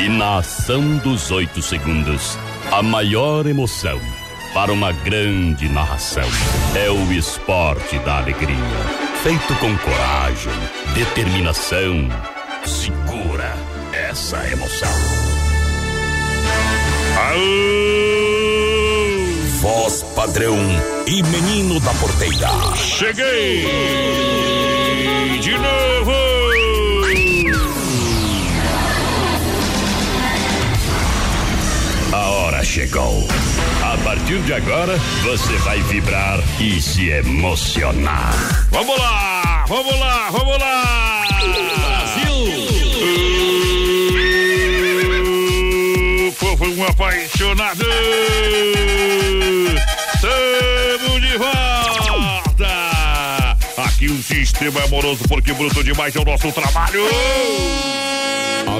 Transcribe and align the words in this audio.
E 0.00 0.08
na 0.08 0.38
ação 0.38 0.96
dos 0.96 1.30
oito 1.30 1.60
segundos, 1.60 2.38
a 2.72 2.82
maior 2.82 3.46
emoção 3.46 4.00
para 4.54 4.72
uma 4.72 4.92
grande 4.92 5.68
narração 5.68 6.26
é 6.74 6.90
o 6.90 7.12
esporte 7.12 7.98
da 7.98 8.16
alegria. 8.16 8.56
Feito 9.22 9.54
com 9.56 9.76
coragem, 9.76 10.54
determinação, 10.94 12.08
segura 12.64 13.54
essa 13.92 14.38
emoção. 14.50 14.88
Aô! 17.28 17.60
Voz 19.60 20.02
padrão 20.16 20.56
e 21.06 21.22
menino 21.24 21.78
da 21.78 21.92
porteira. 21.92 22.48
Cheguei! 22.74 23.66
De 25.42 25.52
novo! 25.58 25.89
Chegou. 32.70 33.26
A 33.82 33.98
partir 34.04 34.38
de 34.42 34.54
agora, 34.54 34.96
você 35.24 35.56
vai 35.64 35.82
vibrar 35.82 36.38
e 36.60 36.80
se 36.80 37.08
emocionar. 37.10 38.32
Vamos 38.70 38.96
lá, 38.96 39.64
vamos 39.66 39.98
lá, 39.98 40.30
vamos 40.30 40.56
lá! 40.56 41.26
Brasil! 41.88 42.32
Povo 46.38 46.66
um 46.66 46.86
apaixonado! 46.86 47.84
Estamos 50.14 51.20
de 51.22 51.38
volta! 51.38 52.70
Aqui 53.78 54.06
o 54.06 54.22
sistema 54.22 54.78
é 54.78 54.84
amoroso 54.84 55.24
porque 55.28 55.52
bruto 55.52 55.82
demais 55.82 56.14
é 56.14 56.20
o 56.20 56.24
nosso 56.24 56.52
trabalho! 56.52 57.02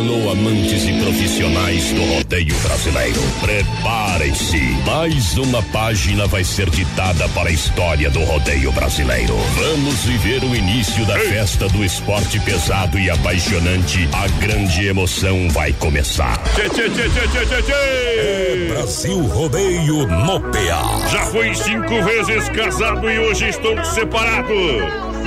Alô, 0.00 0.30
amantes 0.30 0.84
e 0.84 0.98
profissionais 0.98 1.92
do 1.92 2.02
rodeio 2.02 2.56
brasileiro. 2.60 3.20
Preparem-se. 3.38 4.58
Mais 4.86 5.36
uma 5.36 5.62
página 5.64 6.26
vai 6.26 6.42
ser 6.42 6.70
ditada 6.70 7.28
para 7.28 7.50
a 7.50 7.52
história 7.52 8.08
do 8.08 8.20
rodeio 8.24 8.72
brasileiro. 8.72 9.36
Vamos 9.56 10.02
viver 10.04 10.42
o 10.42 10.56
início 10.56 11.04
da 11.04 11.18
festa 11.18 11.68
do 11.68 11.84
esporte 11.84 12.40
pesado 12.40 12.98
e 12.98 13.10
apaixonante. 13.10 14.08
A 14.14 14.26
grande 14.42 14.86
emoção 14.86 15.50
vai 15.50 15.74
começar. 15.74 16.38
Tchê, 16.54 16.70
tchê, 16.70 16.88
tchê. 16.88 17.72
É 17.72 18.68
Brasil 18.70 19.20
Rodeio 19.26 20.06
no 20.06 20.40
PA. 20.40 21.08
Já 21.12 21.26
fui 21.26 21.54
cinco 21.54 22.02
vezes 22.02 22.48
casado 22.48 23.10
e 23.10 23.18
hoje 23.18 23.50
estou 23.50 23.84
separado. 23.84 24.48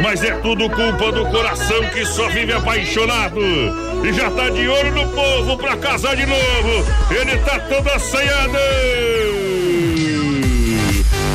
Mas 0.02 0.24
é 0.24 0.32
tudo 0.38 0.68
culpa 0.68 1.12
do 1.12 1.28
coração 1.28 1.84
que 1.94 2.04
só 2.08 2.28
vive 2.30 2.54
apaixonado. 2.54 3.93
E 4.04 4.12
já 4.12 4.30
tá 4.30 4.50
de 4.50 4.68
olho 4.68 4.92
no 4.92 5.08
povo 5.14 5.58
pra 5.58 5.78
casar 5.78 6.16
de 6.16 6.26
novo. 6.26 6.86
Ele 7.10 7.38
tá 7.38 7.58
todo 7.60 7.90
assanhado. 7.90 8.58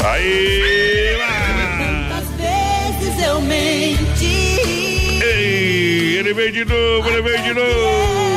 Aí 0.05 1.17
lá. 1.19 2.09
Quantas 2.09 2.29
vezes 2.37 3.27
eu 3.27 3.41
menti? 3.41 4.59
Ei, 5.23 6.19
ele 6.19 6.35
vem 6.35 6.53
de 6.53 6.65
novo, 6.67 7.09
ele 7.09 7.23
vem 7.23 7.43
de 7.43 7.55
novo. 7.55 8.29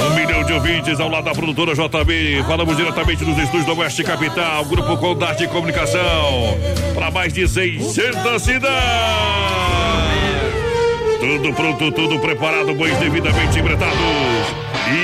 Um 0.00 0.14
milhão 0.14 0.42
de 0.42 0.52
ouvintes 0.52 0.98
ao 0.98 1.08
lado 1.08 1.24
da 1.24 1.32
produtora 1.32 1.74
JB. 1.74 2.42
Falamos 2.46 2.76
diretamente 2.76 3.24
dos 3.24 3.38
estúdios 3.38 3.66
do 3.66 3.78
Oeste 3.78 4.02
Capital, 4.02 4.64
Grupo 4.64 4.96
Condade 4.96 5.38
de 5.38 5.48
Comunicação. 5.48 6.58
Para 6.94 7.10
mais 7.10 7.32
de 7.32 7.46
600 7.46 8.42
cidades. 8.42 10.07
Tudo 11.20 11.52
pronto, 11.52 11.90
tudo 11.90 12.18
preparado, 12.20 12.72
bois 12.74 12.96
devidamente 12.98 13.58
embretados. 13.58 13.98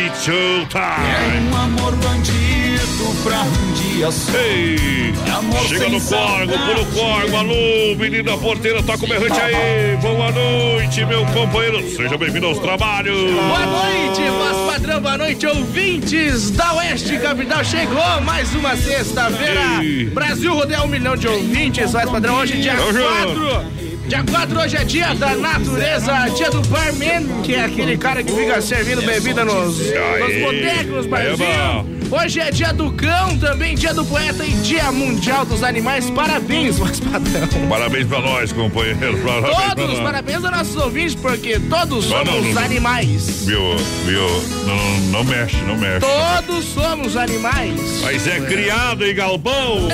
It's 0.06 0.24
showtime. 0.24 1.50
Um 1.50 1.56
amor 1.56 1.96
bandido 1.96 3.22
pra 3.24 3.42
um 3.42 3.72
dia 3.72 4.10
só. 4.12 4.32
Ei, 4.38 5.12
Amor 5.36 5.58
chega 5.66 5.88
no 5.88 6.00
corgo, 6.00 6.52
pula 6.52 6.80
o 6.80 6.86
corgo. 6.92 7.36
Alô, 7.36 7.96
menina 7.98 8.36
porteira, 8.38 8.80
toca 8.82 9.04
o 9.04 9.08
berrante 9.08 9.40
aí. 9.40 9.96
Boa 10.00 10.30
noite, 10.30 11.04
meu 11.04 11.26
companheiro. 11.26 11.82
Seja 11.90 12.16
bem-vindo 12.16 12.46
aos 12.46 12.58
trabalhos. 12.60 13.32
Boa 13.32 13.66
noite, 13.66 14.22
voz 14.22 14.72
padrão, 14.72 15.00
boa 15.00 15.18
noite, 15.18 15.46
ouvintes 15.46 16.52
da 16.52 16.74
Oeste 16.74 17.18
Capital. 17.18 17.64
Chegou 17.64 18.20
mais 18.22 18.54
uma 18.54 18.76
sexta-feira. 18.76 19.82
Ei. 19.82 20.06
Brasil 20.06 20.54
rodeia 20.54 20.82
um 20.82 20.88
milhão 20.88 21.16
de 21.16 21.26
ouvintes, 21.26 21.90
voz 21.90 22.08
padrão. 22.08 22.36
Hoje, 22.36 22.60
dia 22.62 22.76
Tamo 22.76 22.92
junto. 22.92 23.40
4. 23.40 23.83
Dia 24.06 24.22
4 24.22 24.60
hoje 24.60 24.76
é 24.76 24.84
dia 24.84 25.14
da 25.14 25.34
natureza, 25.34 26.12
dia 26.36 26.50
do 26.50 26.60
barman, 26.68 27.26
que 27.42 27.54
é 27.54 27.64
aquele 27.64 27.96
cara 27.96 28.22
que 28.22 28.32
fica 28.32 28.60
servindo 28.60 29.00
bebida 29.00 29.44
nos, 29.46 29.78
nos 29.78 30.40
botecos, 30.42 30.86
nos 30.94 31.06
é 31.06 31.08
barzinhos. 31.08 31.94
Hoje 32.12 32.38
é 32.38 32.50
dia 32.50 32.72
do 32.74 32.92
cão, 32.92 33.38
também 33.38 33.74
dia 33.74 33.94
do 33.94 34.04
poeta 34.04 34.44
e 34.44 34.50
dia 34.50 34.92
mundial 34.92 35.46
dos 35.46 35.62
animais. 35.62 36.10
Parabéns, 36.10 36.76
voz 36.78 37.00
padrão. 37.00 37.48
Parabéns 37.68 38.06
pra 38.06 38.20
nós, 38.20 38.52
companheiro. 38.52 39.18
Parabéns 39.24 39.56
pra 39.56 39.74
Todos, 39.74 39.94
nós. 39.94 40.00
parabéns 40.04 40.44
aos 40.44 40.56
nossos 40.56 40.76
ouvintes, 40.76 41.14
porque 41.14 41.58
todos 41.58 42.04
somos 42.04 42.26
não, 42.26 42.52
não. 42.52 42.62
animais. 42.62 43.46
Viu, 43.46 43.76
viu? 44.04 44.26
Não, 44.66 45.00
não 45.12 45.24
mexe, 45.24 45.56
não 45.66 45.76
mexe. 45.78 46.00
Todos 46.00 46.64
somos 46.66 47.16
animais. 47.16 48.00
Mas 48.02 48.26
é 48.26 48.38
criado 48.40 49.04
em 49.04 49.14
galpão. 49.14 49.88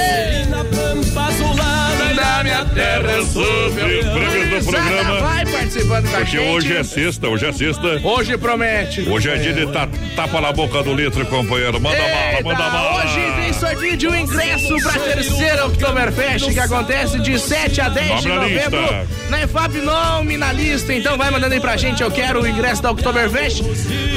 Na 0.51 0.65
pampa 0.65 1.29
azulada 1.29 1.90
Da 2.21 2.43
minha 2.43 2.65
terra 2.67 3.13
eu 3.13 3.25
sou 3.25 3.43
Prêmios 3.73 4.67
do 4.67 4.71
programa. 4.73 5.50
Participando 5.65 6.09
com 6.09 6.17
a 6.17 6.21
Porque 6.21 6.39
gente. 6.39 6.49
hoje 6.51 6.75
é 6.77 6.83
sexta, 6.83 7.29
hoje 7.29 7.47
é 7.47 7.53
sexta. 7.53 8.01
Hoje 8.03 8.39
promete. 8.39 9.03
Hoje 9.07 9.29
é 9.29 9.37
dia 9.37 9.53
de 9.53 9.67
ta- 9.71 9.89
tapa 10.17 10.41
na 10.41 10.53
boca 10.53 10.83
do 10.83 10.95
litro, 10.95 11.25
companheiro. 11.27 11.79
Manda 11.79 11.99
bala, 11.99 12.31
Eita, 12.33 12.43
manda 12.43 12.71
bala. 12.71 13.05
Hoje 13.05 13.21
tem 13.43 13.53
sorteio 13.53 13.97
de 13.99 14.09
um 14.09 14.15
ingresso 14.17 14.75
pra 14.83 14.93
terceira 14.93 15.67
Oktoberfest 15.67 16.51
que 16.51 16.59
acontece 16.59 17.19
de 17.21 17.39
7 17.39 17.79
a 17.83 17.89
10 17.91 18.23
de 18.23 18.29
novembro 18.29 18.81
lista. 18.81 19.07
na 19.29 19.43
EFAP 19.43 19.75
nome 19.83 20.39
na 20.39 20.51
lista. 20.51 20.95
Então 20.95 21.19
vai 21.19 21.31
mandando 21.31 21.53
aí 21.53 21.61
pra 21.61 21.77
gente. 21.77 22.03
Eu 22.03 22.11
quero 22.11 22.41
o 22.43 22.47
ingresso 22.49 22.83
da 22.83 22.91
Oktoberfest. 22.93 23.63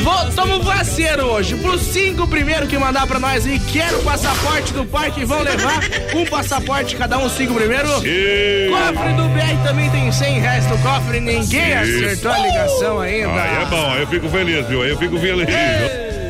Vou, 0.02 0.32
tamo 0.32 0.64
vaceiro 0.64 1.26
hoje. 1.26 1.56
Pros 1.56 1.82
cinco 1.82 2.26
primeiro 2.26 2.68
que 2.68 2.78
mandar 2.78 3.06
pra 3.06 3.20
nós 3.20 3.46
aí, 3.46 3.60
quero 3.60 4.00
o 4.00 4.04
passaporte 4.04 4.72
do 4.72 4.86
parque. 4.86 5.26
Vão 5.26 5.42
levar 5.42 5.82
um 6.16 6.26
passaporte 6.26 6.96
cada 6.96 7.18
um, 7.18 7.28
cinco 7.30 7.54
primeiro. 7.54 7.90
E... 8.08 8.70
Cofre 8.72 9.14
do 9.14 9.24
BR 9.28 9.62
também 9.68 9.90
tem 9.90 10.10
100 10.10 10.40
reais 10.40 10.66
no 10.68 10.78
cofre. 10.78 11.33
Ninguém 11.40 11.74
acertou 11.74 12.32
a 12.32 12.38
ligação 12.40 13.00
ainda. 13.00 13.42
Aí 13.42 13.62
é 13.62 13.66
bom, 13.66 13.92
aí 13.92 14.02
eu 14.02 14.08
fico 14.08 14.30
feliz, 14.30 14.68
viu? 14.68 14.82
Aí 14.82 14.90
eu 14.90 14.98
fico 14.98 15.20
feliz. 15.20 15.48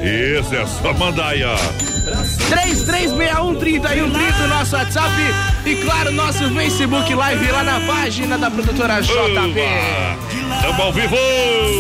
Isso, 0.04 0.54
é 0.54 0.66
só 0.66 0.94
mandar 0.94 1.30
aí, 1.30 1.44
ó. 1.44 1.56
33613130, 2.50 4.48
nosso 4.50 4.76
WhatsApp 4.76 5.14
e 5.66 5.76
claro, 5.78 6.12
nosso 6.12 6.50
Facebook 6.54 7.14
Live 7.14 7.52
lá 7.52 7.64
na 7.64 7.80
página 7.82 8.38
da 8.38 8.52
produtora. 8.52 8.96
Oba! 8.96 10.62
Tamo 10.62 10.84
ao 10.84 10.92
vivo! 10.92 11.16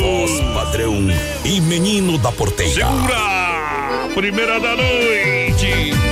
Voz 0.01 0.31
padrão 0.53 0.95
e 1.43 1.59
menino 1.61 2.17
da 2.17 2.31
porteira. 2.31 2.71
Segura! 2.71 4.07
Primeira 4.15 4.59
da 4.59 4.75
noite! 4.75 6.02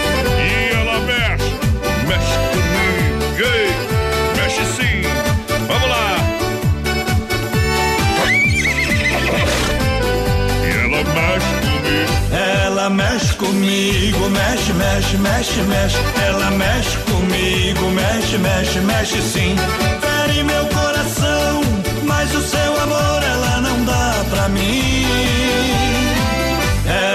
Ela 12.82 12.90
mexe 12.90 13.36
comigo, 13.36 14.28
mexe, 14.32 14.74
mexe, 14.74 15.18
mexe, 15.18 15.62
mexe. 15.62 15.98
Ela 16.26 16.50
mexe 16.50 16.98
comigo, 16.98 17.86
mexe, 17.92 18.38
mexe, 18.40 18.80
mexe 18.80 19.22
sim. 19.22 19.56
Fere 20.02 20.42
meu 20.42 20.66
coração, 20.66 21.62
mas 22.06 22.34
o 22.34 22.42
seu 22.42 22.82
amor 22.82 23.22
ela 23.22 23.62
não 23.62 23.86
dá 23.86 24.26
pra 24.32 24.50
mim. 24.50 25.06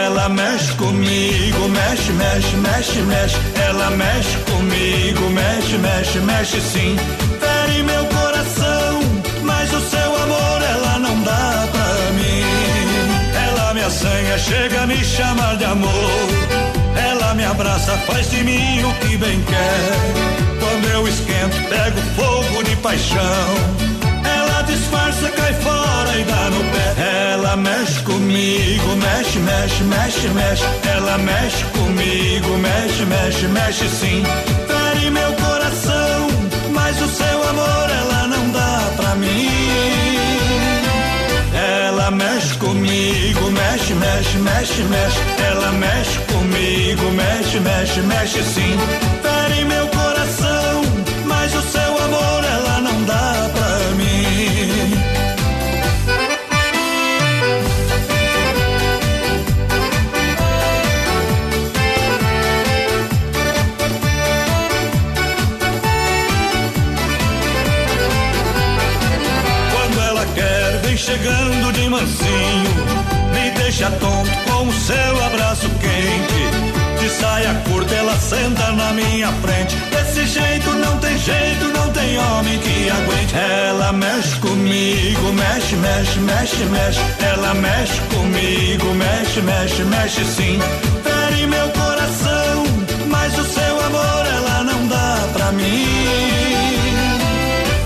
Ela 0.05 0.29
mexe 0.29 0.73
comigo, 0.75 1.69
mexe, 1.69 2.13
mexe, 2.13 2.57
mexe, 2.59 3.01
mexe. 3.01 3.37
Ela 3.67 3.91
mexe 3.91 4.39
comigo, 4.49 5.31
mexe, 5.31 5.79
mexe, 5.79 6.19
mexe 6.21 6.61
sim. 6.61 6.97
Chega 14.39 14.83
a 14.83 14.87
me 14.87 15.03
chamar 15.05 15.57
de 15.57 15.65
amor. 15.65 15.91
Ela 17.11 17.35
me 17.35 17.45
abraça, 17.45 17.93
faz 18.07 18.31
de 18.31 18.43
mim 18.45 18.83
o 18.85 18.93
que 19.01 19.17
bem 19.17 19.41
quer. 19.43 20.59
Quando 20.61 20.87
eu 20.93 21.09
esquento, 21.09 21.57
pego 21.69 22.01
fogo 22.17 22.63
de 22.65 22.77
paixão. 22.77 23.49
Ela 24.25 24.63
disfarça, 24.63 25.29
cai 25.31 25.55
fora 25.55 26.19
e 26.19 26.25
dá 26.25 26.51
no 26.51 26.63
pé. 26.73 27.33
Ela 27.33 27.57
mexe 27.57 28.01
comigo, 28.01 28.97
mexe, 28.97 29.39
mexe, 29.39 29.85
mexe, 29.85 30.29
mexe. 30.29 30.65
Ela 30.95 31.19
mexe 31.19 31.65
comigo, 31.65 32.49
mexe, 32.59 33.05
mexe, 33.05 33.47
mexe 33.49 33.89
sim. 33.89 34.23
Fere 34.69 35.11
meu 35.11 35.33
coração, 35.35 36.27
mas 36.73 37.01
o 37.01 37.09
seu 37.09 37.49
amor 37.49 37.91
ela 38.01 38.27
não 38.27 38.51
dá 38.51 38.93
pra 38.97 39.15
mim. 39.15 39.66
Ela 42.07 42.15
mexe 42.15 42.55
comigo, 42.59 43.51
mexe, 43.51 43.93
mexe, 43.95 44.39
mexe, 44.39 44.83
mexe. 44.85 45.19
Ela 45.45 45.73
mexe 45.73 46.19
comigo, 46.33 47.03
mexe, 47.11 47.59
mexe, 47.59 48.01
mexe 48.03 48.43
sim. 48.45 48.77
Fere 49.23 49.65
meu 49.65 49.89
coração, 49.89 50.83
mas 51.25 51.53
o 51.53 51.63
seu 51.63 51.99
amor 52.05 52.45
ela 52.45 52.81
não 52.83 53.03
dá 53.03 53.51
pra 53.53 53.79
mim. 53.97 54.93
Quando 69.73 70.01
ela 70.03 70.25
quer, 70.37 70.81
vem 70.85 70.97
chegando 70.97 71.66
mansinho. 71.97 72.75
Me 73.33 73.51
deixa 73.53 73.91
tonto 73.91 74.31
com 74.47 74.69
o 74.69 74.73
seu 74.73 75.25
abraço 75.25 75.69
quente. 75.81 77.01
De 77.01 77.09
saia 77.11 77.55
curta, 77.69 77.95
ela 77.95 78.17
senta 78.17 78.73
na 78.73 78.93
minha 78.93 79.33
frente. 79.43 79.77
Desse 79.91 80.27
jeito 80.27 80.71
não 80.71 80.99
tem 80.99 81.17
jeito, 81.19 81.65
não 81.75 81.91
tem 81.93 82.19
homem 82.19 82.59
que 82.59 82.91
aguente. 82.91 83.35
Ela 83.35 83.93
mexe 83.93 84.37
comigo, 84.41 85.33
mexe, 85.33 85.77
mexe, 85.77 86.19
mexe, 86.19 86.65
mexe. 86.65 87.01
Ela 87.21 87.55
mexe 87.55 88.01
comigo, 88.15 88.87
mexe, 88.95 89.41
mexe, 89.41 89.83
mexe 89.85 90.25
sim. 90.25 90.59
Fere 91.03 91.47
meu 91.47 91.69
coração, 91.71 92.65
mas 93.09 93.39
o 93.39 93.45
seu 93.45 93.81
amor 93.89 94.27
ela 94.37 94.65
não 94.65 94.87
dá 94.89 95.29
pra 95.33 95.53
mim. 95.53 96.66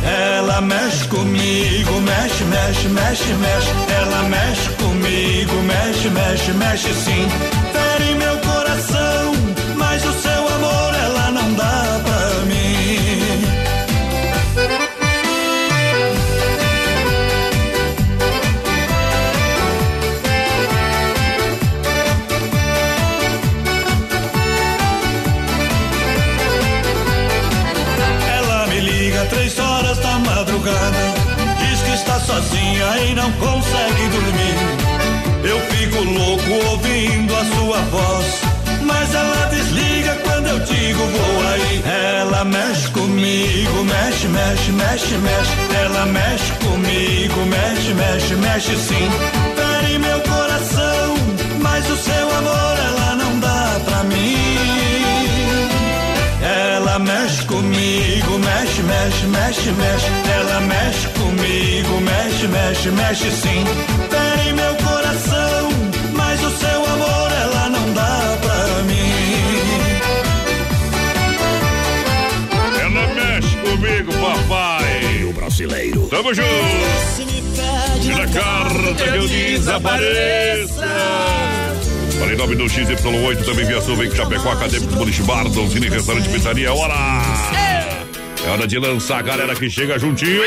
Ela 0.04 0.60
mexe 0.60 1.06
comigo, 1.08 2.00
mexe, 2.00 2.44
mexe, 2.44 2.88
mexe, 2.88 3.34
mexe. 3.34 3.70
Ela 4.00 4.22
mexe 4.28 4.68
comigo, 4.70 5.54
mexe, 5.62 6.08
mexe, 6.10 6.52
mexe 6.52 6.94
sim. 6.94 7.89
Fico 36.00 36.04
louco 36.04 36.52
ouvindo 36.70 37.34
a 37.36 37.44
sua 37.44 37.78
voz. 37.90 38.40
Mas 38.82 39.14
ela 39.14 39.46
desliga 39.46 40.16
quando 40.24 40.46
eu 40.46 40.60
digo 40.60 40.98
vou 40.98 41.48
aí. 41.48 41.82
Ela 42.18 42.44
mexe 42.44 42.88
comigo, 42.88 43.84
mexe, 43.84 44.28
mexe, 44.28 44.72
mexe, 44.72 45.14
mexe. 45.16 45.52
Ela 45.82 46.06
mexe 46.06 46.52
comigo, 46.64 47.46
mexe, 47.46 47.94
mexe, 47.94 48.34
mexe 48.36 48.76
sim. 48.76 49.10
Fere 49.56 49.98
meu 49.98 50.20
coração, 50.20 51.14
mas 51.60 51.90
o 51.90 51.96
seu 51.96 52.36
amor 52.36 52.78
ela 52.88 53.16
não 53.16 53.40
dá 53.40 53.80
pra 53.84 54.04
mim. 54.04 54.50
Ela 56.42 56.98
mexe 56.98 57.44
comigo, 57.44 58.38
mexe, 58.38 58.82
mexe, 58.82 59.26
mexe, 59.26 59.70
mexe. 59.72 60.06
Ela 60.34 60.60
mexe 60.60 61.08
comigo, 61.08 62.00
mexe, 62.00 62.48
mexe, 62.48 62.88
mexe 62.90 63.30
sim. 63.30 63.64
Fere 64.10 64.52
meu 64.54 64.74
coração, 64.76 65.68
comigo, 73.80 74.12
papai. 74.12 75.24
O 75.24 75.32
brasileiro. 75.32 76.06
Tamo 76.08 76.34
junto. 76.34 76.48
E 78.02 78.08
na 78.08 78.26
carta 78.28 78.94
que 78.94 79.16
eu 79.16 79.28
desapareça. 79.28 80.88
Em 82.30 82.36
nome 82.36 82.54
do 82.54 82.64
XY8, 82.64 83.44
também 83.44 83.64
via 83.64 83.80
Sul, 83.80 83.96
vem 83.96 84.10
Chapecó, 84.14 84.52
Acadêmico 84.52 84.94
Boliche 84.94 85.22
Bar, 85.22 85.48
Donzini, 85.48 85.88
Restaurante 85.88 86.28
Pizzaria. 86.28 86.68
É 86.68 86.70
hora! 86.70 87.59
É 88.44 88.50
hora 88.50 88.66
de 88.66 88.78
lançar 88.78 89.18
a 89.18 89.22
galera 89.22 89.54
que 89.54 89.68
chega 89.68 89.98
juntinho. 89.98 90.40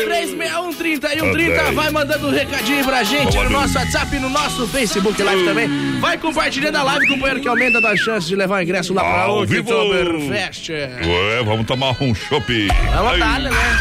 33613130, 0.00 1.72
vai 1.74 1.90
mandando 1.90 2.28
um 2.28 2.30
recadinho 2.30 2.84
pra 2.84 3.02
gente 3.02 3.36
no 3.36 3.50
nosso 3.50 3.78
WhatsApp 3.78 4.14
e 4.16 4.18
no 4.18 4.28
nosso 4.28 4.66
Facebook 4.68 5.22
Live 5.22 5.44
também. 5.44 6.00
Vai 6.00 6.18
compartilhando 6.18 6.76
a 6.76 6.82
live, 6.82 7.08
companheiro, 7.08 7.40
que 7.40 7.48
aumenta 7.48 7.78
a 7.86 7.96
chance 7.96 8.26
de 8.26 8.36
levar 8.36 8.58
o 8.58 8.62
ingresso 8.62 8.92
lá 8.92 9.02
pra 9.02 9.22
Ao. 9.22 9.42
Oktoberfest. 9.42 10.70
Ué, 10.70 11.42
vamos 11.44 11.66
tomar 11.66 11.96
um 12.02 12.14
chopp. 12.14 12.68
É 12.68 13.00
uma 13.00 13.12
Ai, 13.12 13.18
talha, 13.18 13.50
né? 13.50 13.78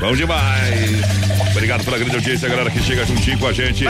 Bom 0.00 0.14
demais. 0.14 1.23
Obrigado 1.54 1.84
pela 1.84 1.96
grande 1.98 2.16
audiência, 2.16 2.48
galera 2.48 2.68
que 2.68 2.82
chega 2.82 3.06
juntinho 3.06 3.38
com 3.38 3.46
a 3.46 3.52
gente. 3.52 3.84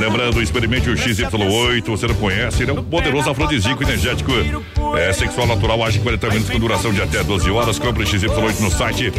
Lembrando, 0.00 0.42
experimente 0.42 0.90
o 0.90 0.94
XY8, 0.94 1.84
você 1.86 2.08
não 2.08 2.16
conhece, 2.16 2.64
ele 2.64 2.72
é 2.72 2.74
um 2.74 2.82
poderoso 2.82 3.30
afrodisíaco 3.30 3.80
energético. 3.84 4.32
É 4.98 5.12
sexual 5.12 5.46
natural, 5.46 5.84
age 5.84 6.00
40 6.00 6.26
minutos 6.28 6.50
com 6.50 6.58
duração 6.58 6.92
de 6.92 7.00
até 7.00 7.22
12 7.22 7.48
horas. 7.48 7.78
Compre 7.78 8.04
XY8 8.04 8.58
no 8.58 8.70
site. 8.72 9.12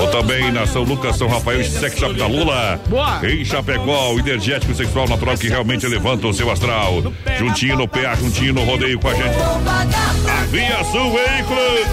Ou 0.00 0.08
também 0.08 0.50
na 0.50 0.66
São 0.66 0.82
Lucas, 0.82 1.16
São 1.16 1.28
Rafael 1.28 1.60
e 1.60 1.64
Sex 1.64 1.96
Shop 1.96 2.12
da 2.14 2.26
Lula. 2.26 2.80
Boa. 2.88 3.20
Em 3.24 3.44
Chapecó, 3.44 4.12
o 4.12 4.18
energético 4.18 4.74
sexual 4.74 5.08
natural 5.08 5.38
que 5.38 5.48
realmente 5.48 5.86
levanta 5.86 6.26
o 6.26 6.34
seu 6.34 6.50
astral. 6.50 7.14
Juntinho 7.38 7.76
no 7.76 7.86
PA, 7.86 8.16
juntinho 8.16 8.52
no 8.52 8.64
rodeio 8.64 8.98
com 8.98 9.08
a 9.08 9.14
gente. 9.14 9.36
A 10.28 10.44
Via 10.46 10.82
Sul 10.84 11.12
Veículos. 11.12 11.86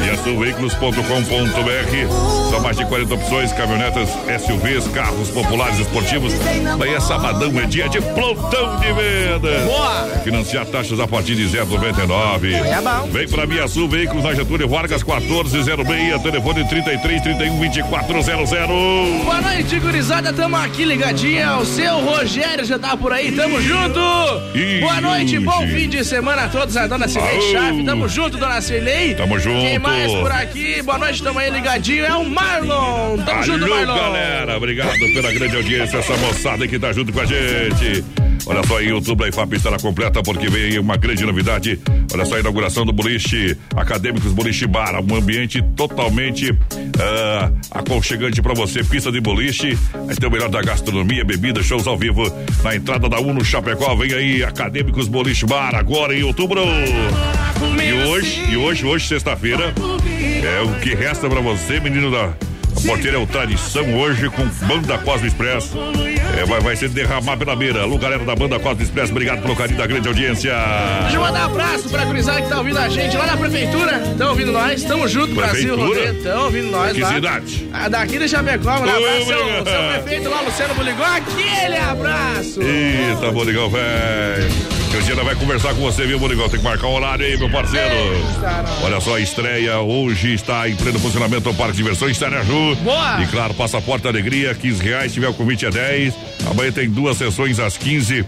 ViaSulVeículos.com.br 0.00 2.50
São 2.50 2.60
mais 2.60 2.76
de 2.76 2.84
40 2.84 3.14
opções, 3.14 3.52
caminhonetas, 3.52 4.08
SUVs, 4.44 4.88
carros 4.88 5.28
populares 5.30 5.78
esportivos. 5.78 6.32
Daí 6.78 6.94
é 6.94 7.00
sabadão, 7.00 7.58
é 7.58 7.66
dia 7.66 7.88
de 7.88 8.00
plantão 8.00 8.76
de 8.78 8.92
vendas. 8.92 9.62
Boa. 9.64 10.06
Financiar 10.24 10.66
taxas 10.66 10.98
a 11.00 11.06
partir 11.06 11.34
de 11.34 11.44
0,99. 11.48 12.54
É 12.54 12.80
bom. 12.80 13.08
Vem 13.10 13.28
pra 13.28 13.46
Via 13.46 13.68
Sul 13.68 13.88
Veículos 13.88 14.24
na 14.24 14.34
Getúlio 14.34 14.68
Vargas 14.68 15.02
1406, 15.02 16.22
telefone 16.22 16.68
33 16.68 17.22
31 17.22 17.58
2400. 17.58 19.24
Boa 19.24 19.40
noite, 19.40 19.78
gurizada. 19.78 20.32
Tamo 20.32 20.56
aqui 20.56 20.84
ligadinha. 20.84 21.56
O 21.56 21.64
seu 21.64 22.00
Rogério 22.00 22.64
já 22.64 22.78
tá 22.78 22.96
por 22.96 23.12
aí. 23.12 23.32
Tamo 23.32 23.60
junto. 23.60 24.00
Boa 24.80 25.00
noite, 25.00 25.38
bom 25.38 25.66
fim 25.66 25.88
de 25.88 26.04
semana 26.04 26.44
a 26.44 26.48
todos. 26.48 26.76
A 26.76 26.86
dona 26.86 27.08
Cirlei. 27.08 27.40
Chave. 27.52 27.84
Tamo 27.84 28.08
junto, 28.08 28.38
dona 28.38 28.60
Cirlei. 28.60 29.14
Tamo 29.14 29.38
junto. 29.38 29.60
Quem 29.60 29.78
mais 29.86 30.12
por 30.12 30.32
aqui? 30.32 30.82
Boa 30.82 30.98
noite, 30.98 31.22
tamo 31.22 31.38
aí 31.38 31.50
ligadinho. 31.50 32.04
É 32.04 32.14
o 32.14 32.24
Marlon. 32.28 33.18
Tamo 33.24 33.42
junto, 33.42 33.64
Alô, 33.64 33.74
Marlon. 33.74 33.94
galera. 33.96 34.56
Obrigado 34.56 34.98
pela 34.98 35.32
grande 35.32 35.56
audiência, 35.56 35.98
essa 35.98 36.16
moçada 36.16 36.66
que 36.66 36.78
tá 36.78 36.92
junto 36.92 37.12
com 37.12 37.20
a 37.20 37.24
gente. 37.24 38.04
Olha 38.48 38.62
só 38.64 38.78
aí, 38.78 38.86
o 38.86 38.96
YouTube 38.96 39.18
da 39.18 39.28
IFAP 39.28 39.54
estará 39.54 39.76
completa 39.78 40.22
porque 40.22 40.48
vem 40.48 40.64
aí 40.64 40.78
uma 40.78 40.96
grande 40.96 41.24
novidade. 41.24 41.80
Olha 42.14 42.24
só 42.24 42.36
a 42.36 42.40
inauguração 42.40 42.86
do 42.86 42.92
Boliche 42.92 43.56
Acadêmicos 43.74 44.32
Boliche 44.32 44.66
Bar, 44.68 45.00
um 45.02 45.16
ambiente 45.16 45.60
totalmente 45.76 46.54
ah, 47.00 47.50
aconchegante 47.72 48.40
pra 48.40 48.54
você, 48.54 48.84
pista 48.84 49.10
de 49.10 49.20
boliche, 49.20 49.76
vai 50.06 50.14
ter 50.14 50.26
o 50.26 50.30
melhor 50.30 50.48
da 50.48 50.62
gastronomia, 50.62 51.24
bebida, 51.24 51.60
shows 51.60 51.88
ao 51.88 51.98
vivo 51.98 52.22
na 52.62 52.76
entrada 52.76 53.08
da 53.08 53.18
Uno 53.18 53.44
Chapecó. 53.44 53.96
Vem 53.96 54.12
aí 54.12 54.44
Acadêmicos 54.44 55.08
Boliche 55.08 55.44
Bar 55.44 55.74
agora 55.74 56.14
em 56.16 56.22
outubro. 56.22 56.62
E 57.82 57.92
hoje, 58.08 58.44
e 58.50 58.56
hoje, 58.56 58.84
hoje, 58.86 59.08
sexta-feira, 59.08 59.65
é 59.68 60.62
o 60.62 60.80
que 60.80 60.94
resta 60.94 61.28
pra 61.28 61.40
você, 61.40 61.80
menino 61.80 62.10
da 62.10 62.32
Porteira 62.84 63.16
é 63.16 63.20
o 63.20 63.26
tradição 63.26 63.98
hoje 63.98 64.28
com 64.28 64.46
Banda 64.66 64.98
Cosmo 64.98 65.26
Express. 65.26 65.72
É, 66.38 66.44
vai, 66.44 66.60
vai 66.60 66.76
ser 66.76 66.88
derramar 66.88 67.36
pela 67.36 67.56
beira. 67.56 67.82
Alô, 67.82 67.96
galera 67.96 68.24
da 68.24 68.36
Banda 68.36 68.58
Cosmo 68.60 68.82
Express, 68.82 69.10
obrigado 69.10 69.42
pelo 69.42 69.56
carinho 69.56 69.78
da 69.78 69.86
grande 69.86 70.06
audiência. 70.06 70.52
Deixa 71.02 71.16
eu 71.16 71.20
mandar 71.20 71.48
um 71.48 71.50
abraço 71.50 71.88
pra 71.88 72.04
gurizada 72.04 72.42
que 72.42 72.48
tá 72.48 72.58
ouvindo 72.58 72.78
a 72.78 72.88
gente 72.88 73.16
lá 73.16 73.26
na 73.26 73.36
prefeitura. 73.36 74.02
Estão 74.10 74.28
ouvindo 74.30 74.52
nós, 74.52 74.84
tamo 74.84 75.08
junto, 75.08 75.34
Brasil 75.34 75.76
Rodeio. 75.76 76.12
Estão 76.16 76.44
ouvindo 76.44 76.70
nós 76.70 76.92
que 76.92 77.00
lá. 77.00 77.14
cidade? 77.14 77.68
Ah, 77.72 77.88
daqui 77.88 78.18
de 78.18 78.28
Chapecó, 78.28 78.70
um 78.70 78.74
abraço, 78.74 79.26
seu, 79.26 79.64
seu 79.64 80.02
prefeito 80.02 80.28
lá, 80.28 80.40
Luciano 80.42 80.74
Buligó, 80.74 81.04
aquele 81.04 81.76
abraço. 81.76 82.60
Eita, 82.62 83.32
Buligão, 83.32 83.70
velho. 83.70 84.75
Cristiana 84.90 85.24
vai 85.24 85.34
conversar 85.34 85.74
com 85.74 85.80
você, 85.80 86.06
viu, 86.06 86.18
Bonigão? 86.18 86.48
Tem 86.48 86.58
que 86.58 86.64
marcar 86.64 86.86
um 86.86 86.94
horário 86.94 87.24
aí, 87.24 87.36
meu 87.36 87.50
parceiro. 87.50 87.94
Olha 88.82 89.00
só, 89.00 89.16
a 89.16 89.20
estreia 89.20 89.78
hoje 89.80 90.34
está 90.34 90.68
em 90.68 90.76
pleno 90.76 90.98
funcionamento 90.98 91.50
o 91.50 91.54
Parque 91.54 91.72
de 91.72 91.78
Diversões 91.78 92.18
Ju. 92.18 92.76
Boa! 92.82 93.22
E 93.22 93.26
claro, 93.26 93.54
passaporte 93.54 94.06
alegria, 94.06 94.54
15 94.54 94.82
reais, 94.82 95.12
tiver 95.12 95.28
o 95.28 95.34
convite 95.34 95.66
é 95.66 95.70
10. 95.70 96.14
Amanhã 96.50 96.72
tem 96.72 96.88
duas 96.88 97.16
sessões 97.16 97.58
às 97.58 97.76
15 97.76 98.24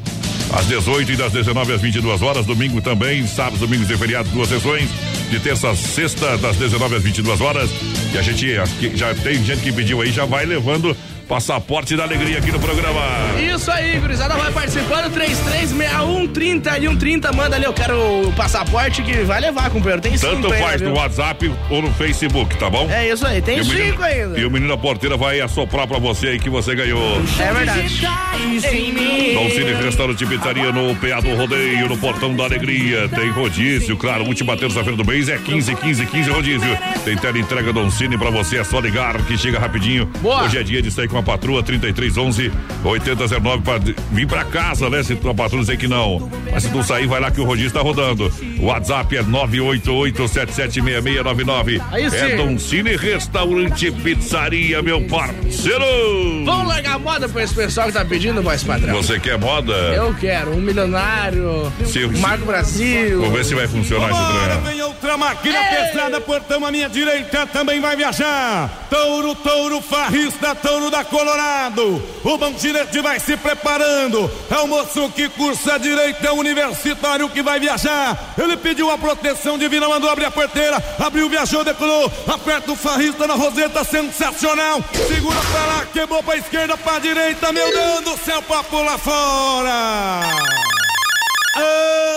às 0.52 0.66
18 0.66 1.12
e 1.12 1.16
das 1.16 1.32
19 1.32 1.72
às 1.72 1.80
22 1.80 2.22
horas. 2.22 2.46
Domingo 2.46 2.80
também, 2.80 3.26
sábado, 3.26 3.58
domingos 3.58 3.90
e 3.90 3.96
feriado, 3.96 4.28
duas 4.30 4.48
sessões. 4.48 4.88
De 5.30 5.38
terça 5.40 5.70
a 5.70 5.76
sexta, 5.76 6.38
das 6.38 6.56
19 6.56 6.96
às 6.96 7.02
22 7.02 7.40
horas. 7.40 7.70
E 8.12 8.18
a 8.18 8.22
gente 8.22 8.46
já 8.94 9.14
tem 9.14 9.42
gente 9.44 9.62
que 9.62 9.72
pediu 9.72 10.00
aí, 10.00 10.10
já 10.10 10.24
vai 10.24 10.46
levando 10.46 10.96
Passaporte 11.28 11.94
da 11.94 12.04
Alegria 12.04 12.38
aqui 12.38 12.50
no 12.50 12.58
programa. 12.58 13.02
Isso 13.38 13.70
aí, 13.70 13.98
gurizada, 14.00 14.34
vai 14.34 14.50
participando. 14.50 15.12
3361 15.12 16.26
30 16.28 16.78
e 16.78 16.88
130. 16.88 17.32
Manda 17.32 17.56
ali, 17.56 17.66
eu 17.66 17.72
quero 17.74 18.26
o 18.26 18.32
passaporte 18.32 19.02
que 19.02 19.12
vai 19.24 19.38
levar, 19.38 19.68
companheiro. 19.68 20.00
Tem 20.00 20.16
cinco 20.16 20.36
Tanto 20.36 20.54
faz 20.54 20.80
no 20.80 20.94
WhatsApp 20.94 21.52
ou 21.68 21.82
no 21.82 21.92
Facebook, 21.92 22.56
tá 22.56 22.70
bom? 22.70 22.88
É 22.90 23.10
isso 23.10 23.26
aí, 23.26 23.42
tem 23.42 23.62
cinco 23.62 24.02
ainda. 24.02 24.40
E 24.40 24.46
o 24.46 24.50
menino 24.50 24.74
da 24.74 24.80
porteira 24.80 25.18
vai 25.18 25.38
assoprar 25.38 25.86
pra 25.86 25.98
você 25.98 26.28
aí 26.28 26.38
que 26.38 26.48
você 26.48 26.74
ganhou. 26.74 27.20
É 27.38 27.52
verdade. 27.52 28.00
Dom 29.34 29.50
Cine 29.50 29.74
Restaurante 29.74 30.24
Pizzaria 30.24 30.72
no 30.72 30.96
PA 30.96 31.20
do 31.20 31.34
Rodeio, 31.34 31.90
no 31.90 31.98
Portão 31.98 32.34
da 32.34 32.44
Alegria. 32.44 33.06
Tem 33.08 33.30
rodízio, 33.30 33.98
claro, 33.98 34.24
última 34.24 34.56
terça-feira 34.56 34.96
do 34.96 35.04
mês 35.04 35.28
é 35.28 35.36
15, 35.36 35.74
15, 35.74 36.06
15 36.06 36.30
rodízio. 36.30 36.78
Tem 37.04 37.16
tela 37.18 37.38
entrega 37.38 37.70
Dom 37.70 37.90
Cine 37.90 38.16
pra 38.16 38.30
você, 38.30 38.56
é 38.56 38.64
só 38.64 38.80
ligar 38.80 39.14
que 39.26 39.36
chega 39.36 39.58
rapidinho. 39.58 40.06
Boa. 40.22 40.44
Hoje 40.44 40.56
é 40.56 40.62
dia 40.62 40.80
de 40.80 40.90
sair 40.90 41.06
com 41.08 41.17
a 41.18 41.22
patroa 41.22 41.62
3311 41.62 42.50
8009 42.84 43.62
para 43.62 43.78
vir 44.12 44.26
para 44.26 44.44
casa, 44.44 44.88
né? 44.88 45.02
Se 45.02 45.14
tua 45.16 45.34
patroa 45.34 45.60
dizer 45.60 45.76
que 45.76 45.88
não. 45.88 46.30
Mas 46.50 46.62
se 46.62 46.70
tu 46.70 46.82
sair, 46.82 47.06
vai 47.06 47.20
lá 47.20 47.30
que 47.30 47.40
o 47.40 47.44
rodízio 47.44 47.68
está 47.68 47.80
rodando. 47.80 48.30
O 48.60 48.66
WhatsApp 48.66 49.16
é 49.16 49.22
988776699. 49.22 51.80
Aí 51.92 52.10
sim. 52.10 52.16
É 52.16 52.34
Doncini 52.36 52.96
Restaurante 52.96 53.90
Pizzaria, 53.92 54.82
meu 54.82 55.00
parceiro. 55.02 55.84
Vamos 56.44 56.66
largar 56.68 56.98
moda 56.98 57.28
para 57.28 57.44
esse 57.44 57.54
pessoal 57.54 57.86
que 57.86 57.92
tá 57.92 58.04
pedindo, 58.04 58.42
voz 58.42 58.64
padrão. 58.64 58.92
Você 58.94 59.20
quer 59.20 59.38
moda? 59.38 59.72
Eu 59.72 60.12
quero. 60.14 60.50
Um 60.52 60.60
milionário. 60.60 61.72
Se, 61.84 62.04
Marco 62.18 62.44
Brasil. 62.46 63.20
Vamos 63.20 63.36
ver 63.36 63.44
se 63.44 63.54
vai 63.54 63.68
funcionar 63.68 64.10
esse 64.10 64.20
trem. 64.20 64.60
Vem 64.72 64.82
outra 64.82 65.16
máquina 65.16 65.56
Ei. 65.58 65.64
pesada, 65.86 66.20
portão 66.20 66.66
à 66.66 66.72
minha 66.72 66.88
direita 66.88 67.46
também 67.46 67.80
vai 67.80 67.94
viajar. 67.96 68.86
Touro, 68.90 69.34
touro, 69.36 69.80
farrista, 69.80 70.52
touro 70.54 70.90
da 70.90 71.04
Colorado. 71.04 72.02
O 72.24 72.38
Bandirete 72.38 73.00
vai 73.00 73.20
se 73.20 73.36
preparando. 73.36 74.28
É 74.50 74.56
o 74.56 74.66
moço 74.66 75.08
que 75.10 75.28
cursa 75.28 75.78
direito, 75.78 76.26
é 76.26 76.32
o 76.32 76.36
universitário 76.36 77.28
que 77.28 77.42
vai 77.42 77.60
viajar. 77.60 78.34
Ele 78.48 78.56
pediu 78.56 78.90
a 78.90 78.96
proteção 78.96 79.58
divina, 79.58 79.86
mandou 79.86 80.08
abrir 80.08 80.24
a 80.24 80.30
porteira. 80.30 80.82
Abriu, 80.98 81.28
viajou, 81.28 81.62
decolou. 81.62 82.10
Aperta 82.26 82.72
o 82.72 82.76
farrista 82.76 83.26
na 83.26 83.34
roseta, 83.34 83.84
sensacional. 83.84 84.82
Segura 85.06 85.38
pra 85.38 85.66
lá, 85.66 85.86
quebrou 85.92 86.22
pra 86.22 86.38
esquerda, 86.38 86.74
pra 86.78 86.98
direita. 86.98 87.52
Meu 87.52 87.70
Deus 87.70 88.00
do 88.00 88.24
céu, 88.24 88.40
pra 88.40 88.64
pular 88.64 88.96
fora. 88.96 90.22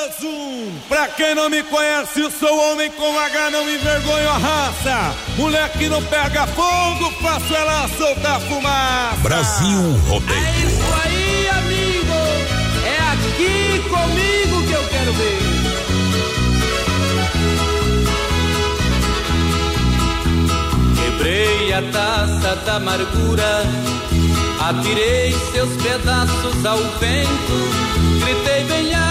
Azul. 0.07 0.71
Pra 0.87 1.09
quem 1.09 1.35
não 1.35 1.49
me 1.49 1.63
conhece, 1.63 2.31
sou 2.39 2.71
homem 2.71 2.89
com 2.91 3.19
H, 3.19 3.49
não 3.49 3.65
me 3.65 3.75
envergonho 3.75 4.29
a 4.29 4.37
raça. 4.37 5.13
Moleque 5.35 5.89
não 5.89 6.01
pega 6.05 6.47
fogo, 6.47 7.11
faço 7.21 7.53
ela 7.53 7.89
soltar 7.97 8.39
fumaça. 8.39 9.17
Brasil 9.17 9.99
Rodeio. 10.07 10.70
Quebrei 21.21 21.71
a 21.71 21.83
taça 21.91 22.55
da 22.65 22.77
amargura, 22.77 23.61
atirei 24.59 25.31
seus 25.51 25.69
pedaços 25.79 26.65
ao 26.65 26.79
vento, 26.97 28.25
gritei 28.25 28.63
bem 28.63 28.95
alto 28.95 29.10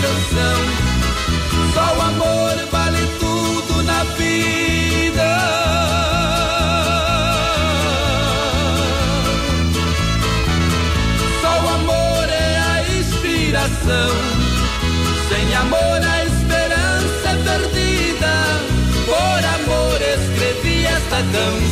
Canção. 0.00 0.58
Só 1.74 1.96
o 1.96 2.00
amor 2.00 2.54
vale 2.70 3.06
tudo 3.18 3.82
na 3.82 4.04
vida. 4.04 5.30
Só 11.40 11.64
o 11.64 11.68
amor 11.68 12.28
é 12.28 12.58
a 12.58 12.98
inspiração. 12.98 14.10
Sem 15.28 15.54
amor 15.54 16.00
a 16.14 16.24
esperança 16.24 17.28
é 17.28 17.36
perdida. 17.48 18.34
Por 19.06 19.44
amor 19.56 20.00
escrevi 20.00 20.86
esta 20.86 21.16
canção. 21.16 21.71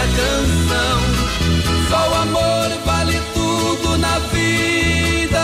Canção. 0.00 1.00
Só 1.88 2.10
o 2.10 2.14
amor 2.14 2.68
vale 2.84 3.20
tudo 3.34 3.98
na 3.98 4.18
vida. 4.18 5.40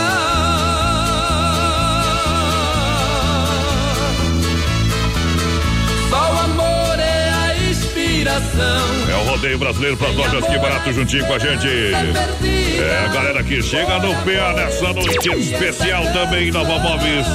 Só 6.10 6.32
o 6.32 6.38
amor 6.38 6.98
é 6.98 7.30
a 7.30 7.70
inspiração. 7.70 9.10
É 9.10 9.16
o 9.16 9.30
rodeio 9.30 9.58
brasileiro 9.58 9.96
para 9.96 10.08
as 10.08 10.16
lojas 10.16 10.46
que 10.46 10.58
barato 10.58 10.92
juntinho 10.92 11.26
com 11.26 11.34
a 11.34 11.38
gente. 11.38 11.66
É 11.66 13.04
a 13.04 13.08
galera 13.08 13.42
que 13.42 13.62
chega 13.62 13.98
no 13.98 14.14
PA 14.16 14.52
nessa 14.54 14.92
noite 14.92 15.28
especial 15.30 16.04
também 16.12 16.50
Nova 16.50 16.78
Móveis. 16.78 17.26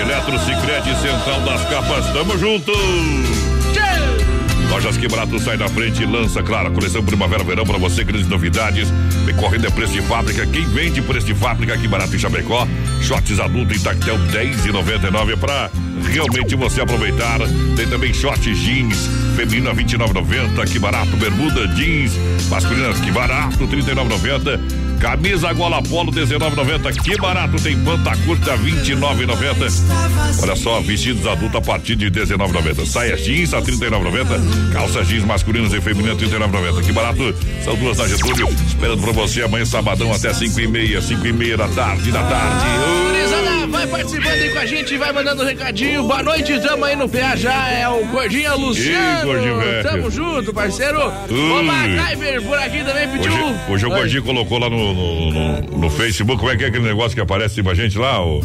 Eletro 0.00 0.38
Central 0.38 1.40
das 1.40 1.64
Capas, 1.68 2.06
tamo 2.12 2.38
junto! 2.38 2.72
Que 4.96 5.06
barato 5.06 5.38
sai 5.38 5.56
na 5.56 5.68
frente 5.68 6.02
e 6.02 6.06
lança, 6.06 6.42
claro, 6.42 6.68
a 6.68 6.70
coleção 6.70 7.04
Primavera-Verão 7.04 7.64
para 7.64 7.76
você, 7.76 8.02
grandes 8.02 8.26
novidades. 8.26 8.88
Vem 9.24 9.34
correndo 9.36 9.66
é 9.66 9.70
preço 9.70 9.92
de 9.92 10.00
fábrica. 10.02 10.46
Quem 10.46 10.64
vende 10.64 11.02
preço 11.02 11.26
de 11.26 11.34
fábrica 11.34 11.74
aqui 11.74 11.86
barato 11.86 12.16
em 12.16 12.18
Chapecó? 12.18 12.66
Shorts 13.02 13.38
adulto 13.38 13.74
em 13.74 13.78
tactel 13.78 14.18
10,99 14.18 15.36
para 15.36 15.70
realmente 16.10 16.56
você 16.56 16.80
aproveitar. 16.80 17.38
Tem 17.76 17.86
também 17.86 18.14
short 18.14 18.52
jeans 18.54 19.08
feminino 19.36 19.70
a 19.70 19.74
29,90, 19.74 20.66
que 20.66 20.78
barato. 20.78 21.16
Bermuda 21.16 21.68
jeans 21.68 22.12
masculina, 22.48 22.92
que 22.94 23.10
barato, 23.10 23.68
39,90. 23.68 24.60
Camisa 24.98 25.52
gola 25.52 25.82
polo 25.82 26.12
19,90. 26.12 27.02
Que 27.02 27.16
barato 27.16 27.56
tem 27.62 27.78
panta 27.84 28.16
curta 28.18 28.56
29,90. 28.58 30.42
Olha 30.42 30.56
só, 30.56 30.80
vestidos 30.80 31.26
adultos 31.26 31.56
a 31.56 31.60
partir 31.60 31.96
de 31.96 32.10
19,90. 32.10 32.86
Saia 32.86 33.16
jeans 33.16 33.54
a 33.54 33.62
39,90. 33.62 34.72
Calça 34.72 35.04
jeans 35.04 35.24
masculinas 35.24 35.72
e 35.72 35.80
femininas 35.80 36.18
39,90. 36.18 36.82
Que 36.82 36.92
barato. 36.92 37.34
São 37.64 37.74
duas 37.76 37.96
da 37.96 38.08
Getúlio. 38.08 38.48
Esperando 38.66 39.02
pra 39.02 39.12
você 39.12 39.42
amanhã 39.42 39.64
sabadão 39.64 40.12
até 40.12 40.32
5 40.32 40.60
e 40.60 40.66
meia, 40.66 41.00
5 41.00 41.26
e 41.26 41.32
meia 41.32 41.56
da 41.56 41.68
tarde, 41.68 42.10
da 42.10 42.22
tarde. 42.22 43.17
Vai 43.66 43.86
participando 43.86 44.32
aí 44.32 44.50
com 44.50 44.58
a 44.58 44.66
gente, 44.66 44.96
vai 44.96 45.12
mandando 45.12 45.42
um 45.42 45.46
recadinho. 45.46 46.02
Boa 46.04 46.22
noite, 46.22 46.58
tamo 46.60 46.84
aí 46.84 46.96
no 46.96 47.08
PA 47.08 47.36
já. 47.36 47.68
É 47.68 47.88
o 47.88 48.04
Gordinho 48.06 48.56
Luciano. 48.56 49.20
Ih, 49.20 49.24
Gordinho 49.24 49.58
velho. 49.60 49.82
Tamo 49.82 50.10
junto, 50.10 50.54
parceiro. 50.54 50.98
O 51.28 51.62
MacGyver 51.62 52.42
por 52.42 52.58
aqui 52.58 52.82
também 52.84 53.08
pediu. 53.08 53.32
Hoje, 53.32 53.54
hoje 53.68 53.86
o. 53.86 53.90
Gordinho 53.90 54.22
colocou 54.22 54.58
lá 54.58 54.70
no, 54.70 54.94
no, 54.94 55.30
no- 55.30 55.78
no 55.78 55.90
Facebook, 55.90 56.38
como 56.38 56.50
é 56.50 56.56
que 56.56 56.64
é 56.64 56.68
aquele 56.68 56.84
negócio 56.84 57.14
que 57.14 57.20
aparece 57.20 57.62
pra 57.62 57.74
gente 57.74 57.98
lá? 57.98 58.24
O, 58.24 58.40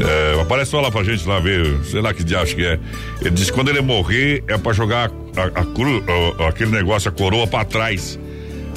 é, 0.00 0.40
aparece 0.40 0.70
só 0.70 0.80
lá 0.80 0.90
pra 0.90 1.02
gente 1.04 1.26
lá 1.28 1.38
ver, 1.38 1.78
sei 1.84 2.00
lá 2.00 2.12
que 2.14 2.24
diacho 2.24 2.56
que 2.56 2.64
é. 2.64 2.78
Ele 3.20 3.30
disse 3.30 3.46
que 3.50 3.52
quando 3.52 3.68
ele 3.68 3.80
morrer 3.80 4.42
é 4.48 4.56
pra 4.56 4.72
jogar 4.72 5.10
a, 5.36 5.60
a 5.60 5.64
cru, 5.64 6.02
a- 6.38 6.48
aquele 6.48 6.70
negócio, 6.70 7.08
a 7.08 7.12
coroa 7.12 7.46
pra 7.46 7.64
trás. 7.64 8.18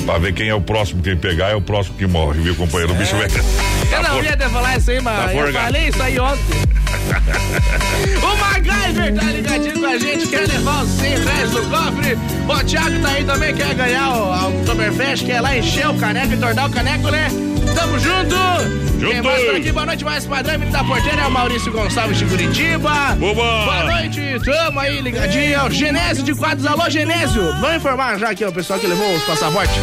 Pra 0.06 0.17
ver 0.20 0.32
quem 0.34 0.48
é 0.48 0.53
o 0.53 0.62
próximo, 0.62 1.01
quem 1.01 1.17
pegar 1.17 1.50
é 1.50 1.56
o 1.56 1.62
próximo 1.62 1.98
que 1.98 2.06
morre, 2.06 2.39
viu, 2.39 2.56
companheiro? 2.56 2.94
O 2.94 2.96
bicho 2.96 3.15
vai. 3.15 3.27
Eu 3.91 4.03
não 4.03 4.24
ia 4.24 4.34
até 4.34 4.50
falar 4.50 4.77
isso 4.77 4.91
aí, 4.91 5.01
mas 5.01 5.25
Tá 5.25 5.34
eu 5.34 5.53
falei 5.53 5.88
isso 5.88 6.03
aí 6.03 6.20
ontem. 6.20 6.67
o 8.22 8.38
MacGyver 8.38 9.15
tá 9.15 9.24
ligadinho 9.32 9.79
com 9.79 9.86
a 9.86 9.98
gente, 9.98 10.27
quer 10.27 10.48
levar 10.48 10.84
os 10.84 10.89
100 10.91 11.24
reais 11.24 11.51
do 11.51 11.62
cofre. 11.70 12.17
O 12.48 12.63
Thiago 12.63 13.00
tá 13.01 13.10
aí 13.10 13.24
também, 13.24 13.56
quer 13.56 13.74
ganhar 13.75 14.10
o 14.10 14.50
Oktoberfest, 14.60 15.25
quer 15.25 15.41
lá 15.41 15.58
encher 15.58 15.88
o 15.89 15.94
caneco 15.96 16.34
e 16.34 16.38
tornar 16.38 16.67
o 16.67 16.72
caneco, 16.72 17.10
né? 17.10 17.27
Tamo 17.76 18.00
junto! 18.00 18.36
Junto! 19.00 19.12
Quem 19.12 19.22
mais 19.22 19.44
por 19.44 19.56
aqui? 19.56 19.72
Boa 19.72 19.86
noite, 19.86 20.04
mais 20.04 20.26
padrão, 20.26 20.54
menino 20.60 20.72
da 20.72 20.84
porteira, 20.84 21.22
é 21.22 21.28
o 21.28 21.32
Maurício 21.32 21.72
Gonçalves 21.72 22.18
de 22.18 22.26
Curitiba. 22.26 23.16
Boa! 23.20 23.34
Boa 23.34 23.84
noite, 23.84 24.22
tamo 24.44 24.80
aí 24.80 25.02
ligadinho. 25.02 25.66
É 25.66 25.70
Genésio 25.70 26.24
de 26.24 26.34
Quadros. 26.34 26.66
Alô, 26.66 26.90
Genésio! 26.90 27.44
Vamos 27.60 27.78
informar 27.78 28.18
já 28.18 28.30
aqui, 28.30 28.44
ó, 28.44 28.50
o 28.50 28.54
pessoal 28.54 28.80
que 28.80 28.88
levou 28.88 29.14
os 29.16 29.24
passaportes. 29.24 29.76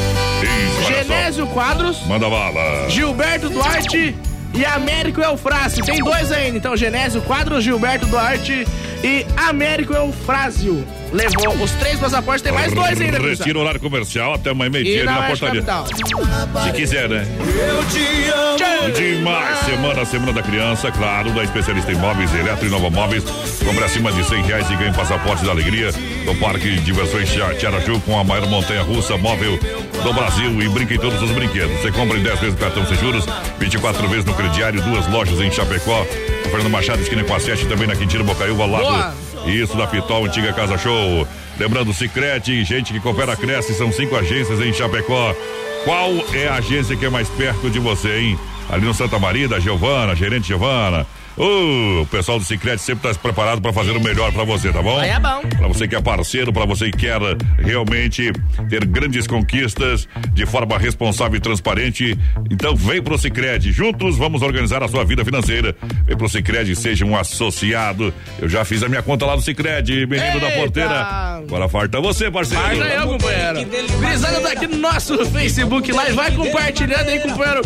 Isso. 0.42 0.92
Genésio 0.92 1.46
Quadros. 1.48 2.04
Manda 2.06 2.28
bala. 2.28 2.88
Gilberto 2.88 3.48
Duarte 3.48 4.16
e 4.52 4.64
Américo 4.64 5.20
Eufrásio. 5.20 5.84
Tem 5.84 6.02
dois 6.02 6.30
ainda, 6.30 6.56
então 6.56 6.76
Genésio 6.76 7.20
Quadros, 7.22 7.64
Gilberto 7.64 8.06
Duarte 8.06 8.66
e 9.02 9.26
Américo 9.36 9.94
Eufrásio. 9.94 10.84
Levou 11.12 11.62
os 11.62 11.70
três 11.72 11.98
passaportes, 12.00 12.42
tem 12.42 12.52
mais 12.52 12.72
dois 12.72 13.00
ainda, 13.00 13.18
Retira 13.18 13.58
o 13.58 13.60
horário 13.62 13.78
comercial 13.80 14.34
até 14.34 14.50
amanhã 14.50 14.68
E 14.68 14.70
meio-dia 14.72 15.04
na 15.04 15.22
portaria. 15.22 15.62
Se 16.64 16.72
quiser, 16.72 17.08
né? 17.08 17.24
Eu 17.68 17.84
te 17.86 18.30
amo. 18.30 18.92
Demais, 18.94 19.58
semana, 19.60 20.04
semana 20.04 20.32
da 20.32 20.42
criança, 20.42 20.90
claro, 20.90 21.30
da 21.32 21.42
especialista 21.44 21.90
em 21.92 21.94
móveis, 21.96 22.34
eletro 22.34 22.66
e 22.66 22.70
nova 22.70 22.90
móveis. 22.90 23.22
Compre 23.64 23.84
acima 23.84 24.12
de 24.12 24.24
100 24.24 24.42
reais 24.42 24.70
e 24.70 24.76
ganhe 24.76 24.92
passaporte 24.92 25.44
da 25.44 25.52
alegria 25.52 25.90
no 26.26 26.34
Parque 26.36 26.70
de 26.70 26.80
Diversões 26.80 27.30
Tia- 27.30 27.54
Tiaraju 27.54 28.00
com 28.00 28.18
a 28.18 28.24
maior 28.24 28.46
montanha 28.48 28.82
russa 28.82 29.16
móvel 29.16 29.58
do 30.02 30.12
Brasil 30.12 30.60
e 30.62 30.68
brinque 30.68 30.94
em 30.94 30.98
todos 30.98 31.22
os 31.22 31.30
brinquedos. 31.30 31.80
Você 31.80 31.90
compra 31.92 32.18
em 32.18 32.22
10 32.22 32.40
vezes 32.40 32.54
no 32.54 32.60
cartão 32.60 32.86
sem 32.86 32.96
juros, 32.98 33.24
24 33.58 34.06
vezes 34.08 34.24
no 34.24 34.34
crediário, 34.34 34.82
duas 34.82 35.06
lojas 35.08 35.40
em 35.40 35.50
Chapecó, 35.50 36.04
Fernando 36.50 36.70
Machado, 36.70 37.00
esquina 37.02 37.24
com 37.24 37.34
a 37.34 37.40
7, 37.40 37.66
também 37.66 37.86
na 37.86 37.96
Quintino 37.96 38.24
Bocaiúva, 38.24 38.64
ao 38.64 38.70
lado. 38.70 38.84
Boa. 38.84 39.14
Isso 39.46 39.76
da 39.76 39.86
Pitol, 39.86 40.24
antiga 40.24 40.52
Casa 40.52 40.78
Show. 40.78 41.26
Lembrando, 41.58 41.92
Cicrete, 41.92 42.64
gente 42.64 42.92
que 42.92 43.00
coopera, 43.00 43.36
cresce, 43.36 43.74
são 43.74 43.92
cinco 43.92 44.16
agências 44.16 44.60
em 44.60 44.72
Chapecó. 44.72 45.34
Qual 45.84 46.10
é 46.32 46.48
a 46.48 46.54
agência 46.54 46.96
que 46.96 47.04
é 47.04 47.10
mais 47.10 47.28
perto 47.28 47.68
de 47.70 47.78
você, 47.78 48.18
hein? 48.18 48.38
Ali 48.70 48.86
no 48.86 48.94
Santa 48.94 49.18
Maria, 49.18 49.46
da 49.46 49.60
Giovana, 49.60 50.16
gerente 50.16 50.48
Giovana. 50.48 51.06
Uh, 51.36 52.02
o 52.02 52.06
pessoal 52.06 52.38
do 52.38 52.44
Cicrete 52.44 52.80
sempre 52.80 53.10
está 53.10 53.20
preparado 53.20 53.60
para 53.60 53.72
fazer 53.72 53.96
o 53.96 54.00
melhor 54.00 54.32
para 54.32 54.44
você, 54.44 54.72
tá 54.72 54.80
bom? 54.80 54.98
Aí 54.98 55.10
é 55.10 55.18
bom. 55.18 55.40
Para 55.40 55.66
você 55.66 55.88
que 55.88 55.96
é 55.96 56.00
parceiro, 56.00 56.52
para 56.52 56.64
você 56.64 56.90
que 56.90 56.98
quer 56.98 57.18
realmente 57.58 58.32
ter 58.68 58.84
grandes 58.84 59.26
conquistas 59.26 60.08
de 60.32 60.46
forma 60.46 60.78
responsável 60.78 61.36
e 61.36 61.40
transparente, 61.40 62.16
então 62.50 62.76
vem 62.76 63.02
pro 63.02 63.18
Cicred. 63.18 63.72
Juntos 63.72 64.16
vamos 64.16 64.42
organizar 64.42 64.82
a 64.82 64.88
sua 64.88 65.04
vida 65.04 65.24
financeira. 65.24 65.74
Vem 66.04 66.16
pro 66.16 66.28
Cicred, 66.28 66.74
seja 66.76 67.04
um 67.04 67.16
associado. 67.16 68.14
Eu 68.40 68.48
já 68.48 68.64
fiz 68.64 68.82
a 68.84 68.88
minha 68.88 69.02
conta 69.02 69.26
lá 69.26 69.34
no 69.34 69.42
Cicred, 69.42 70.06
menino 70.06 70.38
da 70.38 70.50
porteira. 70.52 71.34
Agora 71.38 71.68
falta 71.68 72.00
você, 72.00 72.30
parceiro. 72.30 72.64
Aí, 72.64 72.94
eu, 72.94 73.08
companheiro. 73.08 73.66
Grisada 74.00 74.40
tá 74.40 74.52
aqui 74.52 74.66
no 74.68 74.78
nosso 74.78 75.24
Facebook 75.26 75.90
Live. 75.90 76.12
Vai 76.12 76.30
compartilhando 76.30 77.08
aí, 77.08 77.18
companheiro. 77.18 77.62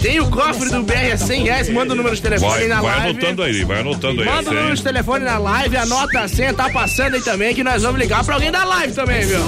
Tem 0.00 0.20
o 0.20 0.28
cofre 0.28 0.70
do 0.70 0.82
BR, 0.82 0.92
é 0.92 1.16
100 1.16 1.42
reais. 1.44 1.68
Manda 1.68 1.92
o 1.92 1.96
número 1.96 2.16
de 2.16 2.22
telefone 2.22 2.52
Vai, 2.52 2.62
aí 2.62 2.68
na 2.68 2.80
vai 2.80 2.98
live. 2.98 3.11
Anotando 3.12 3.42
aí, 3.42 3.64
vai 3.64 3.80
anotando 3.80 4.20
aí. 4.20 4.26
Manda 4.26 4.38
o 4.38 4.40
essa 4.40 4.52
número 4.52 4.76
de 4.76 4.82
telefone 4.82 5.24
na 5.24 5.38
live, 5.38 5.76
anota 5.76 6.20
a 6.20 6.28
senha, 6.28 6.54
tá 6.54 6.70
passando 6.70 7.14
aí 7.14 7.22
também, 7.22 7.54
que 7.54 7.62
nós 7.62 7.82
vamos 7.82 8.00
ligar 8.00 8.24
pra 8.24 8.34
alguém 8.34 8.50
da 8.50 8.64
live 8.64 8.92
também, 8.94 9.26
viu? 9.26 9.40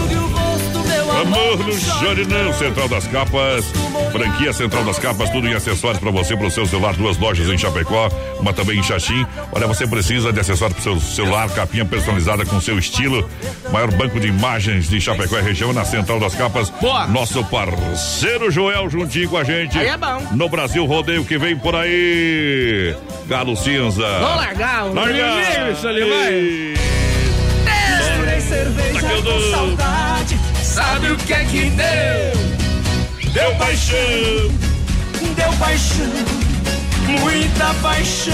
Amor 1.21 1.59
no 1.59 1.73
Jorinão, 1.73 2.53
Central 2.53 2.89
das 2.89 3.07
Capas, 3.07 3.65
franquia 4.15 4.53
Central 4.53 4.85
das 4.85 4.97
Capas, 4.97 5.29
tudo 5.29 5.49
em 5.49 5.55
acessórios 5.55 5.99
para 5.99 6.13
você, 6.13 6.37
para 6.37 6.47
o 6.47 6.51
seu 6.51 6.65
celular, 6.67 6.95
duas 6.95 7.19
lojas 7.19 7.49
em 7.49 7.59
Chapecó, 7.59 8.09
uma 8.39 8.53
também 8.53 8.79
em 8.79 8.83
Xaxim. 8.83 9.27
Olha, 9.51 9.67
você 9.67 9.89
precisa 9.89 10.33
de 10.33 10.39
acessórios 10.39 10.79
para 10.79 10.93
o 10.93 11.01
seu 11.01 11.15
celular, 11.17 11.51
capinha 11.51 11.85
personalizada 11.85 12.47
com 12.47 12.61
seu 12.61 12.79
estilo, 12.79 13.29
maior 13.73 13.91
banco 13.91 14.21
de 14.21 14.29
imagens 14.29 14.89
de 14.89 15.01
Chapecó 15.01 15.37
e 15.37 15.43
região 15.43 15.73
na 15.73 15.85
Central 15.85 16.21
das 16.21 16.33
Capas. 16.37 16.71
Boa. 16.81 17.09
Nosso 17.09 17.43
parceiro 17.47 18.53
Joel 18.53 18.89
juntinho 18.89 19.29
com 19.29 19.37
a 19.37 19.43
gente. 19.43 19.77
Aí 19.77 19.89
é 19.89 19.97
bom. 19.97 20.23
No 20.31 20.49
Brasil 20.49 20.87
Rodeio 20.87 21.25
que 21.25 21.37
vem 21.37 21.57
por 21.57 21.75
aí. 21.75 22.95
Galo 23.27 23.57
Cinza. 23.57 24.07
Vamos 24.21 24.37
largar 24.37 24.85
o 24.85 24.95
Larga. 24.95 25.11
inimigo, 25.11 25.73
isso 25.73 25.89
ali, 25.89 26.09
vai. 26.09 26.75
Misturei 27.99 28.41
cerveja 28.41 29.01
com 29.01 29.51
saudade. 29.51 30.39
Sabe 30.63 31.11
o 31.11 31.17
que 31.17 31.33
é 31.33 31.45
que 31.45 31.71
deu? 31.71 32.54
Deu 33.35 33.53
paixão. 33.57 33.99
Deu 35.35 35.53
paixão, 35.59 36.07
muita 37.21 37.75
paixão. 37.83 38.33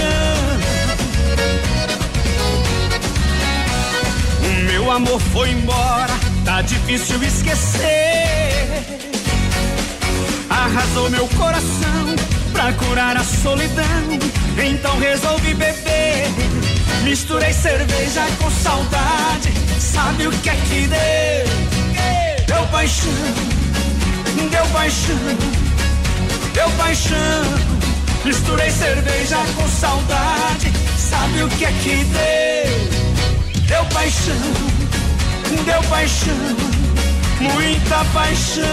O 4.45 4.63
meu 4.65 4.91
amor 4.91 5.19
foi 5.33 5.49
embora, 5.49 6.13
tá 6.45 6.61
difícil 6.61 7.21
esquecer. 7.23 8.85
Arrasou 10.47 11.09
meu 11.09 11.27
coração 11.29 12.15
pra 12.53 12.71
curar 12.73 13.17
a 13.17 13.23
solidão. 13.23 14.19
Então 14.63 14.99
resolvi 14.99 15.55
beber. 15.55 16.27
Misturei 17.03 17.53
cerveja 17.53 18.21
com 18.39 18.51
saudade. 18.51 19.51
Sabe 19.79 20.27
o 20.27 20.31
que 20.31 20.49
é 20.51 20.55
que 20.55 20.87
deu? 20.87 22.45
Deu 22.45 22.67
paixão, 22.67 23.09
deu 24.49 24.65
paixão, 24.67 25.17
deu 26.53 26.69
paixão. 26.71 27.71
Misturei 28.23 28.69
cerveja 28.69 29.37
com 29.55 29.67
saudade. 29.67 30.71
Sabe 30.97 31.43
o 31.43 31.49
que 31.49 31.65
é 31.65 31.71
que 31.71 32.03
deu? 32.05 33.01
Deu 33.67 33.85
paixão, 33.85 34.35
deu 35.65 35.83
paixão, 35.89 36.35
muita 37.39 38.05
paixão. 38.13 38.63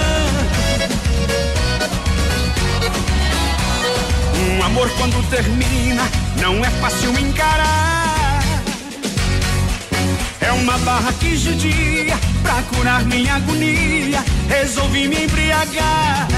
Um 4.51 4.63
amor 4.65 4.91
quando 4.99 5.31
termina 5.31 6.03
não 6.41 6.65
é 6.65 6.71
fácil 6.81 7.19
encarar. 7.19 7.98
É 10.41 10.53
uma 10.53 10.79
barra 10.79 11.13
que 11.15 11.37
judia 11.37 12.17
pra 12.43 12.63
curar 12.63 13.05
minha 13.05 13.35
agonia. 13.35 14.25
Resolvi 14.49 15.09
me 15.09 15.25
embriagar. 15.25 16.29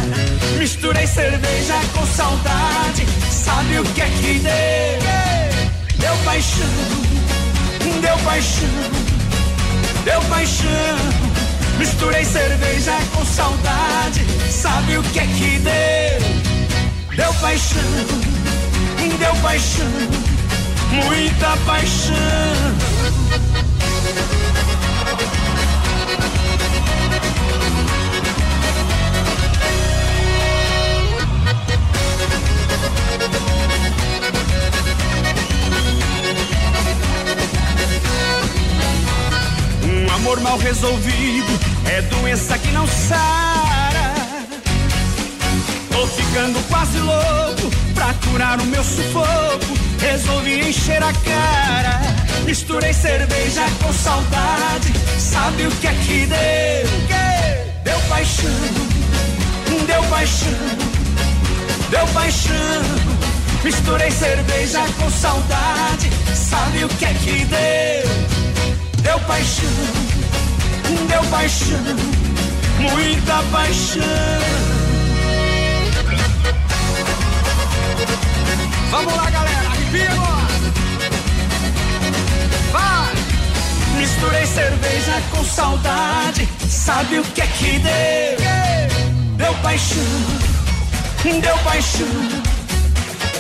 Misturei 0.59 1.07
cerveja 1.07 1.75
com 1.95 2.07
saudade. 2.07 3.07
Sabe 3.31 3.79
o 3.79 3.85
que 3.85 4.01
é 4.01 4.07
que 4.07 4.39
deu? 4.39 5.11
Deu 5.99 6.17
paixão, 6.25 6.67
deu 8.01 8.17
paixão, 8.25 8.69
deu 10.05 10.21
paixão. 10.23 11.31
Misturei 11.79 12.25
cerveja 12.25 12.93
com 13.15 13.25
saudade. 13.25 14.25
Sabe 14.51 14.97
o 14.97 15.03
que 15.03 15.19
é 15.19 15.27
que 15.27 15.59
deu? 15.59 17.17
Deu 17.17 17.35
paixão, 17.35 17.81
deu 19.19 19.35
paixão, 19.43 19.87
muita 20.91 21.57
paixão. 21.67 22.15
Mal 40.51 40.59
resolvido 40.59 41.61
é 41.85 42.03
doença 42.03 42.59
que 42.59 42.73
não 42.73 42.85
sara. 42.85 44.15
Tô 45.93 46.05
ficando 46.09 46.59
quase 46.69 46.99
louco 46.99 47.71
pra 47.95 48.13
curar 48.15 48.61
o 48.61 48.65
meu 48.65 48.83
sufoco. 48.83 49.90
Resolvi 50.01 50.69
encher 50.69 51.03
a 51.03 51.13
cara. 51.13 52.01
Misturei 52.45 52.93
cerveja 52.93 53.63
com 53.83 53.93
saudade. 53.93 54.93
Sabe 55.19 55.67
o 55.67 55.71
que 55.71 55.87
é 55.87 55.93
que 55.93 56.27
deu? 56.27 57.71
Deu 57.85 58.01
paixão, 58.09 58.51
deu 59.87 60.03
paixão, 60.05 60.51
deu 61.91 62.07
paixão. 62.09 63.11
Misturei 63.63 64.11
cerveja 64.11 64.81
com 64.99 65.11
saudade. 65.11 66.11
Sabe 66.35 66.85
o 66.85 66.89
que 66.89 67.05
é 67.05 67.15
que 67.15 67.45
deu? 67.45 68.11
Deu 69.03 69.21
paixão, 69.21 69.69
deu 71.09 71.25
paixão, 71.31 71.97
muita 72.79 73.43
paixão. 73.53 74.01
Vamos 78.91 79.15
lá, 79.15 79.31
galera, 79.31 79.80
agora. 79.99 80.71
Vai! 82.73 83.15
Misturei 83.99 84.47
cerveja 84.47 85.23
com 85.31 85.45
saudade. 85.45 86.49
Sabe 86.69 87.19
o 87.19 87.25
que 87.25 87.43
é 87.43 87.47
que 87.47 87.79
deu? 87.79 88.41
Deu 89.37 89.55
paixão, 89.63 90.05
deu 91.25 91.59
paixão, 91.59 92.07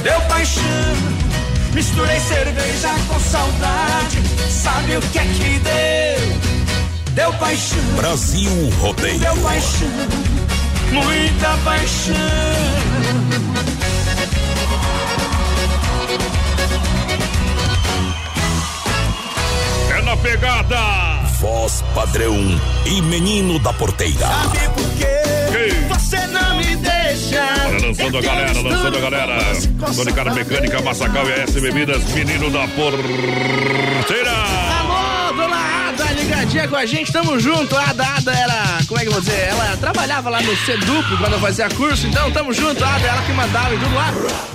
deu 0.03 0.21
paixão. 0.23 1.21
Misturei 1.73 2.19
cerveja 2.21 2.89
com 3.07 3.21
saudade. 3.21 4.19
Sabe 4.51 4.97
o 4.97 5.01
que 5.01 5.19
é 5.19 5.23
que 5.23 5.59
deu? 5.61 6.41
Deu 7.13 7.33
paixão. 7.35 7.85
Brasil 7.97 8.71
Rodeio. 8.81 9.21
Deu 9.21 9.37
paixão. 9.37 9.89
Muita 10.93 11.57
paixão. 11.65 12.15
Pegada. 20.71 21.27
Voz 21.41 21.83
padrão 21.95 22.37
e 22.87 23.03
menino 23.03 23.59
da 23.59 23.73
porteira. 23.73 24.19
Sabe 24.19 24.69
por 24.69 24.91
quê? 24.95 25.21
Você 25.89 26.27
não 26.29 26.57
me 26.57 26.77
deixa. 26.77 27.45
Olha, 27.67 27.87
lançando 27.87 28.19
a 28.19 28.23
galera, 28.23 28.61
lançando 28.61 28.97
a 28.97 29.01
galera. 29.01 29.39
Tony 29.95 30.13
Cara 30.13 30.35
Mecânica, 30.35 30.81
Massacal 30.81 31.29
e 31.29 31.33
S 31.33 31.61
Bebidas, 31.61 32.05
menino 32.13 32.51
da 32.51 32.67
porteira. 32.69 34.33
Alô, 34.81 35.33
dona 35.33 35.89
Ada, 35.89 36.13
ligadinha 36.13 36.69
com 36.69 36.77
a 36.77 36.87
gente, 36.87 37.13
tamo 37.13 37.39
junto. 37.39 37.77
A 37.77 37.91
Ada, 37.91 38.07
Ada 38.17 38.33
era, 38.33 38.80
como 38.91 39.01
é 39.01 39.05
que 39.05 39.09
eu 39.09 39.13
vou 39.13 39.21
dizer? 39.21 39.39
Ela 39.49 39.77
trabalhava 39.77 40.29
lá 40.29 40.43
no 40.43 40.57
Sedup 40.57 41.17
quando 41.17 41.35
eu 41.35 41.39
fazia 41.39 41.69
curso, 41.71 42.09
então 42.09 42.29
tamo 42.33 42.53
junto, 42.53 42.85
Ada, 42.85 43.07
ela 43.07 43.23
que 43.23 43.33
mandava 43.33 43.73
e 43.73 43.79
tudo 43.79 43.95
lá. 43.95 44.13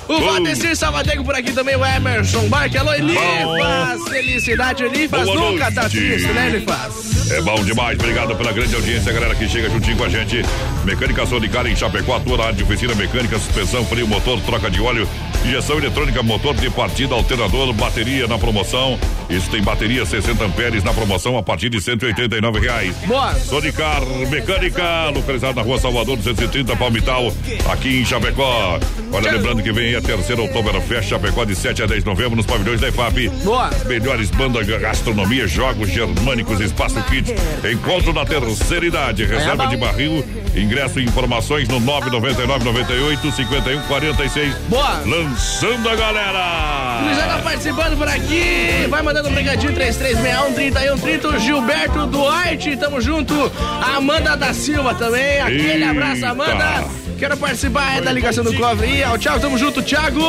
O 0.09 0.19
Valdecir 0.19 0.75
Salvadego 0.75 1.23
por 1.23 1.33
aqui 1.33 1.53
também, 1.53 1.77
o 1.77 1.85
Emerson 1.85 2.47
Barque. 2.49 2.77
Alô, 2.77 2.93
Elifas, 2.93 4.09
felicidade, 4.09 4.83
Elifas. 4.83 5.23
Boa 5.23 5.51
Nunca 5.51 5.71
tá 5.71 5.89
triste, 5.89 6.27
né, 6.27 6.49
Elifas? 6.49 7.31
É 7.31 7.41
bom 7.41 7.55
demais, 7.63 7.97
obrigado 7.97 8.35
pela 8.35 8.51
grande 8.51 8.75
audiência, 8.75 9.11
galera 9.11 9.33
que 9.33 9.47
chega 9.47 9.69
juntinho 9.69 9.97
com 9.97 10.03
a 10.03 10.09
gente. 10.09 10.43
Mecânica 10.83 11.25
Sonicar 11.25 11.65
em 11.65 11.75
Chapecó, 11.75 12.17
atua 12.17 12.37
na 12.37 12.43
área 12.43 12.55
de 12.55 12.63
oficina 12.63 12.93
mecânica, 12.93 13.39
suspensão, 13.39 13.83
freio, 13.85 14.07
motor, 14.07 14.39
troca 14.41 14.69
de 14.69 14.79
óleo, 14.79 15.09
injeção 15.43 15.77
eletrônica, 15.77 16.21
motor 16.21 16.53
de 16.53 16.69
partida, 16.69 17.15
alternador, 17.15 17.73
bateria 17.73 18.27
na 18.27 18.37
promoção. 18.37 18.99
Isso 19.27 19.49
tem 19.49 19.63
bateria 19.63 20.05
60 20.05 20.43
amperes 20.43 20.83
na 20.83 20.93
promoção 20.93 21.35
a 21.35 21.41
partir 21.41 21.69
de 21.69 21.81
189 21.81 22.59
reais. 22.59 22.95
Boa. 23.07 23.33
Sonicar 23.33 24.01
Mecânica, 24.29 25.09
localizado 25.13 25.55
na 25.55 25.61
rua 25.61 25.79
Salvador 25.79 26.17
230, 26.17 26.75
Palmital, 26.75 27.33
aqui 27.71 28.01
em 28.01 28.05
Chapecó. 28.05 28.79
Olha, 29.11 29.31
lembrando 29.31 29.63
que 29.63 29.71
vem 29.71 29.87
aí 29.87 29.95
a 29.95 30.01
terceira 30.01 30.41
Oktoberfest 30.41 31.09
Chapecó 31.09 31.45
de 31.45 31.55
7 31.55 31.83
a 31.83 31.85
10 31.85 32.03
de 32.03 32.09
novembro 32.09 32.35
nos 32.35 32.45
pavilhões 32.45 32.81
da 32.81 32.89
IFAP. 32.89 33.29
Boa. 33.43 33.69
Melhores 33.85 34.29
bandas, 34.31 34.67
gastronomia, 34.67 35.47
jogos 35.47 35.89
germânicos, 35.89 36.59
espaço 36.59 37.01
kit. 37.03 37.33
Encontro 37.71 38.13
na 38.13 38.25
terceira 38.25 38.85
idade. 38.85 39.25
Reserva 39.25 39.67
de 39.67 39.77
barril. 39.77 40.25
Ingresso 40.55 40.99
e 40.99 41.03
informações 41.03 41.67
no 41.67 41.79
999 41.79 42.63
98 42.63 43.31
51 43.31 43.81
46. 43.83 44.55
Boa. 44.69 45.01
Lançando 45.05 45.89
a 45.89 45.95
galera. 45.95 47.01
Luizão 47.03 47.27
tá 47.27 47.39
participando 47.43 47.97
por 47.97 48.07
aqui. 48.07 48.87
Vai 48.89 49.01
mandando 49.01 49.29
um 49.29 49.33
brigadinho 49.33 49.73
3361 49.73 50.53
3130. 50.53 51.27
O 51.27 51.39
Gilberto 51.39 52.07
Duarte, 52.07 52.77
tamo 52.77 53.01
junto. 53.01 53.51
A 53.81 53.99
Amanda 54.15 54.37
da 54.37 54.53
Silva 54.53 54.95
também. 54.95 55.41
Aquele 55.41 55.73
Eita. 55.73 55.89
abraço, 55.91 56.25
Amanda. 56.25 56.85
Quero 57.19 57.37
participar 57.37 57.97
é 57.97 58.01
da 58.01 58.11
ligação 58.11 58.43
do 58.43 58.53
cofre 58.53 58.87
aí. 58.87 59.03
Ó, 59.03 59.17
Tchau, 59.17 59.39
tamo 59.39 59.57
junto, 59.57 59.81
Thiago. 59.81 60.21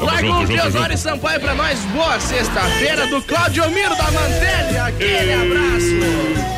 Larga 0.00 0.26
junto, 0.26 0.52
o 0.52 0.56
Teosório 0.56 0.98
Sampaio 0.98 1.40
pra 1.40 1.54
nós. 1.54 1.78
Boa 1.94 2.18
sexta-feira 2.18 3.06
do 3.06 3.20
Claudio 3.22 3.68
Miro 3.70 3.94
da 3.96 4.10
Mantelha. 4.10 4.84
Aquele 4.86 5.32
abraço. 5.34 6.55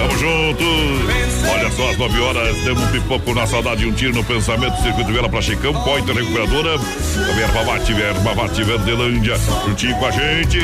Tamo 0.00 0.16
junto. 0.16 0.64
Olha 1.52 1.70
só, 1.72 1.90
às 1.90 1.98
9 1.98 2.20
horas, 2.20 2.56
temos 2.64 2.82
um 2.82 2.86
pipoco 2.86 3.34
na 3.34 3.46
saudade 3.46 3.84
e 3.84 3.86
um 3.86 3.92
tiro 3.92 4.14
no 4.14 4.24
pensamento. 4.24 4.80
Circuito 4.82 5.12
Vela 5.12 5.28
pra 5.28 5.42
Chicão, 5.42 5.74
Pointer 5.74 6.14
Recuperadora. 6.14 6.78
Também 6.78 7.42
Erva 7.42 7.64
Mate, 7.64 7.92
Erva 7.92 8.34
Mate 8.34 8.64
Verdelândia. 8.64 9.36
Juntinho 9.66 9.94
com 9.96 10.06
a 10.06 10.10
gente. 10.10 10.58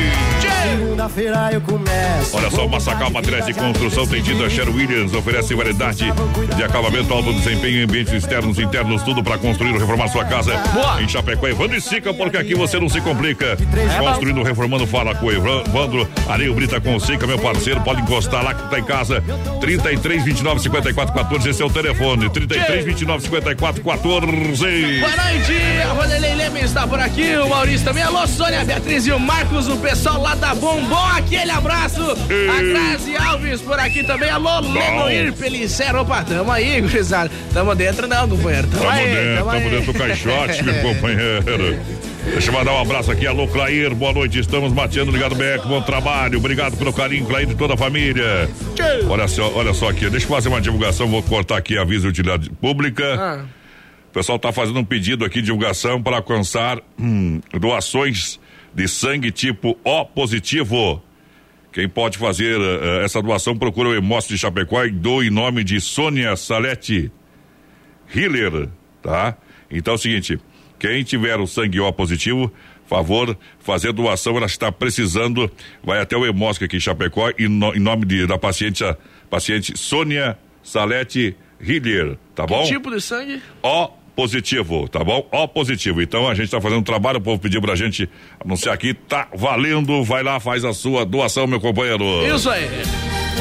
Segunda-feira 0.62 1.51
eu 1.53 1.61
começo. 1.61 2.35
Olha 2.35 2.51
só, 2.51 2.66
Massacal 2.66 3.11
Materiais 3.11 3.44
de 3.44 3.53
Construção 3.53 4.07
tem 4.07 4.22
tido 4.22 4.42
a 4.42 4.49
Sher 4.49 4.68
Williams, 4.70 5.12
oferece 5.12 5.55
variedade 5.55 6.12
de 6.57 6.64
acabamento, 6.64 7.12
alto 7.12 7.33
desempenho, 7.35 7.85
ambientes 7.85 8.14
externos 8.14 8.59
e 8.59 8.62
internos, 8.62 9.03
tudo 9.03 9.22
para 9.22 9.37
construir 9.37 9.72
ou 9.72 9.79
reformar 9.79 10.09
sua 10.09 10.25
casa. 10.25 10.57
Boa. 10.72 11.03
Em 11.03 11.09
Chapecó, 11.09 11.46
Evandro 11.46 11.77
e 11.77 11.81
Sica, 11.81 12.14
porque 12.14 12.38
aqui 12.38 12.55
você 12.55 12.81
não 12.81 12.88
se 12.88 13.03
complica. 13.03 13.59
Construindo, 13.99 14.42
reformando, 14.42 14.87
fala 14.87 15.14
com 15.14 15.27
o 15.27 15.33
Evandro, 15.33 16.09
Areio 16.27 16.55
Brita 16.55 16.81
com 16.81 16.96
o 16.96 17.01
Sica, 17.01 17.27
meu 17.27 17.38
parceiro, 17.38 17.81
pode 17.83 18.01
encostar 18.01 18.42
lá 18.42 18.55
que 18.55 18.70
tá 18.70 18.79
em 18.79 18.85
casa. 18.85 19.22
33 19.61 20.25
29 20.25 20.61
54 20.61 21.15
14, 21.15 21.51
esse 21.51 21.62
é 21.62 21.65
o 21.65 21.71
telefone. 21.71 22.31
33 22.31 22.85
29 22.85 23.23
54 23.23 23.83
14. 23.83 25.01
Boa 25.01 25.17
noite, 25.17 25.53
a 25.83 25.95
Vanderlei 25.95 26.35
Leme 26.35 26.61
está 26.61 26.87
por 26.87 27.01
aqui, 27.01 27.37
o 27.37 27.49
Maurício 27.49 27.85
também. 27.85 28.03
Alô, 28.03 28.27
Sônia 28.27 28.65
Beatriz 28.65 29.07
e 29.07 29.12
o 29.12 29.19
Marcos, 29.19 29.69
o 29.69 29.77
pessoal 29.79 30.21
lá 30.21 30.35
da 30.35 30.55
Bombom, 30.55 31.07
aquele 31.17 31.51
abraço. 31.51 32.03
A 32.03 32.62
Grazi 32.62 33.17
Alves 33.17 33.61
por 33.61 33.79
aqui 33.79 34.05
também. 34.05 34.31
Alô, 34.31 34.61
Lenoir 34.61 35.33
Pelicero. 35.33 36.03
Opa, 36.03 36.23
tamo 36.23 36.51
aí, 36.51 36.81
gurizada. 36.81 37.31
Tamo 37.53 37.75
dentro 37.75 38.07
não, 38.07 38.29
companheiro. 38.31 38.69
Tamo, 38.69 38.83
Tamo 38.83 38.93
aí, 38.93 39.07
dentro, 39.07 39.37
tamo 39.37 39.51
tamo 39.51 39.71
dentro 39.71 39.93
do 39.93 39.99
caixote, 39.99 40.62
meu 40.62 40.75
companheiro. 40.83 41.81
Deixa 42.33 42.51
eu 42.51 42.53
mandar 42.55 42.73
um 42.75 42.81
abraço 42.81 43.11
aqui, 43.11 43.27
alô 43.27 43.49
Clair, 43.49 43.95
boa 43.95 44.12
noite, 44.12 44.39
estamos 44.39 44.73
mateando, 44.73 45.11
ligado 45.11 45.35
Beck, 45.35 45.67
bom 45.67 45.81
trabalho, 45.81 46.39
obrigado 46.39 46.77
pelo 46.77 46.93
carinho, 46.93 47.25
Clair, 47.27 47.47
de 47.47 47.55
toda 47.55 47.75
a 47.75 47.77
família. 47.77 48.49
Olha 49.09 49.27
só, 49.27 49.51
olha 49.55 49.73
só 49.73 49.89
aqui, 49.89 50.09
deixa 50.11 50.27
eu 50.27 50.31
fazer 50.31 50.49
uma 50.49 50.61
divulgação, 50.61 51.09
vou 51.09 51.23
cortar 51.23 51.57
aqui 51.57 51.79
aviso 51.79 52.03
de 52.03 52.09
utilidade 52.09 52.51
pública. 52.51 53.15
Ah, 53.19 53.45
O 54.11 54.12
pessoal 54.12 54.37
está 54.37 54.53
fazendo 54.53 54.79
um 54.79 54.85
pedido 54.85 55.25
aqui 55.25 55.37
de 55.41 55.47
divulgação 55.47 56.03
para 56.03 56.17
alcançar 56.17 56.79
hum, 57.01 57.41
doações 57.59 58.39
de 58.75 58.87
sangue 58.87 59.31
tipo 59.31 59.79
O 59.83 60.05
positivo. 60.05 61.03
Quem 61.73 61.89
pode 61.89 62.17
fazer 62.19 62.59
eh, 62.61 63.05
essa 63.05 63.21
doação, 63.23 63.57
procura 63.57 63.91
o 63.91 63.95
Hemócio 63.95 64.31
de 64.31 64.39
Chapecó 64.39 64.85
e 64.85 64.91
doe 64.91 65.27
em 65.29 65.31
nome 65.31 65.62
de 65.62 65.79
Sônia 65.81 66.35
Salete 66.37 67.11
Hiller, 68.15 68.69
tá? 69.03 69.37
Então 69.71 69.93
é 69.93 69.97
o 69.97 69.99
seguinte, 69.99 70.39
quem 70.79 71.03
tiver 71.03 71.39
o 71.39 71.47
sangue 71.47 71.81
O 71.81 71.93
positivo, 71.93 72.53
favor, 72.87 73.37
fazer 73.59 73.93
doação, 73.93 74.37
ela 74.37 74.47
está 74.47 74.71
precisando, 74.71 75.51
vai 75.83 76.01
até 76.01 76.17
o 76.17 76.25
Emosca 76.25 76.65
aqui 76.65 76.77
em 76.77 76.81
Chapecó, 76.81 77.31
em, 77.39 77.49
no, 77.49 77.75
em 77.75 77.81
nome 77.81 78.05
de, 78.05 78.27
da 78.27 78.39
paciente, 78.39 78.85
a 78.85 78.97
paciente 79.29 79.77
Sônia 79.77 80.39
Salete 80.62 81.37
Hiller, 81.61 82.17
tá 82.35 82.47
bom? 82.47 82.62
Que 82.62 82.69
tipo 82.69 82.91
de 82.91 83.01
sangue? 83.01 83.43
O 83.62 83.89
positivo, 84.15 84.89
tá 84.89 85.05
bom? 85.05 85.29
O 85.31 85.49
positivo. 85.49 86.01
Então 86.01 86.29
a 86.29 86.35
gente 86.35 86.51
tá 86.51 86.61
fazendo 86.61 86.81
um 86.81 86.85
trabalho, 86.85 87.19
o 87.19 87.21
povo 87.21 87.41
pediu 87.41 87.61
pra 87.61 87.75
gente 87.77 88.09
anunciar 88.43 88.75
aqui, 88.75 88.95
tá 88.95 89.29
valendo, 89.35 90.03
vai 90.03 90.23
lá, 90.23 90.41
faz 90.41 90.65
a 90.65 90.73
sua 90.73 91.05
doação, 91.05 91.47
meu 91.47 91.61
companheiro. 91.61 92.05
Isso 92.27 92.49
aí. 92.49 92.69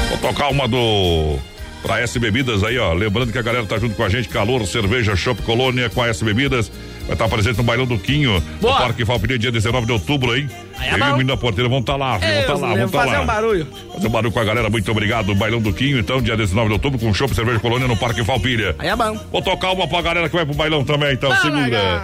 Vou 0.09 0.17
tocar 0.19 0.49
uma 0.49 0.67
do 0.67 1.37
pra 1.81 1.99
S 2.01 2.17
Bebidas 2.19 2.63
aí, 2.63 2.77
ó. 2.77 2.93
Lembrando 2.93 3.31
que 3.31 3.37
a 3.37 3.41
galera 3.41 3.65
tá 3.65 3.77
junto 3.77 3.95
com 3.95 4.03
a 4.03 4.09
gente, 4.09 4.27
Calor, 4.27 4.65
Cerveja, 4.65 5.15
Shop 5.15 5.41
Colônia 5.43 5.89
com 5.89 6.01
a 6.01 6.07
S 6.07 6.23
Bebidas. 6.23 6.71
Vai 7.05 7.13
estar 7.13 7.25
tá 7.25 7.29
presente 7.29 7.57
no 7.57 7.63
Bailão 7.63 7.85
do 7.85 7.99
Quinho, 7.99 8.41
Boa. 8.59 8.73
no 8.73 8.79
Parque 8.79 9.03
Valpiria, 9.03 9.37
dia 9.37 9.51
19 9.51 9.85
de 9.85 9.91
outubro, 9.91 10.35
hein? 10.35 10.49
Aí 10.77 10.89
é 10.89 10.93
Eu 10.93 10.97
e 10.97 11.01
o 11.01 11.11
menino 11.11 11.27
da 11.27 11.37
porteira 11.37 11.69
vamos 11.69 11.83
estar 11.83 11.95
lá, 11.95 12.17
vamos 12.17 12.35
estar 12.35 12.53
lá, 12.53 12.67
vamos 12.69 12.85
estar 12.85 12.99
fazer 12.99 13.17
lá. 13.17 13.21
um 13.21 13.25
barulho. 13.25 13.67
Fazer 13.93 14.07
um 14.07 14.09
barulho 14.09 14.31
com 14.31 14.39
a 14.39 14.43
galera, 14.43 14.69
muito 14.69 14.91
obrigado. 14.91 15.35
Bailão 15.35 15.61
do 15.61 15.71
Quinho, 15.71 15.99
então, 15.99 16.21
dia 16.21 16.35
19 16.35 16.67
de 16.67 16.73
outubro, 16.73 16.99
com 16.99 17.13
Shop 17.13 17.33
Cerveja 17.33 17.59
Colônia 17.59 17.87
no 17.87 17.95
Parque 17.95 18.21
Valpilha. 18.23 18.75
Aí 18.79 18.89
é 18.89 18.95
bom. 18.95 19.19
Vou 19.31 19.41
tocar 19.41 19.71
uma 19.71 19.87
pra 19.87 20.01
galera 20.01 20.27
que 20.27 20.35
vai 20.35 20.45
pro 20.45 20.55
bailão 20.55 20.83
também, 20.83 21.13
então, 21.13 21.33
segura. 21.37 21.61
nega. 21.61 22.03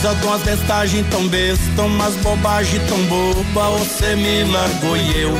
Causa 0.00 0.14
de 0.14 0.26
umas 0.26 0.42
testagens 0.42 1.06
tão 1.10 1.28
besta, 1.28 1.82
umas 1.82 2.14
bobagem 2.16 2.80
tão 2.86 2.98
boba, 3.04 3.78
você 3.78 4.16
me 4.16 4.44
largou 4.44 4.96
e 4.96 5.22
eu. 5.22 5.32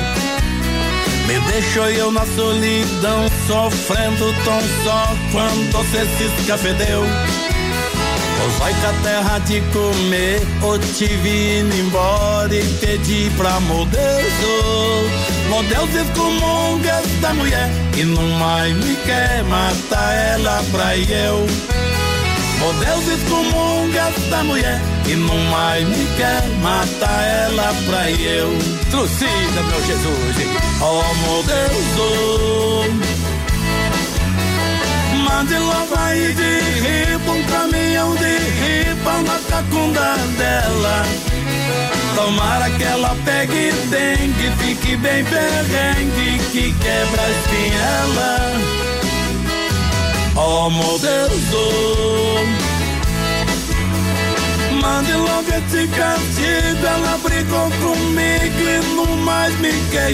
Me 1.27 1.41
deixou 1.51 1.89
eu 1.89 2.13
na 2.13 2.27
solidão, 2.27 3.27
sofrendo 3.47 4.35
tão 4.45 4.61
só 4.85 5.17
quando 5.33 5.73
você 5.73 6.07
se 6.17 6.25
escafedeu. 6.25 7.05
Pois 8.39 8.55
vai 8.59 8.75
que 8.75 8.87
a 8.87 8.93
terra 9.03 9.39
de 9.39 9.61
comer, 9.73 10.41
ou 10.63 10.79
tive 10.79 11.61
indo 11.61 11.77
embora 11.77 12.55
e 12.55 12.65
pedi 12.81 13.31
pra 13.37 13.61
meu 13.61 13.87
Deus, 13.87 14.33
oh, 14.45 15.49
meu 15.49 15.63
Deus 15.63 16.07
excomunga 16.07 16.91
esta 16.91 17.35
mulher 17.35 17.71
e 17.97 18.05
não 18.05 18.29
mais 18.39 18.75
me 18.75 18.97
quer 18.97 19.43
matar 19.45 20.13
ela 20.13 20.63
pra 20.71 20.97
eu. 20.97 21.47
Oh 22.63 22.73
Deus 22.75 23.09
excomunga 23.09 24.01
esta 24.09 24.45
mulher 24.45 24.79
E 25.07 25.17
não 25.17 25.39
mais 25.51 25.89
me 25.89 26.07
quer 26.17 26.47
matar 26.61 27.23
ela 27.23 27.75
pra 27.87 28.11
eu 28.11 28.51
Trucida, 28.91 29.63
meu 29.63 29.87
Jesus 29.87 30.37
Oh 30.83 31.03
meu 31.23 31.43
Deus 31.43 31.99
oh. 31.99 32.85
Mande 35.17 35.57
logo 35.57 35.95
aí 35.99 36.35
de 36.35 36.61
ripa 36.81 37.31
Um 37.31 37.43
caminhão 37.45 38.15
de 38.17 38.39
ripa 38.39 39.23
na 39.23 39.39
cacunda 39.49 40.17
dela 40.37 41.07
Tomara 42.15 42.69
que 42.69 42.85
ela 42.85 43.17
pegue 43.25 43.73
dengue 43.89 44.53
Fique 44.59 44.97
bem 44.99 45.25
perrengue 45.25 46.39
Que 46.53 46.75
quebra 46.75 47.23
a 47.23 47.31
espinhela 47.31 48.90
Oh 50.37 50.71
meu 50.71 50.99
Deus, 50.99 51.33
oh. 51.55 52.71
Mande 54.81 55.13
logo 55.13 55.49
esse 55.49 55.87
castigo 55.89 56.87
Ela 56.87 57.19
brigou 57.23 57.71
comigo 57.71 58.61
e 58.61 58.81
não 58.95 59.17
mais 59.17 59.59
me 59.61 59.73
quer 59.91 60.13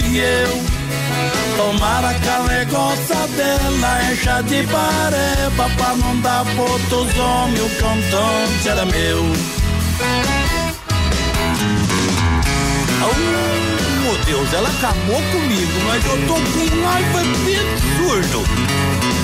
Tomara 1.56 2.12
que 2.14 2.28
a 2.28 2.42
negócio 2.42 3.28
dela 3.36 4.12
encha 4.12 4.42
de 4.42 4.66
pareba 4.66 5.70
Pra 5.76 5.94
não 5.96 6.20
dar 6.20 6.44
outros 6.58 7.18
homens 7.18 7.60
o 7.60 7.68
cantante 7.80 8.68
era 8.68 8.84
meu. 8.86 9.24
Oh 13.02 13.14
meu 14.02 14.18
Deus, 14.24 14.52
ela 14.52 14.68
acabou 14.68 15.22
comigo 15.32 15.72
Mas 15.86 16.04
eu 16.04 16.26
tô 16.26 16.34
com 16.34 16.66
raiva 16.84 17.20
absurdo 17.20 19.15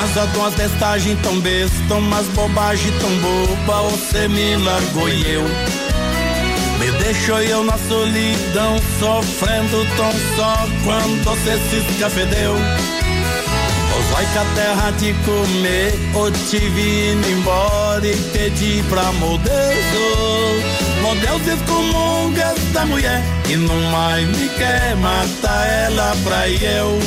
Causa 0.00 0.26
de 0.28 0.38
umas 0.38 0.54
testagens 0.54 1.20
tão 1.20 1.38
besta, 1.40 1.94
umas 1.94 2.26
bobagem 2.28 2.90
tão 3.00 3.10
boba, 3.18 3.90
você 3.90 4.28
me 4.28 4.56
largou 4.56 5.06
e 5.06 5.30
eu. 5.30 5.42
Me 6.78 6.90
deixou 7.02 7.38
eu 7.42 7.62
na 7.62 7.76
solidão, 7.76 8.78
sofrendo 8.98 9.86
tão 9.98 10.10
só 10.36 10.66
quando 10.84 11.22
você 11.22 11.58
se 11.68 11.92
escafedeu. 11.92 12.54
Pois 13.92 14.06
vai 14.06 14.24
que 14.24 14.38
a 14.38 14.44
terra 14.54 14.90
de 14.92 15.12
comer, 15.12 15.92
ou 16.14 16.30
tive 16.48 17.12
indo 17.12 17.28
embora 17.28 18.06
e 18.06 18.16
pedi 18.32 18.82
pra 18.88 19.12
meu 19.12 19.36
Deus, 19.36 19.84
oh, 19.98 21.02
meu 21.02 21.14
Deus 21.16 21.46
excomunga 21.46 22.54
esta 22.56 22.86
mulher 22.86 23.22
e 23.50 23.54
não 23.54 23.78
mais 23.90 24.26
me 24.26 24.48
quer 24.48 24.96
matar 24.96 25.66
ela 25.66 26.16
pra 26.24 26.48
eu. 26.48 26.98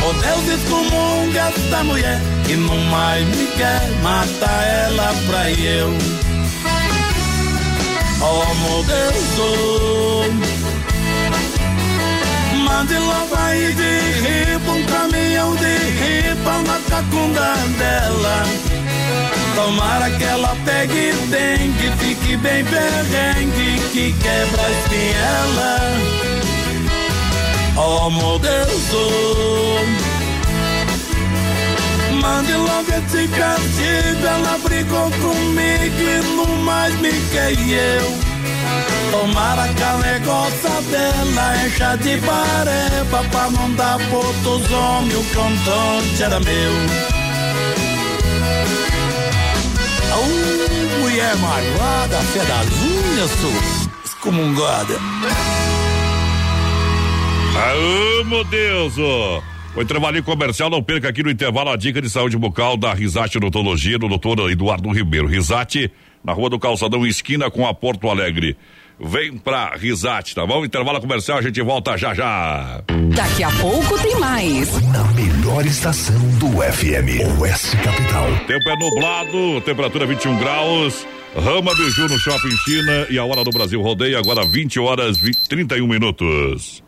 Oh 0.00 0.12
Deus 0.12 0.60
excomunga 0.60 1.52
esta 1.54 1.84
mulher 1.84 2.20
E 2.48 2.54
não 2.54 2.76
mais 2.90 3.26
me 3.26 3.46
quer 3.56 3.90
matar 4.02 4.64
ela 4.64 5.14
pra 5.26 5.50
eu 5.50 5.92
Oh 8.20 8.54
meu 8.54 8.82
Deus. 8.84 9.28
Mande 12.64 12.98
logo 12.98 13.34
aí 13.36 13.72
de 13.74 13.98
ripa 14.20 14.70
Um 14.72 14.84
caminhão 14.84 15.56
de 15.56 15.76
ripa 15.76 16.62
na 16.66 16.80
cacunda 16.88 17.54
dela 17.78 18.44
Tomara 19.54 20.10
que 20.10 20.24
ela 20.24 20.56
pegue 20.64 21.12
dengue 21.28 21.92
Fique 21.98 22.36
bem 22.36 22.64
perrengue 22.64 23.80
Que 23.92 24.12
quebra 24.12 24.62
a 24.62 24.70
espinhela 24.70 25.78
Oh 27.80 28.10
meu 28.10 28.38
Deus, 28.40 28.92
oh. 28.92 29.78
Mande 32.20 32.52
logo 32.52 32.90
esse 32.90 33.28
castigo 33.28 34.26
Ela 34.26 34.58
brigou 34.64 35.08
comigo 35.12 36.00
e 36.00 36.36
não 36.36 36.56
mais 36.64 36.92
me 37.00 37.12
quer 37.30 37.52
e 37.52 37.74
eu. 37.74 38.18
Tomara 39.12 39.68
que 39.68 39.82
a 39.82 39.96
negócio 39.96 40.82
dela 40.90 41.56
encha 41.64 41.96
de 41.96 42.18
pareba 42.18 43.24
Pra 43.30 43.50
não 43.50 43.72
dar 43.74 43.96
pro 44.08 44.16
outros 44.16 44.72
homens 44.72 45.14
o 45.14 45.24
cantante 45.32 46.22
era 46.22 46.40
meu. 46.40 46.72
Oh, 50.20 51.00
mulher 51.00 51.36
malvada, 51.36 52.18
fé 52.32 52.40
das 52.40 52.66
unhas, 52.82 53.30
sou 53.40 53.52
excomungada 54.04 54.98
Aô, 57.58 58.24
meu 58.24 58.44
Deus! 58.44 58.94
O 58.98 59.82
intervalo 59.82 60.22
comercial, 60.22 60.70
não 60.70 60.82
perca 60.82 61.08
aqui 61.08 61.22
no 61.22 61.30
intervalo 61.30 61.70
a 61.70 61.76
dica 61.76 62.00
de 62.00 62.08
saúde 62.08 62.36
bucal 62.36 62.76
da 62.76 62.94
Risate 62.94 63.36
Odontologia, 63.38 63.98
do 63.98 64.08
doutor 64.08 64.50
Eduardo 64.50 64.90
Ribeiro. 64.90 65.26
Risate, 65.26 65.90
na 66.24 66.32
rua 66.32 66.48
do 66.48 66.58
Calçadão, 66.58 67.04
esquina 67.04 67.50
com 67.50 67.66
a 67.66 67.74
Porto 67.74 68.08
Alegre. 68.08 68.56
Vem 69.00 69.36
pra 69.36 69.74
Risate, 69.76 70.34
tá 70.34 70.46
bom? 70.46 70.64
Intervalo 70.64 71.00
comercial, 71.00 71.38
a 71.38 71.42
gente 71.42 71.60
volta 71.60 71.96
já 71.96 72.14
já. 72.14 72.82
Daqui 73.14 73.42
a 73.42 73.50
pouco 73.50 74.00
tem 74.02 74.18
mais. 74.20 74.80
Na 74.92 75.04
melhor 75.12 75.66
estação 75.66 76.18
do 76.38 76.48
FM, 76.62 77.40
Oeste 77.40 77.76
Capital. 77.78 78.26
Tempo 78.46 78.68
é 78.68 78.76
nublado, 78.76 79.60
temperatura 79.62 80.06
21 80.06 80.38
graus. 80.38 81.06
Rama 81.36 81.74
Biju 81.74 82.08
no 82.08 82.18
Shopping 82.18 82.56
China 82.64 83.06
e 83.10 83.18
a 83.18 83.24
hora 83.24 83.44
do 83.44 83.50
Brasil 83.50 83.80
rodeia 83.82 84.18
agora 84.18 84.44
20 84.46 84.80
horas 84.80 85.18
e 85.18 85.30
31 85.48 85.86
minutos. 85.86 86.87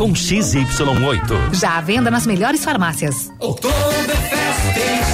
com 0.00 0.14
XY8. 0.14 1.52
Já 1.52 1.76
à 1.76 1.80
venda 1.82 2.10
nas 2.10 2.26
melhores 2.26 2.64
farmácias. 2.64 3.30
Oktoberfest 3.38 4.78
em 4.78 5.04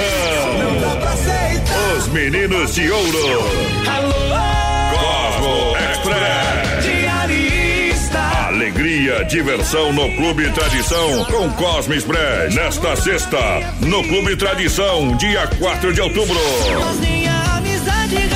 Os 1.98 2.08
meninos 2.10 2.76
de 2.76 2.92
ouro. 2.92 3.42
Cosmo 3.84 4.63
Diversão 9.22 9.94
no 9.94 10.12
Clube 10.16 10.50
Tradição 10.52 11.26
com 11.26 11.50
Cosmo 11.52 11.94
Express. 11.94 12.56
Nesta 12.56 12.96
sexta, 12.96 13.38
no 13.82 14.04
Clube 14.08 14.36
Tradição, 14.36 15.16
dia 15.18 15.48
4 15.60 15.94
de 15.94 16.02
outubro. 16.02 16.40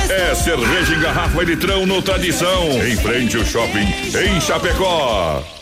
É 0.08 0.34
cerveja 0.34 0.94
em 0.94 1.00
garrafa 1.00 1.42
e 1.42 1.46
litrão 1.46 1.86
no 1.86 2.00
Tradição, 2.00 2.70
em 2.86 2.96
frente 2.96 3.36
ao 3.36 3.44
shopping, 3.44 3.86
em 4.16 4.40
Chapecó. 4.40 5.57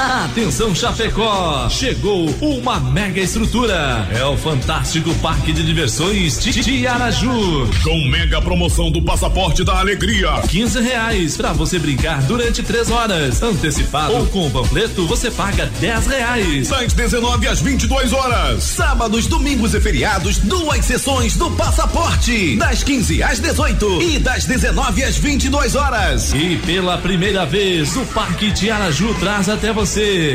Atenção 0.00 0.72
Chapecó! 0.76 1.68
Chegou 1.68 2.28
uma 2.40 2.78
mega 2.78 3.20
estrutura. 3.20 4.08
É 4.12 4.24
o 4.24 4.36
fantástico 4.36 5.12
Parque 5.16 5.52
de 5.52 5.64
Diversões 5.64 6.38
Tiaraju. 6.38 7.68
Com 7.82 8.08
mega 8.08 8.40
promoção 8.40 8.92
do 8.92 9.02
Passaporte 9.02 9.64
da 9.64 9.80
Alegria. 9.80 10.40
15 10.48 10.80
reais 10.80 11.36
pra 11.36 11.52
você 11.52 11.80
brincar 11.80 12.22
durante 12.22 12.62
três 12.62 12.92
horas. 12.92 13.42
Antecipado 13.42 14.14
ou 14.14 14.26
com 14.26 14.46
o 14.46 14.50
panfleto, 14.52 15.04
você 15.04 15.32
paga 15.32 15.66
10 15.80 16.06
reais. 16.06 16.68
Das 16.68 16.92
19 16.92 17.48
às 17.48 17.60
22 17.60 18.12
horas. 18.12 18.62
Sábados, 18.62 19.26
domingos 19.26 19.74
e 19.74 19.80
feriados, 19.80 20.38
duas 20.38 20.84
sessões 20.84 21.36
do 21.36 21.50
Passaporte. 21.50 22.54
Das 22.54 22.84
15 22.84 23.20
às 23.24 23.40
18 23.40 24.00
e 24.00 24.20
das 24.20 24.44
19 24.44 25.02
às 25.02 25.16
22 25.16 25.74
horas. 25.74 26.32
E 26.34 26.56
pela 26.58 26.98
primeira 26.98 27.44
vez, 27.44 27.96
o 27.96 28.06
Parque 28.06 28.52
Tiaraju 28.52 29.12
traz 29.14 29.48
até 29.48 29.72
você 29.72 29.87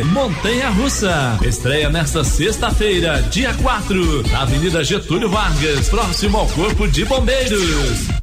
Montanha 0.05 0.69
Russa. 0.71 1.37
Estreia 1.43 1.87
nesta 1.87 2.23
sexta-feira, 2.23 3.21
dia 3.29 3.53
4, 3.53 4.27
na 4.31 4.41
Avenida 4.41 4.83
Getúlio 4.83 5.29
Vargas, 5.29 5.89
próximo 5.89 6.39
ao 6.39 6.47
Corpo 6.47 6.87
de 6.87 7.05
Bombeiros. 7.05 8.22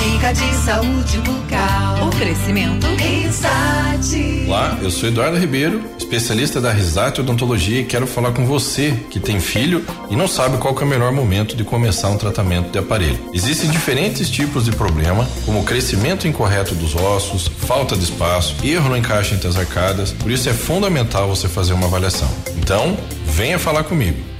Dica 0.00 0.32
de 0.32 0.54
saúde 0.64 1.18
bucal. 1.18 2.08
Oferecimento. 2.08 2.86
Risate. 2.96 4.44
Olá, 4.46 4.78
eu 4.80 4.90
sou 4.90 5.10
Eduardo 5.10 5.36
Ribeiro, 5.36 5.82
especialista 5.98 6.58
da 6.58 6.72
Risate 6.72 7.20
Odontologia 7.20 7.80
e 7.80 7.84
quero 7.84 8.06
falar 8.06 8.32
com 8.32 8.46
você 8.46 8.98
que 9.10 9.20
tem 9.20 9.38
filho 9.40 9.84
e 10.08 10.16
não 10.16 10.26
sabe 10.26 10.56
qual 10.56 10.74
é 10.74 10.84
o 10.84 10.86
melhor 10.86 11.12
momento 11.12 11.54
de 11.54 11.64
começar 11.64 12.08
um 12.08 12.16
tratamento 12.16 12.70
de 12.70 12.78
aparelho. 12.78 13.18
Existem 13.34 13.68
diferentes 13.68 14.30
tipos 14.30 14.64
de 14.64 14.72
problema, 14.72 15.28
como 15.44 15.64
crescimento 15.64 16.26
incorreto 16.26 16.74
dos 16.74 16.94
ossos, 16.94 17.46
falta 17.46 17.94
de 17.94 18.04
espaço, 18.04 18.56
erro 18.64 18.88
no 18.88 18.96
encaixe 18.96 19.34
entre 19.34 19.48
as 19.48 19.56
arcadas, 19.56 20.12
por 20.12 20.30
isso 20.30 20.48
é 20.48 20.54
fundamental 20.54 21.28
você 21.28 21.46
fazer 21.46 21.74
uma 21.74 21.86
avaliação. 21.86 22.28
Então, 22.56 22.96
venha 23.26 23.58
falar 23.58 23.84
comigo. 23.84 24.30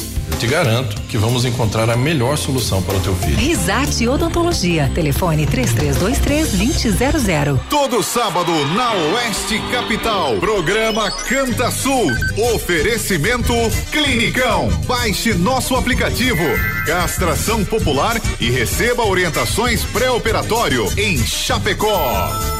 Te 0.40 0.46
garanto 0.46 0.96
que 1.03 1.18
vamos 1.18 1.44
encontrar 1.44 1.90
a 1.90 1.96
melhor 1.98 2.38
solução 2.38 2.83
para 2.83 2.96
o 2.96 3.00
teu 3.00 3.14
filho. 3.16 3.37
Risate 3.37 4.09
Odontologia. 4.09 4.90
Telefone 4.94 5.46
3323-2000. 5.46 7.60
Todo 7.69 8.02
sábado 8.02 8.50
na 8.75 8.90
Oeste 8.90 9.60
Capital. 9.71 10.38
Programa 10.38 11.10
Canta 11.10 11.71
Sul. 11.71 12.10
Oferecimento 12.54 13.52
Clinicão. 13.92 14.71
Baixe 14.87 15.35
nosso 15.35 15.77
aplicativo. 15.77 16.42
Castração 16.87 17.62
popular 17.62 18.19
e 18.40 18.50
receba 18.50 19.04
orientações 19.04 19.85
pré-operatório 19.85 20.90
em 20.96 21.19
Chapecó. 21.19 22.60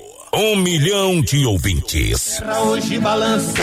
Um 0.33 0.55
milhão 0.55 1.21
de 1.21 1.45
ouvintes. 1.45 2.41
Hoje 2.63 2.97
balança. 2.99 3.61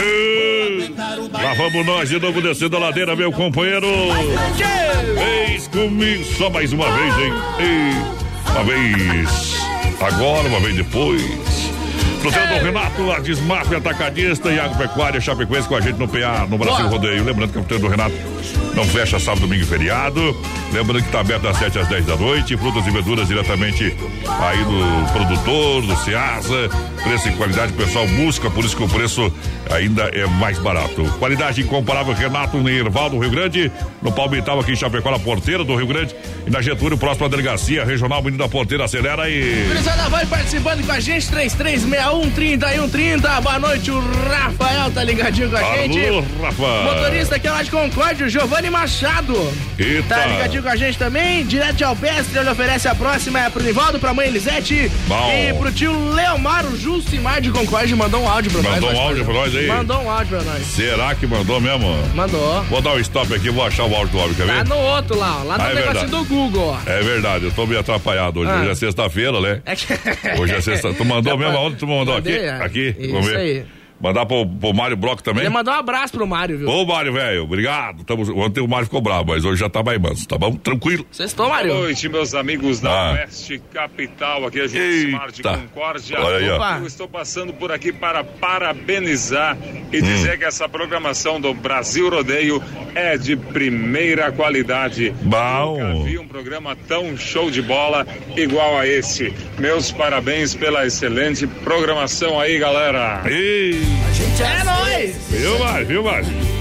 Lá 1.31 1.53
vamos 1.55 1.83
nós 1.83 2.09
de 2.09 2.19
novo 2.19 2.39
descendo 2.43 2.77
a 2.77 2.79
ladeira, 2.79 3.15
meu 3.15 3.31
companheiro. 3.31 3.87
Eis 5.47 5.67
comigo 5.67 6.23
só 6.37 6.47
mais 6.49 6.71
uma 6.71 6.85
vez, 6.91 7.17
hein? 7.17 7.33
E 7.59 8.51
uma 8.51 8.63
vez 8.63 9.57
agora, 9.99 10.47
uma 10.47 10.59
vez 10.59 10.75
depois. 10.75 11.48
Fruteiro 12.19 12.47
do 12.47 12.65
Renato, 12.65 13.11
a 13.11 13.19
Desmaf 13.19 13.73
Atacadista 13.73 14.51
e 14.51 14.59
Agropecuária 14.59 15.21
Chapecoense 15.21 15.67
com 15.67 15.75
a 15.75 15.81
gente 15.81 15.97
no 15.97 16.07
PA, 16.07 16.45
no 16.49 16.57
Brasil 16.57 16.87
Rodeio. 16.87 17.23
Lembrando 17.23 17.53
que 17.53 17.57
a 17.57 17.61
Fruteiro 17.61 17.83
do 17.83 17.89
Renato 17.89 18.15
não 18.75 18.83
fecha 18.83 19.19
sábado, 19.19 19.41
domingo 19.41 19.63
e 19.63 19.65
feriado. 19.65 20.19
Lembrando 20.73 21.01
que 21.01 21.07
está 21.07 21.21
aberto 21.21 21.43
das 21.43 21.57
7 21.57 21.79
às 21.79 21.87
10 21.87 22.05
da 22.05 22.15
noite. 22.15 22.57
Frutas 22.57 22.85
e 22.85 22.91
verduras 22.91 23.27
diretamente 23.27 23.95
aí 24.39 24.57
do 24.63 25.13
produtor, 25.13 25.81
do 25.83 25.95
Ceasa. 26.03 26.69
Preço 27.03 27.29
e 27.29 27.31
qualidade, 27.33 27.71
o 27.71 27.75
pessoal 27.75 28.05
busca, 28.07 28.49
por 28.49 28.65
isso 28.65 28.75
que 28.75 28.83
o 28.83 28.89
preço 28.89 29.31
ainda 29.71 30.03
é 30.13 30.25
mais 30.25 30.59
barato. 30.59 31.03
Qualidade 31.19 31.61
incomparável, 31.61 32.13
Renato 32.13 32.57
Nerval 32.57 33.09
do 33.09 33.19
Rio 33.19 33.31
Grande. 33.31 33.71
No 34.01 34.11
Palmital 34.11 34.59
aqui 34.59 34.73
em 34.73 34.75
Chapecó, 34.75 35.09
na 35.11 35.19
Porteira 35.19 35.63
do 35.63 35.75
Rio 35.75 35.87
Grande. 35.87 36.15
E 36.45 36.49
na 36.49 36.61
Getúlio, 36.61 36.97
próxima 36.97 37.27
à 37.27 37.29
delegacia 37.29 37.85
regional 37.85 38.21
Menino 38.21 38.43
da 38.43 38.49
Porteira. 38.49 38.85
Acelera 38.85 39.23
aí. 39.23 39.65
Gurizada, 39.67 40.09
vai 40.09 40.25
participando 40.25 40.85
com 40.85 40.91
a 40.91 40.99
gente, 40.99 41.29
3361 41.29 42.08
3130. 42.17 43.41
Boa 43.41 43.59
noite, 43.59 43.91
o 43.91 43.99
Rafael 44.27 44.89
tá 44.91 45.03
ligadinho 45.03 45.49
com 45.49 45.57
a 45.57 45.59
Alô, 45.59 45.75
gente. 45.77 45.99
Rafa. 46.41 46.83
Motorista 46.83 47.35
aqui 47.35 47.47
é 47.47 47.51
lá 47.51 47.61
de 47.61 47.69
Concórdia, 47.69 48.25
o 48.25 48.29
Giovanni 48.29 48.69
Machado. 48.69 49.35
Eita. 49.77 50.15
Tá 50.15 50.25
ligadinho 50.25 50.63
com 50.63 50.69
a 50.69 50.75
gente 50.75 50.97
também. 50.97 51.45
Direto 51.45 51.75
de 51.75 51.83
Alpestre, 51.83 52.39
ele 52.39 52.49
oferece 52.49 52.87
a 52.87 52.95
próxima 52.95 53.39
é 53.39 53.49
pro 53.49 53.63
Nivaldo, 53.63 53.99
pra 53.99 54.13
mãe 54.13 54.27
Elisete. 54.27 54.91
Bom. 55.07 55.31
E 55.31 55.53
pro 55.53 55.71
tio 55.71 56.09
Leomar, 56.13 56.65
o 56.65 56.75
Jusimar 56.77 57.41
de 57.41 57.51
Concórdia, 57.51 57.95
mandou 57.95 58.21
um 58.23 58.27
áudio 58.29 58.51
pra 58.51 58.61
Mandou 58.63 58.89
nós. 58.89 58.97
um 58.97 59.01
áudio 59.01 59.25
pra 59.25 59.33
nós 59.33 59.55
aí? 59.55 59.67
Mandou 59.67 60.01
um 60.01 60.09
áudio 60.09 60.37
pra 60.41 60.51
nós. 60.51 60.63
Será 60.65 61.13
que 61.15 61.27
mandou 61.27 61.61
mesmo? 61.61 61.95
Mandou. 62.15 62.63
Vou 62.63 62.81
dar 62.81 62.93
um 62.95 62.99
stop 62.99 63.33
aqui, 63.33 63.49
vou 63.51 63.63
achar 63.65 63.85
o 63.85 63.95
áudio 63.95 64.13
do 64.13 64.17
homem, 64.17 64.33
quer 64.33 64.47
Tá 64.47 64.53
ver? 64.53 64.67
no 64.67 64.77
outro 64.77 65.15
lá, 65.17 65.37
ó, 65.41 65.43
lá 65.43 65.57
no 65.57 65.63
Ah, 65.63 65.67
é 65.69 65.75
negocinho 65.75 65.93
verdade. 66.07 66.11
do 66.11 66.25
Google, 66.25 66.77
ó. 66.85 66.89
É 66.89 67.01
verdade, 67.03 67.45
eu 67.45 67.51
tô 67.51 67.65
meio 67.67 67.79
atrapalhado 67.79 68.39
hoje. 68.39 68.51
Ah. 68.51 68.59
Hoje 68.61 68.69
é 68.71 68.75
sexta-feira, 68.75 69.39
né? 69.39 69.61
É 69.65 69.75
que... 69.75 69.85
Hoje 70.39 70.55
é 70.55 70.61
sexta. 70.61 70.93
Tu 70.93 71.05
mandou 71.05 71.37
mesmo 71.37 71.53
pa- 71.53 71.59
aonde 71.59 71.75
tu 71.77 71.85
mandou 71.99 72.17
aqui? 72.17 72.31
É. 72.31 72.49
Aqui? 72.49 72.95
Isso 72.97 73.11
Vamos 73.11 73.27
ver. 73.27 73.37
aí. 73.37 73.65
Mandar 74.01 74.25
pro, 74.25 74.45
pro 74.47 74.73
Mário 74.73 74.95
Bloco 74.95 75.21
também? 75.21 75.43
Ele 75.43 75.49
mandou 75.49 75.73
um 75.73 75.77
abraço 75.77 76.13
pro 76.13 76.25
Mário, 76.25 76.57
viu? 76.57 76.69
Ô, 76.69 76.85
Mário, 76.85 77.11
velho, 77.11 77.43
obrigado. 77.43 78.03
Tamo, 78.05 78.23
ontem 78.41 78.61
o 78.61 78.67
Mário 78.67 78.85
ficou 78.85 79.01
bravo, 79.01 79.25
mas 79.27 79.43
hoje 79.43 79.59
já 79.59 79.69
tá 79.69 79.83
mais 79.83 79.99
manso, 79.99 80.27
tá 80.27 80.37
bom? 80.37 80.53
Tranquilo. 80.55 81.05
Sextou, 81.11 81.49
Mário. 81.49 81.71
Boa 81.73 81.83
noite, 81.83 82.07
meus 82.07 82.33
amigos 82.33 82.79
da 82.79 82.89
Ah. 82.89 83.11
Oeste 83.13 83.61
Capital, 83.73 84.45
aqui 84.45 84.61
a 84.61 84.67
gente 84.67 85.11
Mar 85.11 85.31
de. 85.31 85.43
Concórdia. 85.43 86.19
Olha 86.19 86.37
aí, 86.37 86.49
ó. 86.49 86.55
Opa. 86.55 86.77
Eu 86.81 86.87
estou 86.87 87.07
passando 87.07 87.53
por 87.53 87.71
aqui 87.71 87.91
para 87.91 88.23
parabenizar 88.23 89.57
e 89.91 89.97
Hum. 89.97 90.01
dizer 90.01 90.37
que 90.37 90.45
essa 90.45 90.69
programação 90.69 91.39
do 91.41 91.53
Brasil 91.53 92.09
Rodeio 92.09 92.61
é 92.95 93.17
de 93.17 93.35
primeira 93.35 94.31
qualidade. 94.31 95.13
Bom. 95.21 95.77
Nunca 95.79 96.03
vi 96.09 96.17
um 96.19 96.27
programa 96.27 96.75
tão 96.87 97.17
show 97.17 97.49
de 97.51 97.61
bola 97.61 98.05
igual 98.37 98.77
a 98.77 98.87
esse. 98.87 99.33
Meus 99.57 99.91
parabéns 99.91 100.55
pela 100.55 100.85
excelente 100.85 101.45
programação 101.47 102.39
aí, 102.39 102.57
galera. 102.57 103.21
Ei, 103.25 103.81
É 104.41 104.63
nóis! 104.63 105.15
viu, 105.29 105.59
Mário? 105.59 105.85
Viu, 105.87 106.03
Mário? 106.03 106.58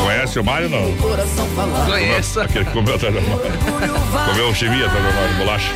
Conhece 0.00 0.38
o 0.38 0.44
Mário, 0.44 0.68
não? 0.68 0.92
Conheço. 1.86 2.40
Aquele 2.40 2.64
que 2.64 2.72
comeu 2.72 2.94
atrás 2.94 3.14
do 3.14 3.20
armário. 3.20 3.52
Comeu 4.30 4.54
chimia 4.54 4.86
atrás 4.86 5.02
do 5.02 5.08
armário 5.08 5.28
de 5.30 5.34
bolacha. 5.38 5.72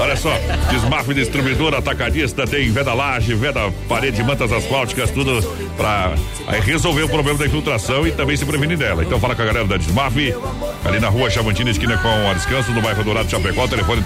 Olha 0.00 0.16
só, 0.16 0.32
Desmaf 0.70 1.12
Distribuidor 1.12 1.74
Atacadista 1.74 2.46
tem 2.46 2.70
veda 2.70 2.94
laje, 2.94 3.34
veda 3.34 3.72
parede, 3.88 4.22
mantas 4.22 4.52
asfálticas, 4.52 5.10
tudo 5.10 5.42
pra 5.76 6.14
aí 6.46 6.60
resolver 6.60 7.02
o 7.02 7.08
problema 7.08 7.38
da 7.38 7.46
infiltração 7.46 8.06
e 8.06 8.12
também 8.12 8.36
se 8.36 8.44
prevenir 8.44 8.76
dela. 8.78 9.02
Então 9.02 9.18
fala 9.20 9.34
com 9.34 9.42
a 9.42 9.44
galera 9.44 9.66
da 9.66 9.76
Desmaf, 9.76 10.16
ali 10.84 11.00
na 11.00 11.08
rua 11.08 11.30
Chavantina, 11.30 11.70
esquina 11.70 11.96
com 11.98 12.08
a 12.08 12.32
Descanso, 12.34 12.72
no 12.72 12.80
bairro 12.80 13.02
Dourado 13.04 13.30
Chapecó, 13.30 13.66
telefone 13.66 14.02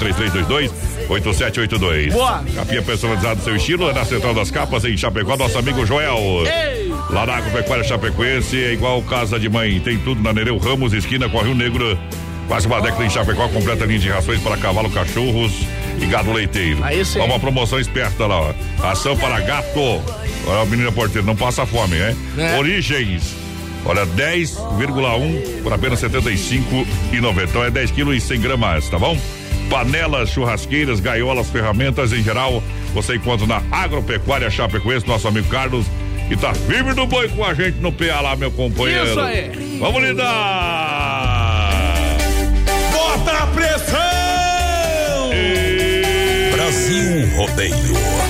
3322-8782. 1.08 2.12
Boa. 2.12 2.44
Capinha 2.54 2.82
personalizada 2.82 3.36
do 3.36 3.44
seu 3.44 3.56
estilo, 3.56 3.90
é 3.90 3.92
na 3.92 4.04
Central 4.04 4.34
das 4.34 4.50
Capas, 4.50 4.84
em 4.84 4.96
Chapecó, 4.96 5.36
nosso 5.36 5.58
amigo 5.58 5.84
Joel. 5.86 6.44
Ei! 6.46 6.83
Lá 7.10 7.26
na 7.26 7.36
Agropecuária 7.36 7.84
Chapecoense, 7.84 8.62
é 8.62 8.72
igual 8.72 9.02
casa 9.02 9.38
de 9.38 9.48
mãe. 9.48 9.78
Tem 9.80 9.98
tudo 9.98 10.22
na 10.22 10.32
Nereu 10.32 10.56
Ramos, 10.58 10.92
esquina 10.92 11.28
com 11.28 11.38
a 11.38 11.42
Rio 11.42 11.54
Negro. 11.54 11.98
Quase 12.48 12.66
uma 12.66 12.80
década 12.80 13.04
em 13.04 13.10
Chapecó, 13.10 13.48
completa 13.48 13.84
linha 13.84 13.98
de 13.98 14.08
rações 14.08 14.40
para 14.40 14.56
cavalo, 14.56 14.90
cachorros 14.90 15.52
e 16.00 16.06
gado 16.06 16.32
leiteiro. 16.32 16.82
Aí 16.82 17.04
sim. 17.04 17.20
Uma 17.20 17.38
promoção 17.38 17.78
esperta 17.78 18.26
lá, 18.26 18.40
ó. 18.40 18.54
Ação 18.82 19.16
para 19.16 19.40
gato. 19.40 19.80
Olha 20.46 20.62
a 20.62 20.66
menina 20.66 20.92
porteira, 20.92 21.26
não 21.26 21.36
passa 21.36 21.64
fome, 21.64 21.96
né? 21.96 22.14
É. 22.36 22.58
Origens. 22.58 23.34
Olha, 23.86 24.06
10,1 24.06 25.62
por 25.62 25.72
apenas 25.72 26.02
R$ 26.02 26.08
75,90. 26.08 27.44
Então 27.44 27.64
é 27.64 27.70
10 27.70 27.90
quilos 27.90 28.16
e 28.16 28.20
100 28.20 28.40
gramas, 28.40 28.88
tá 28.88 28.98
bom? 28.98 29.16
Panelas, 29.70 30.30
churrasqueiras, 30.30 31.00
gaiolas, 31.00 31.48
ferramentas 31.48 32.12
em 32.12 32.22
geral, 32.22 32.62
você 32.92 33.16
encontra 33.16 33.46
na 33.46 33.62
Agropecuária 33.70 34.50
Chapecoense, 34.50 35.06
nosso 35.06 35.26
amigo 35.26 35.48
Carlos, 35.48 35.86
que 36.28 36.36
tá 36.36 36.54
firme 36.54 36.94
no 36.94 37.06
boi 37.06 37.28
com 37.28 37.44
a 37.44 37.54
gente 37.54 37.78
no 37.78 37.92
PA 37.92 38.20
lá, 38.20 38.36
meu 38.36 38.50
companheiro. 38.50 39.06
Isso 39.06 39.20
aí. 39.20 39.78
Vamos 39.78 40.02
lidar! 40.02 41.64
Bota 42.92 43.30
a 43.30 43.46
pressão! 43.48 44.04
Brasil 46.52 47.36
Rodeio. 47.36 47.74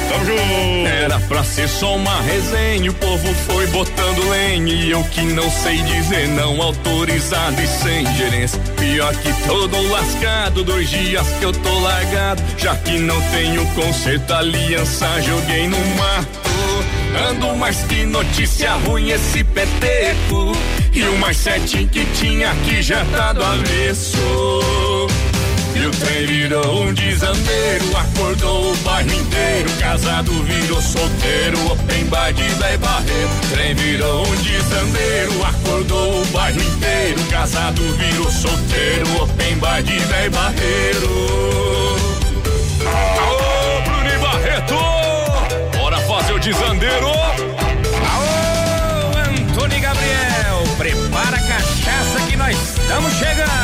Tamo 0.08 0.24
junto! 0.26 0.86
Era 0.86 1.20
pra 1.20 1.44
ser 1.44 1.68
só 1.68 1.96
uma 1.96 2.20
resenha, 2.22 2.90
o 2.90 2.94
povo 2.94 3.34
foi 3.46 3.66
botando 3.68 4.28
lenha 4.30 4.72
e 4.72 4.90
eu 4.90 5.02
que 5.04 5.20
não 5.22 5.50
sei 5.50 5.76
dizer 5.82 6.28
não, 6.28 6.60
autorizado 6.62 7.60
e 7.60 7.66
sem 7.66 8.06
gerência. 8.16 8.58
Pior 8.78 9.14
que 9.16 9.32
todo 9.46 9.90
lascado, 9.90 10.64
dois 10.64 10.88
dias 10.88 11.26
que 11.38 11.44
eu 11.44 11.52
tô 11.52 11.78
largado, 11.80 12.42
já 12.56 12.74
que 12.76 12.98
não 12.98 13.20
tenho 13.30 13.66
conserto, 13.74 14.32
aliança 14.32 15.20
joguei 15.20 15.68
no 15.68 15.78
mato. 15.96 16.53
Ando 17.16 17.54
mais 17.56 17.76
que 17.84 18.04
notícia 18.04 18.72
ruim 18.86 19.10
esse 19.10 19.44
peteco, 19.44 20.52
e 20.92 21.02
o 21.04 21.18
mais 21.18 21.36
certinho 21.36 21.88
que 21.88 22.04
tinha 22.06 22.50
aqui 22.50 22.82
já 22.82 23.04
tá 23.06 23.32
do 23.32 23.44
avesso. 23.44 24.18
E 25.76 25.86
o 25.86 25.90
trem 25.90 26.26
virou 26.26 26.84
um 26.84 26.94
desandeiro, 26.94 27.96
acordou 27.96 28.72
o 28.72 28.76
bairro 28.78 29.12
inteiro. 29.12 29.70
Casado 29.80 30.32
virou 30.44 30.80
solteiro, 30.80 31.72
open 31.72 32.04
bar 32.06 32.32
de 32.32 32.48
Zé 32.48 32.76
Barreiro. 32.76 33.30
Trem 33.50 33.74
virou 33.74 34.24
um 34.24 34.36
desandeiro, 34.36 35.44
acordou 35.44 36.22
o 36.22 36.24
bairro 36.26 36.60
inteiro. 36.60 37.20
Casado 37.28 37.82
virou 37.96 38.30
solteiro, 38.30 39.22
open 39.22 39.56
bar 39.58 39.82
de 39.82 39.98
Zé 39.98 40.28
Barreiro. 40.30 41.93
Bora 46.44 46.52
fazer 46.52 46.60
o 46.60 46.60
desandeiro! 46.60 47.08
Aô, 48.12 49.16
Antônio 49.30 49.80
Gabriel, 49.80 50.62
prepara 50.76 51.36
a 51.36 51.40
cachaça 51.40 52.20
que 52.28 52.36
nós 52.36 52.54
estamos 52.56 53.12
chegando. 53.14 53.63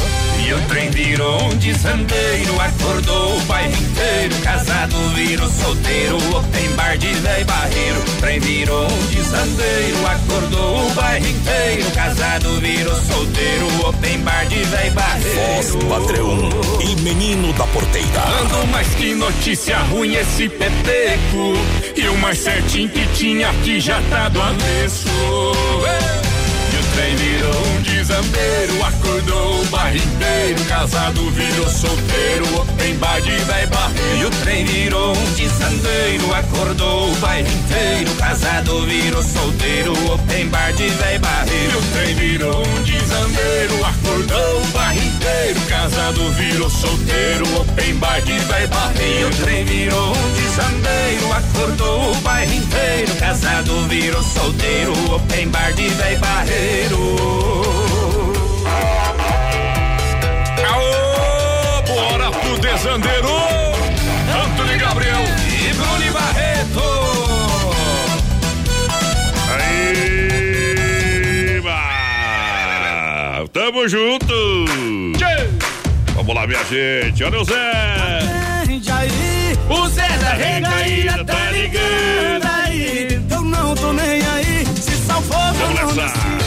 E 0.51 0.53
o 0.53 0.59
trem 0.63 0.89
virou 0.89 1.41
um 1.45 1.55
desandeiro, 1.55 2.59
acordou 2.59 3.37
o 3.37 3.39
bairro 3.43 3.71
inteiro. 3.71 4.35
Casado 4.43 4.97
virou 5.15 5.49
solteiro, 5.49 6.17
tem 6.51 6.69
bar 6.71 6.97
de 6.97 7.07
velho 7.07 7.45
barreiro. 7.45 8.01
Trem 8.19 8.39
virou 8.41 8.85
um 8.85 9.05
desandeiro, 9.05 10.05
acordou 10.05 10.87
o 10.87 10.89
bairro 10.89 11.25
inteiro. 11.25 11.89
Casado 11.91 12.59
virou 12.59 12.95
solteiro, 12.95 13.67
tem 14.01 14.19
bar 14.19 14.45
de 14.47 14.61
velho 14.61 14.91
barreiro. 14.91 15.39
Voz 15.53 15.75
padrão 15.85 16.49
e 16.81 16.99
menino 16.99 17.53
da 17.53 17.65
porteira. 17.67 18.21
Ando 18.41 18.67
mais 18.67 18.89
que 18.89 19.15
notícia 19.15 19.77
ruim 19.77 20.15
esse 20.15 20.49
peteco. 20.49 21.53
E 21.95 22.09
o 22.09 22.17
mais 22.17 22.37
certinho 22.37 22.89
que 22.89 23.07
tinha 23.13 23.49
aqui 23.51 23.79
já 23.79 24.01
tá 24.09 24.27
do 24.27 24.41
avesso. 24.41 25.07
E 25.07 26.27
o 26.27 26.30
trem 26.93 27.15
virou 27.15 27.67
um 27.67 27.81
desambeiro, 27.81 28.83
acordou 28.83 29.61
o 29.61 29.65
bairro 29.65 29.97
inteiro. 29.97 30.63
Casado 30.65 31.29
virou 31.31 31.69
solteiro, 31.69 32.65
tem 32.77 32.95
bar 32.95 33.21
de. 33.21 33.31
E 34.19 34.25
o 34.25 34.29
trem 34.43 34.65
virou 34.65 35.15
um 35.15 35.33
desandeiro, 35.33 36.33
acordou 36.33 37.11
o 37.11 37.15
bairro. 37.15 37.47
Casado 38.17 38.85
virou 38.85 39.23
solteiro, 39.23 39.93
tem 40.27 40.47
bar 40.47 40.71
de 40.73 40.89
barreiro. 41.19 41.71
E 41.71 41.75
o 41.75 41.81
trem 41.93 42.15
virou 42.15 42.61
um 42.65 42.83
desandeiro, 42.83 43.85
acordou 43.85 44.61
o 44.61 44.65
bairro. 44.67 45.01
Casado 45.67 46.31
virou 46.31 46.69
solteiro, 46.69 47.45
tem 47.75 47.95
bar 47.95 48.21
de 48.21 48.39
barreiro. 48.67 49.21
E 49.21 49.25
o 49.25 49.29
trem 49.43 49.65
virou 49.65 50.11
um 50.15 50.33
desandeiro, 50.33 51.33
acordou 51.33 52.11
o 52.11 52.15
bairro. 52.15 52.51
Casado 53.19 53.87
virou 53.87 54.21
solteiro, 54.23 54.93
tem 55.29 55.47
bar 55.47 55.71
de 55.73 55.87
véi 55.89 56.17
barreiro. 56.81 56.97
Aô, 60.67 61.81
bora 61.83 62.31
pro 62.31 62.57
desandeiro! 62.59 63.29
Antônio 64.45 64.79
Gabriel 64.79 65.21
e 65.47 65.73
Bruno 65.73 66.11
Barreto. 66.13 66.81
Aí, 69.59 70.41
bah. 71.61 73.45
tamo 73.53 73.87
junto! 73.87 74.33
Vamos 76.15 76.35
lá, 76.35 76.47
minha 76.47 76.63
gente, 76.65 77.23
olha 77.23 77.39
o 77.41 77.43
Zé! 77.43 78.21
o 79.69 79.87
Zé 79.89 80.07
da 80.17 80.33
recaída 80.33 81.23
tá 81.25 81.51
ligando 81.51 82.45
aí. 82.45 83.21
Eu 83.29 83.41
não 83.41 83.75
tô 83.75 83.93
nem 83.93 84.21
aí, 84.21 84.65
se 84.75 84.95
salvou, 85.05 85.53
Vamos 85.53 85.95
nessa! 85.95 86.40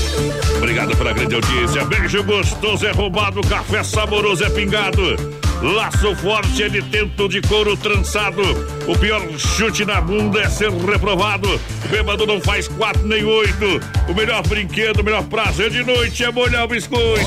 Obrigado 0.56 0.96
pela 0.96 1.12
grande 1.12 1.34
audiência. 1.34 1.84
Beijo 1.84 2.22
gostoso 2.24 2.86
é 2.86 2.92
roubado, 2.92 3.40
café 3.42 3.82
saboroso 3.82 4.44
é 4.44 4.50
pingado. 4.50 5.16
Laço 5.62 6.14
forte 6.16 6.62
é 6.62 6.68
de 6.68 6.82
tento 6.82 7.28
de 7.28 7.40
couro 7.40 7.76
trançado. 7.76 8.42
O 8.86 8.98
pior 8.98 9.22
chute 9.38 9.84
na 9.84 10.00
bunda 10.00 10.40
é 10.40 10.48
ser 10.48 10.70
reprovado. 10.70 11.60
Bêbado 11.90 12.26
não 12.26 12.40
faz 12.40 12.68
quatro 12.68 13.06
nem 13.06 13.24
oito. 13.24 13.80
O 14.08 14.14
melhor 14.14 14.42
brinquedo, 14.46 15.00
o 15.00 15.04
melhor 15.04 15.24
prazer 15.24 15.70
de 15.70 15.82
noite 15.82 16.22
é 16.22 16.30
molhar 16.30 16.64
o 16.64 16.68
biscoito. 16.68 17.24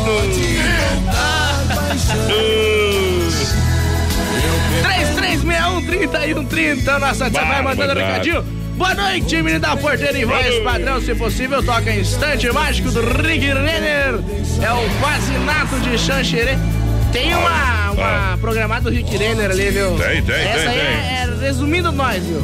3361-3130. 4.83 6.99
Nossa 6.99 7.29
tia 7.31 7.43
vai 7.43 7.61
mandando 7.63 7.93
recadinho. 7.93 8.56
Boa 8.77 8.93
noite, 8.93 9.35
menino 9.37 9.59
da 9.59 9.75
porteira 9.75 10.15
em 10.15 10.23
voz 10.23 10.59
padrão, 10.59 11.01
se 11.01 11.15
possível, 11.15 11.63
toca 11.63 11.91
Instante 11.91 12.51
Mágico 12.51 12.91
do 12.91 13.01
Rick 13.01 13.47
Renner. 13.47 14.19
É 14.61 14.71
o 14.71 14.99
quase 14.99 15.31
nato 15.39 15.79
de 15.79 15.97
Xanxerê. 15.97 16.55
Tem 17.11 17.33
uma, 17.33 17.91
uma 17.91 18.37
programada 18.39 18.83
do 18.83 18.95
Rick 18.95 19.17
Renner 19.17 19.49
ali, 19.49 19.71
viu? 19.71 19.97
Tem, 19.97 20.21
tem, 20.21 20.35
Essa 20.35 20.59
tem, 20.59 20.67
aí 20.67 20.79
tem. 20.79 20.87
É, 20.87 21.23
é 21.23 21.39
resumindo 21.41 21.91
nós, 21.91 22.23
viu? 22.23 22.39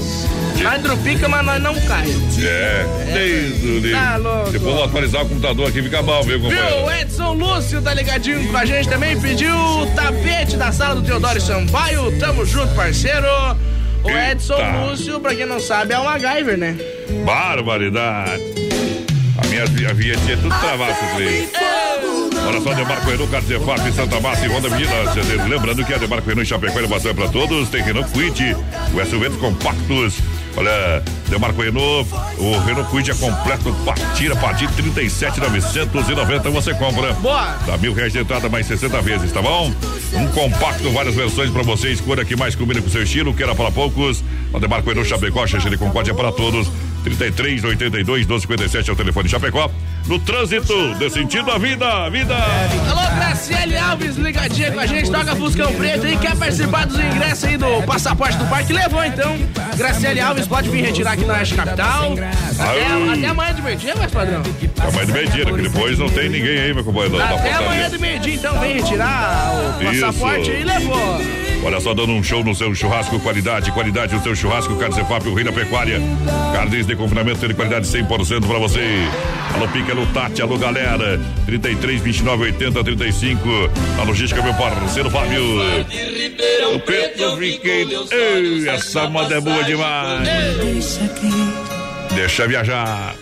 Nós 0.64 0.82
dropica, 0.82 1.28
mas 1.28 1.46
nós 1.46 1.62
não 1.62 1.80
cai. 1.82 2.08
É, 2.42 2.86
desde 3.14 3.68
o 3.68 3.92
Tá 3.92 4.16
louco. 4.16 4.52
Depois 4.52 4.74
vou 4.74 4.84
atualizar 4.86 5.22
o 5.24 5.30
computador 5.30 5.70
aqui, 5.70 5.84
fica 5.84 6.02
bom, 6.02 6.24
viu, 6.24 6.40
companheiro? 6.40 6.68
Viu? 6.68 6.86
O 6.86 6.92
Edson 6.92 7.34
Lúcio 7.34 7.80
tá 7.80 7.94
ligadinho 7.94 8.48
com 8.50 8.58
a 8.58 8.66
gente 8.66 8.90
também. 8.90 9.20
Pediu 9.22 9.56
o 9.56 9.86
tapete 9.94 10.58
da 10.58 10.72
sala 10.72 10.96
do 10.96 11.04
Teodoro 11.04 11.40
Sampaio. 11.40 12.18
Tamo 12.18 12.44
junto, 12.44 12.74
parceiro. 12.74 13.28
O 14.04 14.10
Edson 14.10 14.56
Eita. 14.56 14.86
Lúcio, 14.86 15.20
pra 15.20 15.36
quem 15.36 15.46
não 15.46 15.60
sabe, 15.60 15.94
é 15.94 16.00
um 16.00 16.04
MacGyver, 16.04 16.58
né? 16.58 16.76
Barbaridade. 17.26 18.44
A 19.38 19.48
minha 19.48 19.64
a 19.64 19.94
vinhetinha 19.94 20.34
é 20.34 20.38
tudo 20.38 20.50
travado. 20.60 20.94
Olha 22.46 22.62
só, 22.62 22.74
Demarco 22.74 23.10
Renault, 23.10 23.32
Carlos 23.32 23.52
Efap, 23.52 23.92
Santa 23.94 24.20
Massa 24.20 24.46
e 24.46 24.50
Ronda 24.50 24.68
Avenida. 24.68 25.48
Lembrando 25.48 25.86
que 25.86 25.94
a 25.94 25.98
Demarco 25.98 26.28
Renault 26.28 26.42
em 26.42 26.46
Chapecó 26.46 26.80
é 26.80 26.88
maçã 26.88 27.16
para 27.16 27.30
todos. 27.30 27.70
Tem 27.70 27.82
Renault 27.82 28.12
Quid, 28.12 28.56
o 28.94 29.06
SUVs 29.06 29.36
compactos. 29.38 30.20
Olha, 30.56 31.04
Demarco 31.30 31.62
Renault, 31.62 32.08
o 32.38 32.60
Renault 32.60 32.90
Quid 32.92 33.10
é 33.10 33.16
completo, 33.16 33.74
partida, 33.84 34.34
a 34.34 34.38
partir 34.38 34.68
de 34.68 34.74
37,990 34.74 36.50
você 36.52 36.74
compra. 36.76 37.14
Boa! 37.14 37.58
Dá 37.66 37.76
mil 37.78 37.94
reais 37.94 38.14
de 38.14 38.20
entrada 38.20 38.48
mais 38.50 38.68
60 38.68 39.02
vezes, 39.02 39.32
tá 39.32 39.42
bom? 39.42 39.74
Um 40.14 40.28
compacto, 40.28 40.92
várias 40.92 41.16
versões 41.16 41.50
pra 41.50 41.64
você. 41.64 41.90
Escolha 41.90 42.24
que 42.24 42.36
mais 42.36 42.56
combina 42.56 42.82
com 42.82 42.88
o 42.88 42.92
seu 42.92 43.02
estilo, 43.02 43.34
que 43.34 43.42
era 43.42 43.56
para 43.56 43.72
poucos. 43.72 44.24
A 44.54 44.60
Demarco 44.60 44.88
Renault 44.88 45.10
Chapecó, 45.10 45.48
Xangere 45.48 45.76
Concórdia 45.76 46.12
é 46.12 46.16
para 46.16 46.32
todos. 46.32 46.70
33 47.04 47.64
82 47.64 48.26
12 48.26 48.42
57 48.44 48.90
é 48.90 48.94
o 48.94 48.96
telefone 48.96 49.28
Chapecó. 49.28 49.72
No 50.06 50.20
trânsito, 50.20 50.96
dê 50.96 51.10
sentido 51.10 51.50
à 51.50 51.58
vida, 51.58 52.10
vida. 52.10 52.36
Alô, 52.90 53.16
Graciele 53.16 53.78
Alves, 53.78 54.18
ligadinha 54.18 54.72
com 54.72 54.80
a 54.80 54.86
gente, 54.86 55.10
toca 55.10 55.36
Fuscão 55.36 55.74
Preto 55.74 56.06
aí, 56.06 56.18
quer 56.18 56.36
participar 56.36 56.86
dos 56.86 57.00
ingressos 57.00 57.46
aí 57.46 57.58
do 57.58 57.82
passaporte 57.84 58.38
do 58.38 58.46
parque? 58.46 58.74
Levou 58.74 59.04
então. 59.04 59.38
Graciele 59.78 60.20
Alves 60.20 60.46
pode 60.46 60.70
vir 60.70 60.84
retirar 60.84 61.14
aqui 61.14 61.24
na 61.24 61.36
Oeste 61.36 61.56
Capital. 61.56 62.14
Até, 62.14 63.14
até 63.14 63.28
amanhã 63.28 63.54
de 63.54 63.62
meio-dia, 63.62 63.96
mais 63.96 64.12
padrão. 64.12 64.44
Amanhã 64.82 65.06
de 65.06 65.12
meio-dia, 65.14 65.46
que 65.46 65.62
depois 65.62 65.98
não 65.98 66.10
tem 66.10 66.30
ninguém 66.30 66.60
aí, 66.60 66.74
meu 66.74 66.84
companheiro. 66.84 67.22
Até 67.22 67.54
amanhã 67.54 67.90
de 67.90 67.98
meio-dia, 67.98 68.36
então 68.36 68.60
vem 68.60 68.74
retirar 68.74 69.54
o 69.80 69.84
Isso. 69.84 70.02
passaporte 70.02 70.52
e 70.52 70.64
levou. 70.64 71.43
Olha 71.66 71.80
só, 71.80 71.94
dando 71.94 72.12
um 72.12 72.22
show 72.22 72.44
no 72.44 72.54
seu 72.54 72.76
churrasco, 72.76 73.20
qualidade, 73.22 73.72
qualidade 73.72 74.14
no 74.14 74.22
seu 74.22 74.36
churrasco, 74.36 74.76
Carnes 74.76 74.98
Efap, 74.98 75.28
o 75.28 75.34
rei 75.34 75.46
da 75.46 75.52
pecuária. 75.52 76.00
Carnes 76.54 76.86
de 76.86 76.96
confinamento 76.96 77.48
de 77.48 77.54
qualidade 77.54 77.88
100% 77.88 78.46
pra 78.46 78.60
você. 78.60 78.82
Alô, 79.56 79.68
Pica, 79.70 79.94
alô, 79.94 80.06
Tati, 80.08 80.42
alô, 80.42 80.58
galera. 80.58 81.20
33, 81.46 82.02
29, 82.02 82.44
80, 82.44 82.84
35. 82.84 83.50
A 84.00 84.04
logística, 84.04 84.42
meu 84.42 84.54
parceiro 84.56 85.10
Fábio. 85.10 85.42
O 86.76 86.80
Pedro 86.80 87.38
fiquei. 87.38 87.88
Ei, 88.12 88.70
essa 88.70 89.10
moda 89.10 89.36
é 89.36 89.40
boa 89.40 89.64
demais. 89.64 91.00
Deixa 92.14 92.48
viajar. 92.48 93.16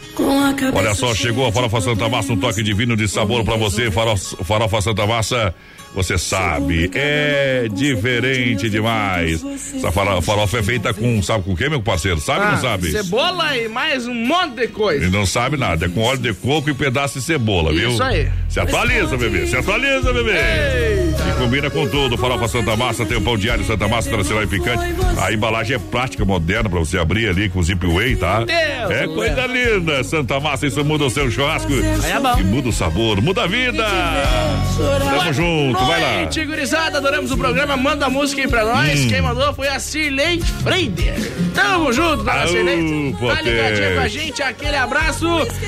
Olha 0.73 0.93
só, 0.93 1.13
chegou 1.15 1.47
a 1.47 1.51
farofa 1.51 1.79
Santa 1.81 2.09
Massa, 2.09 2.33
um 2.33 2.37
toque 2.37 2.61
divino 2.61 2.95
de 2.95 3.07
sabor 3.07 3.43
pra 3.43 3.55
você. 3.55 3.89
Farofa, 3.89 4.43
farofa 4.43 4.81
Santa 4.81 5.07
Massa, 5.07 5.55
você 5.93 6.17
sabe, 6.17 6.89
é 6.93 7.67
diferente 7.71 8.69
demais. 8.69 9.43
Essa 9.75 9.91
faro- 9.91 10.21
farofa 10.21 10.59
é 10.59 10.63
feita 10.63 10.93
com, 10.93 11.21
sabe 11.21 11.43
com 11.43 11.53
o 11.53 11.57
que, 11.57 11.67
meu 11.69 11.81
parceiro? 11.81 12.19
Sabe 12.19 12.39
ou 12.41 12.45
Ah, 12.47 12.51
não 12.53 12.61
sabe? 12.61 12.91
Cebola 12.91 13.57
e 13.57 13.67
mais 13.67 14.07
um 14.07 14.13
monte 14.13 14.55
de 14.55 14.67
coisa. 14.67 15.03
Ele 15.05 15.15
não 15.15 15.25
sabe 15.25 15.57
nada, 15.57 15.85
é 15.85 15.89
com 15.89 16.01
óleo 16.01 16.19
de 16.19 16.33
coco 16.33 16.69
e 16.69 16.73
pedaço 16.73 17.19
de 17.19 17.25
cebola, 17.25 17.71
viu? 17.73 17.91
Isso 17.91 18.03
aí. 18.03 18.27
Se 18.49 18.59
atualiza, 18.59 19.15
bebê, 19.17 19.47
se 19.47 19.55
atualiza, 19.55 20.11
bebê. 20.13 20.31
E 20.33 21.39
combina 21.39 21.69
com 21.69 21.87
tudo. 21.87 22.17
Farofa 22.17 22.47
Santa 22.47 22.75
Massa, 22.75 23.05
tem 23.05 23.17
o 23.17 23.21
pão 23.21 23.37
diário 23.37 23.63
Santa 23.65 23.87
Massa, 23.87 24.09
tradicional 24.09 24.43
e 24.43 24.47
picante. 24.47 24.83
A 25.21 25.31
embalagem 25.31 25.75
é 25.75 25.79
prática, 25.79 26.25
moderna, 26.25 26.69
pra 26.69 26.79
você 26.79 26.97
abrir 26.97 27.27
ali 27.29 27.49
com 27.49 27.61
zip 27.63 27.85
way, 27.87 28.15
tá? 28.15 28.43
Deus 28.43 28.91
é 28.91 29.07
do 29.07 29.13
coisa 29.15 29.45
linda. 29.47 30.03
Santa 30.03 30.39
Massa, 30.39 30.67
isso 30.67 30.83
muda 30.83 31.05
o 31.05 31.09
seu 31.09 31.29
churrasco. 31.31 31.71
Aí 32.03 32.11
é 32.11 32.19
bom. 32.19 32.39
E 32.39 32.43
muda 32.43 32.69
o 32.69 32.73
sabor, 32.73 33.21
muda 33.21 33.43
a 33.43 33.47
vida. 33.47 33.85
Tamo 34.77 35.33
junto, 35.33 35.79
vai 35.85 36.01
lá. 36.01 36.13
Noite, 36.15 36.45
gurizada, 36.45 36.97
adoramos 36.97 37.31
o 37.31 37.37
programa. 37.37 37.75
Manda 37.77 38.05
a 38.05 38.09
música 38.09 38.41
aí 38.41 38.47
pra 38.47 38.65
nós. 38.65 38.99
Hum. 38.99 39.07
Quem 39.09 39.21
mandou 39.21 39.53
foi 39.53 39.67
a 39.67 39.79
Cirlei 39.79 40.41
Freider. 40.63 41.15
Tamo 41.53 41.91
junto, 41.91 42.23
dona 42.23 42.47
Cirlei. 42.47 43.15
Tá 43.19 43.41
ligadinha 43.41 43.93
com 43.95 43.99
a 44.01 44.07
gente, 44.07 44.41
aquele 44.43 44.77
abraço. 44.77 45.27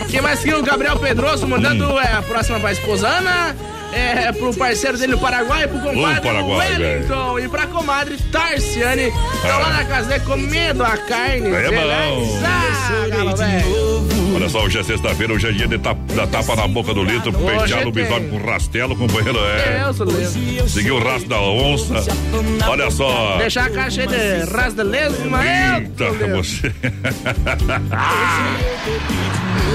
Quem 0.09 0.21
mais 0.21 0.39
que 0.39 0.53
o 0.53 0.63
Gabriel 0.63 0.97
Pedroso 0.97 1.47
mandando 1.47 1.99
é, 1.99 2.13
a 2.13 2.21
próxima 2.21 2.59
pra 2.59 2.71
esposa 2.71 3.07
Ana. 3.07 3.55
é, 3.93 4.31
pro 4.31 4.53
parceiro 4.55 4.97
dele 4.97 5.13
no 5.13 5.19
Paraguai, 5.19 5.67
pro 5.67 5.79
compadre 5.79 6.21
Paraguai, 6.21 6.71
Wellington 6.71 7.39
e 7.39 7.47
pra 7.47 7.67
comadre 7.67 8.17
Tarciane. 8.31 9.13
Estão 9.35 9.59
lá 9.59 9.69
na 9.69 9.85
casa 9.85 10.07
dele 10.09 10.23
comendo 10.25 10.83
a 10.83 10.97
carne. 10.97 11.47
É 11.47 11.71
bom. 11.71 11.71
Beleza, 11.71 13.09
galo. 13.09 14.22
Olha 14.33 14.49
só, 14.49 14.63
hoje 14.63 14.79
é 14.79 14.83
sexta-feira, 14.83 15.33
hoje 15.33 15.47
é 15.47 15.51
dia 15.51 15.67
de 15.67 15.77
da 15.77 16.27
tapa 16.27 16.55
na 16.55 16.67
boca 16.67 16.93
do 16.93 17.03
litro, 17.03 17.31
tem. 17.31 17.91
bigode 17.91 18.27
com 18.27 18.37
rastelo, 18.37 18.95
companheiro. 18.95 19.37
É. 19.39 19.83
Eu 19.85 19.93
sou 19.93 20.05
mesmo. 20.07 20.67
Seguir 20.67 20.91
o 20.91 20.99
rastro 20.99 21.29
da 21.29 21.39
onça. 21.41 22.03
Olha 22.67 22.89
só. 22.89 23.37
Deixar 23.37 23.65
a 23.65 23.69
caixa 23.69 24.07
de 24.07 24.43
ras 24.51 24.73
de 24.73 24.83
lesma, 24.83 25.43
eu 25.45 25.81
Eita, 25.81 26.11
você. 26.35 26.73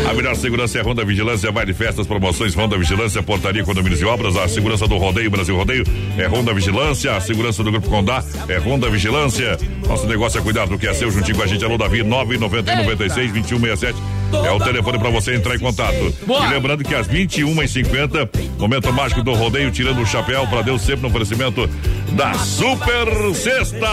A 0.09 0.15
melhor 0.15 0.35
segurança 0.37 0.79
é 0.79 0.83
Ronda 0.83 1.05
Vigilância, 1.05 1.53
baile 1.53 1.75
festas, 1.75 2.07
promoções, 2.07 2.55
Ronda 2.55 2.79
Vigilância, 2.79 3.23
portaria, 3.23 3.63
condomínios 3.63 4.01
e 4.01 4.07
obras. 4.07 4.37
A 4.37 4.49
segurança 4.49 4.89
do 4.89 4.97
rodeio, 4.97 5.31
Brasil 5.31 5.55
Rodeio, 5.55 5.85
é 6.17 6.27
Ronda 6.27 6.55
Vigilância. 6.55 7.15
A 7.15 7.21
segurança 7.21 7.63
do 7.63 7.71
Grupo 7.71 7.91
Condá 7.91 8.25
é 8.49 8.57
Ronda 8.57 8.89
Vigilância. 8.89 9.59
Nosso 9.87 10.07
negócio 10.07 10.41
é 10.41 10.43
cuidar 10.43 10.67
do 10.67 10.79
que 10.79 10.87
é 10.87 10.95
seu, 10.95 11.11
juntinho 11.11 11.37
com 11.37 11.43
a 11.43 11.47
gente. 11.47 11.63
Alô, 11.65 11.77
Davi, 11.77 12.03
991 12.03 12.85
96 12.85 13.33
2167. 13.33 14.18
É 14.45 14.51
o 14.51 14.59
telefone 14.59 14.99
para 14.99 15.11
você 15.11 15.35
entrar 15.35 15.55
em 15.55 15.59
contato. 15.59 16.14
Boa. 16.26 16.47
E 16.47 16.51
lembrando 16.51 16.85
que 16.85 16.95
às 16.95 17.09
21h50, 17.09 18.29
momento 18.59 18.93
mágico 18.93 19.22
do 19.22 19.33
rodeio, 19.35 19.70
tirando 19.70 20.01
o 20.01 20.07
chapéu 20.07 20.47
para 20.47 20.62
Deus, 20.62 20.83
sempre 20.83 21.03
no 21.03 21.09
oferecimento 21.09 21.68
da 22.12 22.35
Super 22.35 23.07
Sexta. 23.35 23.89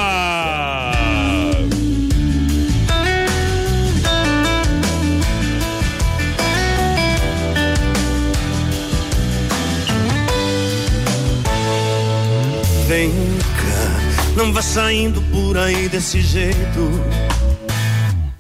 Vem 12.87 13.09
cá, 13.09 14.35
não 14.37 14.53
vá 14.53 14.61
saindo 14.61 15.19
por 15.31 15.57
aí 15.57 15.89
desse 15.89 16.21
jeito. 16.21 16.91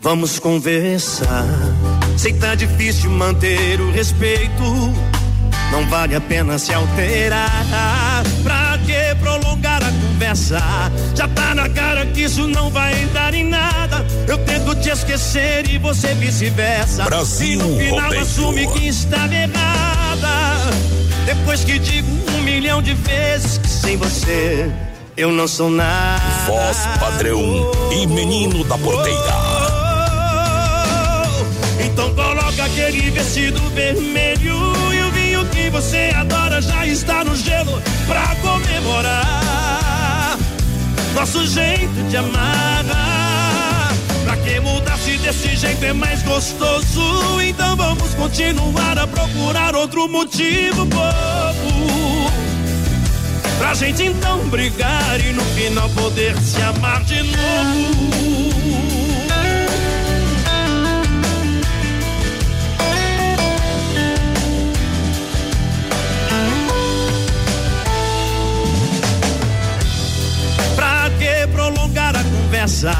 Vamos 0.05 0.37
conversar. 0.37 1.47
Sei 2.17 2.33
que 2.33 2.39
tá 2.39 2.55
difícil 2.55 3.09
manter 3.11 3.79
o 3.79 3.91
respeito. 3.91 4.63
Não 5.71 5.87
vale 5.89 6.15
a 6.15 6.21
pena 6.21 6.57
se 6.57 6.73
alterar. 6.73 8.23
Pra 8.43 8.77
que 8.85 9.15
prolongar 9.19 9.83
a 9.83 9.91
conversa? 9.91 10.59
Já 11.15 11.27
tá 11.27 11.53
na 11.53 11.67
cara 11.69 12.05
que 12.05 12.21
isso 12.21 12.47
não 12.47 12.69
vai 12.69 12.93
dar 13.13 13.33
em 13.33 13.43
nada. 13.43 14.05
Eu 14.27 14.37
tento 14.39 14.75
te 14.75 14.89
esquecer 14.89 15.69
e 15.69 15.77
você 15.77 16.13
vice-versa. 16.13 17.03
Brasil 17.03 17.59
e 17.59 17.63
no 17.63 17.77
final 17.77 18.01
Rodeio. 18.01 18.21
assume 18.21 18.67
que 18.67 18.87
está 18.87 19.25
errada. 19.27 20.71
Depois 21.25 21.63
que 21.63 21.79
digo 21.79 22.07
um 22.37 22.41
milhão 22.41 22.81
de 22.81 22.93
vezes 22.93 23.57
que 23.57 23.67
sem 23.67 23.97
você 23.97 24.71
eu 25.17 25.31
não 25.31 25.47
sou 25.47 25.69
nada. 25.69 26.21
Voz 26.45 26.77
padrão 26.99 27.71
e 27.91 28.05
menino 28.05 28.63
da 28.65 28.77
porteira. 28.77 29.54
Então 31.95 32.13
coloca 32.13 32.65
aquele 32.65 33.09
vestido 33.09 33.57
vermelho 33.69 34.53
e 34.93 35.01
o 35.01 35.11
vinho 35.11 35.45
que 35.45 35.69
você 35.69 36.11
adora 36.13 36.61
já 36.61 36.85
está 36.85 37.23
no 37.23 37.33
gelo 37.37 37.81
pra 38.05 38.35
comemorar 38.41 40.37
nosso 41.13 41.47
jeito 41.47 42.03
de 42.09 42.17
amar. 42.17 42.83
Pra 44.25 44.35
que 44.35 44.59
mudar 44.59 44.97
se 44.97 45.17
desse 45.19 45.55
jeito 45.55 45.85
é 45.85 45.93
mais 45.93 46.21
gostoso? 46.23 47.41
Então 47.41 47.77
vamos 47.77 48.13
continuar 48.13 48.99
a 48.99 49.07
procurar 49.07 49.73
outro 49.73 50.09
motivo, 50.09 50.83
bobo. 50.83 52.29
Pra 53.57 53.73
gente 53.73 54.03
então 54.03 54.39
brigar 54.49 55.17
e 55.21 55.31
no 55.31 55.45
final 55.45 55.87
poder 55.91 56.35
se 56.39 56.61
amar 56.61 57.05
de 57.05 57.23
novo. 57.23 58.54
Conversa? 72.45 72.93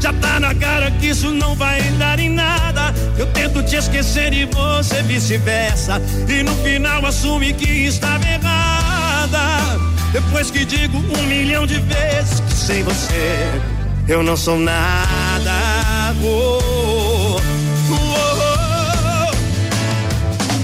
Já 0.00 0.12
tá 0.14 0.40
na 0.40 0.54
cara 0.54 0.90
que 0.90 1.08
isso 1.08 1.30
não 1.30 1.54
vai 1.54 1.80
dar 1.98 2.18
em 2.18 2.30
nada. 2.30 2.92
Eu 3.16 3.26
tento 3.26 3.62
te 3.62 3.76
esquecer 3.76 4.32
e 4.32 4.44
você 4.46 5.02
vice-versa. 5.02 6.02
E 6.28 6.42
no 6.42 6.54
final 6.56 7.04
assume 7.06 7.52
que 7.52 7.86
estava 7.86 8.24
errada. 8.26 9.78
Depois 10.12 10.50
que 10.50 10.64
digo 10.64 10.98
um 10.98 11.22
milhão 11.24 11.66
de 11.66 11.78
vezes 11.80 12.40
que 12.40 12.52
sem 12.52 12.82
você 12.82 13.46
eu 14.08 14.22
não 14.22 14.36
sou 14.36 14.58
nada. 14.58 15.52
Oh, 16.22 17.38
oh, 17.38 17.38
oh. 17.92 18.58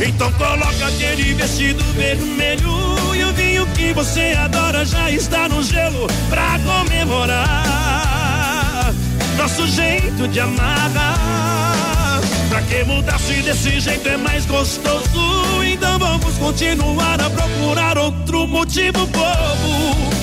Então 0.03 0.33
coloca 0.33 0.87
aquele 0.87 1.35
vestido 1.35 1.85
vermelho 1.93 2.71
e 3.15 3.23
o 3.23 3.33
vinho 3.35 3.67
que 3.69 3.93
você 3.93 4.35
adora 4.39 4.85
já 4.85 5.11
está 5.11 5.49
no 5.49 5.63
gelo 5.63 6.07
pra 6.31 6.59
comemorar 6.61 7.84
nosso 9.37 9.67
jeito 9.67 10.29
de 10.29 10.41
amar. 10.41 10.91
Pra 12.49 12.63
que 12.63 12.85
mudar 12.85 13.19
se 13.19 13.43
desse 13.43 13.81
jeito 13.81 14.09
é 14.09 14.17
mais 14.17 14.47
gostoso? 14.47 15.65
Então 15.65 15.99
vamos 15.99 16.37
continuar 16.39 17.21
a 17.21 17.31
procurar 17.31 17.99
outro 17.99 18.47
motivo 18.47 19.07
bobo. 19.07 20.15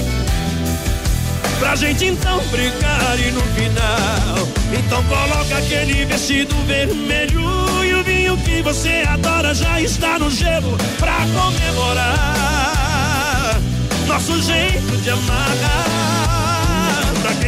Pra 1.59 1.75
gente 1.75 2.05
então 2.05 2.41
brigar 2.49 3.19
e 3.19 3.31
no 3.31 3.41
final. 3.41 4.47
Então 4.73 5.03
coloca 5.03 5.57
aquele 5.57 6.05
vestido 6.05 6.55
vermelho 6.65 7.41
e 7.83 7.93
o 7.93 8.03
vinho 8.03 8.37
que 8.37 8.61
você 8.61 9.03
adora 9.07 9.53
já 9.53 9.81
está 9.81 10.17
no 10.17 10.31
gelo 10.31 10.77
pra 10.97 11.17
comemorar 11.33 12.71
nosso 14.07 14.41
jeito 14.41 14.97
de 15.03 15.09
amar. 15.09 16.40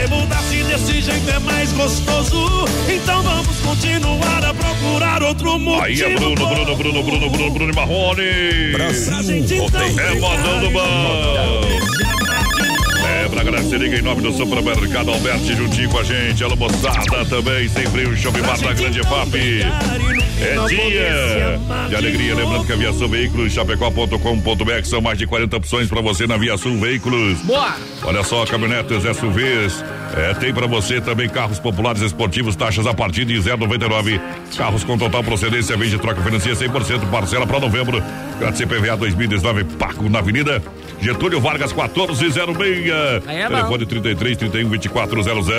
Mudar 0.10 0.42
se 0.44 0.64
desse 0.64 1.02
jeito 1.02 1.30
é 1.30 1.40
mais 1.40 1.72
gostoso? 1.72 2.66
Então 2.94 3.24
vamos 3.24 3.58
continuar 3.62 4.44
a 4.44 4.54
procurar 4.54 5.24
outro 5.24 5.58
motivo. 5.58 5.84
Aí 5.84 6.02
é 6.02 6.16
Bruno, 6.16 6.36
Bruno, 6.36 6.76
Bruno, 6.76 7.04
Bruno, 7.04 7.30
Bruno, 7.30 7.52
Bruno 7.52 7.72
e 7.72 7.76
Marrone. 7.76 8.72
Brasil 8.74 9.66
É 9.98 10.20
modão 10.20 10.60
do 10.60 10.70
bom. 10.72 11.64
É, 13.06 13.30
pra 13.30 13.44
galera 13.44 13.64
se 13.64 13.78
liga 13.78 13.98
em 13.98 14.02
nome 14.02 14.22
do 14.22 14.34
supermercado 14.34 15.12
Alberti 15.12 15.56
juntinho 15.56 15.90
com 15.90 16.00
a 16.00 16.04
gente. 16.04 16.44
Alô, 16.44 16.56
moçada 16.56 17.26
também, 17.30 17.70
sempre 17.70 18.06
o 18.06 18.18
Shopping 18.18 18.42
Bar 18.42 18.60
da 18.60 18.74
Grande 18.74 19.02
FAP. 19.04 19.36
É 20.44 20.68
dia 20.68 21.60
de 21.90 21.96
alegria. 21.96 22.36
Lembrando 22.36 22.66
que 22.66 22.74
a 22.74 22.76
Via 22.76 22.92
Sul 22.92 23.08
Veículos, 23.08 23.54
chapecó.com.br, 23.54 24.84
são 24.84 25.02
mais 25.02 25.18
de 25.18 25.26
40 25.26 25.56
opções 25.56 25.88
pra 25.88 26.02
você 26.02 26.28
na 26.28 26.38
Via 26.38 26.58
Sul 26.58 26.78
Veículos. 26.78 27.40
Boa! 27.42 27.76
Olha 28.04 28.24
só, 28.24 28.46
caminhonetes 28.46 29.04
SUVs. 29.04 29.84
É, 30.16 30.34
tem 30.36 30.54
pra 30.54 30.68
você 30.68 31.02
também 31.02 31.28
carros 31.28 31.60
populares 31.60 32.02
esportivos, 32.02 32.56
taxas 32.56 32.86
a 32.86 32.94
partir 32.94 33.26
de 33.26 33.36
0,99. 33.36 34.22
Carros 34.56 34.84
com 34.84 34.98
total 34.98 35.24
procedência, 35.24 35.76
vem 35.76 35.90
de 35.90 35.98
troca 35.98 36.22
financia 36.22 36.54
100%, 36.54 37.10
parcela 37.10 37.48
pra 37.48 37.60
novembro. 37.60 38.02
Grátis 38.40 38.60
CPVA 38.60 38.96
2019, 38.96 39.64
Paco 39.64 40.10
na 40.10 40.20
Avenida 40.20 40.62
Getúlio 41.04 41.42
Vargas 41.42 41.74
1406. 41.74 42.38
Aí 43.28 43.42
é. 43.42 43.48
Telefone 43.48 43.86
33 43.86 44.38
31 44.38 44.70
2400. 44.70 45.50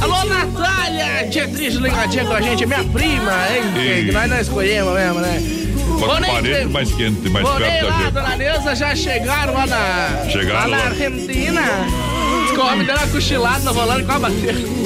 Alô, 0.00 0.24
Natália! 0.24 1.28
Dietrich 1.30 1.76
ligadinha 1.76 2.24
com 2.24 2.32
a 2.32 2.40
gente, 2.40 2.66
minha 2.66 2.84
prima, 2.84 3.32
hein? 3.48 3.62
Ei. 3.76 4.04
Que 4.06 4.12
nós 4.12 4.28
não 4.28 4.40
escolhemos 4.40 4.94
mesmo, 4.94 5.20
né? 5.20 5.42
Quanto 5.98 6.26
parede 6.26 6.68
mais 6.68 6.92
quente, 6.94 7.28
mais 7.28 7.46
Vou 7.46 7.58
nem 7.60 7.70
perto 7.70 7.86
da 7.86 7.90
lá, 7.90 8.02
gente. 8.02 8.12
dona 8.12 8.36
Neuza, 8.36 8.74
já 8.74 8.96
chegaram 8.96 9.52
lá 9.52 9.66
na. 9.66 10.30
Chegaram 10.30 10.70
lá 10.70 10.76
na. 10.76 10.84
Argentina. 10.84 11.62
Os 12.52 12.58
homens 12.58 12.86
deram 12.86 13.00
uma 13.02 13.08
cochilada, 13.08 13.70
rolando 13.70 14.04
com 14.04 14.12
a 14.12 14.18
bateria. 14.18 14.80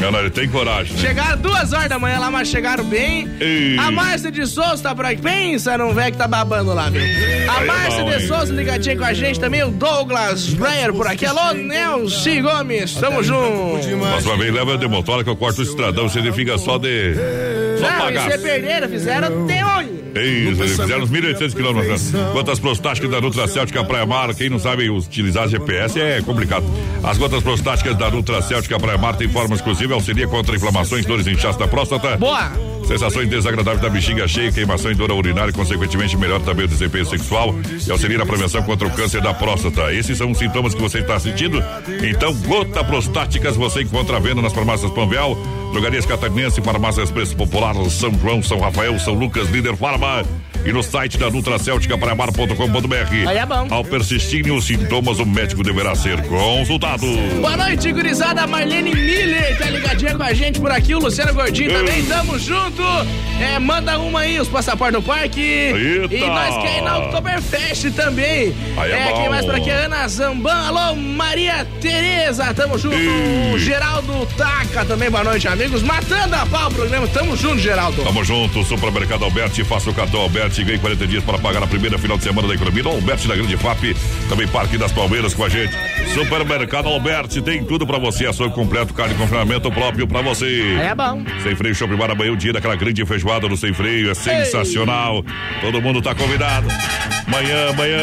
Ele 0.00 0.30
tem 0.30 0.48
coragem. 0.48 0.94
né? 0.94 1.00
Chegaram 1.00 1.38
duas 1.38 1.72
horas 1.72 1.88
da 1.88 1.98
manhã 1.98 2.20
lá, 2.20 2.30
mas 2.30 2.46
chegaram 2.48 2.84
bem. 2.84 3.28
Ei. 3.40 3.76
A 3.78 3.90
Márcia 3.90 4.30
de 4.30 4.46
Souza 4.46 4.80
tá 4.80 4.94
por 4.94 5.04
aqui. 5.04 5.20
Pensa 5.20 5.76
num 5.76 5.92
velho 5.92 6.12
que 6.12 6.18
tá 6.18 6.28
babando 6.28 6.72
lá, 6.72 6.88
viu? 6.88 7.02
A 7.02 7.58
Aí 7.58 7.64
é 7.64 7.66
Márcia 7.66 8.04
bom, 8.04 8.10
de? 8.10 8.26
Souza 8.28 8.52
ligadinha 8.52 8.96
com 8.96 9.04
a 9.04 9.12
gente 9.12 9.40
também. 9.40 9.64
O 9.64 9.70
Douglas 9.70 10.50
Breyer 10.50 10.92
por 10.92 11.06
aqui. 11.08 11.26
Alô, 11.26 11.52
Nelson 11.52 12.42
Gomes. 12.42 12.94
Tamo 12.94 13.24
junto. 13.24 13.88
Próxima 13.98 14.36
vez 14.36 14.54
leva 14.54 14.78
de 14.78 14.86
motora 14.86 15.24
que 15.24 15.30
eu 15.30 15.36
corto 15.36 15.60
o 15.60 15.64
estradão, 15.64 16.08
você 16.08 16.32
fica 16.32 16.56
só 16.58 16.78
de. 16.78 17.14
Só 17.78 17.90
Não, 17.90 17.98
pagar. 17.98 18.28
e 18.28 18.32
se 18.32 18.38
perderam, 18.38 18.88
fizeram 18.88 19.44
até 19.44 19.64
onde? 19.64 19.98
Isso, 20.18 20.62
eles 20.62 20.76
fizeram 20.76 21.02
uns 21.02 21.10
1.800 21.10 21.54
quilômetros. 21.54 22.10
Gotas 22.32 22.58
prostáticas 22.58 23.10
da 23.10 23.20
Nutracéltica 23.20 23.84
Praia 23.84 24.06
Mar. 24.06 24.34
Quem 24.34 24.48
não 24.50 24.58
sabe 24.58 24.88
utilizar 24.90 25.48
GPS 25.48 26.00
é 26.00 26.20
complicado. 26.22 26.64
As 27.04 27.16
gotas 27.18 27.42
prostáticas 27.42 27.96
da 27.96 28.10
Nutracéltica 28.10 28.78
Praia 28.80 28.98
Mar 28.98 29.14
têm 29.16 29.28
forma 29.28 29.54
exclusiva, 29.54 29.94
auxilia 29.94 30.26
contra 30.26 30.56
inflamações, 30.56 31.04
dores 31.06 31.26
e 31.26 31.30
inchaço 31.30 31.58
da 31.58 31.68
próstata. 31.68 32.16
Boa! 32.16 32.50
Sensações 32.86 33.28
desagradáveis 33.28 33.82
da 33.82 33.90
bexiga 33.90 34.26
cheia, 34.26 34.50
queimação 34.50 34.90
e 34.90 34.94
dor 34.94 35.12
urinária, 35.12 35.52
consequentemente 35.52 36.16
melhora 36.16 36.40
também 36.40 36.64
o 36.64 36.68
desempenho 36.68 37.04
sexual 37.04 37.54
e 37.86 37.90
auxilia 37.92 38.16
na 38.16 38.24
prevenção 38.24 38.62
contra 38.62 38.88
o 38.88 38.90
câncer 38.90 39.20
da 39.20 39.34
próstata. 39.34 39.92
Esses 39.92 40.16
são 40.16 40.30
os 40.30 40.38
sintomas 40.38 40.74
que 40.74 40.80
você 40.80 41.00
está 41.00 41.20
sentindo? 41.20 41.62
Então, 42.02 42.32
gota 42.34 42.82
prostáticas 42.82 43.56
você 43.56 43.82
encontra 43.82 44.16
à 44.16 44.20
venda 44.20 44.40
nas 44.40 44.54
farmácias 44.54 44.90
Panvel, 44.92 45.36
drogarias 45.78 46.06
catarinense, 46.06 46.60
farmácias 46.60 47.08
Preço 47.08 47.36
Popular, 47.36 47.72
São 47.88 48.12
João, 48.18 48.42
São 48.42 48.58
Rafael, 48.58 48.98
São 48.98 49.14
Lucas, 49.14 49.48
Líder 49.48 49.76
Farma 49.76 50.24
e 50.64 50.72
no 50.72 50.82
site 50.82 51.16
da 51.16 51.30
Nutracéltica 51.30 51.96
Aí 53.28 53.38
é 53.38 53.46
bom. 53.46 53.66
Ao 53.70 53.84
persistirem 53.84 54.52
os 54.52 54.66
sintomas, 54.66 55.18
o 55.18 55.26
médico 55.26 55.62
deverá 55.62 55.94
ser 55.94 56.20
consultado. 56.26 57.06
Boa 57.40 57.56
noite, 57.56 57.92
gurizada. 57.92 58.46
Marlene 58.46 58.94
Miller 58.94 59.58
tá 59.58 59.70
ligadinha 59.70 60.16
com 60.16 60.22
a 60.22 60.32
gente 60.32 60.60
por 60.60 60.70
aqui. 60.70 60.94
O 60.94 60.98
Luciano 60.98 61.32
Gordinho 61.32 61.70
também. 61.70 62.04
Tamo 62.04 62.38
junto. 62.38 62.82
É, 63.40 63.58
manda 63.58 63.98
uma 63.98 64.20
aí, 64.20 64.40
os 64.40 64.48
passaportes 64.48 65.00
no 65.00 65.02
parque. 65.02 65.40
Eita. 65.40 66.14
E 66.14 66.20
nós 66.20 66.62
quer 66.62 66.78
ir 66.78 66.80
na 66.82 66.98
Oktoberfest 66.98 67.90
também. 67.92 68.54
Aí 68.76 68.92
é 68.92 69.12
quem 69.12 69.24
bom. 69.24 69.30
mais 69.30 69.44
por 69.44 69.54
aqui? 69.54 69.70
Ana 69.70 70.08
Zamban. 70.08 70.66
Alô, 70.66 70.96
Maria 70.96 71.66
Tereza. 71.80 72.52
Tamo 72.54 72.78
junto. 72.78 72.96
O 73.54 73.58
Geraldo 73.58 74.26
Taca 74.36 74.84
também. 74.84 75.10
Boa 75.10 75.24
noite, 75.24 75.46
amigos. 75.46 75.82
Matando 75.82 76.34
a 76.34 76.46
pau 76.46 76.68
o 76.68 76.74
programa. 76.74 77.06
Tamo 77.08 77.36
junto, 77.36 77.58
Geraldo. 77.58 78.02
Tamo 78.02 78.24
junto, 78.24 78.64
Supermercado 78.64 79.24
Alberti, 79.24 79.62
faça 79.64 79.90
o 79.90 79.94
cartão 79.94 80.20
Alberti 80.20 80.47
e 80.56 80.64
ganhe 80.64 80.78
40 80.78 81.06
dias 81.06 81.24
para 81.24 81.38
pagar 81.38 81.62
a 81.62 81.66
primeira 81.66 81.98
final 81.98 82.16
de 82.16 82.24
semana 82.24 82.48
da 82.48 82.54
economia. 82.54 82.82
No 82.82 82.90
Alberti 82.90 83.28
da 83.28 83.36
Grande 83.36 83.56
FAP, 83.56 83.94
também 84.28 84.46
Parque 84.48 84.78
das 84.78 84.92
Palmeiras 84.92 85.34
com 85.34 85.44
a 85.44 85.48
gente. 85.48 85.74
Supermercado 86.14 86.88
Alberti 86.88 87.42
tem 87.42 87.62
tudo 87.64 87.86
para 87.86 87.98
você, 87.98 88.26
açougue 88.26 88.54
completo, 88.54 88.94
carne 88.94 89.14
de 89.14 89.20
confinamento 89.20 89.70
próprio 89.70 90.06
para 90.06 90.22
você. 90.22 90.76
É 90.80 90.94
bom. 90.94 91.22
Sem 91.42 91.54
freio, 91.54 91.74
shopping 91.74 91.96
bar 91.96 92.10
amanhã, 92.10 92.32
o 92.32 92.36
dia 92.36 92.52
daquela 92.52 92.76
grande 92.76 93.04
feijoada 93.04 93.48
no 93.48 93.56
Sem 93.56 93.72
Freio, 93.74 94.10
é 94.10 94.14
sensacional. 94.14 95.24
Todo 95.60 95.82
mundo 95.82 96.00
tá 96.00 96.14
convidado. 96.14 96.68
Amanhã, 97.26 97.70
amanhã. 97.70 97.98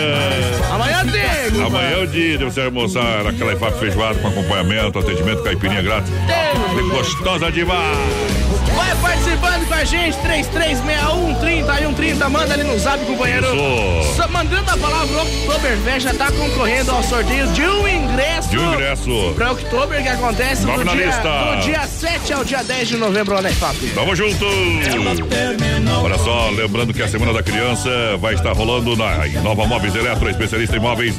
Amanhã 0.71 1.05
tem. 1.05 1.61
Amanhã 1.65 1.89
é 1.89 2.03
o 2.03 2.07
dia 2.07 2.37
de 2.37 2.43
você 2.43 2.61
almoçar 2.61 3.25
aquela 3.27 3.53
IFAP 3.53 3.79
feijoada 3.79 4.19
com 4.19 4.27
acompanhamento, 4.27 4.99
atendimento, 4.99 5.41
caipirinha 5.41 5.81
grátis. 5.81 6.11
E 6.11 6.89
gostosa 6.89 7.51
demais. 7.51 8.44
Vai 8.75 8.95
participando 9.01 9.67
com 9.67 9.73
a 9.73 9.83
gente, 9.83 10.17
3361 10.17 11.35
30 11.35 11.73
e 11.73 11.77
130, 11.85 12.29
manda 12.29 12.53
ali 12.53 12.63
no 12.63 12.77
zap, 12.77 13.03
companheiro. 13.05 13.45
Isso. 13.45 14.15
Só 14.15 14.27
mandando 14.27 14.69
a 14.69 14.77
palavra 14.77 15.21
Oktoberfest 15.21 16.01
já 16.01 16.13
tá 16.13 16.31
concorrendo 16.31 16.91
ao 16.91 17.03
sorteio 17.03 17.47
de 17.47 17.61
um 17.61 17.87
ingresso. 17.87 18.49
De 18.49 18.57
um 18.57 18.73
ingresso. 18.73 19.33
Pra 19.35 19.51
Oktober 19.51 20.01
que 20.01 20.09
acontece 20.09 20.65
Nome 20.65 20.83
do 20.83 20.91
dia, 20.91 21.05
lista. 21.05 21.21
do 21.21 21.61
dia 21.61 21.87
7 21.87 22.33
ao 22.33 22.43
dia 22.43 22.63
10 22.63 22.87
de 22.87 22.97
novembro 22.97 23.41
na 23.41 23.49
IFAP. 23.49 23.77
Tamo 23.93 24.15
junto! 24.15 24.45
Olha 26.03 26.17
só, 26.17 26.49
lembrando 26.49 26.93
que 26.93 27.01
a 27.01 27.07
Semana 27.07 27.33
da 27.33 27.41
Criança 27.41 27.89
vai 28.19 28.33
estar 28.33 28.51
rolando 28.53 28.95
na 28.95 29.27
Nova 29.41 29.65
Móveis 29.65 29.95
Eletro, 29.95 30.29
especialista 30.29 30.75
em 30.75 30.79
móveis. 30.79 31.15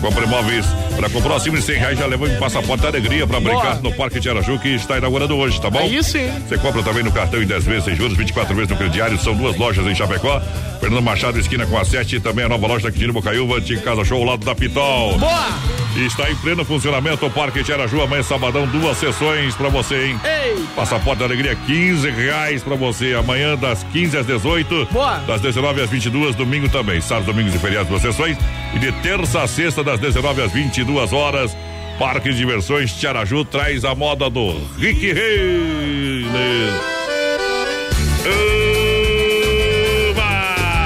Compre 0.00 0.26
móveis 0.26 0.66
para 0.96 1.08
comprar 1.08 1.36
acima 1.36 1.56
de 1.56 1.62
100 1.62 1.76
reais, 1.78 1.98
já 1.98 2.06
levou 2.06 2.28
um 2.28 2.38
passaporte 2.38 2.82
da 2.82 2.88
alegria 2.88 3.26
para 3.26 3.40
brincar 3.40 3.80
no 3.82 3.92
Parque 3.92 4.20
Tiaraju, 4.20 4.58
que 4.58 4.68
está 4.74 4.98
inaugurando 4.98 5.36
hoje, 5.36 5.60
tá 5.60 5.70
bom? 5.70 5.78
Aí 5.78 6.02
sim. 6.02 6.30
Você 6.46 6.58
compra 6.58 6.82
também 6.82 6.99
no 7.02 7.12
cartão 7.12 7.42
em 7.42 7.46
10 7.46 7.64
vezes 7.64 7.84
sem 7.84 7.96
juros, 7.96 8.16
24 8.16 8.54
vezes 8.54 8.70
no 8.70 8.76
crediário. 8.76 9.18
São 9.18 9.34
duas 9.34 9.56
lojas 9.56 9.86
em 9.86 9.94
Chapecó. 9.94 10.40
Fernando 10.80 11.02
Machado, 11.02 11.38
esquina 11.38 11.66
com 11.66 11.76
a 11.78 11.84
7. 11.84 12.16
E 12.16 12.20
também 12.20 12.44
a 12.44 12.48
nova 12.48 12.66
loja 12.66 12.84
da 12.84 12.92
Quintino 12.92 13.12
Bocaiúva, 13.12 13.56
antiga 13.56 13.80
Casa 13.82 14.04
Show, 14.04 14.18
ao 14.18 14.24
lado 14.24 14.44
da 14.44 14.54
Pitol. 14.54 15.18
Boa! 15.18 15.48
Está 15.96 16.30
em 16.30 16.36
pleno 16.36 16.64
funcionamento 16.64 17.26
o 17.26 17.30
Parque 17.30 17.64
Tiaraju. 17.64 18.02
Amanhã, 18.02 18.22
sabadão, 18.22 18.66
duas 18.66 18.96
sessões 18.96 19.54
para 19.54 19.68
você, 19.68 20.06
hein? 20.06 20.20
Ei! 20.24 20.64
Passaporte 20.76 21.18
da 21.18 21.24
Alegria, 21.24 21.54
15 21.54 22.10
reais 22.10 22.62
pra 22.62 22.76
você. 22.76 23.14
Amanhã, 23.14 23.56
das 23.56 23.82
15 23.92 24.18
às 24.18 24.26
18. 24.26 24.88
Boa. 24.90 25.18
Das 25.26 25.40
19 25.40 25.82
às 25.82 25.90
22. 25.90 26.36
Domingo 26.36 26.68
também. 26.68 27.00
Sábado, 27.00 27.26
domingos 27.26 27.54
e 27.54 27.58
feriados, 27.58 27.88
duas 27.88 28.02
sessões. 28.02 28.38
E 28.74 28.78
de 28.78 28.92
terça 28.92 29.42
a 29.42 29.48
sexta, 29.48 29.82
das 29.82 29.98
19 29.98 30.42
às 30.42 30.52
22 30.52 31.12
horas. 31.12 31.56
Parque 32.00 32.30
de 32.30 32.36
Diversões 32.38 32.94
Tiaraju 32.94 33.44
traz 33.44 33.84
a 33.84 33.94
moda 33.94 34.30
do 34.30 34.56
Rick 34.78 35.12
Reis. 35.12 36.26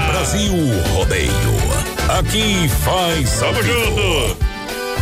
Brasil 0.09 0.53
Rodeio. 0.93 1.31
Aqui 2.09 2.67
faz. 2.83 3.39
Tamo 3.39 3.63
junto! 3.63 4.54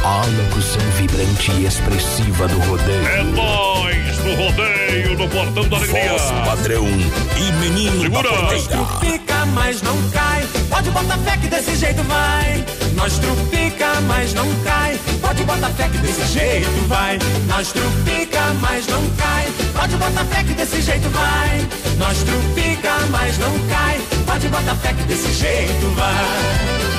A 0.04 0.26
locução 0.26 0.82
vibrante 0.98 1.52
e 1.54 1.66
expressiva 1.66 2.46
do 2.50 2.60
rodeio. 2.60 3.08
É 3.08 3.24
nós 3.24 4.18
no 4.20 4.36
rodeio, 4.36 5.18
no 5.18 5.30
Portão 5.30 5.64
da 5.70 5.78
Alegria. 5.78 6.10
Voz 6.10 6.32
padrão 6.46 6.86
e 6.86 7.52
menino 7.54 8.02
Segura. 8.02 8.30
da 8.30 8.38
porteira. 8.38 8.86
Fica, 9.00 9.46
mas 9.46 9.82
não 9.82 9.98
cai. 10.12 10.46
Pode 10.70 10.92
botar 10.92 11.18
fé 11.20 11.38
que 11.38 11.48
desse 11.48 11.76
jeito 11.78 12.04
vai. 12.04 12.66
Nós 12.96 13.18
trupica, 13.18 14.02
mas 14.08 14.34
não 14.34 14.54
cai. 14.64 15.00
Pode 15.22 15.44
botar 15.46 15.70
fé 15.70 15.90
que 15.90 15.98
desse 16.00 16.26
jeito 16.34 16.88
vai. 16.90 17.20
Nós 17.48 17.72
trupica, 17.72 18.42
mas 18.62 18.88
não 18.88 19.10
cai. 19.12 19.48
Pode 19.74 19.96
botar 19.96 20.26
fé 20.26 20.44
que 20.44 20.54
desse 20.54 20.82
jeito 20.82 21.10
vai. 21.10 21.68
Nós 21.98 22.18
trupica, 22.24 22.92
mas 23.10 23.38
não 23.38 23.58
cai. 23.70 24.02
Pode 24.26 24.48
botar 24.50 24.76
fé 24.76 24.94
que 24.94 25.04
desse 25.04 25.32
jeito 25.32 25.96
vai. 25.96 26.93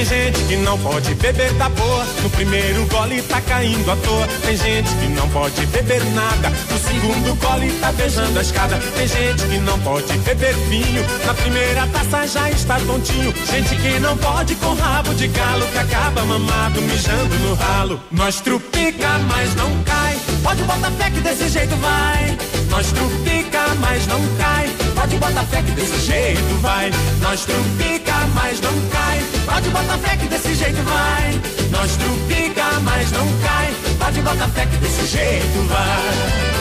Tem 0.00 0.06
gente 0.06 0.44
que 0.44 0.56
não 0.56 0.78
pode 0.78 1.14
beber 1.16 1.52
da 1.56 1.68
boa. 1.68 2.06
No 2.22 2.30
primeiro 2.30 2.86
gole 2.86 3.20
tá 3.20 3.38
caindo 3.42 3.90
à 3.90 3.94
toa. 3.96 4.26
Tem 4.46 4.56
gente 4.56 4.88
que 4.94 5.08
não 5.08 5.28
pode 5.28 5.66
beber 5.66 6.02
nada. 6.14 6.48
No 6.48 6.78
segundo 6.78 7.34
gole 7.34 7.70
tá 7.82 7.92
beijando 7.92 8.38
a 8.38 8.40
escada. 8.40 8.78
Tem 8.96 9.06
gente 9.06 9.42
que 9.42 9.58
não 9.58 9.78
pode 9.80 10.16
beber 10.20 10.54
vinho. 10.70 11.04
Na 11.26 11.34
primeira 11.34 11.86
taça 11.88 12.26
já 12.26 12.50
está 12.50 12.80
tontinho. 12.80 13.34
Gente 13.44 13.76
que 13.76 14.00
não 14.00 14.16
pode 14.16 14.54
com 14.54 14.72
rabo 14.72 15.12
de 15.12 15.28
galo. 15.28 15.66
Que 15.66 15.78
acaba 15.78 16.24
mamado 16.24 16.80
mijando 16.80 17.38
no 17.40 17.54
ralo. 17.56 18.00
Nós 18.10 18.40
trupica, 18.40 19.18
mas 19.30 19.54
não 19.54 19.84
cai. 19.84 20.18
Pode 20.42 20.62
botar 20.62 20.90
fé 20.92 21.10
que 21.10 21.20
desse 21.20 21.46
jeito 21.50 21.76
vai. 21.76 22.38
Nós 22.70 22.90
trupica, 22.90 23.66
mas 23.78 24.06
não 24.06 24.20
cai. 24.38 24.89
Pode 25.00 25.16
botar 25.16 25.44
fé 25.44 25.62
que 25.62 25.70
desse 25.70 25.98
jeito 25.98 26.60
vai. 26.60 26.90
Nós 27.22 27.46
trupica, 27.46 28.12
mas 28.34 28.60
não 28.60 28.88
cai. 28.90 29.18
Pode 29.46 29.70
botar 29.70 29.96
fé 29.96 30.16
que 30.18 30.26
desse 30.26 30.54
jeito 30.54 30.82
vai. 30.82 31.40
Nós 31.70 31.96
trupica, 31.96 32.64
mas 32.82 33.10
não 33.10 33.26
cai. 33.42 33.74
Pode 33.98 34.20
botar 34.20 34.48
fé 34.48 34.66
que 34.66 34.76
desse 34.76 35.06
jeito 35.06 35.68
vai. 35.68 36.59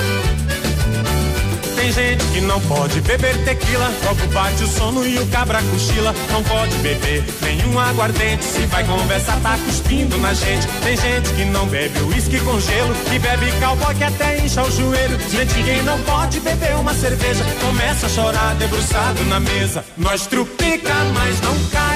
Tem 1.79 1.93
gente 1.93 2.25
que 2.33 2.41
não 2.41 2.59
pode 2.59 2.99
beber 2.99 3.37
tequila, 3.45 3.89
logo 4.03 4.27
bate 4.33 4.61
o 4.65 4.67
sono 4.67 5.07
e 5.07 5.17
o 5.17 5.25
cabra 5.27 5.61
cochila. 5.71 6.13
Não 6.29 6.43
pode 6.43 6.75
beber 6.79 7.23
nenhum 7.41 7.79
aguardente, 7.79 8.43
se 8.43 8.65
vai 8.65 8.83
conversar 8.85 9.39
tá 9.39 9.57
cuspindo 9.63 10.17
na 10.17 10.33
gente. 10.33 10.67
Tem 10.83 10.97
gente 10.97 11.33
que 11.35 11.45
não 11.45 11.65
bebe 11.67 11.97
uísque 12.01 12.37
com 12.41 12.59
gelo 12.59 12.93
e 13.15 13.19
bebe 13.19 13.49
cowboy 13.61 13.95
que 13.95 14.03
até 14.03 14.43
incha 14.43 14.61
o 14.61 14.69
joelho. 14.69 15.17
Gente 15.29 15.53
que 15.53 15.81
não 15.83 15.97
pode 16.01 16.41
beber 16.41 16.75
uma 16.75 16.93
cerveja, 16.93 17.45
começa 17.61 18.07
a 18.07 18.09
chorar 18.09 18.55
debruçado 18.55 19.23
na 19.23 19.39
mesa. 19.39 19.85
Nós 19.97 20.27
trupica, 20.27 20.93
mas 21.13 21.39
não 21.39 21.57
cai. 21.69 21.88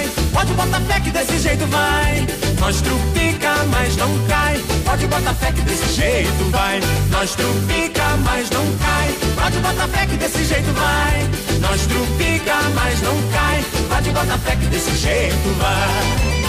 Pode 0.44 0.56
botar 0.56 0.82
fé 0.82 1.00
que 1.00 1.10
desse 1.10 1.40
jeito 1.40 1.66
vai. 1.68 2.28
Nós 2.60 2.82
trupica, 2.82 3.54
mas 3.72 3.96
não 3.96 4.10
cai. 4.28 4.62
Pode 4.84 5.08
botar 5.08 5.34
fé 5.36 5.54
que 5.54 5.62
desse 5.62 5.94
jeito 5.94 6.52
vai. 6.52 6.82
Nós 7.12 7.34
trupica, 7.34 8.04
mas 8.26 8.50
não 8.50 8.66
cai. 8.78 9.16
Pode 9.42 9.58
botar 9.60 9.88
fé 9.88 10.06
que 10.06 10.18
desse 10.18 10.44
jeito 10.44 10.74
vai. 10.74 11.30
Nós 11.62 11.88
trupica, 11.88 12.56
mas 12.76 13.02
não 13.04 13.16
cai. 13.32 13.64
Pode 13.88 14.12
botar 14.12 14.38
fé 14.40 14.58
que 14.58 14.66
desse 14.66 14.98
jeito 14.98 15.58
vai. 15.58 16.43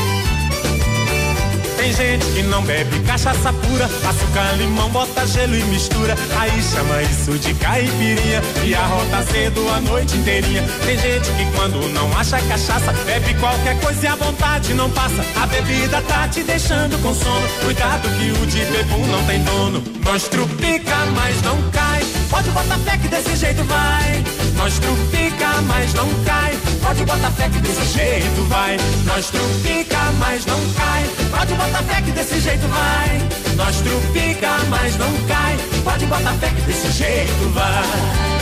Tem 1.77 1.93
gente 1.93 2.25
que 2.27 2.43
não 2.43 2.63
bebe 2.63 3.01
cachaça 3.01 3.53
pura, 3.53 3.85
açúcar, 3.85 4.57
limão, 4.57 4.89
bota 4.91 5.27
gelo 5.27 5.57
e 5.57 5.63
mistura. 5.65 6.17
Aí 6.39 6.63
chama 6.63 7.03
isso 7.03 7.39
de 7.39 7.55
caipirinha 7.55 8.43
e 8.65 8.75
arrota 8.75 9.23
cedo 9.31 9.69
a 9.71 9.81
noite 9.81 10.17
inteirinha. 10.17 10.65
Tem 10.85 10.99
gente 10.99 11.31
que 11.33 11.45
quando 11.57 11.77
não 11.93 12.11
acha 12.17 12.41
cachaça, 12.43 12.93
bebe 13.05 13.35
qualquer 13.35 13.79
coisa 13.81 14.05
e 14.05 14.07
a 14.07 14.15
vontade 14.15 14.75
não 14.75 14.91
passa. 14.91 15.25
A 15.41 15.47
bebida 15.47 16.01
tá 16.03 16.29
te 16.29 16.43
deixando 16.43 17.01
com 17.03 17.15
sono. 17.15 17.49
Cuidado 17.65 18.09
que 18.19 18.31
o 18.31 18.47
de 18.47 18.65
bebum 18.67 19.07
não 19.07 19.25
tem 19.27 19.43
dono. 19.43 19.83
Nós 20.05 20.29
trupica, 20.29 20.97
mas 21.15 21.43
não 21.43 21.61
cai. 21.71 22.03
Pode 22.31 22.51
botar 22.51 22.79
fé 22.79 22.97
que 22.99 23.09
desse 23.09 23.37
jeito 23.37 23.63
vai. 23.65 24.25
Nós 24.57 24.79
trupica, 24.79 25.61
mas 25.67 25.93
não 25.95 26.09
cai. 26.25 26.57
Pode 26.83 27.05
botar 27.05 27.31
fé 27.33 27.49
que 27.49 27.59
desse 27.59 27.99
jeito 27.99 28.45
vai. 28.49 28.77
Nós 29.05 29.31
trupica, 29.31 29.99
mas 30.19 30.47
não 30.47 30.61
cai. 30.75 31.05
Pode 31.31 31.55
botar 31.55 31.64
fé 31.69 32.03
que 32.03 32.11
desse 32.13 32.41
jeito 32.41 32.67
vai. 32.69 33.55
Nós 33.57 33.77
trupica, 33.77 34.51
mas 34.69 34.97
não 34.97 35.13
cai. 35.27 35.57
Pode 35.85 36.07
botar 36.07 36.33
fé 36.35 36.49
que 36.49 36.63
desse 36.63 36.91
jeito 36.93 37.49
vai. 37.53 38.35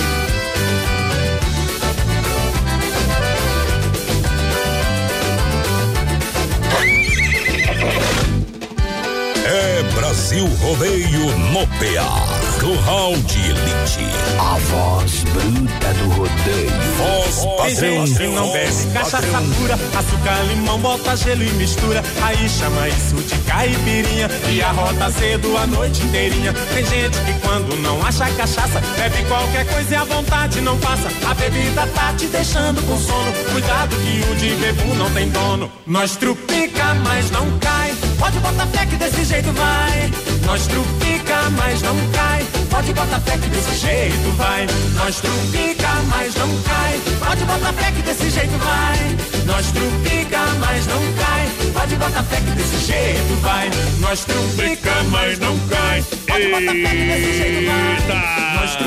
É 9.44 9.82
Brasil 9.94 10.46
Rodeio 10.46 11.36
no 11.36 11.66
PA. 11.66 12.51
Curral 12.62 13.16
de 13.26 13.40
Elite. 13.40 14.06
A 14.38 14.56
voz 14.56 15.24
bruta 15.24 15.94
do 15.94 16.08
rodeio. 16.10 16.70
Voz 16.96 17.44
padrão. 17.56 17.66
Tem 17.66 18.06
gente 18.06 18.18
que 18.18 18.26
não 18.28 18.52
bebe 18.52 18.92
cachaça 18.92 19.42
pura, 19.58 19.74
açúcar, 19.74 20.42
limão, 20.48 20.78
bota 20.78 21.16
gelo 21.16 21.42
e 21.42 21.50
mistura. 21.54 22.00
Aí 22.22 22.48
chama 22.48 22.88
isso 22.88 23.16
de 23.16 23.36
caipirinha 23.50 24.30
e 24.48 24.62
arrota 24.62 25.10
cedo 25.10 25.56
a 25.58 25.66
noite 25.66 26.04
inteirinha. 26.04 26.52
Tem 26.72 26.86
gente 26.86 27.18
que 27.18 27.32
quando 27.40 27.76
não 27.82 28.00
acha 28.06 28.30
cachaça, 28.30 28.80
bebe 28.96 29.24
qualquer 29.26 29.66
coisa 29.66 29.90
e 29.90 29.96
a 29.96 30.04
vontade 30.04 30.60
não 30.60 30.78
passa. 30.78 31.08
A 31.28 31.34
bebida 31.34 31.84
tá 31.88 32.14
te 32.16 32.26
deixando 32.26 32.80
com 32.86 32.96
sono. 32.96 33.32
Cuidado 33.50 33.96
que 33.96 34.30
o 34.30 34.36
de 34.36 34.54
bebum 34.54 34.94
não 34.94 35.10
tem 35.10 35.28
dono. 35.30 35.68
Nós 35.84 36.14
trupica, 36.14 36.94
mas 37.02 37.28
não 37.32 37.58
cai. 37.58 37.92
Pode 38.20 38.38
botar 38.38 38.66
fé 38.66 38.86
que 38.86 38.94
desse 38.94 39.24
jeito 39.24 39.50
vai. 39.52 40.12
Nós 40.46 40.66
trupica, 40.68 41.50
mas 41.56 41.82
não 41.82 41.96
cai. 42.12 42.51
Pode 42.70 42.92
botar 42.92 43.20
fé 43.20 43.38
que 43.38 43.48
desse 43.48 43.74
jeito 43.74 44.30
vai. 44.36 44.66
Nós 44.94 45.20
trupica, 45.20 45.88
mas 46.08 46.34
não 46.34 46.48
cai. 46.62 47.00
Pode 47.24 47.44
botar 47.44 47.72
fé 47.72 47.92
que 47.92 48.02
desse 48.02 48.30
jeito 48.30 48.58
vai. 48.58 49.16
Nós 49.44 49.66
trupica, 49.72 50.38
mas 50.60 50.86
não 50.86 51.00
cai. 51.14 51.72
Pode 51.72 51.96
botar 51.96 52.22
fé 52.22 52.36
que 52.36 52.50
desse 52.52 52.86
jeito 52.86 53.40
vai. 53.40 53.70
Nós 54.00 54.24
trupica, 54.24 54.92
mas 55.10 55.38
não 55.38 55.58
cai. 55.68 56.02
Pode 56.26 56.48
botar 56.48 56.72
fé 56.72 56.90
que 56.90 57.06
desse 57.06 57.38
jeito 57.38 57.66
vai. 57.66 58.32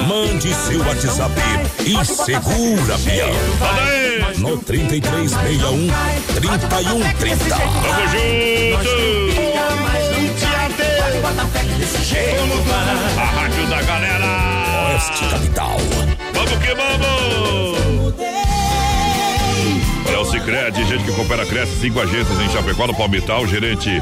Mande 0.07 0.53
seu 0.53 0.79
WhatsApp 0.85 1.41
e 1.79 2.05
segura, 2.05 2.97
peão. 2.99 3.29
No 4.37 4.57
3361 4.57 5.87
3130. 6.35 7.55
Tamo 7.55 7.65
junto! 8.83 9.54
Fé 11.43 11.59
que 11.59 11.73
desse 11.73 12.03
jeito 12.03 12.63
vai. 12.63 13.23
A 13.23 13.25
rádio 13.25 13.67
da 13.67 13.81
galera! 13.81 14.25
Oeste 14.89 15.25
Capital. 15.25 15.77
Vamos 16.33 16.51
que 16.51 16.73
vamos! 16.73 18.15
Olha 20.07 20.19
o 20.21 20.25
Cicred, 20.25 20.85
gente 20.85 21.03
que 21.03 21.11
coopera, 21.11 21.45
cresce, 21.45 21.79
cinco 21.81 21.99
agências 21.99 22.39
em 22.39 22.49
Chapecó, 22.49 22.87
no 22.87 22.95
Palmital, 22.95 23.45
gerente, 23.47 24.01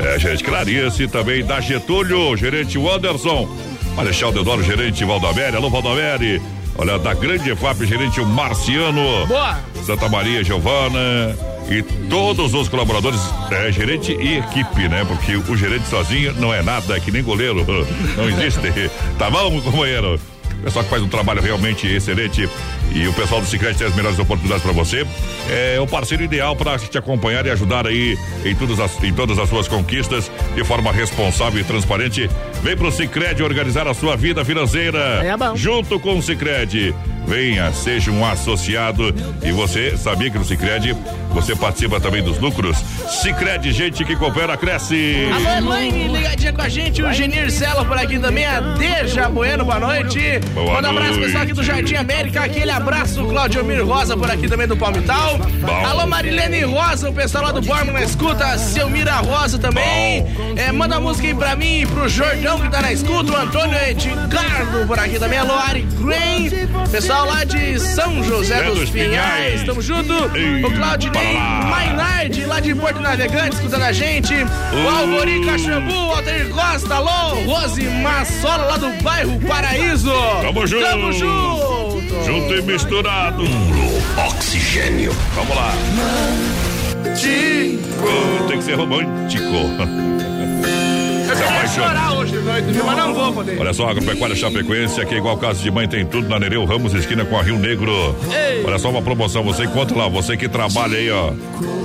é, 0.00 0.18
gerente 0.18 0.44
Clarice, 0.44 1.08
também 1.08 1.44
da 1.44 1.60
Getúlio, 1.60 2.36
gerente 2.36 2.78
Wanderson, 2.78 3.48
Marechal 3.96 4.30
Deodoro, 4.30 4.62
gerente 4.62 5.04
Valdomere, 5.04 5.56
alô 5.56 5.68
Valdomere, 5.70 6.40
olha, 6.76 6.98
da 6.98 7.12
Grande 7.12 7.50
EFAP, 7.50 7.84
gerente 7.86 8.20
o 8.20 8.26
Marciano, 8.26 9.26
Boa! 9.26 9.58
Santa 9.84 10.08
Maria 10.08 10.44
Giovana 10.44 11.36
e 11.70 11.82
todos 12.08 12.54
os 12.54 12.68
colaboradores, 12.68 13.20
é, 13.50 13.70
gerente 13.70 14.12
e 14.12 14.38
equipe, 14.38 14.88
né? 14.88 15.04
Porque 15.04 15.36
o 15.36 15.56
gerente 15.56 15.86
sozinho 15.86 16.32
não 16.34 16.52
é 16.52 16.62
nada, 16.62 16.96
é 16.96 17.00
que 17.00 17.10
nem 17.10 17.22
goleiro, 17.22 17.64
não 18.16 18.28
existe. 18.28 18.90
Tá 19.18 19.30
bom, 19.30 19.60
companheiro? 19.60 20.18
Pessoal 20.62 20.84
que 20.84 20.90
faz 20.90 21.02
um 21.02 21.08
trabalho 21.08 21.40
realmente 21.40 21.86
excelente 21.86 22.48
e 22.92 23.06
o 23.06 23.12
pessoal 23.12 23.40
do 23.40 23.46
Cicred 23.46 23.78
tem 23.78 23.86
as 23.86 23.94
melhores 23.94 24.18
oportunidades 24.18 24.62
para 24.62 24.72
você. 24.72 25.06
É 25.48 25.78
o 25.80 25.86
parceiro 25.86 26.24
ideal 26.24 26.56
para 26.56 26.76
te 26.78 26.98
acompanhar 26.98 27.46
e 27.46 27.50
ajudar 27.50 27.86
aí 27.86 28.18
em 28.44 28.54
todas, 28.56 28.80
as, 28.80 29.02
em 29.02 29.12
todas 29.12 29.38
as 29.38 29.48
suas 29.48 29.68
conquistas 29.68 30.30
de 30.54 30.64
forma 30.64 30.90
responsável 30.90 31.60
e 31.60 31.64
transparente. 31.64 32.28
Vem 32.62 32.76
pro 32.76 32.90
Cicred 32.90 33.40
organizar 33.42 33.86
a 33.86 33.94
sua 33.94 34.16
vida 34.16 34.44
financeira. 34.44 34.98
É 35.24 35.36
bom. 35.36 35.54
Junto 35.54 36.00
com 36.00 36.18
o 36.18 36.22
Cicred. 36.22 36.94
Venha, 37.28 37.70
seja 37.74 38.10
um 38.10 38.24
associado. 38.24 39.14
E 39.42 39.52
você 39.52 39.98
sabia 39.98 40.30
que 40.30 40.38
no 40.38 40.44
Cicred 40.46 40.96
você 41.30 41.54
participa 41.54 42.00
também 42.00 42.22
dos 42.22 42.38
lucros? 42.38 42.78
Cicred, 43.22 43.70
gente 43.70 44.02
que 44.02 44.16
coopera, 44.16 44.56
cresce. 44.56 45.28
Alô, 45.30 45.66
mãe, 45.66 46.08
ligadinha 46.08 46.54
com 46.54 46.62
a 46.62 46.68
gente, 46.70 47.02
o 47.02 47.12
Genir 47.12 47.50
Celo 47.50 47.84
por 47.84 47.98
aqui 47.98 48.18
também, 48.18 48.46
a 48.46 48.60
Deja 48.60 49.28
Bueno, 49.28 49.62
boa 49.66 49.78
noite. 49.78 50.40
Boa 50.54 50.76
Manda 50.76 50.88
um 50.88 50.96
abraço 50.96 51.20
pessoal 51.20 51.42
aqui 51.42 51.52
do 51.52 51.62
Jardim 51.62 51.96
América, 51.96 52.44
aquele 52.44 52.70
abraço, 52.70 53.22
Claudio 53.26 53.62
Mir 53.62 53.84
Rosa 53.84 54.16
por 54.16 54.30
aqui 54.30 54.48
também 54.48 54.66
do 54.66 54.76
Palmital. 54.76 55.38
Bom. 55.38 55.86
Alô, 55.86 56.06
Marilene 56.06 56.62
Rosa, 56.62 57.10
o 57.10 57.12
pessoal 57.12 57.44
lá 57.44 57.52
do 57.52 57.60
Bormo 57.60 57.92
na 57.92 58.02
escuta, 58.02 58.56
Selmira 58.56 59.16
Rosa 59.16 59.58
também. 59.58 60.24
É, 60.56 60.72
manda 60.72 60.96
a 60.96 61.00
música 61.00 61.28
aí 61.28 61.34
pra 61.34 61.54
mim, 61.54 61.86
pro 61.88 62.08
Jordão 62.08 62.58
que 62.58 62.70
tá 62.70 62.80
na 62.80 62.90
escuta, 62.90 63.32
o 63.32 63.36
Antônio 63.36 63.78
Edgardo 63.86 64.86
por 64.86 64.98
aqui 64.98 65.18
também, 65.18 65.38
alô, 65.38 65.54
Ari 65.54 65.86
Grain, 66.00 66.50
pessoal 66.90 67.17
lá 67.24 67.44
de 67.44 67.78
São 67.80 68.22
José 68.22 68.62
dos, 68.64 68.80
dos 68.80 68.90
Pinhais, 68.90 69.62
tamo 69.64 69.80
junto. 69.80 70.12
Ei, 70.36 70.64
o 70.64 70.70
Claudinei 70.70 71.22
para 71.22 71.32
lá. 71.32 71.66
Mainardi, 71.66 72.44
lá 72.44 72.60
de 72.60 72.74
Porto 72.74 73.00
Navegante, 73.00 73.56
escutando 73.56 73.82
a 73.82 73.92
gente. 73.92 74.34
O 74.34 74.88
Alvori 74.88 75.44
Caxambu, 75.44 75.92
o 75.92 76.12
Altair 76.12 76.48
Costa, 76.50 76.94
alô, 76.94 77.34
Rose 77.44 77.82
Massola, 77.82 78.64
lá 78.64 78.76
do 78.76 79.02
bairro 79.02 79.40
Paraíso. 79.40 80.12
Tamo 80.42 80.66
junto. 80.66 80.84
Tamo 80.84 81.12
junto. 81.12 82.24
Junto 82.24 82.54
e 82.54 82.62
misturado. 82.62 83.42
Oxigênio. 84.28 85.14
Vamos 85.34 85.56
lá. 85.56 85.72
Oh, 88.00 88.48
tem 88.48 88.58
que 88.58 88.64
ser 88.64 88.74
romântico. 88.74 89.44
Chorar 91.74 92.12
hoje 92.14 92.32
de 92.32 92.38
noite, 92.38 92.66
viu? 92.66 92.84
mas 92.84 92.96
não 92.96 93.14
vou 93.14 93.32
poder. 93.32 93.58
Olha 93.60 93.72
só, 93.72 93.88
Agropecuária 93.88 94.34
Chapecoense, 94.36 95.00
aqui 95.00 95.14
é 95.14 95.18
igual 95.18 95.36
caso 95.36 95.62
de 95.62 95.70
mãe, 95.70 95.86
tem 95.88 96.04
tudo 96.04 96.28
na 96.28 96.38
Nereu 96.38 96.64
Ramos, 96.64 96.94
esquina 96.94 97.24
com 97.24 97.38
a 97.38 97.42
Rio 97.42 97.58
Negro. 97.58 97.92
Ei. 98.32 98.64
Olha 98.64 98.78
só 98.78 98.90
uma 98.90 99.02
promoção, 99.02 99.42
você 99.44 99.64
encontra 99.64 99.96
lá, 99.96 100.08
você 100.08 100.36
que 100.36 100.48
trabalha 100.48 100.96
aí, 100.98 101.10
ó, 101.10 101.32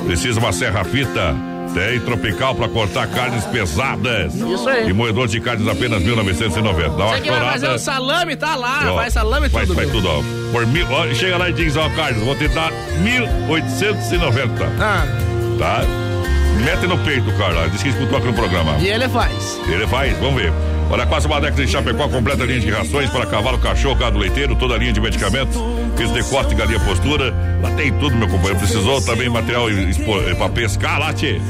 precisa 0.06 0.40
uma 0.40 0.52
serra 0.52 0.84
fita, 0.84 1.36
tem 1.74 2.00
tropical 2.00 2.56
pra 2.56 2.68
cortar 2.70 3.08
carnes 3.08 3.44
pesadas. 3.46 4.34
Isso 4.36 4.70
aí. 4.70 4.90
E 4.90 4.94
moedor 4.94 5.28
de 5.28 5.40
carnes 5.40 5.68
apenas 5.68 6.02
1990. 6.02 6.90
Dá 6.90 6.96
uma 7.06 7.16
Você 7.16 7.22
que 7.22 7.30
vai 7.32 7.52
fazer 7.52 7.70
o 7.70 7.78
salame, 7.80 8.36
tá 8.36 8.56
lá, 8.56 8.92
Ó, 8.92 8.96
vai 8.96 9.12
salame 9.12 9.50
faz, 9.50 9.68
tudo. 9.68 9.80
Meu. 9.80 9.92
tudo, 9.92 10.08
ó. 10.08 10.22
Por 10.52 10.68
mil, 10.68 10.86
ó, 10.92 11.12
chega 11.14 11.38
lá 11.38 11.50
e 11.50 11.54
diz, 11.54 11.76
ó, 11.76 11.90
Carlos, 11.90 12.24
vou 12.24 12.36
te 12.36 12.48
dar 12.50 12.72
1890. 13.02 14.66
Ah, 14.80 15.06
Tá? 15.60 15.82
Mete 16.64 16.88
no 16.88 16.98
peito, 17.00 17.32
Carlos. 17.38 17.72
Diz 17.72 17.84
que 17.84 17.90
escutou 17.90 18.18
aqui 18.18 18.28
no 18.28 18.34
programa. 18.34 18.76
e 18.80 18.88
ele 18.88 19.08
faz. 19.10 19.60
Ele 19.68 19.88
faz, 19.88 20.18
vamos 20.20 20.42
ver. 20.42 20.52
Olha, 20.94 21.08
quase 21.08 21.26
uma 21.26 21.42
década 21.42 21.66
de 21.66 21.72
Chapecó, 21.72 22.08
completa 22.08 22.46
linha 22.46 22.60
de 22.60 22.70
rações 22.70 23.10
para 23.10 23.26
cavalo, 23.26 23.58
cachorro, 23.58 23.96
gado 23.96 24.20
leiteiro, 24.20 24.56
toda 24.56 24.76
a 24.76 24.78
linha 24.78 24.94
de 24.94 25.02
medicamentos, 25.02 25.60
piso 25.98 26.14
de 26.14 26.22
corte, 26.26 26.54
galinha 26.54 26.80
postura. 26.82 27.34
Lá 27.64 27.72
tem 27.72 27.92
tudo, 27.94 28.16
meu 28.16 28.28
companheiro. 28.28 28.60
Precisou 28.60 29.02
também 29.02 29.28
material 29.28 29.66
para 30.38 30.50
pescar 30.50 31.00
lá, 31.00 31.12
tchê. 31.12 31.42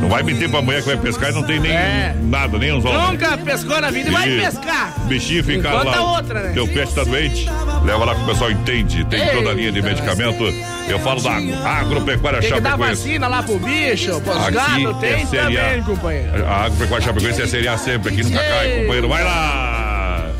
Não 0.00 0.08
vai 0.08 0.22
mentir 0.22 0.48
pra 0.48 0.62
mulher 0.62 0.80
que 0.82 0.86
vai 0.86 0.96
pescar 0.96 1.30
e 1.30 1.34
não 1.34 1.42
tem 1.42 1.58
nem 1.58 1.72
É. 1.72 2.14
nada, 2.22 2.56
nem 2.56 2.72
uns 2.72 2.84
ovos. 2.84 3.10
Nunca 3.10 3.36
pescou 3.38 3.80
na 3.80 3.90
vida 3.90 4.10
e 4.10 4.12
vai 4.12 4.28
pescar. 4.30 4.94
Bichinho 5.06 5.42
fica 5.42 5.68
Enquanto 5.70 5.86
lá. 5.86 6.12
outra, 6.12 6.42
né? 6.44 6.50
Teu 6.54 6.68
pet 6.68 6.94
tá 6.94 7.02
doente. 7.02 7.50
Leva 7.84 8.04
lá 8.04 8.14
que 8.14 8.22
o 8.22 8.26
pessoal 8.26 8.50
entende. 8.52 9.04
Tem 9.06 9.28
toda 9.30 9.50
a 9.50 9.54
linha 9.54 9.72
de 9.72 9.82
medicamento. 9.82 10.44
Eu 10.88 10.98
falo 11.00 11.20
da 11.20 11.32
agropecuária 11.80 12.40
Tem 12.40 12.52
que 12.52 12.60
dar 12.60 12.70
Chapecoense. 12.72 13.02
vacina 13.02 13.26
lá 13.26 13.42
pro 13.42 13.58
bicho, 13.58 14.20
pros 14.20 14.36
Aqui 14.36 14.50
gatos, 14.52 14.96
tem 15.00 15.12
é 15.22 15.26
também, 15.26 15.82
companheiro. 15.82 16.46
A 16.46 16.64
Agropecuária 16.66 17.06
Chapecoense 17.06 17.42
é 17.42 17.46
Série 17.46 17.68
A 17.68 17.78
sempre. 17.78 18.10
Aqui 18.12 18.22
nunca 18.22 18.38
cai, 18.38 18.66
Ei. 18.66 18.83
Companheiro. 18.84 19.08
Vai 19.08 19.24
lá! 19.24 20.30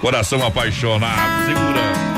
Coração 0.00 0.44
apaixonado. 0.44 1.46
Segura. 1.46 2.16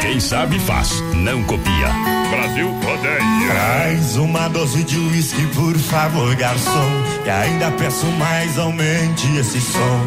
Quem 0.00 0.20
sabe 0.20 0.58
faz, 0.60 1.00
não 1.14 1.42
copia. 1.44 1.88
Brasil 2.30 2.68
rodeia. 2.68 3.50
Traz 3.50 4.16
uma 4.16 4.48
dose 4.48 4.84
de 4.84 4.98
uísque, 4.98 5.46
por 5.48 5.76
favor, 5.76 6.34
garçom. 6.34 6.90
E 7.24 7.30
ainda 7.30 7.70
peço 7.72 8.06
mais, 8.12 8.58
aumente 8.58 9.36
esse 9.36 9.60
som. 9.60 10.00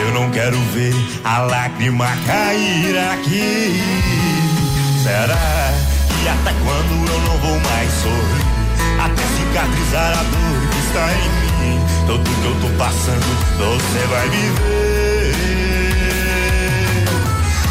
Eu 0.00 0.12
não 0.12 0.30
quero 0.30 0.58
ver 0.72 0.94
a 1.24 1.38
lágrima 1.38 2.06
cair 2.26 2.98
aqui. 3.12 3.80
Será 5.02 5.72
que 6.08 6.28
até 6.28 6.52
quando 6.64 7.10
eu 7.10 7.20
não 7.20 7.38
vou 7.38 7.60
mais 7.60 7.92
sorrir? 7.92 8.46
Até 9.00 9.22
cicatrizar 9.22 10.18
a 10.18 10.22
dor 10.22 10.68
que 10.70 10.78
está 10.78 11.12
em 11.12 11.40
mim. 11.40 11.45
Tudo 12.06 12.22
que 12.22 12.44
eu 12.44 12.54
tô 12.60 12.68
passando, 12.78 13.26
você 13.58 14.06
vai 14.06 14.28
viver. 14.28 15.34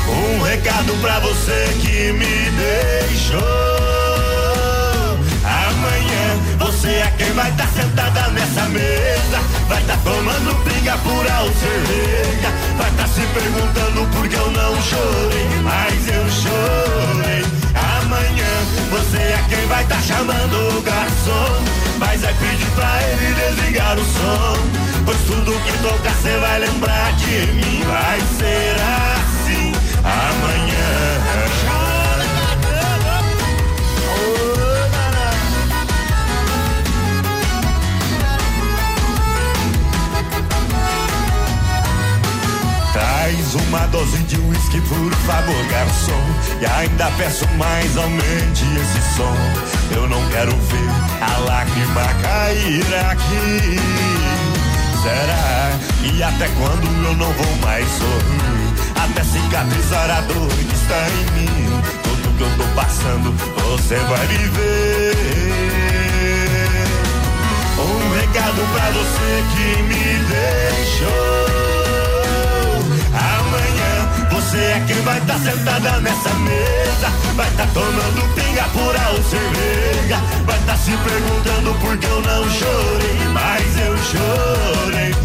Um 0.09 0.41
recado 0.41 0.93
pra 1.01 1.19
você 1.19 1.73
que 1.81 2.11
me 2.11 2.51
deixou. 2.51 3.39
Amanhã 5.43 6.38
você 6.59 6.88
é 6.89 7.13
quem 7.17 7.31
vai 7.31 7.49
estar 7.49 7.67
sentada 7.67 8.27
nessa 8.31 8.63
mesa. 8.69 9.39
Vai 9.69 9.81
estar 9.81 9.97
tomando 10.03 10.55
pinga 10.65 10.97
pura 10.97 11.41
ou 11.41 11.53
cerveja. 11.53 12.51
Vai 12.77 12.89
estar 12.91 13.07
se 13.07 13.21
perguntando 13.21 14.05
por 14.15 14.27
que 14.27 14.36
eu 14.36 14.51
não 14.51 14.81
chorei. 14.81 15.47
Mas 15.63 16.07
eu 16.09 16.29
chorei. 16.29 17.55
Você 18.06 19.18
é 19.18 19.45
quem 19.49 19.66
vai 19.68 19.84
estar 19.84 19.95
tá 19.95 20.01
chamando 20.01 20.78
o 20.78 20.82
garçom. 20.82 21.64
Mas 21.97 22.24
é 22.24 22.34
pedir 22.34 22.70
pra 22.76 23.01
ele 23.03 23.34
desligar 23.34 23.97
o 23.97 24.06
som. 24.06 24.58
Pois 25.06 25.18
tudo 25.22 25.51
que 25.64 25.78
tocar 25.80 26.14
cê 26.22 26.38
vai 26.38 26.60
lembrar 26.60 27.14
de 27.14 27.53
mim. 27.53 27.84
Vai 27.84 28.20
ser 28.38 28.76
assim 28.80 29.72
amanhã. 30.03 30.55
Uísque, 44.76 44.82
por 44.82 45.13
favor, 45.13 45.65
garçom. 45.69 46.23
E 46.61 46.65
ainda 46.65 47.11
peço 47.17 47.47
mais, 47.57 47.97
aumente 47.97 48.65
esse 48.82 49.15
som. 49.15 49.36
Eu 49.95 50.07
não 50.07 50.28
quero 50.30 50.51
ver 50.51 50.89
a 51.21 51.38
lágrima 51.39 52.03
cair 52.21 52.86
aqui. 53.09 53.80
Será? 55.01 55.71
E 56.03 56.23
até 56.23 56.47
quando 56.47 57.05
eu 57.05 57.15
não 57.15 57.32
vou 57.32 57.55
mais 57.61 57.88
sorrir? 57.88 58.65
Até 58.95 59.23
cicatrizar 59.23 60.09
a 60.09 60.21
dor 60.21 60.47
que 60.47 60.76
está 60.76 61.07
em 61.09 61.39
mim. 61.39 61.82
Tudo 62.03 62.38
que 62.38 62.43
eu 62.43 62.57
tô 62.57 62.63
passando, 62.76 63.34
você 63.78 63.95
vai 63.95 64.28
viver. 64.28 65.15
Um 67.78 68.19
recado 68.19 68.61
pra 68.73 68.89
você 68.91 69.43
que 69.55 69.84
me 69.84 70.03
deixou. 70.26 71.74
Quem 74.88 75.01
vai 75.01 75.17
estar 75.17 75.33
tá 75.33 75.39
sentada 75.39 75.99
nessa 76.01 76.29
mesa. 76.36 77.09
Vai 77.36 77.47
estar 77.49 77.65
tá 77.65 77.71
tomando 77.73 78.36
pinga 78.36 78.63
pura 78.69 79.09
ou 79.09 79.23
cerveja. 79.23 80.21
Vai 80.45 80.59
estar 80.59 80.73
tá 80.73 80.77
se 80.77 80.91
perguntando 80.91 81.73
por 81.79 81.97
que 81.97 82.05
eu 82.05 82.21
não 82.21 82.49
chorei. 82.49 83.17
Mas 83.33 83.79
eu 83.79 83.97
chorei. 83.97 85.15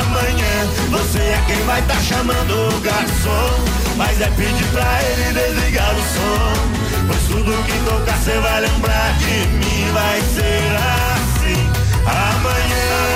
Amanhã 0.00 0.66
você 0.90 1.18
é 1.18 1.44
quem 1.46 1.64
vai 1.64 1.80
estar 1.80 1.94
tá 1.94 2.00
chamando 2.00 2.76
o 2.76 2.80
garçom. 2.80 3.64
Mas 3.96 4.20
é 4.20 4.28
pedir 4.36 4.66
pra 4.66 5.02
ele 5.02 5.32
desligar 5.32 5.94
o 5.94 6.02
som. 6.02 7.06
Pois 7.06 7.22
tudo 7.22 7.64
que 7.64 7.78
tocar 7.88 8.18
você 8.18 8.38
vai 8.38 8.60
lembrar 8.60 9.14
de 9.18 9.48
mim. 9.48 9.92
Vai 9.94 10.20
ser 10.20 10.76
assim. 11.16 11.70
Amanhã. 12.04 13.15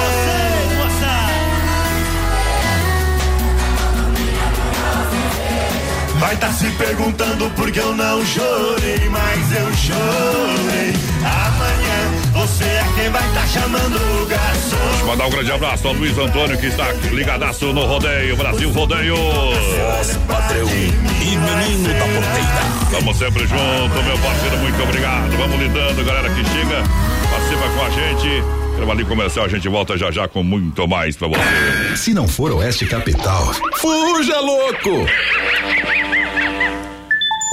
Vai 6.21 6.37
tá 6.37 6.53
se 6.53 6.71
perguntando 6.73 7.49
por 7.57 7.73
que 7.73 7.79
eu 7.79 7.95
não 7.95 8.23
chorei, 8.27 9.09
mas 9.09 9.53
eu 9.53 9.75
chorei. 9.75 10.93
Amanhã 11.25 12.21
você 12.35 12.64
é 12.64 12.85
quem 12.95 13.09
vai 13.09 13.27
tá 13.33 13.47
chamando 13.47 13.97
o 13.97 14.27
garçom. 14.27 14.77
Deixa 14.91 15.01
eu 15.01 15.07
mandar 15.07 15.27
um 15.27 15.31
grande 15.31 15.51
abraço 15.53 15.89
ao 15.89 15.95
Luiz 15.95 16.18
Antônio 16.18 16.59
que 16.59 16.66
está 16.66 16.93
ligadaço 17.11 17.73
no 17.73 17.87
rodeio, 17.87 18.37
Brasil 18.37 18.71
Rodeio. 18.71 19.16
Voz 19.16 20.18
padrão 20.29 20.68
e 20.68 21.37
menino 21.37 21.89
da 21.89 22.05
porteira. 22.05 22.83
Estamos 22.83 23.16
sempre 23.16 23.47
juntos, 23.47 24.05
meu 24.05 24.18
parceiro, 24.18 24.59
muito 24.59 24.83
obrigado. 24.83 25.37
Vamos 25.39 25.59
lidando, 25.59 26.05
galera 26.05 26.29
que 26.29 26.45
chega, 26.45 26.83
participa 27.31 27.68
com 27.71 27.83
a 27.83 27.91
gente. 27.91 28.45
Trabalho 28.77 29.07
comercial, 29.07 29.47
a 29.47 29.49
gente 29.49 29.68
volta 29.71 29.97
já 29.97 30.11
já 30.11 30.29
com 30.29 30.43
muito 30.43 30.87
mais 30.87 31.16
pra 31.16 31.29
você. 31.29 31.97
Se 31.97 32.12
não 32.12 32.29
for 32.29 32.53
Oeste 32.53 32.85
Capital, 32.85 33.55
fuja 33.81 34.39
louco! 34.39 35.07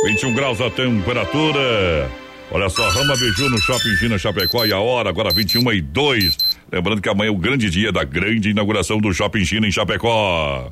21 0.07 0.33
graus 0.33 0.61
a 0.61 0.69
temperatura. 0.69 2.09
Olha 2.49 2.69
só, 2.69 2.87
Rama 2.91 3.13
Biju 3.17 3.49
no 3.49 3.57
Shopping 3.59 3.93
China 3.97 4.17
Chapecó 4.17 4.65
e 4.65 4.71
a 4.71 4.79
hora 4.79 5.09
agora 5.09 5.33
21 5.33 5.69
e 5.73 5.81
2. 5.81 6.37
Lembrando 6.71 7.01
que 7.01 7.09
amanhã 7.09 7.27
é 7.27 7.31
o 7.31 7.35
grande 7.35 7.69
dia 7.69 7.91
da 7.91 8.05
grande 8.05 8.51
inauguração 8.51 8.99
do 8.99 9.13
Shopping 9.13 9.43
China 9.43 9.67
em 9.67 9.71
Chapecó. 9.71 10.71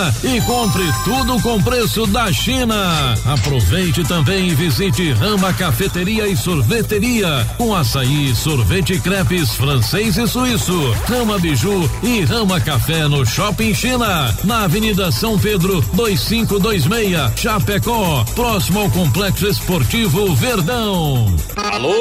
e 0.23 0.41
compre 0.41 0.83
tudo 1.03 1.39
com 1.41 1.61
preço 1.61 2.05
da 2.07 2.31
China. 2.31 3.13
Aproveite 3.25 4.03
também 4.03 4.47
e 4.49 4.55
visite 4.55 5.11
Rama 5.13 5.53
Cafeteria 5.53 6.27
e 6.27 6.35
Sorveteria 6.35 7.47
com 7.57 7.75
açaí, 7.75 8.35
sorvete 8.35 8.99
crepes 8.99 9.55
francês 9.55 10.17
e 10.17 10.27
suíço, 10.27 10.91
Rama 11.07 11.37
Biju 11.37 11.89
e 12.01 12.21
Rama 12.21 12.59
Café 12.59 13.07
no 13.07 13.25
Shopping 13.25 13.73
China, 13.73 14.35
na 14.43 14.63
Avenida 14.63 15.11
São 15.11 15.37
Pedro 15.37 15.81
2526, 15.93 17.39
Chapecó, 17.39 18.23
próximo 18.35 18.81
ao 18.81 18.89
Complexo 18.89 19.47
Esportivo 19.47 20.33
Verdão. 20.35 21.33
Alô, 21.55 21.95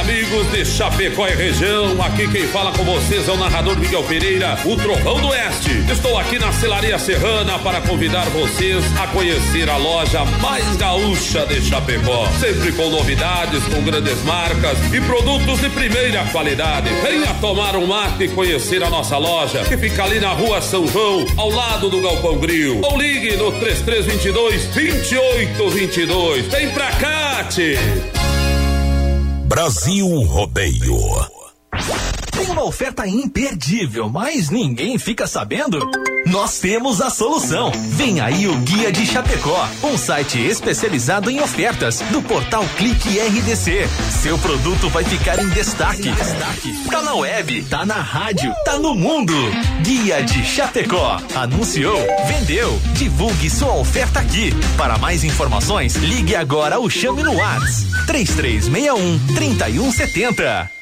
amigos 0.00 0.50
de 0.52 0.64
Chapecó 0.64 1.26
e 1.26 1.34
região, 1.34 2.00
aqui 2.02 2.28
quem 2.28 2.46
fala 2.48 2.72
com 2.72 2.84
vocês 2.84 3.28
é 3.28 3.32
o 3.32 3.36
narrador 3.36 3.76
Miguel 3.78 4.02
Pereira, 4.04 4.58
o 4.64 4.76
Trovão 4.76 5.20
do 5.20 5.28
Oeste. 5.28 5.70
Estou 5.90 6.18
aqui 6.18 6.38
na 6.38 6.52
Celaria 6.52 6.91
Serrana 6.98 7.58
para 7.58 7.80
convidar 7.80 8.24
vocês 8.30 8.84
a 8.98 9.06
conhecer 9.08 9.68
a 9.68 9.76
loja 9.76 10.24
mais 10.40 10.76
gaúcha 10.76 11.46
de 11.46 11.60
Chapecó. 11.60 12.26
Sempre 12.38 12.72
com 12.72 12.88
novidades, 12.90 13.62
com 13.64 13.82
grandes 13.82 14.22
marcas 14.24 14.78
e 14.92 15.00
produtos 15.00 15.60
de 15.60 15.68
primeira 15.70 16.24
qualidade. 16.26 16.88
Venha 17.02 17.34
tomar 17.40 17.76
um 17.76 17.86
mate 17.86 18.24
e 18.24 18.28
conhecer 18.28 18.82
a 18.82 18.90
nossa 18.90 19.16
loja, 19.16 19.64
que 19.64 19.76
fica 19.76 20.04
ali 20.04 20.20
na 20.20 20.32
rua 20.32 20.60
São 20.60 20.86
João, 20.86 21.24
ao 21.36 21.50
lado 21.50 21.88
do 21.88 22.00
Galpão 22.00 22.38
Grill. 22.38 22.80
Ou 22.82 22.98
ligue 22.98 23.36
no 23.36 23.52
3322 23.52 24.64
2822. 24.66 26.46
Vem 26.46 26.70
pra 26.70 26.90
cá, 26.92 27.44
tchê. 27.44 27.76
Brasil 29.46 30.08
Rodeio. 30.22 30.98
Tem 32.30 32.50
uma 32.50 32.64
oferta 32.64 33.06
imperdível, 33.06 34.08
mas 34.08 34.50
ninguém 34.50 34.98
fica 34.98 35.26
sabendo? 35.26 35.78
Nós 36.32 36.58
temos 36.58 37.02
a 37.02 37.10
solução. 37.10 37.70
Vem 37.90 38.18
aí 38.18 38.48
o 38.48 38.56
Guia 38.60 38.90
de 38.90 39.04
Chapecó, 39.04 39.68
um 39.84 39.98
site 39.98 40.40
especializado 40.40 41.30
em 41.30 41.42
ofertas 41.42 42.00
do 42.10 42.22
portal 42.22 42.64
Clique 42.78 43.20
RDC. 43.20 43.86
Seu 44.10 44.38
produto 44.38 44.88
vai 44.88 45.04
ficar 45.04 45.38
em 45.38 45.48
destaque. 45.50 46.10
Tá 46.90 47.02
na 47.02 47.14
web, 47.14 47.62
tá 47.64 47.84
na 47.84 48.00
rádio, 48.00 48.50
tá 48.64 48.78
no 48.78 48.94
mundo. 48.94 49.34
Guia 49.82 50.22
de 50.22 50.42
Chapecó. 50.42 51.20
Anunciou, 51.34 51.98
vendeu. 52.26 52.80
Divulgue 52.94 53.50
sua 53.50 53.74
oferta 53.74 54.20
aqui. 54.20 54.54
Para 54.78 54.96
mais 54.96 55.24
informações, 55.24 55.96
ligue 55.96 56.34
agora 56.34 56.78
ou 56.78 56.88
chame 56.88 57.22
no 57.22 57.34
WhatsApp 57.34 58.06
3361 58.06 59.34
3170. 59.34 60.81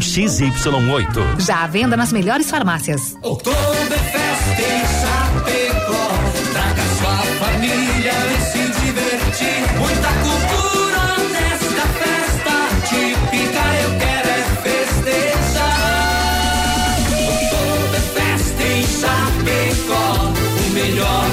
XY8. 0.00 1.40
Já 1.40 1.62
à 1.62 1.66
venda 1.66 1.96
nas 1.96 2.12
melhores 2.12 2.50
farmácias. 2.50 3.16
Oktoberfest 3.22 4.58
em 4.58 4.80
Chapecó. 5.00 6.08
Traga 6.52 6.82
sua 6.98 7.16
família 7.38 8.12
e 8.12 8.40
se 8.50 8.62
divertir. 8.80 9.60
Muita 9.78 10.10
cultura 10.24 11.04
nesta 11.30 11.84
festa 12.00 12.54
típica. 12.88 13.62
Eu 13.82 13.90
quero 13.98 14.28
é 14.28 14.42
festejar. 14.62 15.80
Oktoberfest 17.28 18.58
em 18.60 18.82
Chapecó. 19.00 20.32
O 20.66 20.70
melhor 20.72 21.29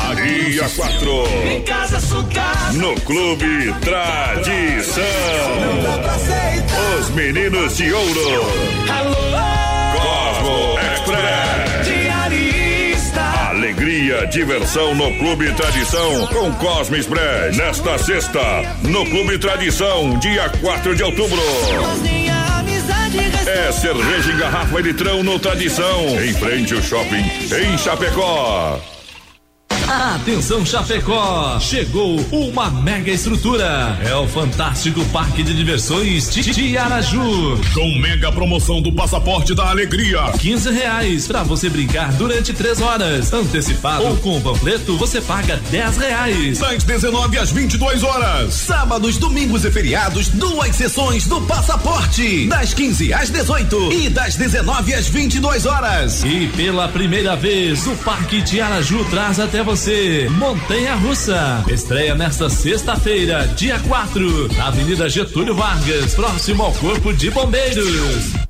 Aria 0.08 0.68
4. 0.68 1.10
Em 1.50 1.62
casa 1.62 1.98
sucar. 2.00 2.72
No 2.74 2.94
Clube 3.00 3.74
Tradição. 3.80 5.02
Os 7.00 7.10
meninos 7.10 7.76
de 7.76 7.92
ouro. 7.92 8.44
Cosmo 8.86 9.59
Alegria, 14.10 14.26
diversão 14.26 14.94
no 14.94 15.12
Clube 15.18 15.52
Tradição 15.54 16.26
com 16.26 16.52
Cosmo 16.54 16.96
Express. 16.96 17.56
Nesta 17.56 17.96
sexta, 17.98 18.40
no 18.82 19.04
Clube 19.06 19.38
Tradição, 19.38 20.18
dia 20.18 20.48
4 20.48 20.96
de 20.96 21.02
outubro. 21.02 21.40
É 23.46 23.72
cerveja 23.72 24.32
em 24.32 24.36
garrafa 24.36 24.80
e 24.80 24.82
litrão 24.82 25.22
no 25.22 25.38
Tradição. 25.38 26.22
Em 26.22 26.34
frente 26.34 26.74
ao 26.74 26.82
shopping, 26.82 27.24
em 27.54 27.78
Chapecó. 27.78 28.80
Atenção 29.90 30.64
Chapecó, 30.64 31.58
chegou 31.58 32.24
uma 32.30 32.70
mega 32.70 33.10
estrutura. 33.10 33.98
É 34.04 34.14
o 34.14 34.24
fantástico 34.28 35.04
Parque 35.06 35.42
de 35.42 35.52
Diversões 35.52 36.30
de 36.30 36.44
Tiaraju. 36.44 37.60
Com 37.74 37.98
mega 37.98 38.30
promoção 38.30 38.80
do 38.80 38.92
passaporte 38.92 39.52
da 39.52 39.68
alegria. 39.68 40.30
15 40.38 40.70
reais 40.70 41.26
pra 41.26 41.42
você 41.42 41.68
brincar 41.68 42.12
durante 42.12 42.52
três 42.52 42.80
horas. 42.80 43.32
Antecipado 43.32 44.04
ou 44.04 44.16
com 44.18 44.36
o 44.36 44.40
panfleto, 44.40 44.96
você 44.96 45.20
paga 45.20 45.60
10 45.72 45.96
reais. 45.96 46.58
Das 46.60 46.84
19 46.84 47.36
às 47.36 47.50
22 47.50 48.04
horas. 48.04 48.54
Sábados, 48.54 49.18
domingos 49.18 49.64
e 49.64 49.72
feriados, 49.72 50.28
duas 50.28 50.76
sessões 50.76 51.26
do 51.26 51.40
passaporte. 51.40 52.46
Das 52.46 52.72
15 52.72 53.12
às 53.12 53.28
18 53.28 53.92
e 53.92 54.08
das 54.08 54.36
19 54.36 54.94
às 54.94 55.08
22 55.08 55.66
horas. 55.66 56.22
E 56.22 56.46
pela 56.56 56.86
primeira 56.86 57.34
vez, 57.34 57.88
o 57.88 57.96
Parque 57.96 58.40
Tiaraju 58.40 59.04
traz 59.06 59.40
até 59.40 59.64
você 59.64 59.79
Montanha 60.36 60.94
Russa. 60.96 61.64
Estreia 61.70 62.14
nesta 62.14 62.50
sexta-feira, 62.50 63.46
dia 63.56 63.78
4, 63.78 64.54
na 64.54 64.66
Avenida 64.66 65.08
Getúlio 65.08 65.54
Vargas, 65.54 66.14
próximo 66.14 66.64
ao 66.64 66.72
Corpo 66.74 67.14
de 67.14 67.30
Bombeiros. 67.30 68.49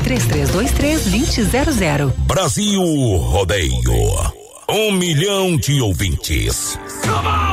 3323-2000. 0.01 2.13
Brasil 2.25 2.81
Rodeio. 2.81 4.31
Um 4.69 4.93
milhão 4.93 5.57
de 5.57 5.81
ouvintes. 5.81 6.79
Eita! 7.03 7.50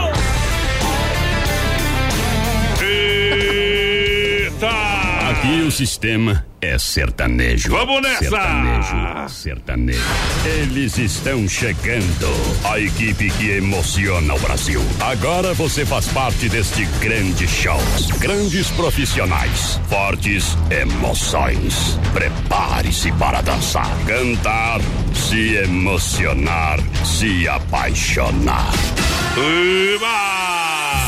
Aqui 5.38 5.60
o 5.60 5.70
sistema 5.70 6.44
é 6.60 6.76
sertanejo. 6.80 7.70
Vamos 7.70 8.02
nessa! 8.02 8.24
Sertanejo, 8.24 9.28
sertanejo. 9.28 10.00
Eles 10.44 10.98
estão 10.98 11.48
chegando. 11.48 12.26
A 12.68 12.80
equipe 12.80 13.30
que 13.30 13.52
emociona 13.52 14.34
o 14.34 14.38
Brasil. 14.40 14.82
Agora 14.98 15.54
você 15.54 15.86
faz 15.86 16.08
parte 16.08 16.48
deste 16.48 16.84
grande 17.00 17.46
show. 17.46 17.78
Grandes 18.18 18.68
profissionais, 18.72 19.80
fortes 19.88 20.58
emoções. 20.72 21.96
Prepare-se 22.12 23.12
para 23.12 23.40
dançar, 23.40 23.96
cantar, 24.06 24.80
se 25.14 25.54
emocionar, 25.54 26.80
se 27.04 27.46
apaixonar. 27.46 28.72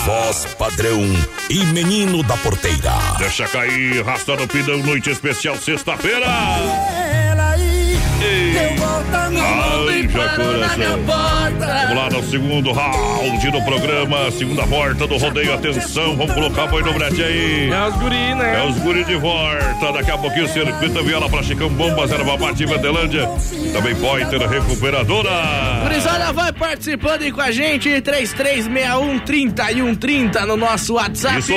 Voz 0.04 0.46
padrão 0.58 1.00
e 1.50 1.64
menino 1.66 2.22
da 2.22 2.36
porteira. 2.38 2.92
Deixa 3.18 3.46
cair, 3.46 4.02
rasta 4.02 4.34
no 4.34 4.48
pidão, 4.48 4.78
noite 4.78 5.10
especial, 5.10 5.56
sexta-feira. 5.56 6.26
Eu 9.10 9.18
volto 9.60 9.88
a 9.88 9.90
Ai, 9.90 10.08
já 10.08 10.18
coração. 10.36 10.60
Vamos 11.60 11.96
lá 11.96 12.08
no 12.10 12.22
segundo 12.30 12.72
round 12.72 13.50
do 13.50 13.62
programa, 13.62 14.30
segunda 14.30 14.62
volta 14.64 15.06
do 15.06 15.16
rodeio. 15.16 15.54
Atenção, 15.54 16.16
vamos 16.16 16.32
colocar 16.34 16.64
a 16.64 16.66
boi 16.68 16.82
no 16.82 16.92
brete 16.94 17.22
aí. 17.22 17.70
É 17.70 17.86
os 17.88 17.94
guri, 17.96 18.34
né? 18.34 18.60
É 18.60 18.64
os 18.68 18.76
guri 18.78 19.04
de 19.04 19.16
volta. 19.16 19.92
Daqui 19.92 20.10
a 20.10 20.18
pouquinho, 20.18 20.48
circuito 20.48 21.02
viola 21.04 21.28
pra 21.28 21.42
Chicão, 21.42 21.68
Bombas, 21.70 22.10
Erva 22.12 22.36
Mate, 22.38 22.64
Verdelândia. 22.66 23.28
Também 23.72 23.94
Pointer, 23.96 24.48
recuperadora. 24.48 25.30
Gurizada, 25.82 26.32
vai 26.32 26.52
participando 26.52 27.22
aí 27.22 27.32
com 27.32 27.40
a 27.40 27.50
gente, 27.50 27.88
3361-3130 28.00 30.40
no 30.46 30.56
nosso 30.56 30.94
WhatsApp. 30.94 31.38
Isso. 31.38 31.52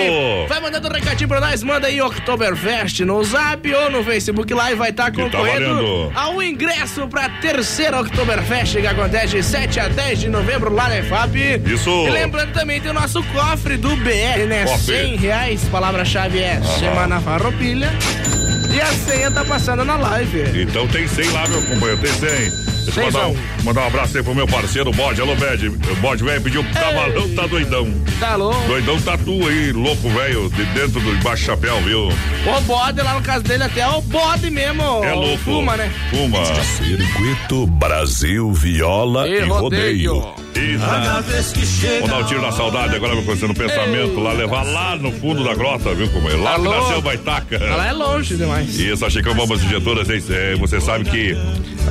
Vai 0.48 0.60
mandando 0.60 0.88
um 0.88 0.92
recadinho 0.92 1.28
pra 1.28 1.40
nós, 1.40 1.62
manda 1.64 1.88
aí 1.88 2.02
Oktoberfest 2.02 3.02
no 3.02 3.24
Zap 3.24 3.72
ou 3.74 3.90
no 3.92 4.04
Facebook 4.04 4.52
Live, 4.54 4.76
vai 4.78 4.90
estar 4.90 5.12
Que 5.12 5.18
tá 5.18 5.24
concorrendo 5.24 5.76
valendo. 5.76 6.12
ao 6.16 6.42
ingresso 6.42 7.08
pra 7.08 7.30
terceira 7.44 8.00
Oktoberfest 8.00 8.80
que 8.80 8.88
acontece 8.88 9.36
de 9.36 9.44
7 9.44 9.78
a 9.78 9.90
10 9.90 10.20
de 10.22 10.30
novembro 10.30 10.74
lá 10.74 10.88
na 10.88 11.00
EFAP. 11.00 11.62
Isso. 11.66 11.90
E 11.90 12.10
lembrando 12.10 12.54
também 12.54 12.80
tem 12.80 12.90
o 12.90 12.94
nosso 12.94 13.22
cofre 13.22 13.76
do 13.76 13.94
BR, 13.98 14.48
né? 14.48 14.64
Cofre. 14.64 14.96
100 14.96 15.16
reais, 15.18 15.64
palavra-chave 15.66 16.40
é 16.40 16.62
Semana 16.80 17.20
Farroupilha. 17.20 17.90
E 18.74 18.80
a 18.80 18.86
senha 18.86 19.30
tá 19.30 19.44
passando 19.44 19.84
na 19.84 19.98
live. 19.98 20.62
Então 20.62 20.88
tem 20.88 21.06
100 21.06 21.32
lá, 21.32 21.46
meu 21.50 21.62
companheiro, 21.64 21.98
tem 21.98 22.14
100. 22.14 22.73
Deixa 22.84 23.02
eu 23.02 23.06
mandar 23.06 23.28
um, 23.28 23.36
mandar 23.64 23.82
um 23.82 23.88
abraço 23.88 24.18
aí 24.18 24.24
pro 24.24 24.36
meu 24.36 24.48
parceiro, 24.48 24.90
o 24.90 24.94
Bode. 24.94 25.22
Alô, 25.22 25.36
Bede. 25.36 25.68
O 25.68 25.96
Bode, 26.02 26.24
velho, 26.24 26.42
pediu 26.42 26.64
pro 26.64 26.74
cavalão, 26.74 27.30
tá 27.36 27.48
doidão. 27.48 27.94
Tá 28.20 28.36
louco? 28.36 28.68
Doidão 28.68 29.00
tá 29.02 29.18
tu 29.18 29.48
aí, 29.48 29.72
louco, 29.72 30.10
velho, 30.10 30.50
de 30.50 30.66
dentro 30.66 31.00
do 31.00 31.24
baixo 31.24 31.46
chapéu, 31.46 31.80
viu? 31.82 32.08
O 32.08 32.62
bode 32.62 33.02
lá 33.02 33.14
no 33.16 33.22
caso 33.22 33.44
dele 33.44 33.64
até 33.64 33.82
é 33.82 33.88
o 33.88 34.02
bode 34.02 34.50
mesmo. 34.50 34.82
É 35.04 35.14
louco. 35.14 35.38
Fuma, 35.40 35.76
né? 35.78 35.92
Fuma. 36.10 36.44
Circuito 36.46 37.66
Brasil 37.68 38.52
Viola 38.54 39.28
E 39.28 39.34
e, 39.38 39.40
rodeio. 39.42 40.20
rodeio. 40.20 40.43
Eita. 40.56 42.00
Vou 42.00 42.08
dar 42.08 42.20
um 42.20 42.24
tiro 42.26 42.42
na 42.42 42.52
saudade 42.52 42.96
agora, 42.96 43.16
meu 43.16 43.24
coisa, 43.24 43.48
no 43.48 43.54
pensamento, 43.54 44.20
lá, 44.20 44.34
levar 44.34 44.64
lá 44.64 44.96
no 44.96 45.12
fundo 45.12 45.44
da 45.44 45.54
grota, 45.56 45.94
viu 45.94 46.08
como 46.10 46.30
é? 46.30 46.36
Lá 46.36 46.56
que 46.56 46.68
Alô? 46.68 46.72
nasceu 46.72 47.02
Baitaca. 47.02 47.56
Ela 47.56 47.88
é 47.88 47.92
longe 47.92 48.36
demais. 48.36 48.78
Isso, 48.80 49.06
a 49.06 49.10
Chicão 49.10 49.34
Bombas 49.34 49.64
Injetoras, 49.64 50.08
é, 50.10 50.56
você 50.56 50.80
sabe 50.80 51.06
que 51.06 51.36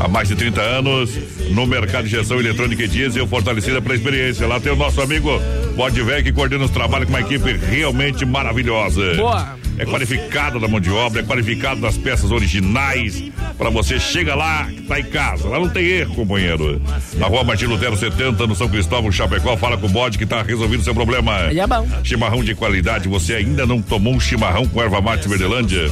há 0.00 0.08
mais 0.08 0.28
de 0.28 0.36
30 0.36 0.60
anos 0.60 1.10
no 1.50 1.66
mercado 1.66 2.08
de 2.08 2.14
injeção 2.14 2.38
eletrônica 2.38 2.82
e 2.84 2.88
diesel 2.88 3.26
fortalecida 3.26 3.82
pela 3.82 3.94
experiência. 3.94 4.46
Lá 4.46 4.60
tem 4.60 4.72
o 4.72 4.76
nosso 4.76 5.00
amigo 5.00 5.30
Bode 5.76 6.00
Velho 6.02 6.22
que 6.22 6.32
coordena 6.32 6.64
os 6.64 6.70
trabalhos 6.70 7.06
com 7.08 7.14
uma 7.14 7.20
equipe 7.20 7.52
realmente 7.56 8.24
maravilhosa. 8.24 9.14
Boa. 9.14 9.56
É 9.82 9.84
qualificado 9.84 10.60
da 10.60 10.68
mão 10.68 10.78
de 10.78 10.92
obra, 10.92 11.22
é 11.22 11.24
qualificado 11.24 11.80
das 11.80 11.98
peças 11.98 12.30
originais. 12.30 13.20
Pra 13.58 13.68
você 13.68 13.98
chega 13.98 14.32
lá, 14.32 14.70
tá 14.86 15.00
em 15.00 15.02
casa. 15.02 15.48
Lá 15.48 15.58
não 15.58 15.68
tem 15.68 15.84
erro, 15.84 16.14
companheiro. 16.14 16.80
Na 17.14 17.26
rua 17.26 17.42
Martin 17.42 17.64
Lutero 17.64 17.96
70, 17.96 18.46
no 18.46 18.54
São 18.54 18.68
Cristóvão, 18.68 19.10
Chapecó, 19.10 19.56
fala 19.56 19.76
com 19.76 19.86
o 19.86 19.90
bode 19.90 20.18
que 20.18 20.24
tá 20.24 20.40
resolvido 20.40 20.80
o 20.80 20.84
seu 20.84 20.94
problema. 20.94 21.32
É 21.52 21.66
bom. 21.66 21.84
Chimarrão 22.04 22.44
de 22.44 22.54
qualidade, 22.54 23.08
você 23.08 23.34
ainda 23.34 23.66
não 23.66 23.82
tomou 23.82 24.14
um 24.14 24.20
chimarrão 24.20 24.68
com 24.68 24.80
erva 24.80 25.00
mate 25.00 25.28
Verdelândia? 25.28 25.90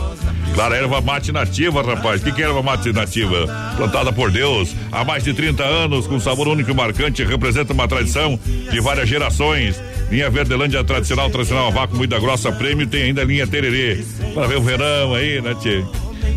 Claro, 0.55 0.75
erva 0.75 1.01
mate 1.01 1.33
nativa, 1.33 1.83
rapaz. 1.83 2.21
O 2.21 2.25
que, 2.25 2.33
que 2.33 2.43
é 2.43 2.47
erva 2.47 2.63
mate 2.63 2.93
nativa? 2.93 3.47
Plantada 3.77 4.13
por 4.13 4.31
Deus 4.31 4.75
há 4.93 5.05
mais 5.05 5.25
de 5.25 5.35
30 5.35 5.65
anos, 5.65 6.07
com 6.07 6.21
sabor 6.21 6.47
único 6.47 6.71
e 6.71 6.75
marcante, 6.75 7.25
representa 7.25 7.73
uma 7.73 7.89
tradição 7.89 8.39
de 8.71 8.81
várias 8.81 9.09
gerações. 9.09 9.81
Linha 10.11 10.29
Verdelândia 10.29 10.83
tradicional, 10.83 11.31
tradicional 11.31 11.69
a 11.69 11.71
vácuo, 11.71 11.97
moída 11.97 12.19
grossa, 12.19 12.51
prêmio, 12.51 12.87
tem 12.87 13.05
ainda 13.05 13.23
a 13.23 13.25
linha 13.25 13.47
Tererê. 13.47 14.03
Para 14.35 14.47
ver 14.47 14.57
o 14.57 14.63
verão 14.63 15.15
aí, 15.15 15.41
né, 15.41 15.55
tchê? 15.55 15.85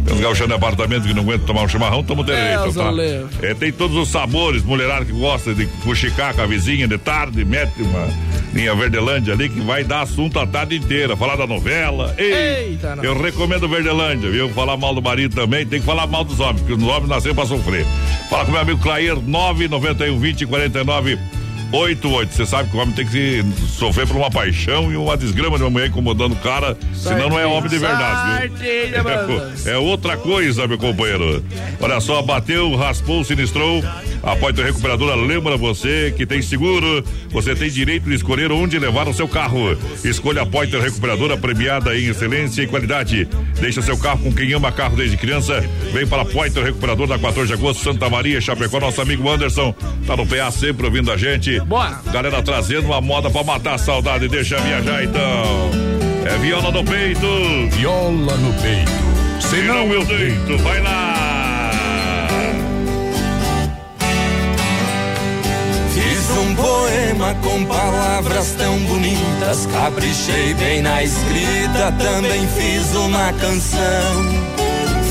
Tem 0.05 0.15
uns 0.15 0.19
gauchão 0.21 0.47
de 0.47 0.53
apartamento 0.53 1.07
que 1.07 1.13
não 1.13 1.23
aguentam 1.23 1.45
tomar 1.47 1.63
um 1.63 1.67
chimarrão, 1.67 2.03
toma 2.03 2.21
o 2.21 2.25
tererê, 2.25 2.55
então, 2.55 2.73
tá? 2.73 2.91
É, 3.41 3.53
tem 3.53 3.71
todos 3.71 3.95
os 3.95 4.09
sabores, 4.09 4.63
mulherada 4.63 5.05
que 5.05 5.11
gosta 5.13 5.53
de 5.53 5.65
fuxicar 5.83 6.33
com 6.33 6.41
a 6.41 6.45
vizinha 6.45 6.87
de 6.87 6.97
tarde, 6.97 7.43
mete 7.45 7.81
uma 7.81 8.07
linha 8.53 8.75
Verdelândia 8.75 9.33
ali 9.33 9.49
que 9.49 9.61
vai 9.61 9.83
dar 9.83 10.01
assunto 10.01 10.39
a 10.39 10.45
tarde 10.45 10.75
inteira, 10.75 11.15
falar 11.15 11.35
da 11.35 11.47
novela. 11.47 12.13
Ei, 12.17 12.71
Eita, 12.71 12.95
não. 12.95 13.03
eu 13.03 13.19
recomendo 13.19 13.67
Verdelândia, 13.67 14.29
viu? 14.29 14.49
Falar 14.49 14.77
mal 14.77 14.93
do 14.93 15.01
marido 15.01 15.35
também, 15.35 15.65
tem 15.65 15.79
que 15.79 15.85
falar 15.85 16.05
mal 16.05 16.23
dos 16.23 16.39
homens, 16.39 16.61
porque 16.61 16.73
os 16.73 16.83
homens 16.83 17.07
nasceram 17.07 17.35
pra 17.35 17.45
sofrer. 17.45 17.85
Fala 18.29 18.45
com 18.45 18.51
meu 18.51 18.61
amigo 18.61 18.79
Clair, 18.81 19.15
991 19.15 20.19
20 20.19 20.45
49 20.45 21.17
88. 21.73 22.33
Você 22.33 22.45
sabe 22.45 22.69
que 22.69 22.77
o 22.77 22.79
homem 22.79 22.93
tem 22.93 23.05
que 23.05 23.43
sofrer 23.67 24.07
por 24.07 24.15
uma 24.15 24.29
paixão 24.29 24.91
e 24.91 24.95
uma 24.95 25.17
desgrama 25.17 25.57
de 25.57 25.63
uma 25.63 25.71
mulher 25.71 25.89
incomodando 25.89 26.33
o 26.33 26.35
cara, 26.35 26.77
senão 26.93 27.29
não 27.29 27.39
é 27.39 27.45
homem 27.45 27.69
de 27.69 27.79
verdade, 27.79 28.47
viu? 28.49 28.61
É, 29.65 29.75
é 29.75 29.77
outra 29.77 30.15
coisa, 30.15 30.67
meu 30.67 30.77
companheiro. 30.77 31.43
Olha 31.81 31.99
só, 31.99 32.21
bateu, 32.21 32.75
raspou, 32.75 33.23
sinistrou. 33.23 33.83
A 34.21 34.37
Poiter 34.37 34.65
Recuperadora 34.65 35.15
lembra 35.15 35.57
você 35.57 36.13
que 36.15 36.25
tem 36.25 36.41
seguro, 36.41 37.03
você 37.29 37.53
tem 37.53 37.69
direito 37.69 38.07
de 38.07 38.15
escolher 38.15 38.53
onde 38.53 38.79
levar 38.79 39.05
o 39.07 39.13
seu 39.13 39.27
carro. 39.27 39.77
Escolha 40.01 40.43
a 40.43 40.45
Poiter 40.45 40.79
Recuperadora 40.79 41.35
premiada 41.35 41.97
em 41.97 42.05
excelência 42.05 42.61
e 42.61 42.67
qualidade. 42.67 43.27
Deixa 43.59 43.81
seu 43.81 43.97
carro 43.97 44.19
com 44.19 44.33
quem 44.33 44.53
ama 44.53 44.71
carro 44.71 44.95
desde 44.95 45.17
criança. 45.17 45.59
Vem 45.91 46.07
para 46.07 46.21
a 46.21 46.25
Poiter 46.25 46.63
Recuperadora 46.63 47.09
da 47.09 47.19
14 47.19 47.47
de 47.47 47.53
agosto, 47.53 47.83
Santa 47.83 48.09
Maria, 48.09 48.39
Chapecó. 48.39 48.79
Nosso 48.79 49.01
amigo 49.01 49.29
Anderson 49.29 49.75
tá 50.07 50.15
no 50.15 50.25
PA 50.25 50.49
sempre 50.51 50.85
ouvindo 50.85 51.11
a 51.11 51.17
gente. 51.17 51.59
Boa. 51.65 52.01
Galera 52.11 52.41
trazendo 52.41 52.87
uma 52.87 53.01
moda 53.01 53.29
para 53.29 53.43
matar 53.43 53.75
a 53.75 53.77
saudade. 53.77 54.27
Deixa 54.27 54.57
viajar 54.57 55.03
então. 55.03 55.71
É 56.25 56.37
viola 56.37 56.71
no 56.71 56.83
peito. 56.83 57.27
Viola 57.71 58.37
no 58.37 58.53
peito. 58.61 58.91
Se 59.41 59.61
não 59.61 59.87
eu 59.91 60.05
deito, 60.05 60.57
vai 60.63 60.81
lá. 60.81 61.69
Fiz 65.93 66.29
um 66.37 66.55
poema 66.55 67.35
com 67.43 67.65
palavras 67.65 68.55
tão 68.57 68.79
bonitas, 68.79 69.67
caprichei 69.67 70.53
bem 70.55 70.81
na 70.81 71.03
escrita, 71.03 71.91
também 71.99 72.47
fiz 72.47 72.95
uma 72.95 73.31
canção. 73.33 74.52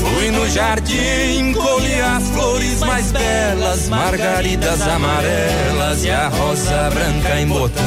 Fui 0.03 0.31
no 0.31 0.49
jardim, 0.49 1.53
colhi 1.53 2.01
as 2.01 2.29
flores 2.29 2.79
mais 2.81 3.11
belas, 3.11 3.87
margaridas 3.87 4.81
amarelas 4.81 6.03
e 6.03 6.11
a 6.11 6.27
rosa 6.27 6.89
branca 6.93 7.39
em 7.39 7.47
botão. 7.47 7.83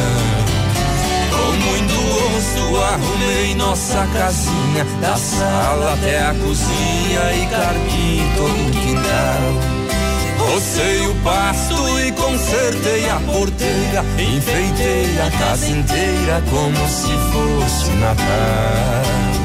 Com 1.30 1.52
muito 1.52 2.06
gosto 2.36 2.82
arrumei 2.82 3.54
nossa 3.54 4.06
casinha, 4.12 4.84
da 5.00 5.16
sala 5.16 5.92
até 5.92 6.18
a 6.20 6.34
cozinha 6.34 7.32
e 7.34 7.46
carpim 7.50 8.32
todo 8.36 8.66
o 8.66 8.70
quintal. 8.70 9.76
Rocei 10.38 11.06
o 11.06 11.14
pasto 11.16 12.00
e 12.00 12.12
consertei 12.12 13.10
a 13.10 13.20
porteira, 13.20 14.04
enfeitei 14.18 15.18
a 15.20 15.30
casa 15.38 15.68
inteira 15.68 16.42
como 16.50 16.88
se 16.88 17.12
fosse 17.32 17.90
Natal. 17.92 19.35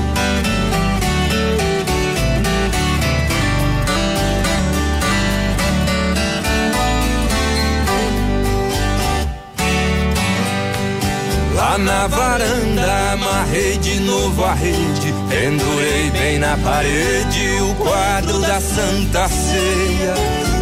Na 11.79 12.05
varanda 12.05 13.13
amarrei 13.13 13.77
de 13.77 14.01
novo 14.01 14.43
a 14.43 14.53
rede, 14.53 15.13
pendurei 15.29 16.11
bem 16.11 16.37
na 16.37 16.57
parede 16.57 17.61
o 17.61 17.73
quadro 17.75 18.39
da 18.41 18.59
Santa 18.59 19.27
Ceia. 19.29 20.13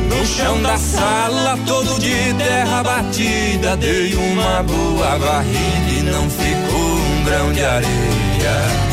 No 0.07 0.26
chão 0.26 0.61
da 0.61 0.77
sala, 0.77 1.57
todo 1.65 1.99
de 1.99 2.34
terra 2.36 2.84
batida, 2.84 3.76
dei 3.77 4.14
uma 4.14 4.64
boa 4.64 5.18
varrida 5.18 5.90
e 5.98 6.03
não 6.03 6.30
ficou 6.30 6.80
um 6.80 7.23
grão 7.26 7.53
de 7.53 7.65
areia. 7.65 8.90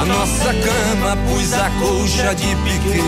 A 0.00 0.04
nossa 0.06 0.54
cama 0.54 1.16
pus 1.28 1.52
a 1.52 1.70
colcha 1.80 2.34
de 2.34 2.56
piquê, 2.56 3.02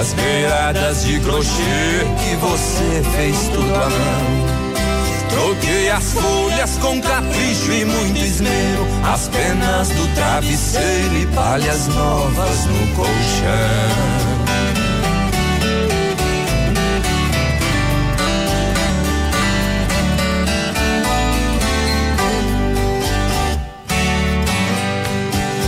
as 0.00 0.12
beiradas 0.12 1.04
de 1.04 1.20
crochê 1.20 2.04
que 2.18 2.36
você 2.36 3.02
fez 3.16 3.48
tudo 3.48 3.74
à 3.74 3.88
mão. 3.88 4.62
Troquei 5.30 5.71
as 5.92 6.14
folhas 6.14 6.78
com 6.78 6.98
capricho 7.02 7.70
e 7.70 7.84
muito 7.84 8.18
esmero, 8.18 8.86
as 9.04 9.28
penas 9.28 9.88
do 9.90 10.14
travesseiro 10.14 11.18
e 11.18 11.26
palhas 11.26 11.86
novas 11.88 12.64
no 12.64 12.96
colchão. 12.96 14.32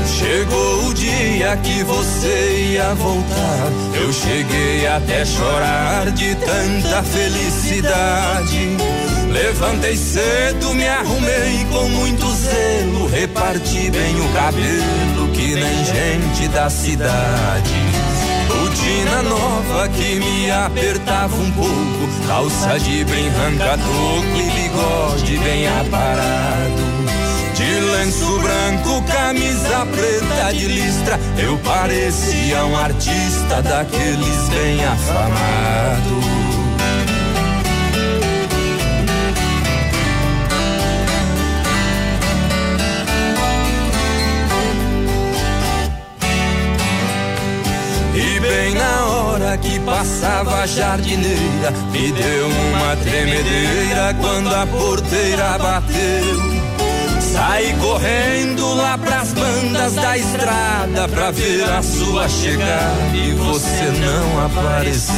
Chegou 0.07 0.87
o 0.87 0.95
dia 0.95 1.55
que 1.59 1.85
você 1.85 2.73
ia 2.73 2.95
voltar. 2.95 3.69
Eu 3.95 4.11
cheguei 4.11 4.87
até 4.87 5.25
chorar 5.27 6.11
de 6.13 6.35
tanta 6.37 7.03
felicidade. 7.03 8.77
Levantei 9.35 9.97
cedo, 9.97 10.73
me 10.75 10.87
arrumei 10.87 11.67
com 11.73 11.89
muito 11.89 12.25
zelo. 12.37 13.09
Reparti 13.09 13.91
bem 13.91 14.21
o 14.21 14.29
cabelo, 14.33 15.29
que 15.33 15.57
nem 15.57 15.85
gente 15.85 16.47
da 16.51 16.71
cidade. 16.71 17.75
Botina 18.47 19.23
nova 19.25 19.89
que 19.89 20.21
me 20.21 20.49
apertava 20.53 21.35
um 21.35 21.51
pouco. 21.51 22.27
Calça 22.29 22.79
de 22.79 23.05
bem 23.05 23.29
ranca-toco 23.31 24.37
e 24.37 24.51
bigode 24.51 25.39
bem 25.39 25.67
aparado. 25.67 26.95
De 27.57 27.81
lenço 27.91 28.39
branco, 28.39 29.03
camisa 29.03 29.85
preta 29.87 30.55
de 30.55 30.67
listra, 30.69 31.19
eu 31.39 31.59
parecia 31.59 32.65
um 32.67 32.77
artista 32.77 33.61
daqueles 33.63 34.49
bem 34.49 34.85
afamados. 34.85 36.24
Bem 48.65 48.75
na 48.75 49.07
hora 49.07 49.59
que 49.59 49.79
passava 49.81 50.63
a 50.63 50.67
jardineira, 50.67 51.71
me 51.93 52.13
deu 52.13 52.47
uma 52.49 52.97
tremedeira 52.97 54.17
quando 54.21 54.55
a 54.55 54.67
porteira 54.67 55.59
bateu. 55.59 56.65
Saí 57.21 57.75
correndo 57.75 58.75
lá 58.75 58.97
pras 58.97 59.33
bandas 59.33 59.95
da 59.95 60.17
estrada 60.17 61.09
pra 61.09 61.31
ver 61.31 61.65
a 61.65 61.83
sua 61.83 62.29
chegada 62.29 63.15
e 63.15 63.33
você 63.33 63.93
não 64.01 64.47
apareceu. 64.47 65.15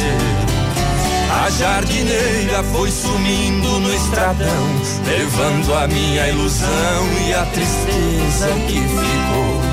A 1.45 1.49
jardineira 1.49 2.63
foi 2.73 2.91
sumindo 2.91 3.79
no 3.79 3.93
estradão, 3.93 4.81
levando 5.05 5.73
a 5.73 5.87
minha 5.87 6.27
ilusão 6.27 7.03
e 7.27 7.33
a 7.33 7.45
tristeza 7.45 8.49
que 8.67 8.81
ficou. 8.81 9.66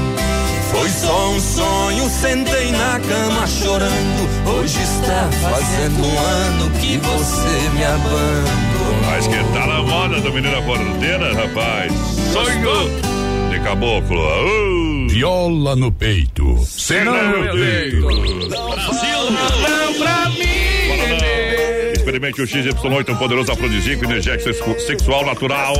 Foi 0.75 0.89
só 0.89 1.31
um 1.31 1.41
sonho, 1.41 2.09
sentei 2.09 2.73
na 2.73 2.99
cama 2.99 3.47
chorando. 3.47 4.59
Hoje 4.59 4.83
está 4.83 5.31
fazendo 5.31 6.05
um 6.05 6.19
ano 6.19 6.71
que 6.81 6.99
você 6.99 7.69
me 7.75 7.85
abandonou. 7.85 9.01
Mas 9.07 9.27
que 9.29 9.37
tá 9.53 9.67
na 9.67 9.83
moda 9.83 10.21
do 10.21 10.33
menina 10.33 10.61
porteira, 10.63 11.33
rapaz. 11.33 11.93
Sonho 12.33 12.91
de 13.51 13.61
caboclo. 13.61 14.21
Uh. 14.21 15.09
Viola 15.09 15.77
no 15.77 15.93
peito. 15.93 16.59
Se 16.67 17.05
não 17.05 17.15
eu 17.15 17.57
deito. 17.57 18.01
Não 18.51 19.95
pra 19.95 20.29
mim. 20.31 20.44
Experimente 22.15 22.41
o 22.43 22.47
XY8, 22.47 23.09
um 23.13 23.17
poderoso 23.17 23.51
afrodisíaco 23.51 24.05
energético 24.05 24.45
sexu- 24.55 24.87
sexual 24.87 25.27
natural. 25.27 25.75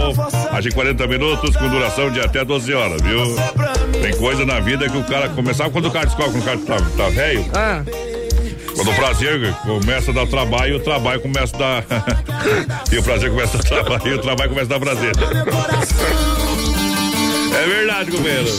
Age 0.51 0.69
40 0.73 1.07
minutos 1.07 1.55
com 1.55 1.69
duração 1.69 2.11
de 2.11 2.19
até 2.19 2.45
12 2.45 2.75
horas, 2.75 3.01
viu? 3.03 3.37
Tem 4.03 4.13
coisa 4.17 4.45
na 4.45 4.59
vida 4.59 4.89
que 4.89 4.97
o 4.97 5.05
cara 5.05 5.29
começava 5.29 5.71
quando 5.71 5.87
o 5.87 5.91
cara 5.93 6.07
descobre 6.07 6.33
quando 6.33 6.43
o 6.43 6.67
cara 6.67 6.81
tá, 6.81 6.87
tá 6.97 7.09
velho. 7.11 7.47
Ah. 7.55 7.85
Quando 8.75 8.91
o 8.91 8.95
prazer 8.97 9.55
começa 9.63 10.11
a 10.11 10.15
dar 10.15 10.27
trabalho, 10.27 10.77
o 10.79 10.81
trabalho 10.81 11.21
começa 11.21 11.55
a 11.55 11.59
dar. 11.61 11.85
e 12.91 12.99
o 12.99 13.03
prazer 13.05 13.31
começa 13.31 13.57
a 13.57 13.61
dar 13.61 13.69
trabalho, 13.69 14.09
e 14.09 14.15
o 14.15 14.19
trabalho 14.21 14.51
começa 14.51 14.75
a 14.75 14.79
dar 14.79 14.81
prazer. 14.85 15.13
é 17.55 17.67
verdade, 17.69 18.11
companheiro. 18.11 18.51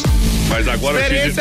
Mas 0.47 0.65
agora 0.69 0.97
o 0.97 1.03
X- 1.03 1.37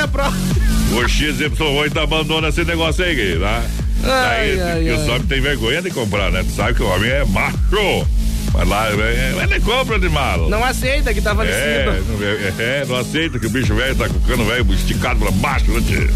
o 0.92 0.96
XY8 1.04 1.96
abandona 2.02 2.48
esse 2.48 2.64
negócio 2.64 3.04
aí, 3.04 3.38
tá? 3.38 3.62
Ai, 4.06 4.60
ai, 4.60 4.84
que 4.84 4.90
os 4.92 5.08
homens 5.08 5.26
têm 5.28 5.40
vergonha 5.40 5.82
de 5.82 5.90
comprar, 5.90 6.30
né? 6.30 6.42
Tu 6.42 6.54
sabe 6.54 6.74
que 6.74 6.82
o 6.82 6.86
homem 6.86 7.10
é 7.10 7.24
macho. 7.24 8.06
Vai 8.52 8.64
lá, 8.66 8.86
é, 8.88 9.32
mas 9.34 9.50
nem 9.50 9.60
compra 9.60 9.98
de 9.98 10.08
malo. 10.08 10.48
Não 10.48 10.62
aceita 10.64 11.12
que 11.12 11.20
tá 11.20 11.32
É, 11.32 11.34
falecido. 11.34 12.04
não, 12.12 12.26
é, 12.26 12.52
é, 12.80 12.84
não 12.86 12.96
aceita 12.96 13.38
que 13.38 13.46
o 13.46 13.50
bicho 13.50 13.74
velho 13.74 13.96
tá 13.96 14.08
com 14.08 14.16
o 14.16 14.20
cano 14.20 14.44
velho 14.44 14.72
esticado 14.72 15.18
pra 15.18 15.30
baixo, 15.32 15.70
né, 15.72 15.80
tchê? 15.84 16.08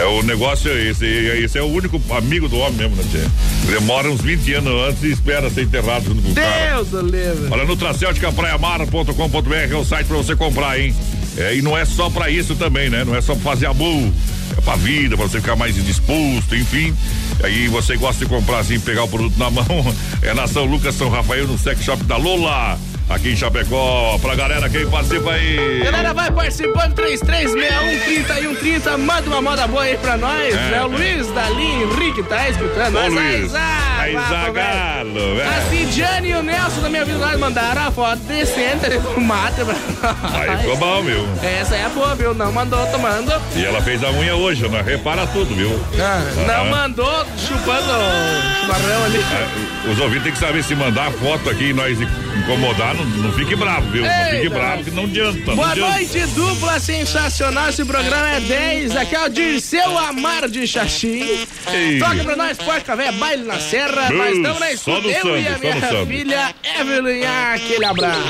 É 0.00 0.04
o 0.04 0.22
negócio 0.22 0.70
é 0.70 0.84
esse, 0.88 1.04
e 1.04 1.44
esse 1.44 1.58
é 1.58 1.62
o 1.62 1.66
único 1.66 2.00
amigo 2.16 2.48
do 2.48 2.56
homem 2.56 2.78
mesmo, 2.78 2.96
né, 2.96 3.04
tchê? 3.10 3.70
Demora 3.72 4.08
uns 4.10 4.22
20 4.22 4.54
anos 4.54 4.88
antes 4.88 5.02
e 5.02 5.10
espera 5.12 5.50
ser 5.50 5.62
enterrado 5.64 6.04
junto 6.06 6.22
com 6.22 6.30
o 6.30 6.34
cara. 6.34 6.82
Deus. 6.82 7.38
Olha, 7.50 7.64
no 7.66 7.76
Tracéltica 7.76 8.32
Praiamar.com.br 8.32 9.54
é 9.70 9.74
o 9.74 9.84
site 9.84 10.06
pra 10.06 10.16
você 10.16 10.34
comprar, 10.34 10.80
hein? 10.80 10.94
É, 11.36 11.56
e 11.56 11.62
não 11.62 11.76
é 11.76 11.84
só 11.84 12.10
pra 12.10 12.28
isso 12.30 12.54
também, 12.54 12.90
né? 12.90 13.04
Não 13.04 13.14
é 13.14 13.20
só 13.20 13.34
pra 13.34 13.42
fazer 13.52 13.66
amor. 13.66 14.12
É 14.56 14.60
pra 14.60 14.76
vida, 14.76 15.16
pra 15.16 15.26
você 15.26 15.40
ficar 15.40 15.56
mais 15.56 15.74
disposto, 15.74 16.54
enfim. 16.56 16.94
Aí 17.42 17.68
você 17.68 17.96
gosta 17.96 18.24
de 18.24 18.30
comprar 18.30 18.58
assim, 18.58 18.80
pegar 18.80 19.04
o 19.04 19.08
produto 19.08 19.38
na 19.38 19.50
mão. 19.50 19.64
É 20.22 20.34
na 20.34 20.46
São 20.46 20.64
Lucas, 20.64 20.94
São 20.94 21.08
Rafael, 21.08 21.46
no 21.46 21.58
Sex 21.58 21.82
Shop 21.82 22.04
da 22.04 22.16
Lola 22.16 22.78
aqui 23.10 23.32
em 23.32 23.36
Chapecó. 23.36 24.18
Pra 24.22 24.34
galera, 24.34 24.68
quem 24.70 24.88
participa 24.88 25.32
aí? 25.32 25.82
Galera, 25.84 26.14
vai 26.14 26.30
participando, 26.30 26.94
3361 26.94 28.54
30 28.54 28.96
manda 28.98 29.28
uma 29.28 29.42
moda 29.42 29.66
boa 29.66 29.82
aí 29.82 29.96
pra 29.98 30.16
nós. 30.16 30.54
É, 30.54 30.76
é 30.76 30.82
o 30.82 30.88
Luiz, 30.88 31.26
Dali, 31.32 31.82
Henrique, 31.82 32.22
tá 32.22 32.48
escutando? 32.48 32.96
Ô, 32.96 33.00
Nós, 33.00 33.12
Luiz. 33.12 33.54
Aizá, 33.54 33.90
Aizagalo, 34.00 35.36
velho. 35.36 35.48
A 35.50 35.60
Cidiane 35.70 36.30
e 36.30 36.34
o 36.34 36.42
Nelson 36.42 36.80
da 36.80 36.88
minha 36.88 37.04
vida 37.04 37.18
lá 37.18 37.36
mandaram 37.36 37.86
a 37.86 37.90
foto 37.90 38.18
decente 38.24 38.86
ali 38.86 38.98
do 38.98 39.20
mate 39.20 39.56
pra 39.64 40.14
Aí 40.40 40.56
ficou 40.58 40.76
bom, 40.76 41.02
viu? 41.02 41.26
Essa 41.42 41.76
é 41.76 41.88
boa, 41.90 42.14
viu? 42.14 42.34
Não 42.34 42.52
mandou 42.52 42.84
tomando. 42.86 43.32
E 43.54 43.64
ela 43.64 43.80
fez 43.82 44.02
a 44.02 44.10
unha 44.10 44.34
hoje, 44.34 44.66
né? 44.68 44.82
Repara 44.82 45.26
tudo, 45.26 45.54
viu? 45.54 45.70
Ah, 45.98 46.22
não 46.46 46.60
Ah. 46.60 46.64
mandou 46.64 47.26
chupando 47.36 47.90
o 47.90 48.60
chimarrão 48.60 49.04
ali. 49.04 49.18
É, 49.18 49.90
Os 49.90 49.98
ouvintes 49.98 50.22
têm 50.24 50.32
que 50.32 50.38
saber 50.38 50.62
se 50.62 50.74
mandar 50.74 51.08
a 51.08 51.10
foto 51.10 51.48
aqui 51.50 51.70
e 51.70 51.72
nós 51.72 51.98
incomodar, 52.00 52.94
não, 53.04 53.22
não 53.24 53.32
fique 53.32 53.56
bravo, 53.56 53.90
viu? 53.90 54.02
Não 54.04 54.30
fique 54.30 54.48
bravo 54.48 54.84
que 54.84 54.90
não 54.90 55.04
adianta. 55.04 55.38
não 55.46 55.56
Boa 55.56 55.70
adianta. 55.70 55.90
noite, 55.92 56.26
dupla 56.34 56.80
sensacional. 56.80 57.68
Esse 57.68 57.84
programa 57.84 58.28
é 58.30 58.40
10. 58.40 58.96
Aqui 58.96 59.14
é 59.14 59.24
o 59.24 59.28
Dirceu 59.28 59.98
Amar 59.98 60.48
de 60.48 60.66
Xaxim. 60.66 61.46
Ei. 61.72 61.98
Toca 61.98 62.24
pra 62.24 62.36
nós, 62.36 62.58
porca 62.58 62.96
véia, 62.96 63.12
baile 63.12 63.44
na 63.44 63.58
serra. 63.58 64.08
Bum, 64.08 64.16
nós 64.16 64.36
estamos 64.36 64.60
na 64.60 64.72
escuta. 64.72 65.00
no 65.00 65.10
Eu 65.10 65.22
samba, 65.22 65.38
e 65.38 65.48
a 65.48 65.58
minha 65.58 66.06
filha 66.06 66.54
Evelyn. 66.80 67.24
Aquele 67.54 67.84
abraço. 67.84 68.20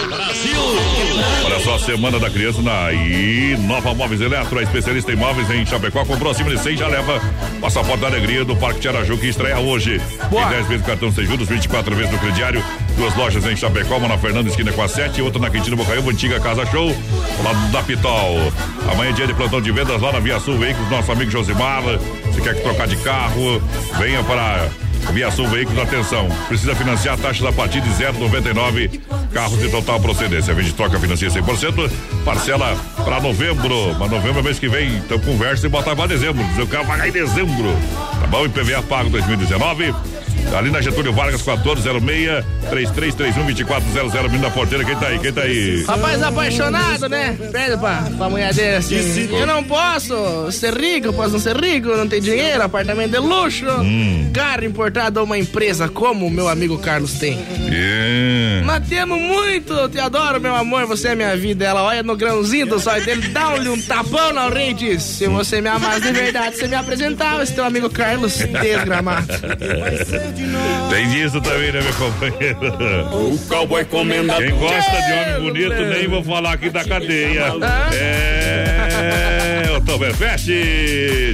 Olha 1.44 1.60
só, 1.60 1.74
a 1.76 1.78
Semana 1.78 2.18
da 2.18 2.30
Criança 2.30 2.62
na 2.62 2.92
Inova 2.92 3.94
Móveis 3.94 4.20
Eletro, 4.20 4.58
a 4.58 4.62
especialista 4.62 5.12
em 5.12 5.16
móveis 5.16 5.50
em 5.50 5.64
Chapecó, 5.66 6.04
comprou 6.04 6.30
acima 6.30 6.50
de 6.50 6.58
100 6.58 6.76
já 6.76 6.88
leva 6.88 7.20
passaporte 7.60 8.00
da 8.00 8.06
alegria 8.06 8.44
do 8.44 8.56
Parque 8.56 8.80
Tiaraju, 8.80 9.16
que 9.18 9.26
estreia 9.28 9.58
hoje. 9.58 10.00
Em 10.00 10.48
10 10.50 10.66
vezes 10.66 10.86
cartão 10.86 11.12
sem 11.12 11.24
juros, 11.26 11.48
24 11.48 11.94
vezes 11.94 12.12
no 12.12 12.18
crediário. 12.18 12.62
Duas 12.96 13.14
lojas 13.16 13.44
em 13.46 13.56
Chapecó, 13.56 13.96
uma 13.96 14.08
na 14.08 14.18
Fernanda, 14.18 14.48
esquina 14.60 14.72
com 14.72 14.82
a 14.82 14.88
7, 14.88 15.18
e 15.18 15.22
outra 15.22 15.40
na 15.40 15.48
Quintino 15.48 15.76
Bocaiúva, 15.76 16.10
antiga 16.10 16.38
Casa 16.38 16.66
Show, 16.66 16.94
lado 17.42 17.72
da 17.72 17.82
Pitol. 17.82 18.52
Amanhã 18.92 19.10
é 19.10 19.12
dia 19.12 19.26
de 19.26 19.32
plantão 19.32 19.60
de 19.60 19.72
vendas 19.72 20.00
lá 20.00 20.12
na 20.12 20.20
Via 20.20 20.38
Sul 20.38 20.58
Veículos, 20.58 20.90
nosso 20.90 21.10
amigo 21.10 21.30
Josimar. 21.30 21.82
Se 22.34 22.40
quer 22.42 22.60
trocar 22.62 22.86
de 22.86 22.96
carro, 22.96 23.62
venha 23.98 24.22
para 24.22 24.68
Via 25.12 25.30
Sul 25.30 25.48
Veículos, 25.48 25.82
atenção. 25.82 26.28
Precisa 26.48 26.74
financiar 26.74 27.14
a 27.14 27.18
taxa 27.18 27.42
da 27.42 27.52
partida 27.52 27.86
de 27.86 27.94
0,99. 27.94 29.00
Carros 29.32 29.58
de 29.58 29.70
total 29.70 29.98
procedência. 29.98 30.52
Vende 30.52 30.74
troca, 30.74 30.98
financia 30.98 31.28
100%. 31.28 31.90
Parcela 32.24 32.76
para 33.02 33.20
novembro. 33.20 33.96
Mas 33.98 34.10
novembro 34.10 34.40
é 34.40 34.42
mês 34.42 34.58
que 34.58 34.68
vem. 34.68 34.96
Então 34.96 35.18
conversa 35.20 35.66
e 35.66 35.70
bota 35.70 35.96
para 35.96 36.06
dezembro. 36.06 36.44
Diz, 36.44 36.58
Eu 36.58 36.66
quero 36.66 36.84
pagar 36.84 37.08
em 37.08 37.12
dezembro. 37.12 37.74
Tá 38.20 38.26
bom? 38.26 38.44
IPVA 38.44 38.82
pago 38.82 39.08
2019. 39.08 39.94
Ali 40.56 40.70
na 40.70 40.80
Getúlio 40.80 41.12
Vargas, 41.12 41.40
1406 41.46 42.44
3331 42.68 43.44
2400. 43.46 44.22
Menino 44.30 44.42
da 44.42 44.50
porteira, 44.50 44.84
quem 44.84 44.96
tá 44.96 45.06
aí? 45.06 45.18
Quem 45.18 45.32
tá 45.32 45.40
aí? 45.42 45.84
Rapaz 45.84 46.22
apaixonado, 46.22 47.08
né? 47.08 47.36
Pede 47.52 47.76
pra, 47.78 48.02
pra 48.16 48.28
mulher 48.28 48.52
dele 48.52 48.76
assim. 48.76 49.28
Eu 49.34 49.46
não 49.46 49.62
posso 49.64 50.50
ser 50.52 50.74
rico, 50.74 51.06
eu 51.08 51.12
posso 51.12 51.32
não 51.32 51.38
ser 51.40 51.56
rico, 51.56 51.88
não 51.96 52.06
ter 52.08 52.20
dinheiro, 52.20 52.62
apartamento 52.62 53.10
de 53.12 53.18
luxo, 53.18 53.64
Hum. 53.80 54.30
carro 54.34 54.64
importado 54.64 55.20
a 55.20 55.22
uma 55.22 55.38
empresa 55.38 55.88
como 55.88 56.26
o 56.26 56.30
meu 56.30 56.48
amigo 56.48 56.78
Carlos 56.78 57.14
tem. 57.14 57.38
Yeah. 57.70 58.66
Nós 58.66 58.86
temos 58.88 59.20
muito, 59.20 59.88
te 59.88 59.98
adoro, 59.98 60.40
meu 60.40 60.54
amor, 60.54 60.86
você 60.86 61.08
é 61.08 61.14
minha 61.14 61.36
vida. 61.36 61.64
Ela 61.64 61.82
olha 61.82 62.02
no 62.02 62.16
grãozinho 62.16 62.66
do 62.66 62.78
zóio 62.78 63.04
dele, 63.04 63.28
dá-lhe 63.28 63.68
um 63.68 63.80
tapão 63.80 64.32
na 64.32 64.46
orelha 64.46 64.70
e 64.70 64.74
diz: 64.74 65.02
Se 65.02 65.26
você 65.28 65.60
me 65.60 65.68
amasse 65.68 66.00
de 66.02 66.12
verdade, 66.12 66.56
você 66.56 66.68
me 66.68 66.74
apresentava 66.76 67.42
esse 67.42 67.54
teu 67.54 67.64
amigo 67.64 67.88
Carlos 67.88 68.36
desgramado. 68.36 69.26
Tem 70.90 71.08
disso 71.08 71.40
também, 71.40 71.72
né, 71.72 71.80
meu 71.80 71.94
companheiro? 71.94 72.58
O 73.32 73.38
cowboy 73.48 73.84
comenda. 73.84 74.36
Quem 74.36 74.50
gosta 74.50 74.90
de 75.02 75.12
homem 75.12 75.40
bonito, 75.40 75.74
nem 75.74 76.08
vou 76.08 76.22
falar 76.22 76.52
aqui 76.54 76.70
da 76.70 76.84
cadeia. 76.84 77.52
É. 77.92 79.39
Oktoberfest, 79.80 80.46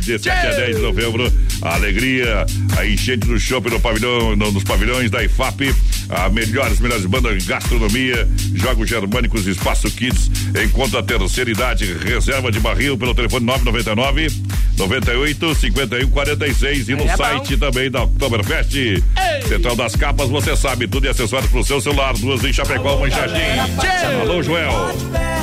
de 0.00 0.18
7 0.18 0.28
a 0.28 0.50
10 0.50 0.76
de 0.76 0.82
novembro. 0.82 1.32
A 1.62 1.74
alegria, 1.74 2.44
a 2.78 2.86
enchente 2.86 3.26
do 3.26 3.38
shopping 3.38 3.70
no 3.70 3.80
pavilhão, 3.80 4.36
no- 4.36 4.52
nos 4.52 4.62
pavilhões 4.62 5.10
da 5.10 5.22
IFAP. 5.24 5.74
A 6.08 6.28
melhores, 6.28 6.78
melhores 6.78 7.04
bandas 7.06 7.44
gastronomia, 7.44 8.28
jogos 8.54 8.88
germânicos, 8.88 9.46
espaço 9.46 9.90
kids. 9.90 10.30
Encontra 10.64 11.00
a 11.00 11.02
terceira 11.02 11.50
idade, 11.50 11.92
reserva 11.94 12.50
de 12.52 12.60
barril 12.60 12.96
pelo 12.96 13.12
telefone 13.14 13.44
999 13.44 14.28
98 14.76 15.54
51 15.54 16.08
46 16.10 16.88
e 16.88 16.94
no 16.94 17.02
é 17.02 17.06
bom. 17.08 17.16
site 17.16 17.56
também 17.56 17.90
da 17.90 18.04
Oktoberfest. 18.04 19.02
Central 19.48 19.74
das 19.74 19.96
Capas, 19.96 20.28
você 20.28 20.56
sabe, 20.56 20.86
tudo 20.86 21.06
e 21.06 21.08
acessórios 21.08 21.50
pro 21.50 21.64
seu 21.64 21.80
celular. 21.80 22.14
Duas 22.14 22.44
em 22.44 22.52
Chapecó, 22.52 22.96
uma 22.96 23.08
em 23.08 23.10
Xaxim. 23.10 24.20
Alô, 24.22 24.42
Joel. 24.42 24.94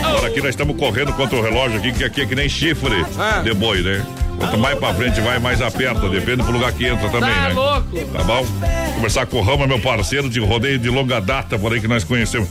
Agora 0.05 0.27
aqui 0.27 0.39
nós 0.39 0.49
estamos 0.51 0.77
correndo 0.77 1.11
contra 1.13 1.35
o 1.37 1.41
relógio 1.41 1.79
aqui, 1.79 1.91
que 1.91 2.03
aqui 2.03 2.21
é 2.21 2.25
que 2.25 2.35
nem 2.35 2.47
chifre 2.47 2.92
de 3.43 3.53
boi, 3.53 3.81
né? 3.81 4.05
Quanto 4.37 4.57
mais 4.57 4.77
pra 4.77 4.93
frente 4.93 5.21
vai, 5.21 5.39
mais 5.39 5.61
aperta. 5.61 6.09
Depende 6.09 6.43
do 6.43 6.51
lugar 6.51 6.71
que 6.73 6.85
entra 6.87 7.07
também, 7.09 7.29
Tá 7.33 7.47
né? 7.49 7.53
louco. 7.53 8.05
Tá 8.11 8.23
bom? 8.23 8.45
Conversar 8.95 9.25
com 9.27 9.37
o 9.37 9.41
Rama, 9.41 9.67
meu 9.67 9.79
parceiro 9.79 10.29
de 10.29 10.39
rodeio 10.39 10.79
de 10.79 10.89
longa 10.89 11.19
data, 11.21 11.57
por 11.57 11.71
aí 11.73 11.79
que 11.79 11.87
nós 11.87 12.03
conhecemos. 12.03 12.49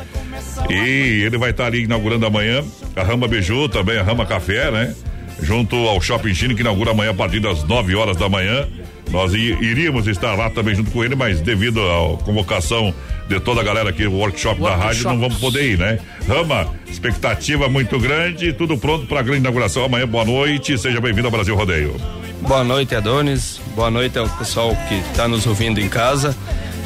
E 0.71 1.23
ele 1.25 1.37
vai 1.37 1.51
estar 1.51 1.67
ali 1.67 1.83
inaugurando 1.85 2.25
amanhã 2.25 2.63
a 2.97 3.03
Rama 3.03 3.27
Beiju, 3.27 3.69
também 3.69 3.99
a 3.99 4.03
Rama 4.03 4.25
Café, 4.25 4.71
né? 4.71 4.95
Junto 5.43 5.75
ao 5.89 6.01
Shopping 6.01 6.35
China, 6.35 6.55
que 6.55 6.61
inaugura 6.61 6.93
amanhã 6.93 7.11
a 7.11 7.15
partir 7.15 7.41
das 7.41 7.65
9 7.65 7.95
horas 7.97 8.17
da 8.17 8.29
manhã. 8.29 8.67
Nós 9.11 9.35
iríamos 9.35 10.07
estar 10.07 10.35
lá 10.35 10.49
também 10.49 10.75
junto 10.75 10.91
com 10.91 11.03
ele, 11.05 11.15
mas 11.17 11.41
devido 11.41 11.81
à 11.81 12.17
convocação 12.25 12.95
de 13.33 13.41
toda 13.41 13.63
a 13.63 13.65
galera 13.65 13.91
aqui, 13.91 14.07
o 14.07 14.13
workshop, 14.13 14.61
da 14.61 14.77
rádio, 14.77 15.05
não 15.05 15.19
vamos 15.19 15.39
poder 15.39 15.73
ir, 15.73 15.79
né? 15.79 15.99
Rama, 16.29 16.69
expectativa 16.87 17.69
muito 17.69 17.99
grande, 17.99 18.53
tudo 18.53 18.77
pronto 18.77 19.07
para 19.07 19.21
a 19.21 19.23
grande 19.23 19.41
inauguração 19.41 19.85
amanhã. 19.85 20.07
Boa 20.07 20.25
noite, 20.25 20.77
seja 20.77 21.01
bem-vindo 21.01 21.29
ao 21.29 21.33
Brasil 21.33 21.57
Rodeio. 21.57 21.97
Boa 22.43 22.63
noite, 22.63 22.95
Adonis. 22.95 23.61
Boa 23.75 23.91
noite 23.91 24.19
ao 24.19 24.29
pessoal 24.29 24.77
que 24.89 24.97
está 24.97 25.27
nos 25.27 25.47
ouvindo 25.47 25.81
em 25.81 25.89
casa, 25.89 26.37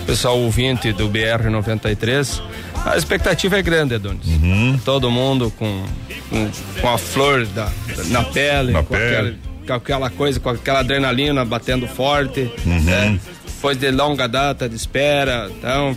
pessoal 0.06 0.38
ouvinte 0.38 0.92
do 0.92 1.08
BR 1.08 1.50
93. 1.50 2.42
A 2.84 2.96
expectativa 2.96 3.58
é 3.58 3.62
grande, 3.62 3.96
Adonis. 3.96 4.26
Uhum. 4.26 4.78
Todo 4.84 5.10
mundo 5.10 5.52
com, 5.58 5.84
com, 6.30 6.50
com 6.80 6.88
a 6.88 6.96
flor 6.96 7.44
da, 7.46 7.72
na 8.06 8.22
pele, 8.22 8.72
Na 8.72 8.84
com, 8.84 8.94
pele. 8.94 9.06
Aquela, 9.08 9.34
com 9.66 9.72
aquela 9.72 10.10
coisa, 10.10 10.38
com 10.38 10.50
aquela 10.50 10.78
adrenalina 10.80 11.44
batendo 11.44 11.88
forte. 11.88 12.48
Uhum. 12.64 12.80
né? 12.82 13.18
Depois 13.66 13.78
de 13.78 13.90
longa 13.90 14.28
data 14.28 14.68
de 14.68 14.76
espera. 14.76 15.50
Então, 15.50 15.96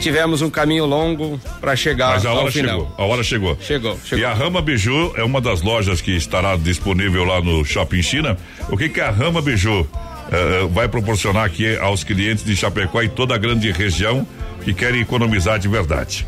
tivemos 0.00 0.42
um 0.42 0.50
caminho 0.50 0.86
longo 0.86 1.40
para 1.60 1.74
chegar 1.76 2.10
Mas 2.14 2.26
a 2.26 2.30
ao 2.30 2.38
hora 2.38 2.52
final. 2.52 2.78
chegou, 2.80 2.94
a 2.96 3.04
hora 3.04 3.22
chegou. 3.22 3.58
Chegou, 3.60 3.98
chegou. 4.04 4.18
E 4.18 4.24
a 4.24 4.32
Rama 4.32 4.60
Biju 4.62 5.12
é 5.16 5.24
uma 5.24 5.40
das 5.40 5.62
lojas 5.62 6.00
que 6.00 6.12
estará 6.16 6.56
disponível 6.56 7.24
lá 7.24 7.40
no 7.40 7.64
Shopping 7.64 8.02
China. 8.02 8.36
O 8.70 8.76
que 8.76 8.88
que 8.88 9.00
a 9.00 9.10
Rama 9.10 9.40
Biju 9.42 9.86
eh, 10.30 10.68
vai 10.70 10.88
proporcionar 10.88 11.44
aqui 11.44 11.76
aos 11.78 12.04
clientes 12.04 12.44
de 12.44 12.54
Chapecó 12.56 13.02
e 13.02 13.08
toda 13.08 13.34
a 13.34 13.38
grande 13.38 13.70
região 13.72 14.26
que 14.64 14.72
querem 14.74 15.00
economizar 15.00 15.58
de 15.58 15.68
verdade? 15.68 16.26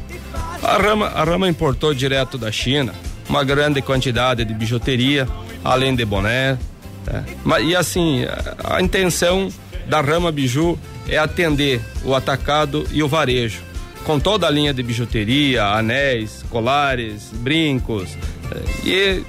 A 0.63 0.77
Rama, 0.77 1.07
a 1.07 1.25
Rama 1.25 1.49
importou 1.49 1.95
direto 1.95 2.37
da 2.37 2.51
China 2.53 2.93
uma 3.29 3.45
grande 3.45 3.81
quantidade 3.81 4.45
de 4.45 4.53
bijuteria, 4.53 5.27
além 5.65 5.95
de 5.95 6.05
boné. 6.05 6.59
tá? 7.05 7.25
Mas, 7.45 7.65
e 7.65 7.77
assim, 7.77 8.25
a, 8.25 8.77
a 8.77 8.83
intenção 8.83 9.49
da 9.87 10.01
Rama 10.01 10.33
Biju 10.33 10.77
é 11.11 11.19
atender 11.19 11.81
o 12.05 12.15
atacado 12.15 12.87
e 12.93 13.03
o 13.03 13.09
varejo, 13.09 13.59
com 14.05 14.19
toda 14.19 14.47
a 14.47 14.51
linha 14.51 14.73
de 14.73 14.83
bijuteria, 14.83 15.65
anéis, 15.65 16.45
colares, 16.49 17.31
brincos. 17.35 18.17
eh, 18.53 18.89
E 18.89 19.23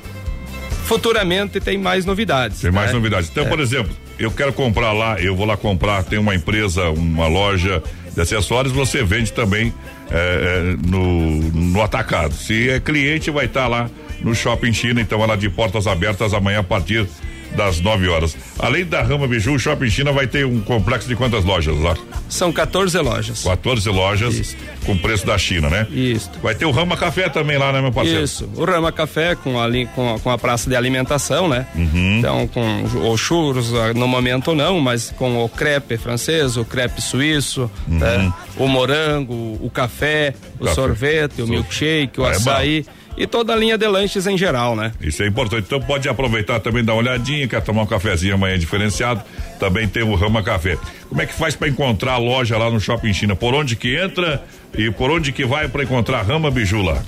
futuramente 0.85 1.59
tem 1.59 1.77
mais 1.77 2.05
novidades. 2.05 2.59
Tem 2.61 2.71
mais 2.71 2.87
né? 2.87 2.93
novidades. 2.93 3.29
Então, 3.29 3.45
É. 3.45 3.49
por 3.49 3.59
exemplo, 3.59 3.91
eu 4.19 4.31
quero 4.31 4.53
comprar 4.53 4.91
lá, 4.93 5.19
eu 5.19 5.35
vou 5.35 5.45
lá 5.45 5.57
comprar, 5.57 6.03
tem 6.03 6.19
uma 6.19 6.35
empresa, 6.35 6.89
uma 6.89 7.27
loja 7.27 7.81
de 8.13 8.21
acessórios, 8.21 8.73
você 8.73 9.03
vende 9.03 9.31
também 9.31 9.73
eh, 10.09 10.75
no, 10.85 11.39
no 11.51 11.81
atacado. 11.81 12.33
Se 12.33 12.69
é 12.69 12.79
cliente, 12.79 13.31
vai 13.31 13.45
estar 13.45 13.67
lá 13.67 13.89
no 14.21 14.35
Shopping 14.35 14.73
China, 14.73 14.99
então 15.01 15.23
ela 15.23 15.35
de 15.37 15.49
portas 15.49 15.87
abertas 15.87 16.33
amanhã 16.33 16.59
a 16.59 16.63
partir 16.63 17.07
das 17.55 17.79
9 17.81 18.07
horas. 18.07 18.35
Além 18.59 18.85
da 18.85 19.01
Rama 19.01 19.27
Biju, 19.27 19.53
o 19.53 19.59
Shopping 19.59 19.89
China 19.89 20.11
vai 20.11 20.27
ter 20.27 20.45
um 20.45 20.61
complexo 20.61 21.07
de 21.07 21.15
quantas 21.15 21.43
lojas 21.43 21.77
lá? 21.79 21.95
São 22.29 22.51
14 22.51 22.97
lojas. 22.99 23.43
14 23.43 23.89
lojas 23.89 24.55
com 24.85 24.97
preço 24.97 25.25
da 25.25 25.37
China, 25.37 25.69
né? 25.69 25.87
Isso. 25.91 26.29
Vai 26.41 26.55
ter 26.55 26.65
o 26.65 26.71
Rama 26.71 26.95
Café 26.97 27.29
também 27.29 27.57
lá, 27.57 27.71
né, 27.71 27.81
meu 27.81 27.91
parceiro? 27.91 28.23
Isso, 28.23 28.49
o 28.55 28.63
Rama 28.65 28.91
Café 28.91 29.35
com 29.35 29.59
a, 29.59 29.67
com 29.93 30.15
a, 30.15 30.19
com 30.19 30.29
a 30.29 30.37
praça 30.37 30.69
de 30.69 30.75
alimentação, 30.75 31.47
né? 31.47 31.67
Uhum. 31.75 32.17
Então, 32.19 32.47
com 32.47 32.83
os 33.11 33.19
churros, 33.19 33.73
ah, 33.75 33.93
no 33.93 34.07
momento 34.07 34.55
não, 34.55 34.79
mas 34.79 35.13
com 35.17 35.43
o 35.43 35.49
crepe 35.49 35.97
francês, 35.97 36.57
o 36.57 36.63
crepe 36.65 37.01
suíço, 37.01 37.69
né? 37.87 38.31
o 38.57 38.67
morango, 38.67 39.33
o 39.61 39.69
café, 39.69 40.33
o 40.59 40.63
Café. 40.63 40.75
sorvete, 40.75 41.33
o 41.41 41.45
Sul. 41.45 41.47
milkshake, 41.55 42.19
o 42.19 42.25
Ah, 42.25 42.29
é 42.29 42.31
açaí. 42.31 42.85
E 43.17 43.27
toda 43.27 43.53
a 43.53 43.55
linha 43.55 43.77
de 43.77 43.87
lanches 43.87 44.25
em 44.27 44.37
geral, 44.37 44.75
né? 44.75 44.91
Isso 45.01 45.21
é 45.23 45.27
importante. 45.27 45.63
Então 45.65 45.81
pode 45.81 46.07
aproveitar 46.09 46.59
também, 46.59 46.83
dar 46.83 46.93
uma 46.93 46.99
olhadinha, 47.01 47.47
quer 47.47 47.61
tomar 47.61 47.83
um 47.83 47.85
cafezinho 47.85 48.35
amanhã 48.35 48.57
diferenciado. 48.57 49.21
Também 49.59 49.87
tem 49.87 50.03
o 50.03 50.15
Rama 50.15 50.41
Café. 50.41 50.77
Como 51.09 51.21
é 51.21 51.25
que 51.25 51.33
faz 51.33 51.55
para 51.55 51.67
encontrar 51.67 52.13
a 52.13 52.17
loja 52.17 52.57
lá 52.57 52.69
no 52.69 52.79
Shopping 52.79 53.13
China? 53.13 53.35
Por 53.35 53.53
onde 53.53 53.75
que 53.75 53.95
entra 53.95 54.43
e 54.77 54.89
por 54.89 55.11
onde 55.11 55.31
que 55.31 55.45
vai 55.45 55.67
para 55.67 55.83
encontrar 55.83 56.21
Rama 56.23 56.49
Biju 56.49 56.81
lá? 56.81 57.01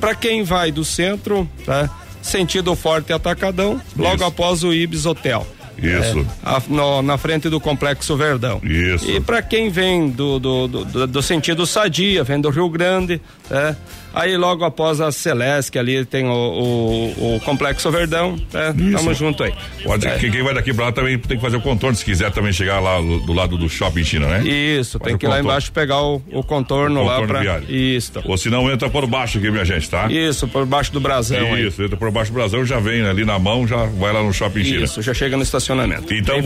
Para 0.00 0.14
quem 0.14 0.42
vai 0.42 0.72
do 0.72 0.84
centro, 0.84 1.48
tá? 1.64 1.88
Sentido 2.20 2.74
Forte 2.74 3.12
Atacadão, 3.12 3.80
logo 3.96 4.16
Isso. 4.16 4.24
após 4.24 4.62
o 4.64 4.72
Ibis 4.74 5.06
Hotel. 5.06 5.46
Isso. 5.78 6.18
É, 6.18 6.24
a- 6.42 6.62
no- 6.68 7.00
na 7.00 7.16
frente 7.16 7.48
do 7.48 7.58
Complexo 7.58 8.14
Verdão. 8.14 8.60
Isso. 8.62 9.10
E 9.10 9.18
para 9.20 9.40
quem 9.40 9.70
vem 9.70 10.10
do, 10.10 10.38
do, 10.38 10.68
do, 10.68 10.84
do- 10.84 11.06
do 11.06 11.22
sentido 11.22 11.64
Sadia, 11.64 12.22
vem 12.22 12.38
do 12.38 12.50
Rio 12.50 12.68
Grande, 12.68 13.18
é, 13.50 13.74
aí 14.14 14.36
logo 14.36 14.64
após 14.64 15.00
a 15.00 15.10
Celeste, 15.12 15.78
ali 15.78 16.04
tem 16.04 16.26
o, 16.26 16.32
o, 16.32 17.36
o 17.36 17.40
Complexo 17.40 17.90
Verdão, 17.90 18.36
é, 18.54 18.72
tamo 18.96 19.12
junto 19.14 19.42
aí. 19.42 19.52
Pode, 19.84 20.06
É. 20.06 20.18
quem 20.18 20.42
vai 20.42 20.54
daqui 20.54 20.72
para 20.72 20.86
lá 20.86 20.92
também 20.92 21.18
tem 21.18 21.36
que 21.36 21.42
fazer 21.42 21.56
o 21.56 21.60
contorno 21.60 21.96
se 21.96 22.04
quiser 22.04 22.30
também 22.30 22.52
chegar 22.52 22.80
lá 22.80 23.00
do, 23.00 23.20
do 23.20 23.32
lado 23.32 23.56
do 23.58 23.68
Shopping 23.68 24.04
China, 24.04 24.26
né? 24.26 24.42
Isso, 24.48 24.98
Faz 24.98 25.06
tem 25.08 25.14
o 25.14 25.18
que 25.18 25.26
ir 25.26 25.28
lá 25.28 25.40
embaixo 25.40 25.70
pegar 25.72 26.00
o, 26.02 26.22
o 26.32 26.42
contorno, 26.42 27.02
lá 27.04 27.14
Contorno 27.20 27.28
pra. 27.34 27.40
viário. 27.40 27.66
Isso. 27.70 28.12
Ou 28.24 28.36
se 28.36 28.48
não, 28.50 28.70
entra 28.70 28.88
por 28.90 29.06
baixo 29.06 29.38
aqui, 29.38 29.50
minha 29.50 29.64
gente, 29.64 29.88
tá? 29.90 30.10
Isso, 30.10 30.46
por 30.48 30.64
baixo 30.66 30.92
do 30.92 31.00
brasão 31.00 31.54
aí. 31.54 31.66
Isso, 31.66 31.82
entra 31.82 31.96
por 31.96 32.10
baixo 32.10 32.30
do 32.30 32.34
brasão, 32.34 32.64
já 32.64 32.78
vem 32.78 33.02
ali 33.02 33.24
na 33.24 33.38
mão, 33.38 33.66
já 33.66 33.84
vai 33.84 34.12
lá 34.12 34.22
no 34.22 34.32
Shopping 34.32 34.64
China. 34.64 34.84
Isso, 34.84 35.02
já 35.02 35.12
chega 35.14 35.36
no 35.36 35.42
estacionamento. 35.42 36.12
Então, 36.12 36.36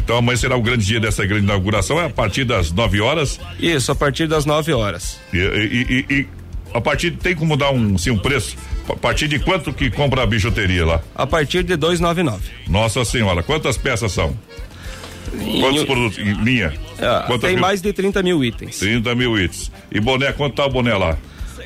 então 0.00 0.16
amanhã 0.18 0.36
será 0.36 0.56
o 0.56 0.62
grande 0.62 0.84
dia 0.86 1.00
dessa 1.00 1.24
grande 1.26 1.44
inauguração, 1.44 2.00
é 2.00 2.06
a 2.06 2.10
partir 2.10 2.44
das 2.44 2.70
9 2.72 3.00
horas. 3.00 3.38
Isso, 3.58 3.90
a 3.92 3.94
partir 3.94 4.26
das 4.26 4.44
9 4.46 4.72
horas. 4.72 5.18
E, 5.32 5.36
e- 5.38 6.04
e- 6.10 6.14
e 6.14 6.26
a 6.76 6.80
partir 6.80 7.12
tem 7.12 7.34
como 7.34 7.56
dar 7.56 7.70
um, 7.70 7.94
assim, 7.94 8.10
um 8.10 8.18
preço? 8.18 8.56
A 8.88 8.94
partir 8.94 9.28
de 9.28 9.38
quanto 9.38 9.72
que 9.72 9.90
compra 9.90 10.22
a 10.22 10.26
bijuteria 10.26 10.86
lá? 10.86 11.00
A 11.14 11.26
partir 11.26 11.62
de 11.62 11.76
299. 11.76 12.40
Nossa 12.68 13.04
senhora, 13.04 13.42
quantas 13.42 13.76
peças 13.76 14.12
são? 14.12 14.36
Quantos 15.60 15.84
produtos? 15.84 16.18
Em 16.18 16.32
linha? 16.44 16.72
Ah, 17.00 17.26
tem 17.40 17.52
mil? 17.52 17.60
mais 17.60 17.82
de 17.82 17.92
30 17.92 18.22
mil 18.22 18.44
itens. 18.44 18.78
30 18.78 19.14
mil 19.14 19.38
itens. 19.38 19.70
E 19.90 20.00
boné, 20.00 20.32
quanto 20.32 20.54
tá 20.54 20.66
o 20.66 20.70
boné 20.70 20.94
lá? 20.94 21.18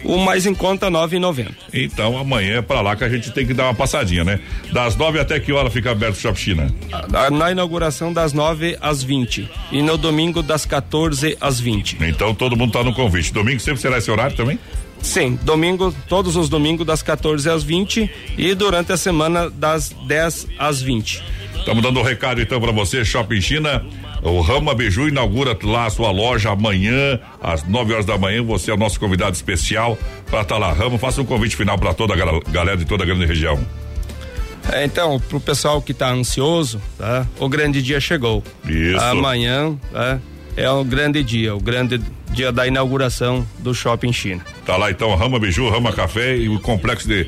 O 0.02 0.16
mais 0.18 0.46
em 0.46 0.54
conta, 0.54 0.90
9,90. 0.90 1.50
Então 1.74 2.16
amanhã 2.16 2.58
é 2.58 2.62
pra 2.62 2.80
lá 2.80 2.96
que 2.96 3.04
a 3.04 3.08
gente 3.08 3.30
tem 3.32 3.46
que 3.46 3.52
dar 3.52 3.64
uma 3.64 3.74
passadinha, 3.74 4.24
né? 4.24 4.40
Das 4.72 4.96
9 4.96 5.20
até 5.20 5.38
que 5.38 5.52
hora 5.52 5.68
fica 5.70 5.90
aberto 5.90 6.14
o 6.16 6.18
Shop 6.18 6.38
China? 6.38 6.74
Ah, 7.12 7.30
Na 7.30 7.50
inauguração 7.50 8.12
das 8.12 8.32
9 8.32 8.78
às 8.80 9.02
20 9.02 9.48
e 9.70 9.82
no 9.82 9.98
domingo 9.98 10.42
das 10.42 10.64
14 10.64 11.36
às 11.40 11.60
20. 11.60 11.98
Então 12.00 12.34
todo 12.34 12.56
mundo 12.56 12.72
tá 12.72 12.82
no 12.82 12.94
convite. 12.94 13.32
Domingo 13.32 13.60
sempre 13.60 13.80
será 13.80 13.98
esse 13.98 14.10
horário 14.10 14.34
também? 14.34 14.58
Sim, 15.02 15.38
domingo, 15.42 15.94
todos 16.08 16.36
os 16.36 16.48
domingos 16.48 16.86
das 16.86 17.02
14 17.02 17.48
às 17.48 17.62
20 17.62 18.10
e 18.36 18.54
durante 18.54 18.92
a 18.92 18.96
semana 18.96 19.48
das 19.50 19.90
10 20.06 20.46
às 20.58 20.80
20. 20.82 21.22
Estamos 21.56 21.82
dando 21.82 22.00
um 22.00 22.02
recado 22.02 22.40
então 22.40 22.60
para 22.60 22.72
você, 22.72 23.04
Shopping 23.04 23.40
China. 23.40 23.84
O 24.22 24.40
Rama 24.42 24.74
Biju 24.74 25.08
inaugura 25.08 25.56
lá 25.62 25.86
a 25.86 25.90
sua 25.90 26.10
loja 26.10 26.50
amanhã, 26.50 27.18
às 27.42 27.66
9 27.66 27.92
horas 27.94 28.04
da 28.04 28.18
manhã. 28.18 28.42
Você 28.44 28.70
é 28.70 28.74
o 28.74 28.76
nosso 28.76 29.00
convidado 29.00 29.34
especial 29.34 29.96
para 30.30 30.42
estar 30.42 30.58
lá. 30.58 30.72
Rama, 30.72 30.98
faça 30.98 31.22
um 31.22 31.24
convite 31.24 31.56
final 31.56 31.78
para 31.78 31.94
toda 31.94 32.12
a 32.12 32.16
gal- 32.16 32.42
galera 32.48 32.76
de 32.76 32.84
toda 32.84 33.02
a 33.02 33.06
grande 33.06 33.24
região. 33.24 33.58
É, 34.70 34.84
então, 34.84 35.18
pro 35.18 35.40
pessoal 35.40 35.80
que 35.80 35.94
tá 35.94 36.10
ansioso, 36.10 36.80
tá? 36.98 37.26
O 37.38 37.48
grande 37.48 37.80
dia 37.82 37.98
chegou. 37.98 38.44
Isso. 38.68 39.00
Amanhã, 39.00 39.74
tá? 39.90 40.18
É 40.56 40.70
o 40.70 40.84
grande 40.84 41.22
dia, 41.24 41.54
o 41.54 41.60
grande 41.60 41.98
dia 42.32 42.52
da 42.52 42.66
inauguração 42.66 43.46
do 43.58 43.74
Shopping 43.74 44.12
China. 44.12 44.44
Tá 44.64 44.76
lá 44.76 44.90
então 44.90 45.14
Rama 45.14 45.38
Biju, 45.38 45.68
Rama 45.68 45.92
Café 45.92 46.36
e 46.36 46.48
o 46.48 46.58
complexo 46.60 47.08
de, 47.08 47.24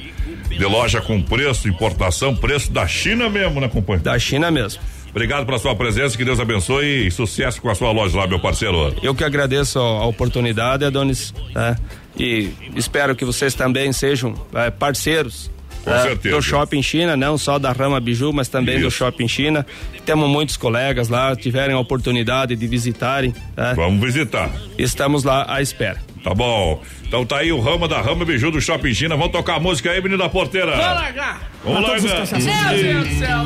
de 0.49 0.65
loja 0.65 1.01
com 1.01 1.21
preço, 1.23 1.69
importação, 1.69 2.35
preço 2.35 2.73
da 2.73 2.87
China 2.87 3.29
mesmo, 3.29 3.61
né, 3.61 3.69
companheiro? 3.69 4.05
Da 4.05 4.19
China 4.19 4.51
mesmo. 4.51 4.81
Obrigado 5.11 5.45
pela 5.45 5.59
sua 5.59 5.77
presença, 5.77 6.17
que 6.17 6.25
Deus 6.25 6.41
abençoe 6.41 7.07
e 7.07 7.11
sucesso 7.11 7.61
com 7.61 7.69
a 7.69 7.75
sua 7.75 7.93
loja 7.93 8.17
lá, 8.17 8.27
meu 8.27 8.41
parceiro. 8.41 8.95
Eu 9.03 9.15
que 9.15 9.23
agradeço 9.23 9.79
a, 9.79 10.07
oportunidade, 10.07 10.87
Adonis, 10.87 11.35
tá? 11.53 11.77
E 12.19 12.51
espero 12.75 13.15
que 13.15 13.25
vocês 13.25 13.55
também 13.55 13.93
sejam 13.93 14.35
é, 14.55 14.71
parceiros 14.71 15.51
Com 15.83 15.91
tá? 15.91 16.03
certeza. 16.03 16.37
do 16.37 16.43
Shopping 16.43 16.83
China, 16.83 17.17
não 17.17 17.37
só 17.37 17.59
da 17.59 17.73
Rama 17.73 17.99
Biju, 18.01 18.33
mas 18.33 18.49
também 18.49 18.81
do 18.81 18.89
Isso. 18.89 18.99
Shopping 18.99 19.29
China. 19.29 19.67
Temos 20.07 20.29
muitos 20.29 20.57
colegas 20.57 21.09
lá, 21.09 21.35
tiveram 21.35 21.77
a 21.77 21.81
oportunidade 21.81 22.55
de 22.57 22.67
visitarem. 22.67 23.35
tá? 23.55 23.75
Vamos 23.75 24.01
visitar. 24.01 24.51
Estamos 24.79 25.25
lá 25.25 25.45
à 25.49 25.61
espera. 25.61 25.99
Tá 26.23 26.33
bom. 26.33 26.81
Então 27.07 27.27
tá 27.27 27.39
aí 27.39 27.53
o 27.53 27.61
Rama 27.61 27.89
da 27.89 28.01
Rama 28.01 28.25
Biju 28.25 28.51
do 28.53 28.61
Shopping 28.61 28.95
China. 28.95 29.17
Vamos 29.17 29.33
tocar 29.33 29.57
a 29.57 29.61
música 29.61 29.91
aí, 29.91 30.01
menino 30.01 30.23
da 30.23 30.29
porteira. 30.29 30.71
Vamos 30.77 31.03
largar. 31.03 31.51
Vamos 31.65 31.83
largar. 31.83 32.01
Meu 32.01 32.83
Deus 32.83 33.09
do 33.09 33.19
céu. 33.19 33.39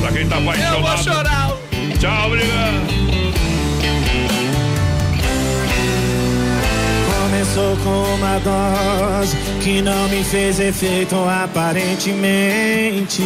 Pra 0.00 0.12
quem 0.12 0.26
tá 0.28 0.38
apaixonado. 0.38 0.76
Eu 0.76 0.82
vou 0.82 0.96
chorar. 0.96 1.56
Tchau, 2.00 2.26
obrigado. 2.26 3.03
Começou 7.54 7.76
com 7.84 8.02
uma 8.16 8.40
dose 8.40 9.36
que 9.62 9.80
não 9.80 10.08
me 10.08 10.24
fez 10.24 10.58
efeito 10.58 11.14
aparentemente. 11.14 13.22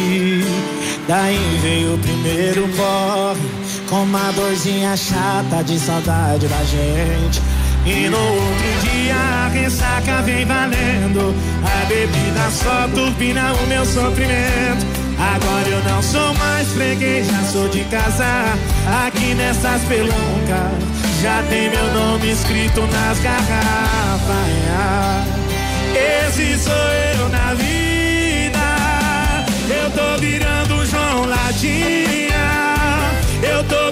Daí 1.07 1.59
veio 1.63 1.95
o 1.95 1.97
primeiro 1.97 2.69
porre 2.77 3.41
com 3.89 4.03
uma 4.03 4.31
dorzinha 4.33 4.95
chata 4.95 5.63
de 5.63 5.79
saudade 5.79 6.47
da 6.47 6.63
gente. 6.63 7.41
E 7.87 8.07
no 8.07 8.19
outro 8.19 8.79
dia 8.83 9.15
a 9.15 9.47
ressaca 9.47 10.21
vem 10.21 10.45
valendo. 10.45 11.33
A 11.65 11.85
bebida 11.85 12.51
só 12.51 12.87
turbina 12.93 13.53
o 13.53 13.65
meu 13.65 13.83
sofrimento. 13.83 14.85
Agora 15.17 15.67
eu 15.67 15.83
não 15.91 16.03
sou 16.03 16.35
mais 16.35 16.67
freguês, 16.67 17.25
já 17.25 17.43
sou 17.45 17.67
de 17.69 17.83
casa. 17.85 18.53
Aqui 19.07 19.33
nessas 19.33 19.81
peluncas 19.85 20.98
já 21.21 21.43
tem 21.49 21.69
meu 21.69 21.93
nome 21.93 22.31
escrito 22.31 22.81
nas 22.87 23.19
garrafas. 23.19 24.29
Esse 25.93 26.57
sou 26.57 26.73
eu 26.73 27.29
na 27.29 27.53
vida. 27.55 28.59
Eu 29.69 29.91
tô 29.91 30.17
virando 30.21 30.85
João 30.85 31.25
Latinha. 31.25 32.39
Eu 33.43 33.63
tô 33.65 33.88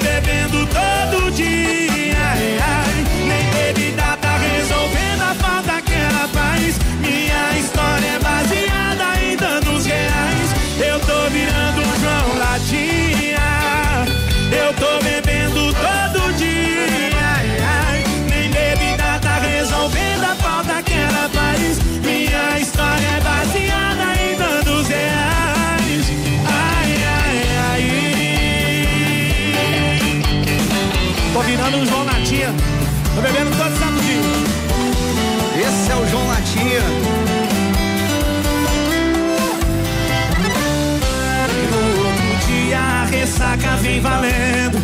vem 43.87 44.01
valendo. 44.01 44.77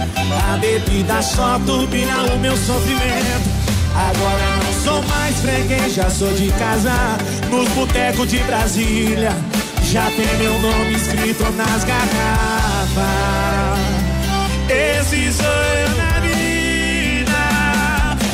A 0.53 0.57
bebida 0.57 1.21
só 1.21 1.59
turbina 1.65 2.23
o 2.33 2.39
meu 2.39 2.55
sofrimento. 2.55 3.49
Agora 3.95 4.57
não 4.63 4.73
sou 4.83 5.03
mais 5.03 5.35
freguês, 5.39 5.93
já 5.93 6.09
sou 6.09 6.31
de 6.33 6.51
casa. 6.53 6.91
Nos 7.49 7.67
botecos 7.69 8.27
de 8.27 8.39
Brasília, 8.39 9.31
já 9.83 10.05
tem 10.05 10.37
meu 10.37 10.59
nome 10.59 10.93
escrito 10.93 11.43
nas 11.51 11.83
garrafas. 11.83 13.03
Esse 14.69 15.31
sou 15.33 15.45
eu 15.45 15.89
na 15.97 16.19
vida. 16.21 17.31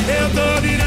Eu 0.07 0.29
tô 0.29 0.61
virando 0.61 0.78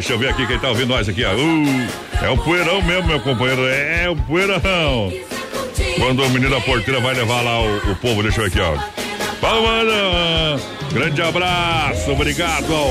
Deixa 0.00 0.14
eu 0.14 0.18
ver 0.18 0.30
aqui 0.30 0.46
quem 0.46 0.58
tá 0.58 0.70
ouvindo 0.70 0.88
nós 0.88 1.06
aqui, 1.06 1.22
ó. 1.26 1.34
Uh, 1.34 1.86
é 2.24 2.30
o 2.30 2.38
poeirão 2.38 2.80
mesmo, 2.80 3.06
meu 3.06 3.20
companheiro. 3.20 3.66
É 3.66 4.08
o 4.08 4.16
poeirão. 4.16 5.12
Quando 5.98 6.22
o 6.22 6.30
menino 6.30 6.48
da 6.48 6.60
porteira 6.62 6.98
vai 7.00 7.14
levar 7.14 7.42
lá 7.42 7.60
o, 7.60 7.92
o 7.92 7.96
povo, 7.96 8.22
deixa 8.22 8.40
eu 8.40 8.48
ver 8.48 8.50
aqui, 8.50 8.60
ó. 8.60 8.78
Palmana, 9.42 10.58
grande 10.90 11.20
abraço, 11.20 12.12
obrigado 12.12 12.72
ao 12.72 12.88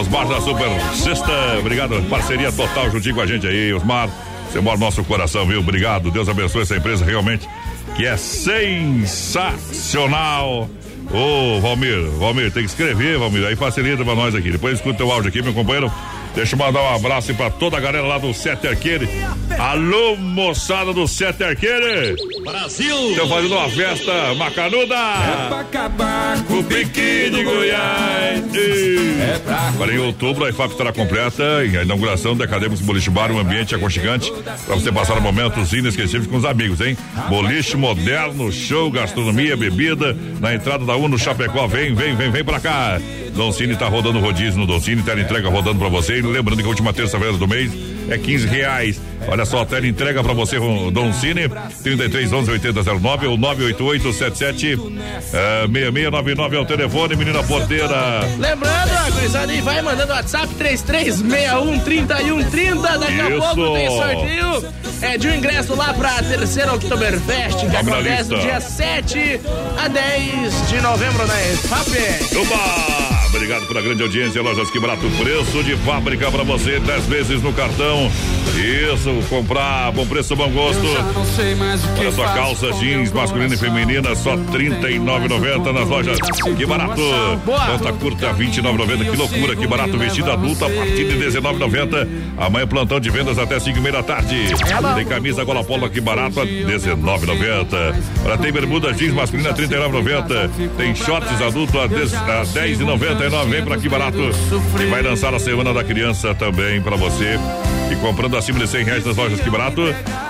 Osmar 0.00 0.26
da 0.26 0.40
Super 0.40 0.68
Sexta, 0.94 1.58
obrigado, 1.58 2.02
parceria 2.08 2.50
total 2.50 2.90
juntinho 2.90 3.14
com 3.14 3.20
a 3.20 3.26
gente 3.26 3.46
aí, 3.46 3.74
Osmar. 3.74 4.08
Você 4.50 4.58
mora 4.58 4.78
no 4.78 4.86
nosso 4.86 5.04
coração, 5.04 5.46
viu? 5.46 5.60
Obrigado, 5.60 6.10
Deus 6.10 6.30
abençoe 6.30 6.62
essa 6.62 6.74
empresa 6.74 7.04
realmente, 7.04 7.46
que 7.94 8.06
é 8.06 8.16
sensacional. 8.16 10.66
Ô, 11.10 11.60
Valmir, 11.60 12.06
Valmir, 12.18 12.50
tem 12.50 12.62
que 12.62 12.70
escrever, 12.70 13.18
Valmir, 13.18 13.44
aí 13.44 13.54
facilita 13.54 14.02
pra 14.02 14.14
nós 14.14 14.34
aqui. 14.34 14.50
Depois 14.50 14.78
escuta 14.78 15.04
o 15.04 15.12
áudio 15.12 15.28
aqui, 15.28 15.42
meu 15.42 15.52
companheiro. 15.52 15.92
Deixa 16.34 16.54
eu 16.54 16.58
mandar 16.58 16.82
um 16.82 16.94
abraço 16.94 17.34
pra 17.34 17.50
toda 17.50 17.76
a 17.76 17.80
galera 17.80 18.06
lá 18.06 18.18
do 18.18 18.32
Sete 18.32 18.66
Arqueire. 18.66 19.08
Alô, 19.58 20.16
moçada 20.16 20.92
do 20.92 21.06
Sete 21.06 21.44
Arqueire. 21.44 22.16
Brasil! 22.42 23.10
Estão 23.10 23.28
fazendo 23.28 23.54
uma 23.54 23.68
festa 23.68 24.34
macanuda. 24.34 24.94
É 24.94 25.48
pra 25.48 25.60
acabar 25.60 26.42
com 26.44 26.60
o 26.60 26.64
piqui 26.64 27.30
de 27.30 27.44
Goiás. 27.44 28.42
E... 28.54 29.20
É 29.20 29.38
pra... 29.44 29.68
Agora 29.68 29.94
em 29.94 29.98
outubro 29.98 30.44
a 30.44 30.50
IFAP 30.50 30.72
estará 30.72 30.92
completa 30.92 31.64
em 31.66 31.76
a 31.76 31.82
inauguração 31.82 32.34
da 32.34 32.44
Acadêmicos 32.44 32.80
Boliche 32.80 33.10
Bar, 33.10 33.30
um 33.30 33.38
ambiente 33.38 33.74
aconchegante 33.74 34.32
para 34.66 34.74
você 34.74 34.90
passar 34.90 35.20
momentos 35.20 35.72
inesquecíveis 35.72 36.26
com 36.26 36.38
os 36.38 36.44
amigos, 36.44 36.80
hein? 36.80 36.96
Boliche 37.28 37.76
moderno, 37.76 38.50
show, 38.50 38.90
gastronomia, 38.90 39.56
bebida, 39.56 40.16
na 40.40 40.54
entrada 40.54 40.84
da 40.84 40.96
Uno 40.96 41.18
Chapecó. 41.18 41.66
Vem, 41.66 41.94
vem, 41.94 42.16
vem, 42.16 42.30
vem 42.30 42.44
pra 42.44 42.58
cá. 42.58 42.98
Don 43.34 43.52
Cine 43.52 43.76
tá 43.76 43.88
rodando 43.88 44.18
rodízio 44.18 44.58
no 44.60 44.66
Don 44.66 44.80
Cine, 44.80 45.02
tela 45.02 45.20
entrega 45.20 45.48
rodando 45.48 45.78
pra 45.78 45.88
você. 45.88 46.18
E 46.18 46.22
lembrando 46.22 46.58
que 46.58 46.64
a 46.64 46.68
última 46.68 46.92
terça-feira 46.92 47.36
do 47.36 47.48
mês 47.48 47.72
é 48.08 48.18
15 48.18 48.46
reais. 48.46 49.00
Olha 49.28 49.44
só, 49.44 49.62
a 49.62 49.66
tela 49.66 49.86
entrega 49.86 50.22
pra 50.22 50.32
você 50.32 50.58
com 50.58 50.90
Don 50.90 51.12
Cine, 51.12 51.48
33 51.82 52.32
11 52.32 52.50
8009 52.50 53.26
ou 53.26 53.38
988 53.38 54.12
77 54.12 54.74
uh, 54.74 54.88
6699 55.72 56.56
é 56.56 56.60
o 56.60 56.64
telefone, 56.64 57.16
menina 57.16 57.42
porteira. 57.44 58.20
Lembrando, 58.38 58.92
a 58.92 59.10
gurizada 59.10 59.52
aí, 59.52 59.60
vai 59.60 59.80
mandando 59.82 60.12
WhatsApp 60.12 60.52
3361 60.54 61.80
3130. 61.80 62.98
Daqui 62.98 63.20
a 63.20 63.30
Isso. 63.30 63.38
pouco 63.38 63.74
tem 63.74 63.88
sorteio 63.90 64.72
é, 65.02 65.18
de 65.18 65.28
um 65.28 65.34
ingresso 65.34 65.74
lá 65.74 65.94
pra 65.94 66.22
terceira 66.22 66.74
Oktoberfest, 66.74 67.60
que 67.60 67.66
na 67.66 67.80
acontece 67.80 68.28
do 68.28 68.38
dia 68.38 68.60
7 68.60 69.40
a 69.78 69.88
10 69.88 70.68
de 70.68 70.80
novembro 70.80 71.26
na 71.26 71.34
FAP. 71.34 71.92
Oba! 72.40 73.01
Obrigado 73.34 73.66
pela 73.66 73.80
grande 73.80 74.02
audiência, 74.02 74.42
Lojas 74.42 74.70
Que 74.70 74.78
Barato, 74.78 75.08
preço 75.18 75.64
de 75.64 75.74
fábrica 75.78 76.30
pra 76.30 76.42
você, 76.42 76.78
10 76.78 77.06
vezes 77.06 77.42
no 77.42 77.50
cartão. 77.54 78.10
Isso, 78.54 79.10
comprar, 79.30 79.90
bom 79.92 80.06
preço, 80.06 80.36
bom 80.36 80.50
gosto. 80.50 80.86
Olha 81.98 82.12
só, 82.12 82.24
calça 82.24 82.70
jeans 82.72 83.10
masculina 83.10 83.54
e 83.54 83.56
feminina, 83.56 84.14
só 84.14 84.36
R$ 84.36 84.42
39,90 84.52 85.72
nas 85.72 85.88
lojas. 85.88 86.18
Que 86.56 86.66
barato! 86.66 87.00
Planta 87.44 87.92
curta, 87.94 88.32
R$ 88.32 88.44
29,90. 88.44 89.10
Que 89.10 89.16
loucura, 89.16 89.56
que 89.56 89.66
barato. 89.66 89.96
Vestido 89.96 90.30
adulto 90.30 90.66
a 90.66 90.70
partir 90.70 91.04
de 91.04 91.16
R$ 91.16 91.30
19,90. 91.30 92.08
Amanhã, 92.36 92.66
plantão 92.66 93.00
de 93.00 93.08
vendas 93.08 93.38
até 93.38 93.58
5 93.58 93.78
e 93.78 93.80
meia 93.80 93.94
da 93.94 94.02
tarde. 94.02 94.36
Tem 94.94 95.06
camisa 95.06 95.42
gola 95.42 95.64
polo 95.64 95.86
aqui 95.86 96.00
barato 96.00 96.40
a 96.40 96.44
R$ 96.44 96.64
19,90. 96.66 97.94
Olha, 98.26 98.38
tem 98.38 98.52
bermuda 98.52 98.92
jeans 98.92 99.14
masculina 99.14 99.52
R$ 99.52 99.66
39,90. 99.66 100.50
Tem 100.76 100.94
shorts 100.94 101.40
adulto 101.40 101.78
a 101.78 101.86
R$ 101.86 101.88
10,99. 103.30 103.48
Vem 103.50 103.64
pra 103.64 103.74
aqui 103.76 103.88
barato. 103.88 104.18
E 104.80 104.86
vai 104.86 105.02
lançar 105.02 105.34
a 105.34 105.38
semana 105.38 105.72
da 105.72 105.84
criança 105.84 106.34
também 106.34 106.80
pra 106.80 106.96
você. 106.96 107.38
Comprando 108.02 108.36
acima 108.36 108.58
de 108.58 108.66
100 108.66 108.84
reais 108.84 109.06
nas 109.06 109.16
lojas 109.16 109.40
que 109.40 109.48
barato, 109.48 109.80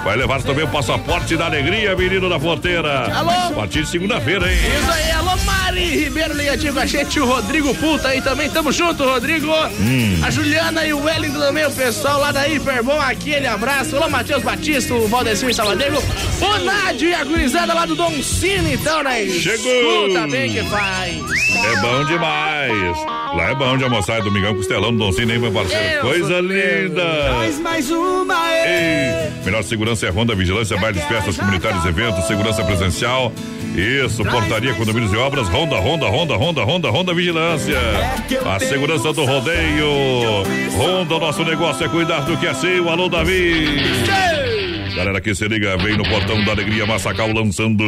vai 0.05 0.15
levar 0.15 0.43
também 0.43 0.63
o 0.63 0.69
passaporte 0.69 1.39
da 1.39 1.47
alegria, 1.47 1.97
menino 1.97 2.29
da 2.29 2.39
porteira. 2.39 3.11
Alô? 3.17 3.31
A 3.31 3.51
partir 3.53 3.83
de 3.83 3.89
segunda-feira, 3.89 4.47
hein? 4.47 4.59
Isso 4.59 4.93
aí, 4.93 5.11
alô 5.13 5.31
Mari 5.43 6.05
Ribeiro 6.05 6.35
ligadinho 6.35 6.75
com 6.75 6.81
a 6.81 6.85
gente, 6.85 7.19
o 7.19 7.25
Rodrigo 7.25 7.75
Puta 7.75 8.09
aí 8.09 8.21
também, 8.21 8.51
tamo 8.51 8.71
junto, 8.71 9.03
Rodrigo. 9.05 9.51
Hum. 9.81 10.21
A 10.23 10.31
Juliana 10.31 10.85
e 10.85 10.93
o 10.93 11.03
Wellington 11.03 11.39
também, 11.39 11.65
o 11.65 11.71
pessoal 11.71 12.21
lá 12.21 12.31
da 12.31 12.47
Hiperbom, 12.47 13.01
aquele 13.01 13.47
abraço. 13.47 13.97
Alô 13.97 14.07
Matheus 14.11 14.43
Batista, 14.43 14.93
o 14.93 15.09
Valdecir 15.09 15.49
e 15.49 15.55
Salvadego, 15.55 15.97
o 16.43 16.59
Nádio 16.65 17.09
e 17.09 17.15
a 17.15 17.25
gurizada 17.25 17.73
lá 17.73 17.87
do 17.87 17.95
Dom 17.95 18.23
Cine, 18.23 18.75
então, 18.75 19.03
né? 19.03 19.25
Chegou! 19.29 20.09
Escuta 20.09 20.27
bem 20.27 20.53
que 20.53 20.63
faz. 20.65 21.17
É 21.65 21.77
bom 21.81 22.05
demais. 22.05 22.99
Lá 23.35 23.51
é 23.51 23.55
bom 23.55 23.79
de 23.79 23.85
almoçar, 23.85 24.19
é 24.19 24.23
Domingão 24.23 24.55
Costelão, 24.55 24.93
no 24.93 24.99
Don 24.99 25.13
Cine, 25.13 25.33
hein, 25.33 25.39
meu 25.39 25.51
parceiro? 25.51 26.03
Deus 26.03 26.03
Coisa 26.03 26.43
do 26.43 26.49
céu. 26.49 27.62
Mais 27.63 27.91
uma, 27.91 28.35
Ei, 28.67 29.31
melhor 29.45 29.63
segurança 29.63 30.07
é 30.07 30.11
Ronda 30.11 30.35
Vigilância, 30.35 30.77
bailes, 30.77 31.03
festas, 31.05 31.37
comunitários, 31.37 31.85
eventos, 31.85 32.27
segurança 32.27 32.65
presencial. 32.65 33.33
Isso, 33.75 34.23
portaria, 34.25 34.75
condomínios 34.75 35.13
e 35.13 35.17
obras, 35.17 35.49
Ronda, 35.49 35.77
Ronda, 35.77 36.07
Ronda, 36.07 36.35
Ronda, 36.35 36.63
Ronda, 36.63 36.91
Ronda 36.91 37.15
Vigilância. 37.15 37.79
A 38.45 38.59
segurança 38.59 39.13
do 39.13 39.25
rodeio. 39.25 40.43
Ronda, 40.77 41.19
nosso 41.19 41.45
negócio 41.45 41.87
é 41.87 41.89
cuidar 41.89 42.21
do 42.21 42.37
que 42.37 42.47
é 42.47 42.55
seu. 42.55 42.91
Alô, 42.91 43.09
Davi. 43.09 44.52
Galera 44.95 45.21
que 45.21 45.35
se 45.35 45.49
liga, 45.49 45.77
vem 45.79 45.97
no 45.97 46.05
portão 46.05 46.45
da 46.45 46.53
alegria 46.53 46.85
Massacal 46.87 47.33
lançando, 47.33 47.83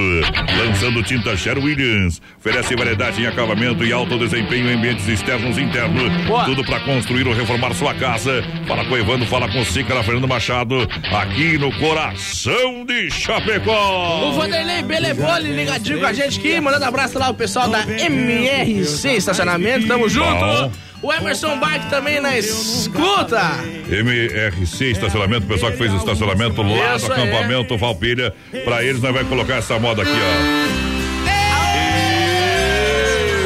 lançando 0.59 1.03
tinta 1.03 1.37
Sher 1.37 1.59
Williams. 1.59 2.21
Oferece 2.39 2.75
variedade 2.75 3.23
em 3.23 3.27
acabamento 3.27 3.85
e 3.85 3.93
alto 3.93 4.19
desempenho 4.19 4.71
em 4.71 4.75
ambientes 4.75 5.07
externos 5.07 5.59
e 5.59 5.63
internos. 5.63 6.11
Tudo 6.47 6.65
para 6.65 6.81
construir 6.81 7.27
ou 7.29 7.35
reformar 7.35 7.75
sua 7.75 7.95
casa. 7.95 8.43
Fala 8.67 8.85
com 8.85 8.95
o 8.95 8.99
Evandro, 8.99 9.27
fala 9.27 9.51
com 9.51 9.61
o 9.61 9.65
Cícara 9.65 10.03
Fernando 10.03 10.27
Machado, 10.27 10.89
aqui 11.13 11.59
no 11.59 11.71
coração 11.79 12.85
de 12.87 13.11
Chapecó. 13.11 14.29
O 14.29 14.33
Vanderlei 14.33 14.83
Belebole 14.83 15.53
ligadinho 15.55 16.01
com 16.01 16.07
a 16.07 16.13
gente 16.13 16.39
aqui, 16.39 16.61
mandando 16.61 16.85
abraço 16.87 17.19
lá 17.19 17.27
pro 17.27 17.35
pessoal 17.35 17.69
da 17.69 17.83
MRC 17.83 19.17
Estacionamento, 19.17 19.87
tamo 19.87 20.09
junto. 20.09 20.41
Bom. 20.41 20.71
O 21.05 21.13
Emerson 21.13 21.61
Bike 21.61 21.91
também 21.91 22.19
na 22.19 22.39
escuta. 22.39 23.61
MRC 23.91 24.93
Estacionamento, 24.93 25.45
o 25.45 25.49
pessoal 25.49 25.71
que 25.71 25.77
fez 25.77 25.93
o 25.93 25.99
estacionamento 25.99 26.63
lá 26.63 26.97
Isso 26.97 27.09
no 27.09 27.13
acampamento 27.13 27.77
Valpilha. 27.77 28.33
Pra 28.65 28.83
eles, 28.83 29.03
nós 29.03 29.13
vai 29.13 29.23
colocar 29.25 29.57
essa 29.57 29.79
moda 29.79 30.01
aqui, 30.01 30.11
ó. 30.11 30.15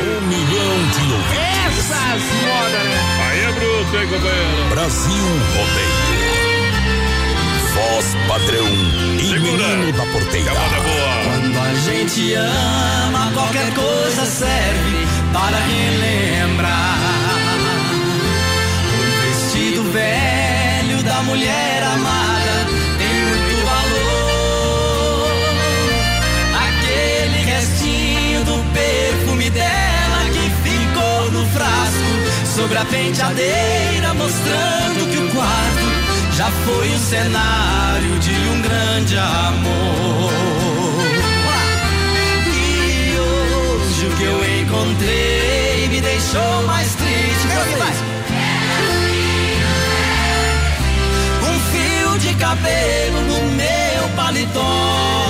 Um 0.07 0.21
milhão 0.29 0.77
de 0.87 1.01
ouvintes. 1.13 1.91
Essas 1.91 2.23
modas, 2.47 2.85
né? 2.85 3.01
Aí 3.29 3.41
é 3.41 3.51
bruto, 3.51 3.97
hein, 3.97 4.07
companheiro? 4.07 4.69
Brasil 4.71 5.27
Rodeio. 5.57 5.99
Voz 7.75 8.07
padrão 8.29 8.69
e 9.19 9.39
menino 9.41 9.93
da 9.97 10.07
porteira. 10.07 10.53
Quando 11.25 11.59
a 11.59 11.75
gente 11.75 12.35
ama, 12.35 13.33
qualquer 13.35 13.75
coisa 13.75 14.25
serve 14.25 15.09
para 15.33 15.59
relembrar. 15.59 17.08
Velho 19.93 21.02
da 21.02 21.23
mulher 21.23 21.82
amada 21.82 22.66
tem 22.98 23.24
muito 23.24 23.56
valor. 23.65 25.32
Aquele 26.69 27.44
restinho 27.44 28.44
do 28.44 28.62
perfume 28.74 29.48
dela 29.48 30.24
que 30.31 30.51
ficou 30.69 31.31
no 31.32 31.47
frasco 31.48 32.55
sobre 32.55 32.77
a 32.77 32.85
penteadeira, 32.85 34.12
mostrando 34.12 35.09
que 35.10 35.16
o 35.16 35.31
quarto 35.31 35.89
já 36.36 36.51
foi 36.51 36.89
o 36.93 36.98
cenário 36.98 38.19
de 38.19 38.31
um 38.31 38.60
grande 38.60 39.16
amor. 39.16 40.32
E 42.55 43.19
hoje 43.19 44.06
o 44.06 44.10
que 44.16 44.24
eu 44.24 44.60
encontrei 44.60 45.89
me 45.89 46.01
deixou 46.02 46.62
mais 46.66 46.94
triste. 46.94 47.48
Como 47.55 48.08
cabelo 52.49 53.20
no 53.23 53.45
meu 53.53 54.09
paletó. 54.16 55.28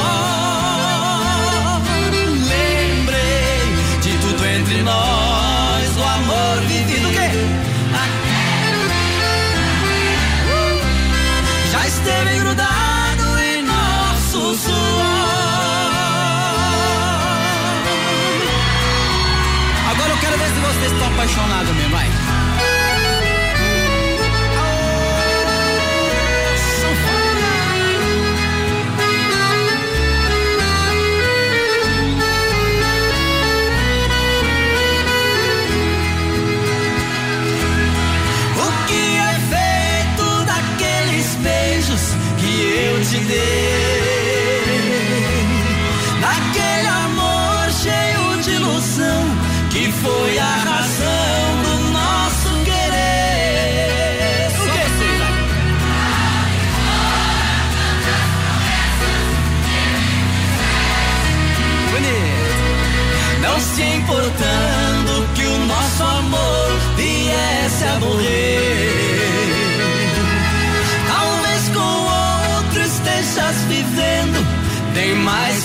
she. 43.26 43.67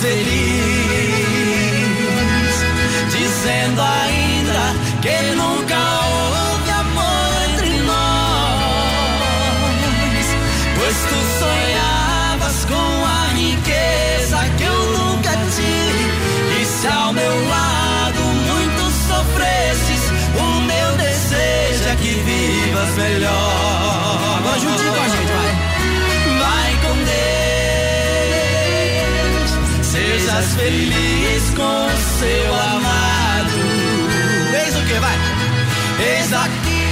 Mais 0.04 0.33
Sejas 30.34 30.56
feliz 30.56 31.50
com 31.52 31.90
seu 32.20 32.56
amado. 32.56 33.54
Eis 34.66 34.76
o 34.76 34.82
que 34.88 34.94
vai? 35.00 35.16
Eis 36.00 36.34
aqui. 36.34 36.84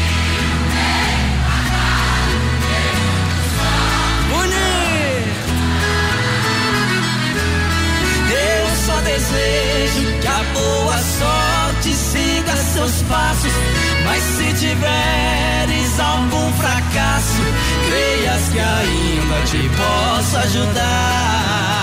Eu 8.29 8.75
só 8.85 9.01
desejo 9.01 10.19
que 10.21 10.27
a 10.27 10.43
boa 10.53 10.97
sorte 10.97 11.93
siga 11.95 12.55
seus 12.55 13.01
passos. 13.03 13.53
Mas 14.05 14.21
se 14.21 14.53
tiveres 14.53 15.99
algum 15.99 16.53
fracasso, 16.53 17.41
creias 17.87 18.49
que 18.49 18.59
ainda 18.59 19.41
te 19.45 19.69
posso 19.75 20.37
ajudar. 20.37 21.80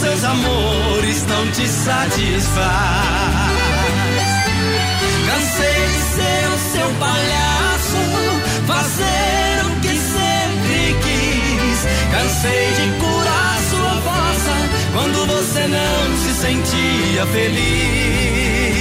Seus 0.00 0.24
amores 0.24 1.24
não 1.26 1.46
te 1.52 1.68
satisfaz. 1.68 2.60
Cansei 5.26 5.88
de 5.92 6.00
ser 6.14 6.48
o 6.48 6.58
seu 6.72 6.88
palhaço, 6.98 8.02
fazer 8.66 9.66
o 9.66 9.70
que 9.80 9.94
sempre 9.94 10.96
quis. 11.04 11.78
Cansei 12.12 12.66
de 12.78 12.86
curar 12.98 13.58
sua 13.70 13.94
força 14.08 14.56
quando 14.94 15.18
você 15.26 15.62
não 15.68 16.16
se 16.16 16.32
sentia 16.40 17.26
feliz. 17.26 18.80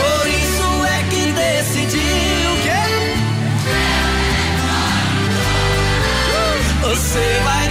Por 0.00 0.26
isso 0.26 0.68
é 0.86 0.98
que 1.10 1.22
decidi 1.32 2.12
o 2.46 2.54
quê? 2.62 2.82
Você 6.82 7.26
vai 7.44 7.67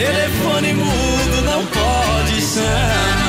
telefone 0.00 0.72
mudo 0.72 1.42
não 1.42 1.66
pode 1.66 2.40
chamar. 2.40 3.28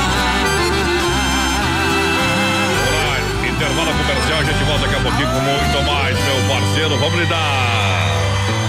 Intervalo 3.45 3.91
comercial, 3.91 4.39
a 4.39 4.43
gente 4.43 4.64
volta 4.64 4.88
daqui 4.88 4.95
a 4.95 5.02
pouquinho 5.02 5.27
com 5.27 5.41
muito 5.41 5.84
mais, 5.91 6.18
meu 6.18 6.38
parceiro. 6.48 6.98
Vamos 6.98 7.19
lidar. 7.19 8.07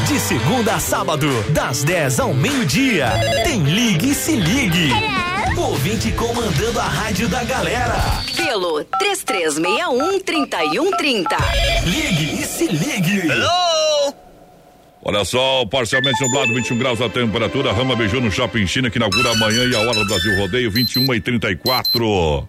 De 0.08 0.18
segunda 0.18 0.74
a 0.74 0.80
sábado, 0.80 1.28
das 1.50 1.84
10 1.84 2.18
ao 2.20 2.34
meio-dia. 2.34 3.12
Tem 3.44 3.62
Ligue 3.62 4.10
e 4.10 4.14
Se 4.14 4.34
Ligue. 4.34 4.90
Ouvinte 5.56 6.10
comandando 6.12 6.80
a 6.80 6.84
rádio 6.84 7.28
da 7.28 7.44
galera. 7.44 8.02
Pelo 8.36 8.84
3361-3130. 9.00 11.36
Ligue 11.84 12.42
e 12.42 12.44
Se 12.44 12.66
Ligue. 12.66 13.28
Olha 15.04 15.24
só, 15.24 15.66
parcialmente 15.66 16.20
nublado, 16.22 16.54
21 16.54 16.78
graus 16.78 17.00
a 17.00 17.08
temperatura. 17.08 17.72
Rama 17.72 17.96
Beijou 17.96 18.20
no 18.20 18.30
Shopping 18.30 18.66
China, 18.68 18.88
que 18.88 18.98
inaugura 18.98 19.32
amanhã 19.32 19.64
e 19.64 19.74
a 19.74 19.80
hora 19.80 19.94
do 19.94 20.06
Brasil 20.06 20.36
Rodeio, 20.38 20.70
21 20.70 21.14
e 21.14 21.20
34. 21.20 22.48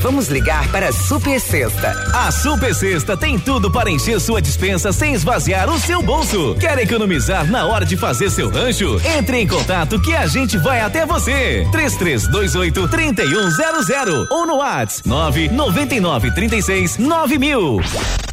Vamos 0.00 0.28
ligar 0.28 0.70
para 0.70 0.88
a 0.88 0.92
Super 0.92 1.40
Sexta. 1.40 1.90
A 2.14 2.30
Super 2.30 2.74
Sexta 2.74 3.16
tem 3.16 3.38
tudo 3.38 3.70
para 3.70 3.90
encher 3.90 4.20
sua 4.20 4.40
dispensa 4.40 4.92
sem 4.92 5.12
esvaziar 5.12 5.68
o 5.68 5.78
seu 5.78 6.00
bolso. 6.02 6.54
Quer 6.60 6.78
economizar 6.78 7.50
na 7.50 7.66
hora 7.66 7.84
de 7.84 7.96
fazer 7.96 8.30
seu 8.30 8.48
rancho? 8.48 9.00
Entre 9.18 9.40
em 9.40 9.46
contato 9.46 10.00
que 10.00 10.14
a 10.14 10.26
gente 10.26 10.56
vai 10.56 10.80
até 10.80 11.04
você. 11.04 11.66
3328 11.72 12.88
3100 12.88 14.26
ou 14.30 14.46
no 14.46 14.56
WhatsApp 14.56 15.08
999 15.08 16.30
36 16.32 16.98
9000. 16.98 17.80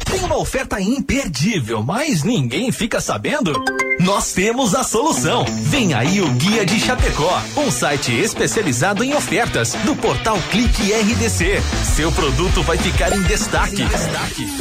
Tem 0.04 0.20
uma 0.24 0.38
oferta 0.38 0.80
imperdível, 0.80 1.82
mas 1.82 2.22
ninguém 2.22 2.70
fica 2.70 3.00
sabendo? 3.00 3.52
Nós 3.98 4.32
temos 4.32 4.74
a 4.74 4.84
solução. 4.84 5.44
Vem 5.64 5.94
aí 5.94 6.20
o 6.20 6.28
Guia 6.34 6.64
de 6.64 6.78
Chapecó, 6.78 7.42
um 7.56 7.70
site 7.70 8.12
especializado 8.12 9.02
em 9.02 9.14
ofertas 9.14 9.72
do 9.84 9.96
portal 9.96 10.38
Clique 10.50 10.92
RDC. 10.92 11.55
Seu 11.94 12.10
produto 12.12 12.62
vai 12.62 12.78
ficar 12.78 13.16
em 13.16 13.22
destaque. 13.22 13.84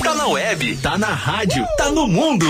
Tá 0.04 0.14
na 0.14 0.28
web, 0.28 0.78
tá 0.78 0.98
na 0.98 1.14
rádio, 1.14 1.66
tá 1.78 1.92
no 1.92 2.08
mundo. 2.08 2.46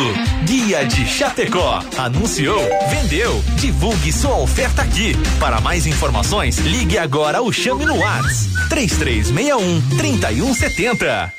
Guia 0.46 0.86
de 0.86 1.06
Chapecó. 1.08 1.82
Anunciou, 1.98 2.62
vendeu. 2.90 3.44
Divulgue 3.56 4.12
sua 4.12 4.38
oferta 4.38 4.82
aqui. 4.82 5.14
Para 5.40 5.62
mais 5.62 5.86
informações, 5.86 6.58
ligue 6.58 6.98
agora 6.98 7.42
ou 7.42 7.52
chame 7.52 7.86
no 7.86 7.98
WhatsApp 7.98 8.70
3361 8.70 9.98
3170. 9.98 11.34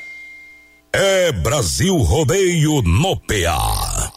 É 0.93 1.31
Brasil 1.31 1.95
Rodeio 1.97 2.81
no 2.81 3.15
PA. 3.17 4.16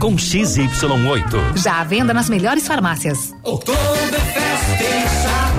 com 0.00 0.16
XY8. 0.16 1.56
Já 1.56 1.80
à 1.80 1.84
venda 1.84 2.14
nas 2.14 2.28
melhores 2.30 2.66
farmácias. 2.66 3.34
Oktoberfest 3.44 4.80
em 4.80 5.49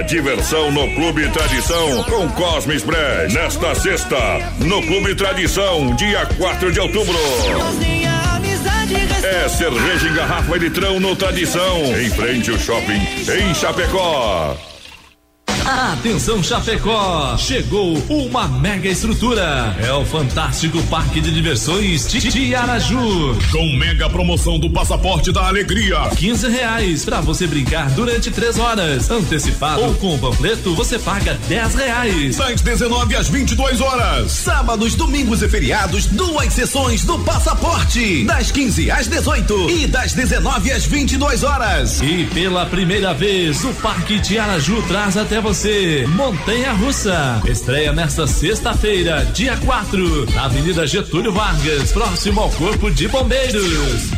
Diversão 0.00 0.70
no 0.70 0.94
Clube 0.94 1.28
Tradição 1.30 2.02
com 2.04 2.28
Cosmo 2.30 2.72
Express. 2.72 3.34
Nesta 3.34 3.74
sexta, 3.74 4.16
no 4.58 4.80
Clube 4.82 5.14
Tradição, 5.14 5.94
dia 5.96 6.24
4 6.38 6.72
de 6.72 6.80
outubro. 6.80 7.18
É 9.22 9.48
cerveja 9.48 10.08
em 10.08 10.14
garrafa 10.14 10.56
e 10.56 10.58
litrão 10.60 10.98
no 10.98 11.14
Tradição, 11.14 11.78
em 12.00 12.08
frente 12.10 12.50
ao 12.50 12.58
shopping, 12.58 13.00
em 13.30 13.54
Chapecó. 13.54 14.56
Atenção 15.72 16.42
Chapecó, 16.42 17.34
chegou 17.38 17.96
uma 18.10 18.46
mega 18.46 18.90
estrutura. 18.90 19.74
É 19.82 19.90
o 19.90 20.04
fantástico 20.04 20.82
Parque 20.84 21.18
de 21.18 21.30
Diversões 21.30 22.06
Tiaraju. 22.06 23.34
Com 23.50 23.72
mega 23.78 24.06
promoção 24.10 24.58
do 24.58 24.68
Passaporte 24.68 25.32
da 25.32 25.46
Alegria. 25.46 26.10
15 26.14 26.48
reais 26.50 27.06
pra 27.06 27.22
você 27.22 27.46
brincar 27.46 27.88
durante 27.92 28.30
três 28.30 28.58
horas. 28.58 29.10
Antecipado 29.10 29.80
ou 29.80 29.94
com 29.94 30.14
o 30.14 30.18
panfleto, 30.18 30.74
você 30.74 30.98
paga 30.98 31.38
10 31.48 31.74
reais. 31.74 32.36
Das 32.36 32.60
19 32.60 33.16
às 33.16 33.28
22 33.28 33.80
horas. 33.80 34.30
Sábados, 34.30 34.94
domingos 34.94 35.40
e 35.40 35.48
feriados, 35.48 36.04
duas 36.04 36.52
sessões 36.52 37.02
do 37.04 37.18
Passaporte. 37.20 38.24
Das 38.24 38.50
15 38.50 38.90
às 38.90 39.06
18 39.08 39.70
e 39.70 39.86
das 39.86 40.12
19 40.12 40.70
às 40.70 40.84
22 40.84 41.42
horas. 41.42 42.02
E 42.02 42.26
pela 42.26 42.66
primeira 42.66 43.14
vez, 43.14 43.64
o 43.64 43.72
Parque 43.74 44.20
Tiaraju 44.20 44.82
traz 44.82 45.16
até 45.16 45.40
você 45.40 45.61
Montanha 46.08 46.72
Russa. 46.72 47.40
Estreia 47.46 47.92
nesta 47.92 48.26
sexta-feira, 48.26 49.24
dia 49.26 49.56
4, 49.58 50.32
na 50.32 50.46
Avenida 50.46 50.84
Getúlio 50.88 51.32
Vargas, 51.32 51.92
próximo 51.92 52.40
ao 52.40 52.50
Corpo 52.50 52.90
de 52.90 53.06
Bombeiros. 53.06 54.10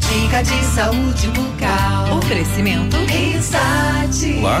Dica 0.00 0.42
de 0.42 0.64
saúde 0.74 1.28
bucal. 1.28 2.18
Oferecimento. 2.18 2.94
Risate. 3.06 4.34
Olá, 4.40 4.60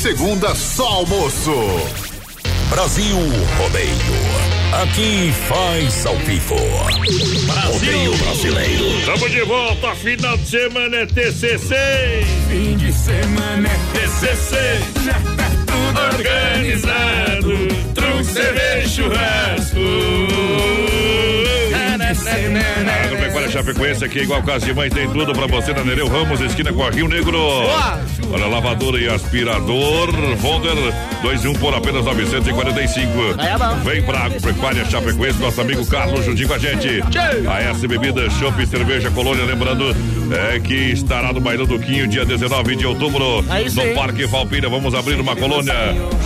segunda 0.00 0.54
só 0.54 0.86
almoço. 0.86 1.52
Brasil 2.70 3.18
Rodeio. 3.58 3.90
Aqui 4.82 5.30
faz 5.46 6.06
ao 6.06 6.16
vivo. 6.20 6.56
Rodeio 7.66 8.16
brasileiro. 8.16 8.98
Estamos 8.98 9.30
de 9.30 9.42
volta, 9.42 9.94
final 9.96 10.38
de 10.38 10.48
semana 10.48 10.96
é 10.96 11.06
TCC. 11.06 11.74
Fim 12.48 12.78
de 12.78 12.90
semana 12.90 13.68
é 13.68 13.98
TCC. 13.98 14.56
Já 15.04 15.20
tá 15.36 15.50
tudo 15.66 16.00
organizado. 16.16 17.68
Truque, 17.94 18.24
cerveja, 18.24 18.88
churrasco. 18.88 19.80
Agropecuária 21.74 22.99
Chapecoense 23.60 24.02
aqui, 24.02 24.20
igual 24.20 24.42
casa 24.42 24.64
de 24.64 24.72
mãe, 24.72 24.88
tem 24.88 25.06
tudo 25.10 25.34
pra 25.34 25.46
você 25.46 25.74
na 25.74 25.84
Nereu 25.84 26.08
Ramos, 26.08 26.40
esquina 26.40 26.72
com 26.72 26.82
a 26.82 26.88
Rio 26.88 27.06
Negro. 27.06 27.38
Olha, 28.32 28.46
lavadora 28.46 28.98
e 28.98 29.06
aspirador, 29.06 30.08
Wonder 30.42 30.74
2 31.20 31.44
e 31.44 31.48
1 31.48 31.52
por 31.54 31.74
apenas 31.74 32.02
945. 32.06 33.12
Vem 33.84 34.02
pra 34.02 34.20
Agropecuária 34.20 34.82
Chapecoense, 34.86 35.38
nosso 35.40 35.60
amigo 35.60 35.84
Carlos 35.84 36.24
juntinho 36.24 36.48
com 36.48 36.54
a 36.54 36.58
gente. 36.58 37.02
A 37.46 37.60
S 37.60 37.86
Bebidas, 37.86 38.32
Chopp 38.38 38.62
e 38.62 38.66
Cerveja 38.66 39.10
Colônia, 39.10 39.44
lembrando 39.44 39.94
é, 40.34 40.58
que 40.58 40.92
estará 40.92 41.30
no 41.30 41.40
Bailão 41.40 41.66
do 41.66 41.78
Quinho, 41.78 42.08
dia 42.08 42.24
19 42.24 42.76
de 42.76 42.86
outubro, 42.86 43.42
no 43.42 43.94
Parque 43.94 44.24
Valpina. 44.24 44.70
Vamos 44.70 44.94
abrir 44.94 45.20
uma 45.20 45.36
colônia, 45.36 45.74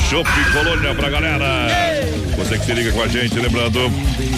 Chopp 0.09 0.31
Colônia 0.53 0.95
pra 0.95 1.11
galera. 1.11 1.67
Você 2.37 2.59
que 2.59 2.67
se 2.67 2.73
liga 2.73 2.93
com 2.93 3.03
a 3.03 3.07
gente, 3.07 3.39
lembrando, 3.39 3.79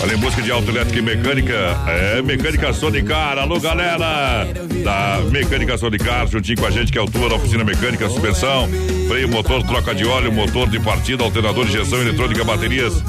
olha 0.02 0.14
em 0.14 0.18
busca 0.18 0.43
de 0.43 0.51
autoelétrica 0.51 0.98
e 0.98 1.02
mecânica, 1.02 1.77
é 1.89 2.20
Mecânica 2.20 2.73
Sonicar, 2.86 3.36
alô 3.36 3.58
galera 3.58 4.46
da 4.84 5.18
Mecânica 5.32 5.76
Sonicar, 5.76 6.28
juntinho 6.28 6.56
com 6.56 6.66
a 6.66 6.70
gente, 6.70 6.92
que 6.92 6.96
é 6.96 7.02
o 7.02 7.06
tua 7.06 7.26
oficina 7.34 7.34
oficina 7.34 7.64
mecânica, 7.64 8.08
suspensão, 8.08 8.68
freio, 9.08 9.28
motor, 9.28 9.60
troca 9.64 9.92
de 9.92 10.06
óleo, 10.06 10.30
motor 10.32 10.68
de 10.68 10.78
partida, 10.78 11.24
alternador, 11.24 11.66
injeção 11.66 12.00
eletrônica, 12.00 12.44
baterias. 12.44 13.02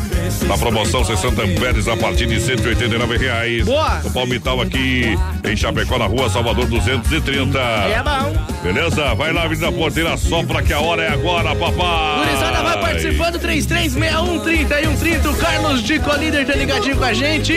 Na 0.48 0.58
promoção 0.58 1.06
60 1.06 1.44
amperes 1.44 1.88
a 1.88 1.96
partir 1.96 2.26
de 2.26 2.40
189 2.40 3.18
reais. 3.18 3.66
Boa. 3.66 4.02
O 4.04 4.12
Palmital 4.12 4.62
aqui 4.62 5.16
em 5.48 5.56
Chapecó, 5.56 6.00
na 6.00 6.08
rua 6.08 6.28
Salvador 6.30 6.66
230. 6.66 7.60
É 7.60 8.02
bom. 8.04 8.34
Beleza? 8.64 9.14
Vai 9.14 9.32
lá, 9.32 9.44
Avenida 9.44 9.72
Porteira, 9.72 10.18
sopra 10.18 10.64
que 10.64 10.74
a 10.74 10.80
hora 10.80 11.04
é 11.04 11.10
agora, 11.10 11.56
papai. 11.56 12.26
Gurizada 12.26 12.64
vai 12.64 12.82
participando, 12.82 13.40
33613130. 13.40 15.30
O 15.30 15.36
Carlos 15.38 15.84
de 15.84 16.00
Colíder 16.00 16.46
tá 16.46 16.56
ligadinho 16.56 16.98
com 16.98 17.04
a 17.04 17.14
gente. 17.14 17.54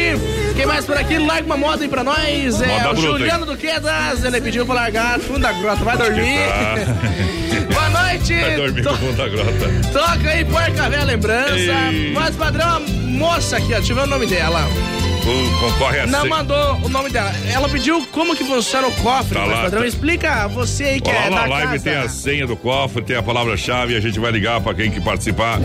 Quem 0.55 0.67
mais 0.67 0.85
por 0.85 0.97
aqui? 0.97 1.19
Larga 1.19 1.47
uma 1.47 1.57
moda 1.57 1.83
aí 1.83 1.89
pra 1.89 2.05
nós. 2.05 2.10
É 2.17 2.67
Moda 2.67 2.93
o 2.93 2.97
Juliano 2.97 3.47
do 3.47 3.57
Quedas. 3.57 4.25
Ele 4.25 4.41
pediu 4.41 4.67
pra 4.67 4.75
largar 4.75 5.19
fundo 5.21 5.41
da 5.41 5.53
grota. 5.53 5.85
Vai 5.85 5.97
dormir. 5.97 6.39
Boa 7.73 7.91
noite. 7.91 8.35
Vai 8.41 8.57
dormir 8.57 8.83
To- 8.83 8.97
fundo 8.97 9.17
da 9.17 9.29
grota. 9.29 9.71
Toca 9.93 10.29
aí, 10.31 10.45
porca 10.45 10.91
velha 10.91 11.05
lembrança. 11.05 11.55
Ei. 11.93 12.13
Mas 12.13 12.35
padrão, 12.37 12.81
moça 12.81 13.57
aqui, 13.59 13.73
ó. 13.73 13.77
Deixa 13.79 13.93
eu 13.93 13.97
ver 13.97 14.03
o 14.03 14.07
nome 14.07 14.27
dela. 14.27 14.61
Concorre 15.61 16.01
a 16.01 16.07
Não 16.07 16.23
cem- 16.23 16.31
mandou 16.31 16.75
o 16.83 16.89
nome 16.89 17.11
dela. 17.11 17.33
Ela 17.53 17.69
pediu 17.69 18.07
como 18.11 18.35
que 18.35 18.45
funciona 18.45 18.89
o 18.89 18.93
cofre, 18.93 19.35
Tá 19.35 19.45
lá, 19.45 19.63
padrão. 19.63 19.83
tá. 19.83 19.87
Explica 19.87 20.49
você 20.49 20.85
aí 20.85 21.01
que 21.01 21.11
Olá, 21.11 21.25
é 21.27 21.31
na 21.31 21.41
da 21.43 21.47
live 21.47 21.73
casa. 21.73 21.85
tem 21.85 21.95
a 21.97 22.09
senha 22.09 22.47
do 22.47 22.57
cofre, 22.57 23.03
tem 23.03 23.17
a 23.17 23.23
palavra-chave, 23.23 23.95
a 23.97 24.01
gente 24.01 24.19
vai 24.19 24.33
ligar 24.33 24.61
pra 24.61 24.73
quem 24.75 24.91
que 24.91 25.01
participar. 25.01 25.59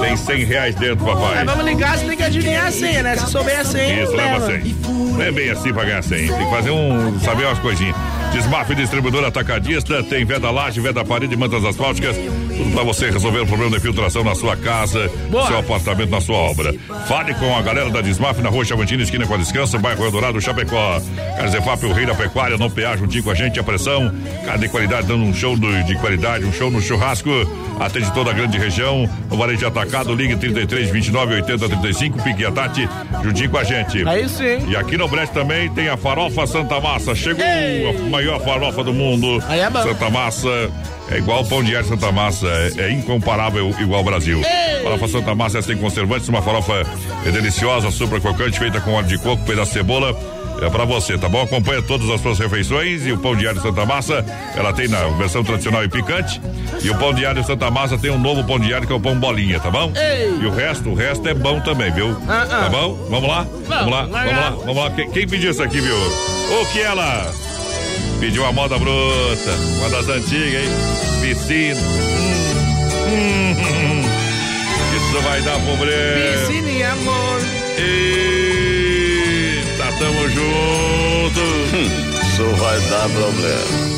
Tem 0.00 0.16
100 0.16 0.44
reais 0.44 0.74
dentro, 0.74 1.04
papai. 1.04 1.38
Aí 1.38 1.44
vamos 1.44 1.64
ligar, 1.64 1.98
você 1.98 2.06
tem 2.06 2.16
que 2.16 2.22
adivinhar 2.22 2.66
a 2.66 2.72
senha, 2.72 3.02
né? 3.02 3.16
Se 3.16 3.30
souber 3.30 3.60
a 3.60 3.64
senha, 3.64 4.02
Isso, 4.02 4.12
leva 4.12 4.38
leva. 4.46 4.60
100. 4.62 4.76
Não 5.12 5.22
é 5.22 5.30
bem 5.30 5.50
assim 5.50 5.72
pra 5.72 5.84
ganhar 5.84 6.02
100. 6.02 6.28
Tem 6.28 6.44
que 6.44 6.50
fazer 6.50 6.70
um. 6.70 7.20
saber 7.20 7.44
umas 7.44 7.58
coisinhas. 7.58 7.94
Desmaf 8.32 8.74
Distribuidor 8.74 9.24
Atacadista, 9.24 10.02
tem 10.02 10.24
veda 10.24 10.50
laje, 10.50 10.80
veda 10.80 11.04
parede, 11.04 11.36
mantas 11.36 11.64
asfálticas. 11.64 12.16
Tudo 12.16 12.70
pra 12.72 12.82
você 12.82 13.10
resolver 13.10 13.40
o 13.40 13.46
problema 13.46 13.76
de 13.76 13.80
filtração 13.80 14.24
na 14.24 14.34
sua 14.34 14.56
casa, 14.56 15.10
no 15.30 15.46
seu 15.46 15.58
apartamento, 15.58 16.10
na 16.10 16.20
sua 16.20 16.36
obra. 16.36 16.74
Fale 17.06 17.34
com 17.34 17.54
a 17.56 17.62
galera 17.62 17.90
da 17.90 18.00
Desmaf 18.00 18.40
na 18.40 18.48
rua 18.48 18.64
Chavantina, 18.64 19.02
esquina 19.02 19.26
com 19.26 19.34
a 19.34 19.36
Descanso, 19.36 19.78
bairro 19.78 20.04
Eldorado, 20.04 20.40
Chapecó. 20.40 21.00
Carzefap, 21.36 21.84
o 21.84 21.92
rei 21.92 22.06
da 22.06 22.14
pecuária, 22.14 22.56
não 22.56 22.70
pear 22.70 22.96
juntinho 22.96 23.24
com 23.24 23.30
a 23.30 23.34
gente, 23.34 23.60
a 23.60 23.62
pressão. 23.62 24.12
Carne 24.44 24.62
de 24.62 24.68
qualidade, 24.68 25.06
dando 25.06 25.24
um 25.24 25.34
show 25.34 25.56
de 25.56 25.94
qualidade, 25.96 26.44
um 26.44 26.52
show 26.52 26.70
no 26.70 26.80
churrasco. 26.80 27.30
Atende 27.80 28.12
toda 28.12 28.30
a 28.30 28.34
grande 28.34 28.58
região. 28.58 29.08
O 29.30 29.36
varejo 29.36 29.66
atacado, 29.66 30.14
ligue 30.14 30.36
33 30.36 30.90
29 30.90 31.34
80 31.34 31.68
35, 31.68 32.22
Pique 32.22 32.44
a 32.44 32.52
Tati, 32.52 32.88
juntinho 33.22 33.50
com 33.50 33.58
a 33.58 33.64
gente. 33.64 34.06
Aí 34.06 34.28
sim. 34.28 34.68
E 34.68 34.76
aqui 34.76 34.96
no 34.96 35.08
Brest 35.08 35.32
também 35.32 35.70
tem 35.70 35.88
a 35.88 35.96
farofa 35.96 36.46
Santa 36.46 36.80
Massa. 36.80 37.14
Chegou 37.14 37.44
a 37.44 38.21
maior 38.22 38.40
farofa 38.40 38.84
do 38.84 38.94
mundo. 38.94 39.42
Aí 39.48 39.60
é 39.60 39.70
bom. 39.70 39.82
Santa 39.82 40.10
Massa 40.10 40.70
é 41.10 41.18
igual 41.18 41.42
o 41.42 41.48
pão 41.48 41.62
de 41.62 41.76
ar 41.76 41.84
Santa 41.84 42.12
Massa. 42.12 42.46
É, 42.46 42.82
é 42.82 42.90
incomparável 42.92 43.74
igual 43.80 43.98
ao 43.98 44.04
Brasil. 44.04 44.38
Ei. 44.38 44.82
Farofa 44.82 45.08
Santa 45.08 45.34
Massa 45.34 45.58
é 45.58 45.62
sem 45.62 45.76
conservantes, 45.76 46.28
uma 46.28 46.42
farofa 46.42 46.82
é 47.26 47.30
deliciosa, 47.30 47.90
super 47.90 48.20
crocante, 48.20 48.58
feita 48.58 48.80
com 48.80 48.92
óleo 48.92 49.06
de 49.06 49.18
coco, 49.18 49.44
pedaço 49.44 49.72
de 49.72 49.78
cebola. 49.78 50.16
É 50.60 50.70
pra 50.70 50.84
você, 50.84 51.18
tá 51.18 51.28
bom? 51.28 51.42
Acompanha 51.42 51.82
todas 51.82 52.08
as 52.08 52.20
suas 52.20 52.38
refeições 52.38 53.04
e 53.04 53.10
o 53.10 53.18
pão 53.18 53.34
diário 53.34 53.60
Santa 53.60 53.84
Massa, 53.84 54.24
ela 54.54 54.72
tem 54.72 54.86
na 54.86 55.08
versão 55.08 55.42
tradicional 55.42 55.82
e 55.82 55.88
picante. 55.88 56.40
E 56.80 56.88
o 56.88 56.96
pão 56.96 57.12
diário 57.12 57.42
Santa 57.42 57.68
Massa 57.68 57.98
tem 57.98 58.12
um 58.12 58.18
novo 58.18 58.44
pão 58.44 58.60
diário 58.60 58.86
que 58.86 58.92
é 58.92 58.96
o 58.96 59.00
pão 59.00 59.18
bolinha, 59.18 59.58
tá 59.58 59.72
bom? 59.72 59.92
Ei. 59.96 60.38
E 60.40 60.46
o 60.46 60.54
resto, 60.54 60.90
o 60.90 60.94
resto 60.94 61.28
é 61.28 61.34
bom 61.34 61.58
também, 61.60 61.90
viu? 61.90 62.16
Ah, 62.28 62.42
ah. 62.42 62.46
Tá 62.46 62.68
bom? 62.68 62.94
Vamos 63.10 63.28
lá? 63.28 63.42
Vamos 63.42 63.92
lá, 63.92 64.02
vamos 64.04 64.12
lá, 64.12 64.50
vamos 64.50 64.76
lá. 64.76 64.90
Quem, 64.90 65.10
quem 65.10 65.26
pediu 65.26 65.50
isso 65.50 65.62
aqui, 65.64 65.80
viu? 65.80 65.96
O 65.96 66.66
que 66.66 66.80
ela? 66.80 67.32
Pediu 68.22 68.46
a 68.46 68.52
moda 68.52 68.78
bruta, 68.78 69.50
uma 69.78 69.90
das 69.90 70.08
antigas, 70.08 70.62
hein? 70.62 70.70
Piscina. 71.20 71.80
Hum, 71.80 73.50
hum, 73.50 73.56
hum. 73.58 74.02
Isso 74.96 75.20
vai 75.22 75.42
dar 75.42 75.58
problema. 75.58 76.46
Piscina 76.46 76.70
e 76.70 76.82
amor. 76.84 77.40
Eita, 79.66 79.86
tamo 79.98 80.28
junto. 80.28 81.40
Isso 82.22 82.44
vai 82.58 82.80
dar 82.82 83.08
problema. 83.08 83.90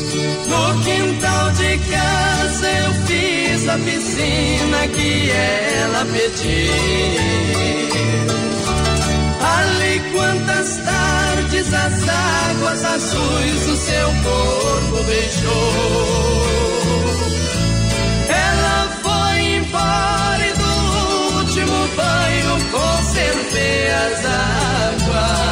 No 0.47 0.81
quintal 0.81 1.51
de 1.51 1.77
casa 1.87 2.67
eu 2.67 2.93
fiz 3.05 3.69
a 3.69 3.77
piscina 3.77 4.87
que 4.87 5.29
ela 5.29 6.03
pediu. 6.05 6.73
Ali 9.57 9.99
quantas 10.13 10.77
tardes 10.77 11.73
as 11.73 12.09
águas 12.09 12.83
azuis 12.83 13.67
o 13.67 13.75
seu 13.75 14.07
corpo 14.23 15.03
beijou. 15.03 16.45
Ela 18.29 18.87
foi 19.03 19.55
embora 19.57 20.47
e 20.47 20.53
do 20.53 20.73
último 21.37 21.87
banho 21.95 22.57
conservei 22.71 23.91
as 23.91 24.25
águas 24.25 25.45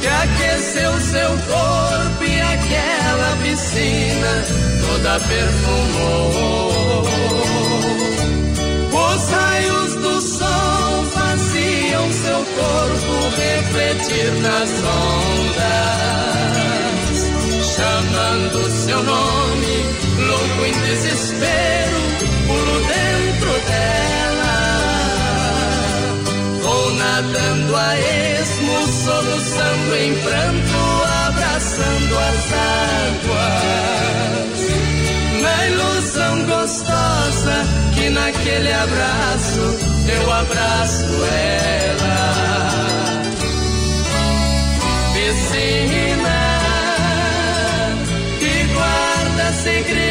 que 0.00 0.08
aqueceu 0.08 1.00
seu 1.00 1.30
corpo 1.30 2.24
e 2.24 2.40
aquela 2.40 3.36
piscina 3.42 4.44
toda 4.86 5.20
perfumou. 5.20 7.27
Corpo 12.58 13.14
refletir 13.36 14.32
nas 14.42 14.70
ondas, 15.30 15.98
chamando 17.76 18.58
seu 18.70 19.00
nome, 19.02 19.76
louco 20.26 20.64
em 20.66 20.72
desespero, 20.72 21.98
pulo 22.46 22.76
dentro 22.86 23.52
dela. 23.68 24.58
Vou 26.62 26.90
nadando 26.94 27.76
a 27.76 27.96
esmo, 28.40 28.86
soluçando 29.04 29.96
em 29.96 30.14
pranto, 30.16 30.80
abraçando 31.28 32.18
as 32.18 32.52
águas. 33.12 33.78
Na 35.42 35.56
ilusão 35.66 36.34
gostosa 36.46 37.56
que 37.94 38.10
naquele 38.10 38.72
abraço 38.72 39.87
eu 40.10 40.32
abraço 40.32 41.04
ela. 41.32 42.18
Piscina 45.14 46.40
que 48.38 48.64
guarda 48.74 49.52
segredo 49.52 50.07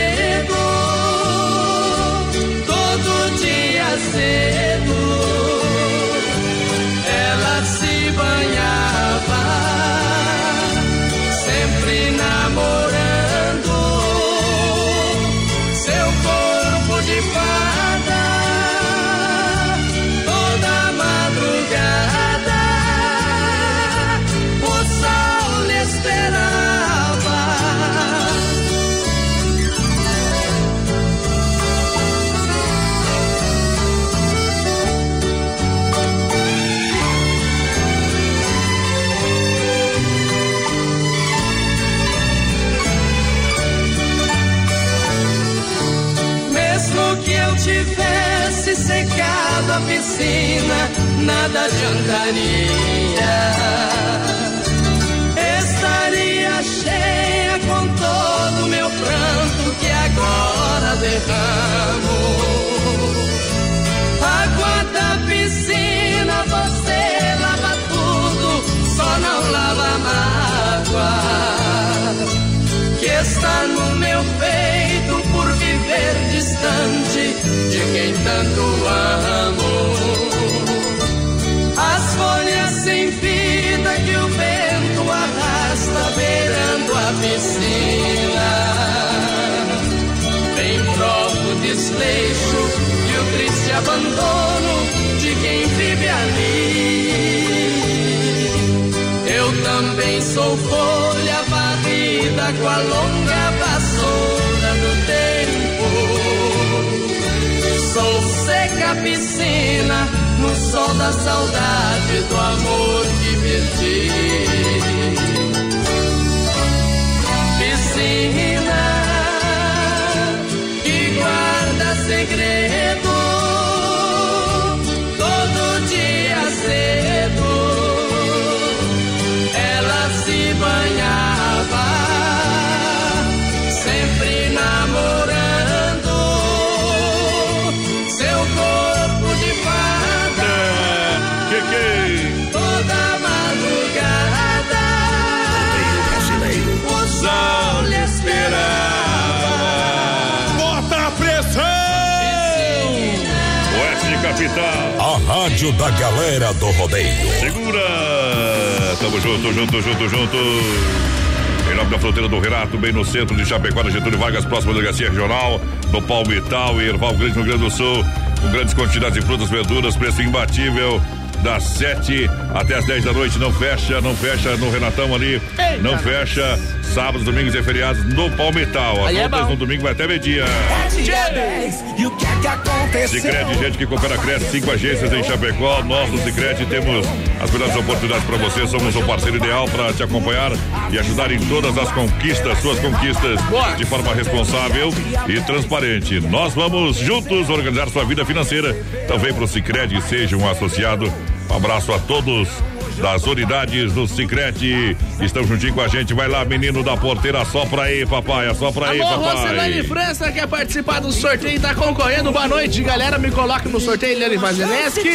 Chapecó, 163.47 163.81
na 163.81 163.89
Getúlio 163.89 164.19
Vargas, 164.19 164.43
próxima 164.43 164.73
delegacia 164.73 165.07
regional, 165.09 165.61
no 165.89 166.01
Palmital 166.01 166.81
e 166.81 166.89
Erval 166.89 167.13
Grande, 167.13 167.37
no 167.37 167.43
Rio 167.43 167.57
Grande 167.57 167.63
do 167.63 167.71
Sul, 167.71 168.03
com 168.41 168.51
grandes 168.51 168.73
quantidades 168.73 169.13
de 169.13 169.21
frutas, 169.25 169.49
verduras, 169.49 169.95
preço 169.95 170.21
imbatível. 170.21 171.01
Das 171.43 171.63
7 171.63 172.27
até 172.55 172.75
as 172.75 172.85
10 172.85 173.05
da 173.05 173.13
noite, 173.13 173.37
não 173.37 173.53
fecha, 173.53 174.01
não 174.01 174.15
fecha 174.15 174.57
no 174.57 174.71
Renatão 174.71 175.13
ali, 175.13 175.39
não 175.81 175.97
fecha. 175.99 176.59
Sábados, 176.93 177.23
domingos 177.23 177.53
e 177.53 177.61
feriados 177.61 178.03
no 178.05 178.29
Palmital. 178.31 179.01
As 179.01 179.07
Aí 179.09 179.17
é 179.17 179.27
no 179.27 179.55
domingo 179.55 179.83
vai 179.83 179.91
até 179.91 180.07
meio-dia. 180.07 180.45
O 180.45 182.11
que 182.17 182.25
é 182.25 182.35
que 182.41 182.47
aconteceu? 182.47 183.21
Sicredi, 183.21 183.53
gente 183.59 183.77
que 183.77 183.85
coopera, 183.85 184.17
cresce, 184.17 184.49
cinco 184.51 184.71
agências 184.71 185.13
em 185.13 185.23
Chapecó. 185.23 185.83
Nós 185.83 186.09
do 186.09 186.17
Sicredi 186.17 186.65
temos 186.65 187.05
as 187.39 187.51
melhores 187.51 187.75
oportunidades 187.75 188.25
para 188.25 188.37
você. 188.37 188.67
Somos 188.67 188.95
o 188.95 189.03
parceiro 189.03 189.37
ideal 189.37 189.67
para 189.67 189.93
te 189.93 190.01
acompanhar 190.01 190.51
e 190.91 190.99
ajudar 190.99 191.31
em 191.31 191.39
todas 191.47 191.77
as 191.77 191.91
conquistas, 191.91 192.59
suas 192.59 192.79
conquistas, 192.79 193.39
de 193.77 193.85
forma 193.85 194.13
responsável 194.13 194.93
e 195.27 195.39
transparente. 195.41 196.19
Nós 196.19 196.53
vamos 196.53 196.97
juntos 196.97 197.49
organizar 197.49 197.89
sua 197.89 198.05
vida 198.05 198.25
financeira. 198.25 198.75
Então 199.03 199.17
vem 199.19 199.33
pro 199.33 199.47
Sicredi, 199.47 200.01
seja 200.01 200.37
um 200.37 200.49
associado. 200.49 201.11
Um 201.49 201.55
abraço 201.55 201.93
a 201.93 201.99
todos 201.99 202.49
das 202.97 203.25
unidades 203.25 203.93
do 203.93 204.07
Sicredi. 204.07 204.97
Estão 205.21 205.43
juntinho 205.45 205.73
com 205.73 205.81
a 205.81 205.87
gente. 205.87 206.13
Vai 206.13 206.27
lá, 206.27 206.43
menino 206.43 206.83
da 206.83 206.97
porteira, 206.97 207.43
sopra 207.45 207.83
aí, 207.83 208.05
papai. 208.05 208.47
Assopra 208.47 208.89
aí, 208.89 209.01
Alô, 209.01 209.17
Rosilane 209.17 209.83
papai. 209.83 209.83
França 209.83 210.31
quer 210.31 210.47
participar 210.47 210.99
do 210.99 211.11
sorteio, 211.11 211.59
tá 211.59 211.73
concorrendo. 211.75 212.31
Boa 212.31 212.47
noite, 212.47 212.81
galera. 212.81 213.17
Me 213.17 213.31
coloca 213.31 213.69
no 213.69 213.79
sorteio, 213.79 214.13
Eliane 214.13 214.37
Vazineski. 214.37 215.11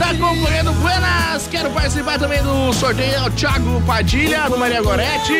Tá 0.00 0.14
concorrendo, 0.14 0.72
buenas. 0.72 1.46
Quero 1.48 1.68
participar 1.72 2.18
também 2.18 2.42
do 2.42 2.72
sorteio. 2.72 3.12
É 3.12 3.22
o 3.22 3.30
Thiago 3.32 3.82
Padilha, 3.82 4.48
do 4.48 4.56
Maria 4.56 4.80
Goretti. 4.80 5.34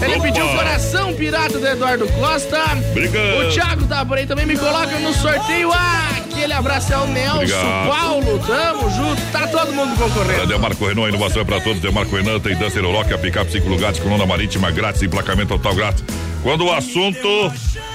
Ele 0.00 0.14
Opa. 0.14 0.22
pediu 0.22 0.46
o 0.46 0.54
coração 0.54 1.12
pirata 1.14 1.58
do 1.58 1.66
Eduardo 1.66 2.06
Costa. 2.12 2.62
Obrigado. 2.92 3.40
O 3.40 3.52
Thiago 3.52 3.84
tá 3.86 4.06
por 4.06 4.16
aí 4.16 4.24
também. 4.24 4.46
Me 4.46 4.56
coloca 4.56 5.00
no 5.00 5.12
sorteio. 5.14 5.72
Ah, 5.72 6.10
aquele 6.16 6.52
abraço 6.52 6.92
é 6.92 6.96
o 6.98 7.06
Nelson, 7.08 7.38
Obrigado. 7.38 7.88
Paulo. 7.88 8.38
Tamo 8.46 8.90
junto. 8.90 9.20
Tá 9.32 9.48
todo 9.48 9.72
mundo 9.72 9.98
concorrendo. 9.98 10.46
Demarco 10.46 10.86
Renault, 10.86 11.08
inovação 11.08 11.42
é 11.42 11.44
pra 11.44 11.60
todos. 11.60 11.80
Demarco 11.80 12.14
Renan 12.14 12.38
tem 12.38 12.54
Duster 12.54 12.84
Rock, 12.84 13.12
a 13.12 13.18
picape 13.18 13.50
5 13.50 13.68
lugares, 13.68 13.98
coluna 13.98 14.24
marítima 14.24 14.70
grátis, 14.70 15.02
emplacamento 15.02 15.48
total 15.48 15.74
grátis. 15.74 16.04
Quando 16.40 16.66
o 16.66 16.72
assunto 16.72 17.52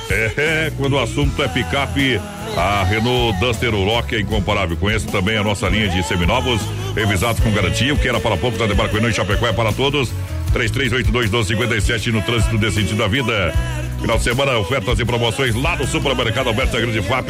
é, 0.10 0.72
quando 0.76 0.94
o 0.94 1.00
assunto 1.00 1.42
é 1.42 1.48
picape, 1.48 2.20
a 2.58 2.84
Renault 2.84 3.40
Duster 3.40 3.74
Rock 3.74 4.16
é 4.16 4.22
incomparável. 4.22 4.78
Conheça 4.78 5.10
também 5.12 5.38
a 5.38 5.44
nossa 5.44 5.68
linha 5.68 5.90
de 5.90 6.04
seminovos, 6.04 6.62
revisados 6.96 7.42
com 7.42 7.52
garantia. 7.52 7.94
O 7.94 7.98
que 7.98 8.08
era 8.08 8.20
para 8.20 8.38
pouco 8.38 8.58
da 8.58 8.66
Demarco 8.66 8.94
Renault 8.94 9.14
em 9.14 9.16
Chapecó 9.16 9.48
é 9.48 9.54
para 9.54 9.72
todos. 9.72 10.12
3382-1257 10.54 12.08
no 12.12 12.22
trânsito 12.22 12.58
desse 12.58 12.82
sentido 12.82 12.98
da 12.98 13.08
vida. 13.08 13.54
Final 14.02 14.18
de 14.18 14.24
semana, 14.24 14.58
ofertas 14.58 15.00
e 15.00 15.06
promoções 15.06 15.54
lá 15.56 15.76
no 15.76 15.86
Supermercado 15.86 16.48
Alberto 16.48 16.78
Grande 16.78 17.02
FAP, 17.02 17.30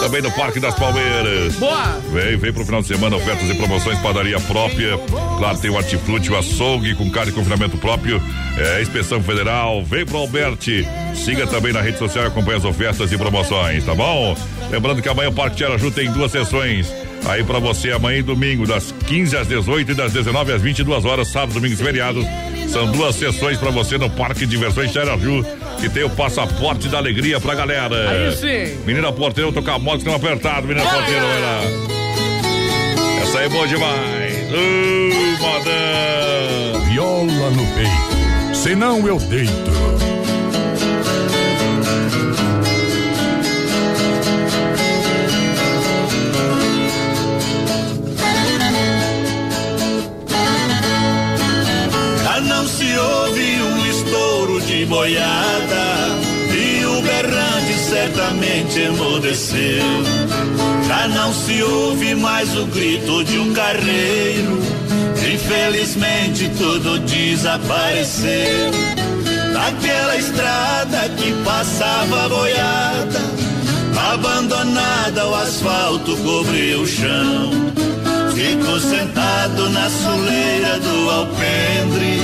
também 0.00 0.20
no 0.20 0.30
Parque 0.32 0.58
das 0.58 0.74
Palmeiras. 0.74 1.54
Boa! 1.54 2.00
Vem, 2.12 2.36
vem 2.36 2.52
pro 2.52 2.64
final 2.64 2.82
de 2.82 2.88
semana, 2.88 3.16
ofertas 3.16 3.48
e 3.48 3.54
promoções, 3.54 3.98
padaria 4.00 4.38
própria. 4.40 4.98
Claro, 5.38 5.58
tem 5.58 5.70
o 5.70 5.74
hortifruti, 5.74 6.30
o 6.30 6.36
açougue 6.36 6.94
com 6.94 7.08
carne 7.10 7.30
de 7.30 7.38
confinamento 7.38 7.76
próprio. 7.78 8.20
É, 8.58 8.82
inspeção 8.82 9.22
federal. 9.22 9.84
Vem 9.84 10.04
pro 10.04 10.18
Alberti. 10.18 10.86
Siga 11.14 11.46
também 11.46 11.72
na 11.72 11.80
rede 11.80 11.98
social 11.98 12.24
e 12.24 12.26
acompanhe 12.26 12.58
as 12.58 12.64
ofertas 12.64 13.10
e 13.12 13.16
promoções, 13.16 13.84
tá 13.84 13.94
bom? 13.94 14.36
Lembrando 14.70 15.00
que 15.00 15.08
amanhã 15.08 15.28
o 15.28 15.32
Parque 15.32 15.56
Tiaraju 15.56 15.90
tem 15.90 16.10
duas 16.10 16.32
sessões. 16.32 16.92
Aí 17.26 17.44
pra 17.44 17.58
você 17.58 17.92
amanhã 17.92 18.18
e 18.18 18.22
domingo, 18.22 18.66
das 18.66 18.92
15 19.06 19.36
às 19.36 19.46
18 19.46 19.92
e 19.92 19.94
das 19.94 20.12
19 20.12 20.52
às 20.52 20.62
22 20.62 21.04
horas, 21.04 21.28
sábados, 21.28 21.54
domingos 21.54 21.80
e 21.80 21.84
feriados. 21.84 22.24
São 22.70 22.90
duas 22.92 23.16
sessões 23.16 23.58
pra 23.58 23.70
você 23.70 23.98
no 23.98 24.08
Parque 24.08 24.40
de 24.40 24.46
Diversões 24.46 24.92
Tiaraju, 24.92 25.44
que 25.80 25.88
tem 25.88 26.04
o 26.04 26.10
passaporte 26.10 26.88
da 26.88 26.98
alegria 26.98 27.40
pra 27.40 27.54
galera. 27.54 28.10
Aí 28.10 28.32
sim. 28.36 28.78
Menina 28.86 29.10
porteira, 29.12 29.50
eu 29.50 29.52
tô 29.52 29.60
com 29.60 29.70
a 29.72 29.78
moto 29.78 30.04
não 30.04 30.14
apertado, 30.14 30.68
menina 30.68 30.88
porteira, 30.88 31.20
vai 31.20 31.40
lá. 31.40 31.60
Essa 33.22 33.38
aí 33.40 33.46
é 33.46 33.48
boa 33.48 33.66
demais. 33.66 34.34
Uh, 34.50 35.38
modão. 35.40 36.84
Viola 36.90 37.50
no 37.50 37.66
peito, 37.74 38.54
senão 38.54 39.06
eu 39.06 39.18
deito. 39.18 39.99
Já 52.40 52.46
não 52.46 52.66
se 52.66 52.96
ouve 52.96 53.60
um 53.60 53.86
estouro 53.86 54.60
de 54.62 54.86
boiada 54.86 56.18
e 56.50 56.86
o 56.86 57.02
berrante 57.02 57.74
certamente 57.86 58.80
emudeceu. 58.80 59.84
Já 60.88 61.06
não 61.08 61.34
se 61.34 61.62
ouve 61.62 62.14
mais 62.14 62.56
o 62.56 62.64
grito 62.64 63.22
de 63.24 63.38
um 63.38 63.52
carreiro, 63.52 64.58
infelizmente 65.34 66.50
tudo 66.56 66.98
desapareceu. 67.00 68.70
Naquela 69.52 70.16
estrada 70.16 71.10
que 71.18 71.32
passava 71.44 72.26
boiada, 72.30 73.20
abandonada 74.14 75.28
o 75.28 75.34
asfalto 75.34 76.16
cobriu 76.16 76.80
o 76.80 76.86
chão. 76.86 77.50
Fico 78.40 78.80
sentado 78.80 79.68
na 79.68 79.90
soleira 79.90 80.80
do 80.80 81.10
alpendre, 81.10 82.22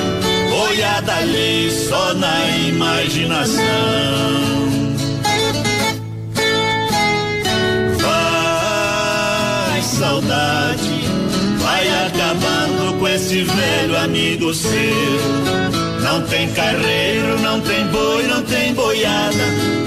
boiada 0.48 1.14
ali 1.14 1.70
só 1.70 2.14
na 2.14 2.56
imaginação. 2.56 3.60
Vai, 8.01 9.82
saudade, 9.82 11.05
vai 11.59 11.86
acabando 12.06 12.98
com 12.98 13.09
esse 13.09 13.43
velho 13.43 13.98
amigo 13.98 14.55
seu. 14.55 14.72
Não 16.01 16.22
tem 16.22 16.51
carreiro, 16.52 17.38
não 17.43 17.60
tem 17.60 17.86
boi, 17.88 18.26
não 18.26 18.43
tem 18.43 18.72
boiada. 18.72 19.44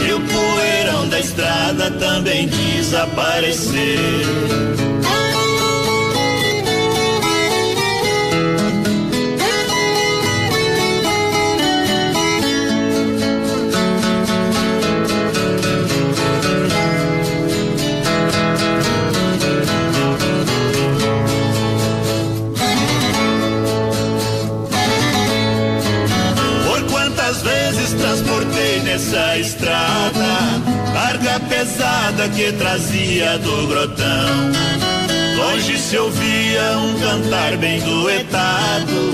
E 0.08 0.14
o 0.14 0.20
poeirão 0.20 1.10
da 1.10 1.20
estrada 1.20 1.90
também 1.90 2.48
desapareceu. 2.48 4.99
Nessa 29.00 29.38
estrada 29.38 30.62
carga 30.94 31.40
pesada 31.48 32.28
que 32.30 32.52
trazia 32.52 33.38
do 33.40 33.68
grotão. 33.68 34.52
Longe 35.38 35.78
se 35.78 35.98
ouvia 35.98 36.78
um 36.78 37.00
cantar 37.00 37.56
bem 37.58 37.80
duetado, 37.80 39.14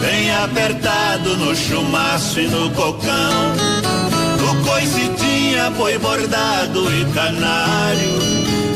bem 0.00 0.34
apertado 0.34 1.36
no 1.36 1.54
chumaço 1.54 2.40
e 2.40 2.48
no 2.48 2.70
cocão. 2.70 3.54
No 4.40 4.64
coice 4.64 5.08
tinha 5.16 5.70
bordado 5.70 6.90
e 6.92 7.04
canário. 7.12 8.18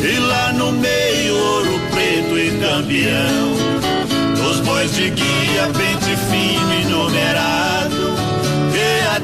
E 0.05 0.19
lá 0.21 0.53
no 0.53 0.71
meio 0.71 1.35
ouro 1.35 1.81
preto 1.91 2.39
e 2.39 2.51
campeão. 2.61 4.51
Os 4.51 4.61
bois 4.61 4.95
de 4.95 5.11
guia, 5.11 5.69
pente 5.77 6.17
fino 6.31 6.75
e 6.75 6.85
numerado. 6.85 7.74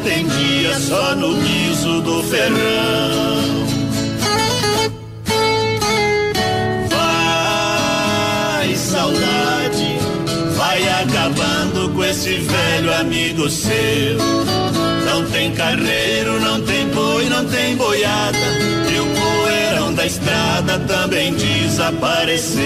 Atendia 0.00 0.72
só 0.80 1.14
no 1.14 1.34
guiso 1.34 2.00
do 2.00 2.22
ferrão. 2.22 3.66
Vai, 6.88 8.74
saudade, 8.76 9.98
vai 10.56 10.88
acabando 11.02 11.90
com 11.94 12.02
esse 12.02 12.36
velho 12.36 12.94
amigo 12.94 13.50
seu. 13.50 14.16
Não 15.04 15.22
tem 15.26 15.52
carreiro, 15.52 16.40
não 16.40 16.62
tem 16.62 16.88
boi, 16.88 17.28
não 17.28 17.44
tem 17.44 17.76
boiada. 17.76 18.38
E 18.90 18.98
o 18.98 19.06
poeirão 19.20 19.92
da 19.92 20.06
estrada 20.06 20.78
também 20.78 21.34
desapareceu. 21.34 22.60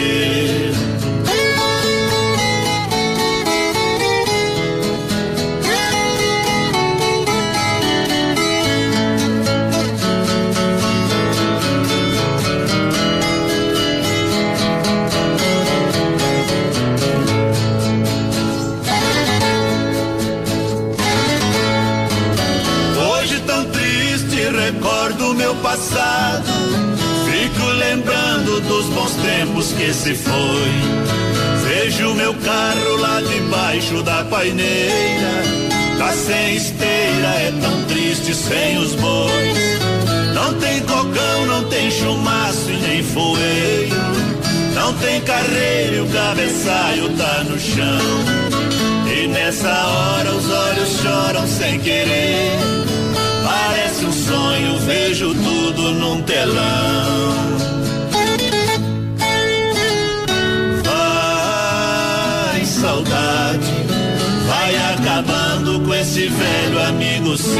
Meu 25.54 25.62
passado. 25.62 26.44
Fico 27.30 27.66
lembrando 27.66 28.60
dos 28.62 28.86
bons 28.86 29.14
tempos 29.16 29.72
que 29.72 29.92
se 29.92 30.14
foi. 30.14 30.72
Vejo 31.64 32.14
meu 32.14 32.34
carro 32.34 32.96
lá 32.98 33.20
debaixo 33.20 34.02
da 34.02 34.24
paineira. 34.24 35.44
Tá 35.98 36.12
sem 36.12 36.56
esteira, 36.56 37.28
é 37.38 37.52
tão 37.60 37.84
triste 37.84 38.34
sem 38.34 38.78
os 38.78 38.94
bois. 38.94 39.58
Não 40.34 40.54
tem 40.54 40.80
cocão, 40.80 41.46
não 41.46 41.64
tem 41.64 41.90
chumaço 41.90 42.70
e 42.70 42.76
nem 42.76 43.02
foeiro. 43.02 43.96
Não 44.74 44.92
tem 44.94 45.20
carreiro, 45.20 46.04
o 46.04 46.08
cabeçalho 46.08 47.16
tá 47.16 47.44
no 47.44 47.58
chão. 47.58 48.44
E 49.06 49.26
nessa 49.28 49.68
hora 49.68 50.30
os 50.32 50.50
olhos 50.50 51.00
choram 51.00 51.46
sem 51.46 51.78
querer. 51.78 52.84
Parece 53.54 54.04
um 54.04 54.12
sonho, 54.12 54.78
vejo 54.80 55.32
tudo 55.32 55.92
num 55.92 56.20
telão. 56.22 57.34
Vai, 60.84 62.64
saudade, 62.64 63.70
vai 64.48 64.76
acabando 64.94 65.80
com 65.86 65.94
esse 65.94 66.26
velho 66.26 66.82
amigo 66.88 67.36
seu. 67.36 67.54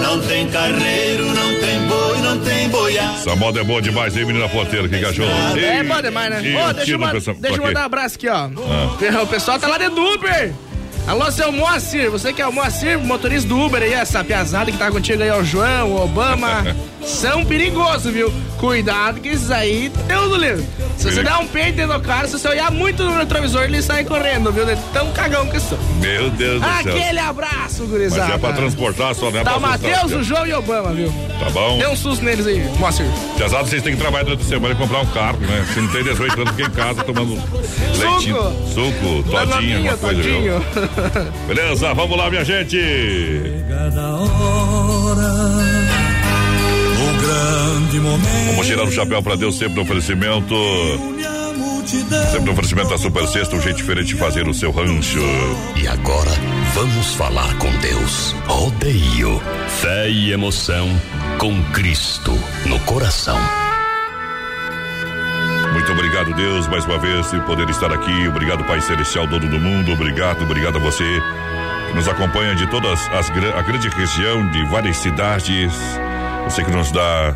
Não 0.00 0.20
tem 0.20 0.48
carreiro, 0.48 1.26
não 1.26 1.60
tem 1.60 1.80
boi, 1.88 2.18
não 2.18 2.38
tem 2.38 2.68
boiada. 2.68 3.14
Essa 3.14 3.34
moda 3.34 3.60
é 3.60 3.64
boa 3.64 3.82
demais, 3.82 4.16
hein, 4.16 4.24
menina 4.26 4.48
porteira? 4.48 4.88
Que 4.88 5.00
cachorro. 5.00 5.28
É 5.58 5.82
bom 5.82 6.00
demais, 6.00 6.30
né? 6.30 6.38
Ô, 6.38 6.72
deixa 6.72 6.92
eu, 6.92 6.98
deixa 6.98 7.32
pra 7.40 7.48
eu 7.48 7.62
mandar 7.62 7.80
um 7.82 7.86
abraço 7.86 8.14
aqui, 8.14 8.28
ó. 8.28 8.48
Ah. 8.48 9.22
O 9.22 9.26
pessoal 9.26 9.58
tá 9.58 9.66
lá 9.66 9.78
dentro 9.78 9.96
do 9.96 10.02
Uber. 10.14 10.52
Alô, 11.06 11.30
seu 11.32 11.50
Moacir, 11.50 12.10
você 12.10 12.32
que 12.32 12.40
é 12.40 12.46
o 12.46 12.52
Moacir, 12.52 12.98
motorista 12.98 13.48
do 13.48 13.58
Uber 13.58 13.82
aí, 13.82 13.92
essa 13.92 14.22
piazada 14.22 14.70
que 14.70 14.78
tá 14.78 14.90
contigo 14.90 15.20
aí, 15.22 15.30
ó, 15.30 15.40
o 15.40 15.44
João, 15.44 15.90
o 15.90 16.04
Obama, 16.04 16.64
são 17.04 17.44
perigosos, 17.44 18.12
viu? 18.12 18.32
Cuidado 18.62 19.18
que 19.20 19.30
esses 19.30 19.50
aí, 19.50 19.90
Deus 20.06 20.28
do 20.28 20.36
livro. 20.36 20.64
Se 20.96 21.10
você 21.10 21.20
der 21.24 21.34
um 21.34 21.48
peito 21.48 21.74
dentro 21.74 21.98
do 21.98 22.00
cara, 22.00 22.28
se 22.28 22.38
você 22.38 22.46
olhar 22.46 22.70
muito 22.70 23.02
no 23.02 23.18
retrovisor, 23.18 23.64
ele 23.64 23.82
sai 23.82 24.04
correndo, 24.04 24.52
viu? 24.52 24.64
De 24.64 24.76
tão 24.92 25.10
cagão 25.10 25.48
que 25.48 25.58
são. 25.58 25.76
Meu 26.00 26.30
Deus 26.30 26.62
do 26.62 26.68
céu. 26.84 26.94
Aquele 26.94 27.18
abraço, 27.18 27.80
Mas 27.80 27.90
gurizada. 27.90 28.34
é 28.34 28.38
pra 28.38 28.52
transportar 28.52 29.16
só, 29.16 29.32
né? 29.32 29.42
Tá 29.42 29.56
o 29.56 29.60
Matheus, 29.60 30.12
o 30.12 30.22
João 30.22 30.46
e 30.46 30.52
o 30.52 30.60
Obama, 30.60 30.92
viu? 30.92 31.12
Tá 31.40 31.50
bom. 31.50 31.76
Dê 31.76 31.88
um 31.88 31.96
susto 31.96 32.24
neles 32.24 32.46
aí, 32.46 32.60
Moacir. 32.78 33.04
Pesado, 33.36 33.68
vocês 33.68 33.82
têm 33.82 33.94
que 33.96 34.00
trabalhar 34.00 34.26
durante 34.26 34.44
a 34.44 34.48
semana 34.48 34.74
e 34.74 34.76
comprar 34.78 35.00
um 35.00 35.06
carro, 35.06 35.38
né? 35.40 35.66
Se 35.74 35.80
não 35.80 35.88
tem 35.88 36.04
18 36.04 36.40
anos, 36.40 36.54
fica 36.54 36.68
em 36.68 36.70
casa 36.70 37.02
tomando 37.02 37.42
leitinho, 37.98 38.36
suco, 38.72 39.24
todinho, 39.28 39.76
alguma 39.78 39.96
coisa, 39.96 40.22
viu? 40.22 40.60
todinho. 40.60 40.64
Beleza, 41.48 41.92
vamos 41.94 42.16
lá, 42.16 42.30
minha 42.30 42.44
gente. 42.44 42.76
Grande 43.66 43.96
momento. 43.96 45.41
Vamos 48.00 48.66
tirar 48.66 48.84
o 48.84 48.90
chapéu 48.90 49.22
pra 49.22 49.36
Deus 49.36 49.58
sempre 49.58 49.74
no 49.74 49.82
oferecimento. 49.82 50.54
Sempre 52.30 52.46
no 52.46 52.52
oferecimento 52.52 52.88
da 52.88 52.96
Super 52.96 53.26
Sexta, 53.26 53.54
um 53.54 53.60
jeito 53.60 53.76
diferente 53.76 54.06
de 54.08 54.14
fazer 54.14 54.48
o 54.48 54.54
seu 54.54 54.70
rancho. 54.70 55.20
E 55.76 55.86
agora, 55.86 56.30
vamos 56.74 57.14
falar 57.14 57.54
com 57.58 57.70
Deus. 57.80 58.34
Rodeio. 58.46 59.42
Fé 59.80 60.08
e 60.08 60.32
emoção 60.32 60.88
com 61.38 61.62
Cristo 61.72 62.32
no 62.64 62.78
coração. 62.80 63.38
Muito 65.72 65.92
obrigado, 65.92 66.32
Deus, 66.34 66.68
mais 66.68 66.86
uma 66.86 66.98
vez, 66.98 67.26
por 67.26 67.42
poder 67.42 67.68
estar 67.68 67.92
aqui. 67.92 68.28
Obrigado, 68.28 68.64
Pai 68.64 68.80
Celestial, 68.80 69.26
dono 69.26 69.50
do 69.50 69.58
mundo. 69.58 69.92
Obrigado, 69.92 70.42
obrigado 70.44 70.76
a 70.76 70.80
você 70.80 71.04
que 71.88 71.94
nos 71.94 72.08
acompanha 72.08 72.54
de 72.54 72.66
todas 72.68 73.00
as 73.08 73.28
a 73.30 73.62
grande 73.62 73.88
região, 73.88 74.50
de 74.50 74.64
várias 74.70 74.96
cidades. 74.96 75.72
Você 76.44 76.64
que 76.64 76.70
nos 76.70 76.90
dá 76.90 77.34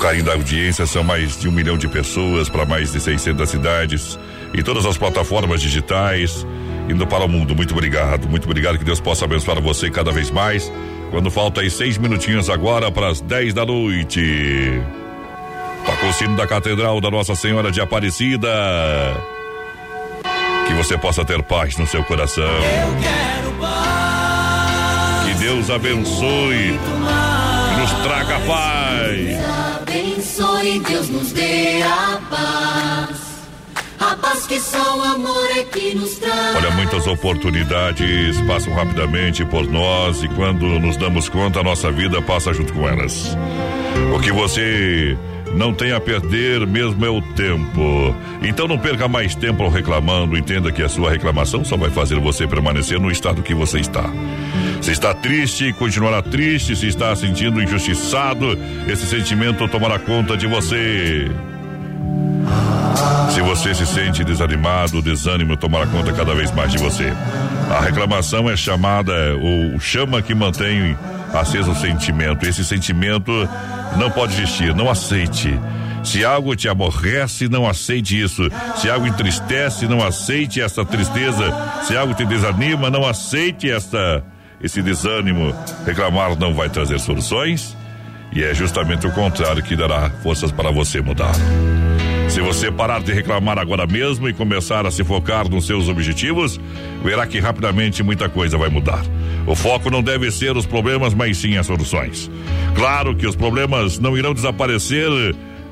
carinho 0.00 0.24
da 0.24 0.32
audiência, 0.32 0.86
são 0.86 1.04
mais 1.04 1.38
de 1.38 1.46
um 1.46 1.52
milhão 1.52 1.76
de 1.76 1.86
pessoas 1.86 2.48
para 2.48 2.64
mais 2.64 2.90
de 2.90 3.00
600 3.00 3.48
cidades 3.48 4.18
e 4.54 4.62
todas 4.62 4.86
as 4.86 4.96
plataformas 4.96 5.60
digitais 5.60 6.46
indo 6.88 7.06
para 7.06 7.24
o 7.24 7.28
mundo. 7.28 7.54
Muito 7.54 7.72
obrigado, 7.72 8.28
muito 8.28 8.44
obrigado. 8.44 8.78
Que 8.78 8.84
Deus 8.84 8.98
possa 8.98 9.26
abençoar 9.26 9.60
você 9.60 9.90
cada 9.90 10.10
vez 10.10 10.30
mais. 10.30 10.72
Quando 11.10 11.30
falta 11.30 11.60
aí 11.60 11.70
seis 11.70 11.98
minutinhos 11.98 12.48
agora 12.48 12.90
para 12.90 13.08
as 13.08 13.20
10 13.20 13.54
da 13.54 13.66
noite. 13.66 14.80
Toca 15.84 16.06
o 16.06 16.12
sino 16.12 16.36
da 16.36 16.46
Catedral 16.46 17.00
da 17.00 17.10
Nossa 17.10 17.34
Senhora 17.34 17.70
de 17.70 17.80
Aparecida. 17.80 18.48
Que 20.66 20.74
você 20.74 20.96
possa 20.96 21.24
ter 21.24 21.42
paz 21.42 21.76
no 21.76 21.86
seu 21.86 22.02
coração. 22.04 22.44
Que 25.26 25.34
Deus 25.34 25.68
abençoe 25.70 26.78
nos 27.80 27.92
traga 28.02 28.38
paz. 28.40 29.59
Abençoe, 30.40 30.80
Deus 30.80 31.10
nos 31.10 31.32
dê 31.32 31.82
a 31.82 32.18
paz. 32.30 33.20
A 34.00 34.16
paz 34.16 34.46
que 34.46 34.58
só 34.58 34.98
o 34.98 35.02
amor 35.02 35.50
é 35.54 35.64
que 35.64 35.94
nos 35.94 36.18
traz. 36.18 36.56
Olha, 36.56 36.70
muitas 36.70 37.06
oportunidades 37.06 38.40
passam 38.46 38.72
rapidamente 38.72 39.44
por 39.44 39.66
nós 39.66 40.22
e 40.22 40.28
quando 40.28 40.64
nos 40.80 40.96
damos 40.96 41.28
conta, 41.28 41.60
a 41.60 41.62
nossa 41.62 41.92
vida 41.92 42.22
passa 42.22 42.54
junto 42.54 42.72
com 42.72 42.88
elas. 42.88 43.36
O 44.16 44.20
que 44.20 44.32
você 44.32 45.16
não 45.54 45.74
tem 45.74 45.92
a 45.92 46.00
perder 46.00 46.66
mesmo 46.66 47.04
é 47.04 47.10
o 47.10 47.20
tempo. 47.20 48.14
Então 48.42 48.68
não 48.68 48.78
perca 48.78 49.08
mais 49.08 49.34
tempo 49.34 49.68
reclamando. 49.68 50.36
Entenda 50.36 50.70
que 50.70 50.82
a 50.82 50.88
sua 50.88 51.10
reclamação 51.10 51.64
só 51.64 51.76
vai 51.76 51.90
fazer 51.90 52.18
você 52.18 52.46
permanecer 52.46 53.00
no 53.00 53.10
estado 53.10 53.42
que 53.42 53.54
você 53.54 53.80
está. 53.80 54.04
Se 54.80 54.92
está 54.92 55.12
triste, 55.12 55.72
continuará 55.72 56.22
triste. 56.22 56.76
Se 56.76 56.86
está 56.86 57.14
sentindo 57.14 57.62
injustiçado, 57.62 58.58
esse 58.88 59.06
sentimento 59.06 59.66
tomará 59.68 59.98
conta 59.98 60.36
de 60.36 60.46
você. 60.46 61.30
Se 63.30 63.40
você 63.40 63.74
se 63.74 63.86
sente 63.86 64.24
desanimado, 64.24 64.98
o 64.98 65.02
desânimo 65.02 65.56
tomará 65.56 65.86
conta 65.86 66.12
cada 66.12 66.34
vez 66.34 66.50
mais 66.52 66.72
de 66.72 66.78
você. 66.78 67.12
A 67.70 67.80
reclamação 67.80 68.50
é 68.50 68.56
chamada, 68.56 69.14
ou 69.40 69.78
chama 69.78 70.20
que 70.20 70.34
mantém 70.34 70.96
aceso 71.32 71.72
o 71.72 71.76
sentimento. 71.76 72.46
Esse 72.46 72.64
sentimento 72.64 73.32
não 73.96 74.10
pode 74.10 74.34
existir, 74.34 74.74
não 74.74 74.90
aceite. 74.90 75.58
Se 76.02 76.24
algo 76.24 76.56
te 76.56 76.68
aborrece, 76.68 77.48
não 77.48 77.68
aceite 77.68 78.20
isso. 78.20 78.48
Se 78.76 78.90
algo 78.90 79.06
entristece, 79.06 79.86
não 79.86 80.02
aceite 80.04 80.60
essa 80.60 80.84
tristeza. 80.84 81.52
Se 81.82 81.96
algo 81.96 82.14
te 82.14 82.24
desanima, 82.24 82.90
não 82.90 83.06
aceite 83.06 83.70
esta, 83.70 84.24
esse 84.62 84.82
desânimo. 84.82 85.54
Reclamar 85.84 86.38
não 86.38 86.54
vai 86.54 86.68
trazer 86.68 86.98
soluções. 86.98 87.76
E 88.32 88.42
é 88.42 88.54
justamente 88.54 89.06
o 89.06 89.12
contrário 89.12 89.62
que 89.62 89.76
dará 89.76 90.08
forças 90.22 90.52
para 90.52 90.70
você 90.70 91.00
mudar. 91.00 91.34
Se 92.28 92.40
você 92.40 92.70
parar 92.70 93.02
de 93.02 93.12
reclamar 93.12 93.58
agora 93.58 93.86
mesmo 93.88 94.28
e 94.28 94.32
começar 94.32 94.86
a 94.86 94.90
se 94.90 95.02
focar 95.02 95.48
nos 95.48 95.66
seus 95.66 95.88
objetivos, 95.88 96.60
verá 97.02 97.26
que 97.26 97.40
rapidamente 97.40 98.04
muita 98.04 98.28
coisa 98.28 98.56
vai 98.56 98.68
mudar. 98.68 99.02
O 99.46 99.54
foco 99.54 99.90
não 99.90 100.02
deve 100.02 100.30
ser 100.30 100.56
os 100.56 100.66
problemas, 100.66 101.14
mas 101.14 101.38
sim 101.38 101.56
as 101.56 101.66
soluções. 101.66 102.30
Claro 102.74 103.14
que 103.14 103.26
os 103.26 103.34
problemas 103.34 103.98
não 103.98 104.16
irão 104.16 104.34
desaparecer 104.34 105.08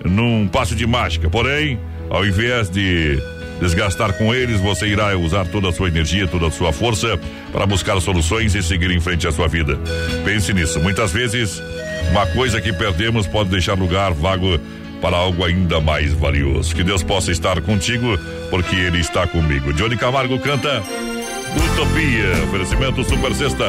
num 0.05 0.49
passo 0.49 0.75
de 0.75 0.87
mágica, 0.87 1.29
porém, 1.29 1.79
ao 2.11 2.27
invés 2.27 2.71
de 2.71 3.19
desgastar 3.61 4.13
com 4.15 4.35
eles, 4.35 4.61
você 4.61 4.87
irá 4.87 5.17
usar 5.17 5.45
toda 5.47 5.69
a 5.69 5.73
sua 5.73 5.89
energia, 5.89 6.27
toda 6.27 6.47
a 6.47 6.51
sua 6.51 6.73
força 6.73 7.19
para 7.53 7.67
buscar 7.67 8.01
soluções 8.01 8.55
e 8.55 8.63
seguir 8.63 8.91
em 8.91 9.01
frente 9.01 9.27
à 9.27 9.33
sua 9.33 9.49
vida. 9.49 9.79
Pense 10.25 10.53
nisso. 10.53 10.79
Muitas 10.81 11.13
vezes, 11.13 11.61
uma 12.11 12.27
coisa 12.27 12.61
que 12.61 12.73
perdemos 12.73 13.27
pode 13.27 13.51
deixar 13.51 13.75
lugar 13.75 14.13
vago 14.13 14.59
para 15.01 15.17
algo 15.17 15.45
ainda 15.45 15.81
mais 15.81 16.13
valioso. 16.13 16.75
Que 16.75 16.83
Deus 16.83 17.03
possa 17.03 17.31
estar 17.31 17.61
contigo, 17.61 18.19
porque 18.51 18.77
Ele 18.77 18.99
está 18.99 19.27
comigo. 19.27 19.73
Johnny 19.73 19.97
Camargo 19.97 20.39
canta 20.39 20.83
Utopia. 21.65 22.45
Oferecimento 22.45 23.05
Super 23.05 23.35
Sexta. 23.35 23.65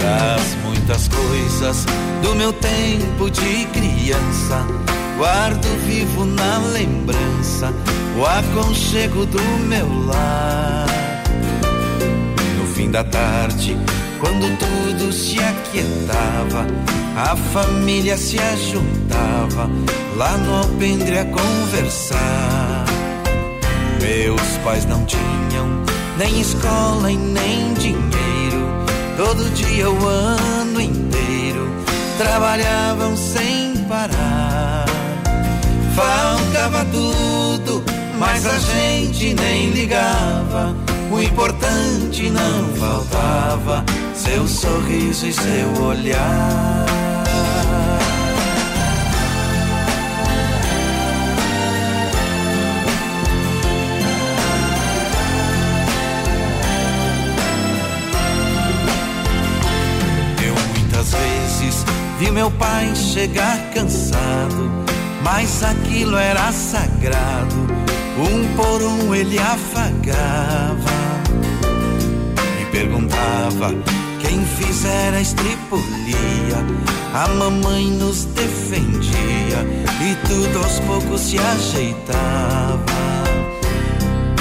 Das 0.00 0.56
muitas 0.64 1.08
coisas 1.08 1.86
do 2.22 2.34
meu 2.34 2.52
tempo 2.52 3.30
de 3.30 3.66
criança, 3.66 4.66
guardo 5.22 5.68
vivo 5.86 6.24
na 6.24 6.58
lembrança 6.58 7.72
o 8.18 8.26
aconchego 8.26 9.24
do 9.24 9.40
meu 9.68 9.86
lar. 10.06 10.88
No 12.58 12.66
fim 12.74 12.90
da 12.90 13.04
tarde, 13.04 13.76
quando 14.18 14.58
tudo 14.58 15.12
se 15.12 15.38
aquietava, 15.38 16.66
a 17.16 17.36
família 17.36 18.16
se 18.16 18.36
ajuntava 18.36 19.70
lá 20.16 20.36
no 20.38 20.56
alpendre 20.56 21.16
a 21.16 21.24
conversar. 21.26 22.84
Meus 24.00 24.58
pais 24.64 24.84
não 24.86 25.04
tinham 25.04 25.84
nem 26.18 26.40
escola 26.40 27.12
e 27.12 27.16
nem 27.16 27.72
dinheiro. 27.74 28.66
Todo 29.16 29.54
dia, 29.54 29.88
o 29.88 30.04
ano 30.04 30.80
inteiro, 30.80 31.70
trabalhavam 32.18 33.16
sem 33.16 33.76
parar. 33.88 34.51
Faltava 35.94 36.84
tudo, 36.86 37.84
mas 38.18 38.46
a 38.46 38.58
gente 38.58 39.34
nem 39.34 39.70
ligava. 39.70 40.74
O 41.10 41.20
importante 41.20 42.30
não 42.30 42.68
faltava, 42.76 43.84
seu 44.14 44.48
sorriso 44.48 45.26
e 45.26 45.32
seu 45.32 45.84
olhar. 45.84 46.86
Eu 60.42 60.54
muitas 60.54 61.12
vezes 61.12 61.84
vi 62.18 62.30
meu 62.30 62.50
pai 62.52 62.94
chegar 62.94 63.58
cansado, 63.74 64.81
mas 65.22 65.62
aquilo 65.62 66.16
era 66.16 66.52
sagrado. 66.52 67.66
Um 68.18 68.56
por 68.56 68.82
um 68.82 69.14
ele 69.14 69.38
afagava 69.38 70.92
e 72.60 72.64
perguntava 72.66 73.74
quem 74.20 74.44
fizera 74.44 75.16
a 75.16 75.20
estripulia. 75.20 76.82
A 77.14 77.28
mamãe 77.28 77.90
nos 77.90 78.24
defendia 78.26 79.66
e 80.00 80.26
tudo 80.26 80.58
aos 80.58 80.78
poucos 80.80 81.20
se 81.20 81.38
ajeitava. 81.38 82.82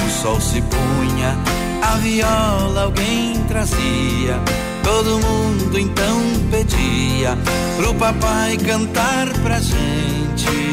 O 0.06 0.22
sol 0.22 0.40
se 0.40 0.62
punha, 0.62 1.38
a 1.82 1.96
viola 1.98 2.84
alguém 2.84 3.34
trazia. 3.48 4.40
Todo 4.84 5.20
mundo 5.20 5.78
então 5.78 6.22
pedia 6.50 7.38
pro 7.78 7.94
papai 7.96 8.58
cantar 8.58 9.28
pra 9.44 9.60
gente. 9.60 10.71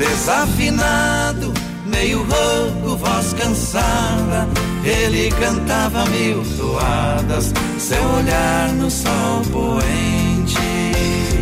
Desafinado, 0.00 1.52
meio 1.84 2.22
rouco, 2.22 2.96
voz 2.96 3.34
cansada, 3.34 4.48
ele 4.82 5.30
cantava 5.32 6.06
mil 6.06 6.42
toadas, 6.56 7.52
seu 7.78 8.02
olhar 8.14 8.72
no 8.72 8.90
sol 8.90 9.42
poente. 9.52 10.56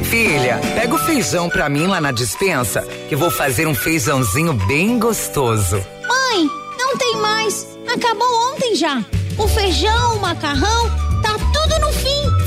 Filha, 0.03 0.61
pega 0.75 0.93
o 0.93 0.99
feijão 0.99 1.49
pra 1.49 1.69
mim 1.69 1.87
lá 1.87 2.01
na 2.01 2.11
dispensa, 2.11 2.83
que 3.09 3.15
vou 3.15 3.31
fazer 3.31 3.69
um 3.69 3.77
feijãozinho 3.77 4.53
bem 4.67 4.99
gostoso. 4.99 5.77
Mãe, 6.09 6.51
não 6.77 6.97
tem 6.99 7.15
mais. 7.19 7.65
Acabou 7.87 8.53
ontem 8.53 8.75
já. 8.75 9.05
O 9.39 9.47
feijão, 9.47 10.17
o 10.17 10.21
macarrão, 10.21 10.91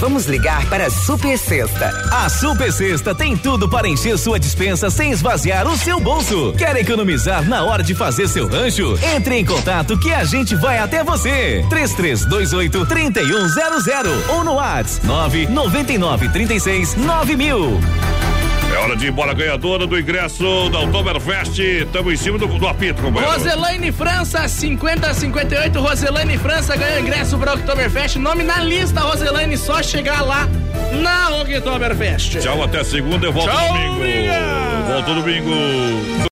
Vamos 0.01 0.25
ligar 0.25 0.65
para 0.65 0.87
a 0.87 0.89
Super 0.89 1.37
Sexta. 1.37 1.89
A 2.11 2.27
Super 2.27 2.73
Sexta 2.73 3.13
tem 3.13 3.37
tudo 3.37 3.69
para 3.69 3.87
encher 3.87 4.17
sua 4.17 4.39
dispensa 4.39 4.89
sem 4.89 5.11
esvaziar 5.11 5.67
o 5.67 5.77
seu 5.77 5.99
bolso. 5.99 6.53
Quer 6.57 6.75
economizar 6.77 7.47
na 7.47 7.63
hora 7.63 7.83
de 7.83 7.93
fazer 7.93 8.27
seu 8.27 8.47
rancho? 8.47 8.97
Entre 9.15 9.37
em 9.37 9.45
contato 9.45 9.95
que 9.99 10.11
a 10.11 10.23
gente 10.23 10.55
vai 10.55 10.79
até 10.79 11.03
você. 11.03 11.63
3328 11.69 12.83
3100 12.87 13.95
ou 14.29 14.43
no 14.43 14.53
WhatsApp 14.55 15.05
999 15.05 16.29
36 16.29 16.95
9000. 16.95 18.10
É 18.73 18.77
hora 18.77 18.95
de 18.95 19.05
ir 19.05 19.09
embora 19.09 19.33
ganhadora 19.33 19.85
do 19.85 19.99
ingresso 19.99 20.69
da 20.69 20.79
Oktoberfest. 20.79 21.59
Estamos 21.59 22.13
em 22.13 22.17
cima 22.17 22.37
do, 22.37 22.47
do 22.47 22.67
apito, 22.67 23.01
companheiro. 23.01 23.33
Roselaine 23.33 23.91
França, 23.91 24.47
5058. 24.47 25.79
Roselaine 25.79 26.37
França 26.37 26.75
ganhou 26.75 26.99
ingresso 26.99 27.37
para 27.37 27.53
Oktoberfest. 27.53 28.17
Nome 28.17 28.43
na 28.43 28.61
lista, 28.61 29.01
Roselaine, 29.01 29.57
só 29.57 29.83
chegar 29.83 30.21
lá 30.21 30.47
na 31.01 31.41
Oktoberfest. 31.41 32.39
Tchau, 32.39 32.63
até 32.63 32.83
segunda. 32.83 33.25
Eu 33.25 33.33
volto 33.33 33.49
Tchau, 33.49 33.67
domingo. 33.73 34.01
Volto 34.87 35.13
domingo. 35.15 36.29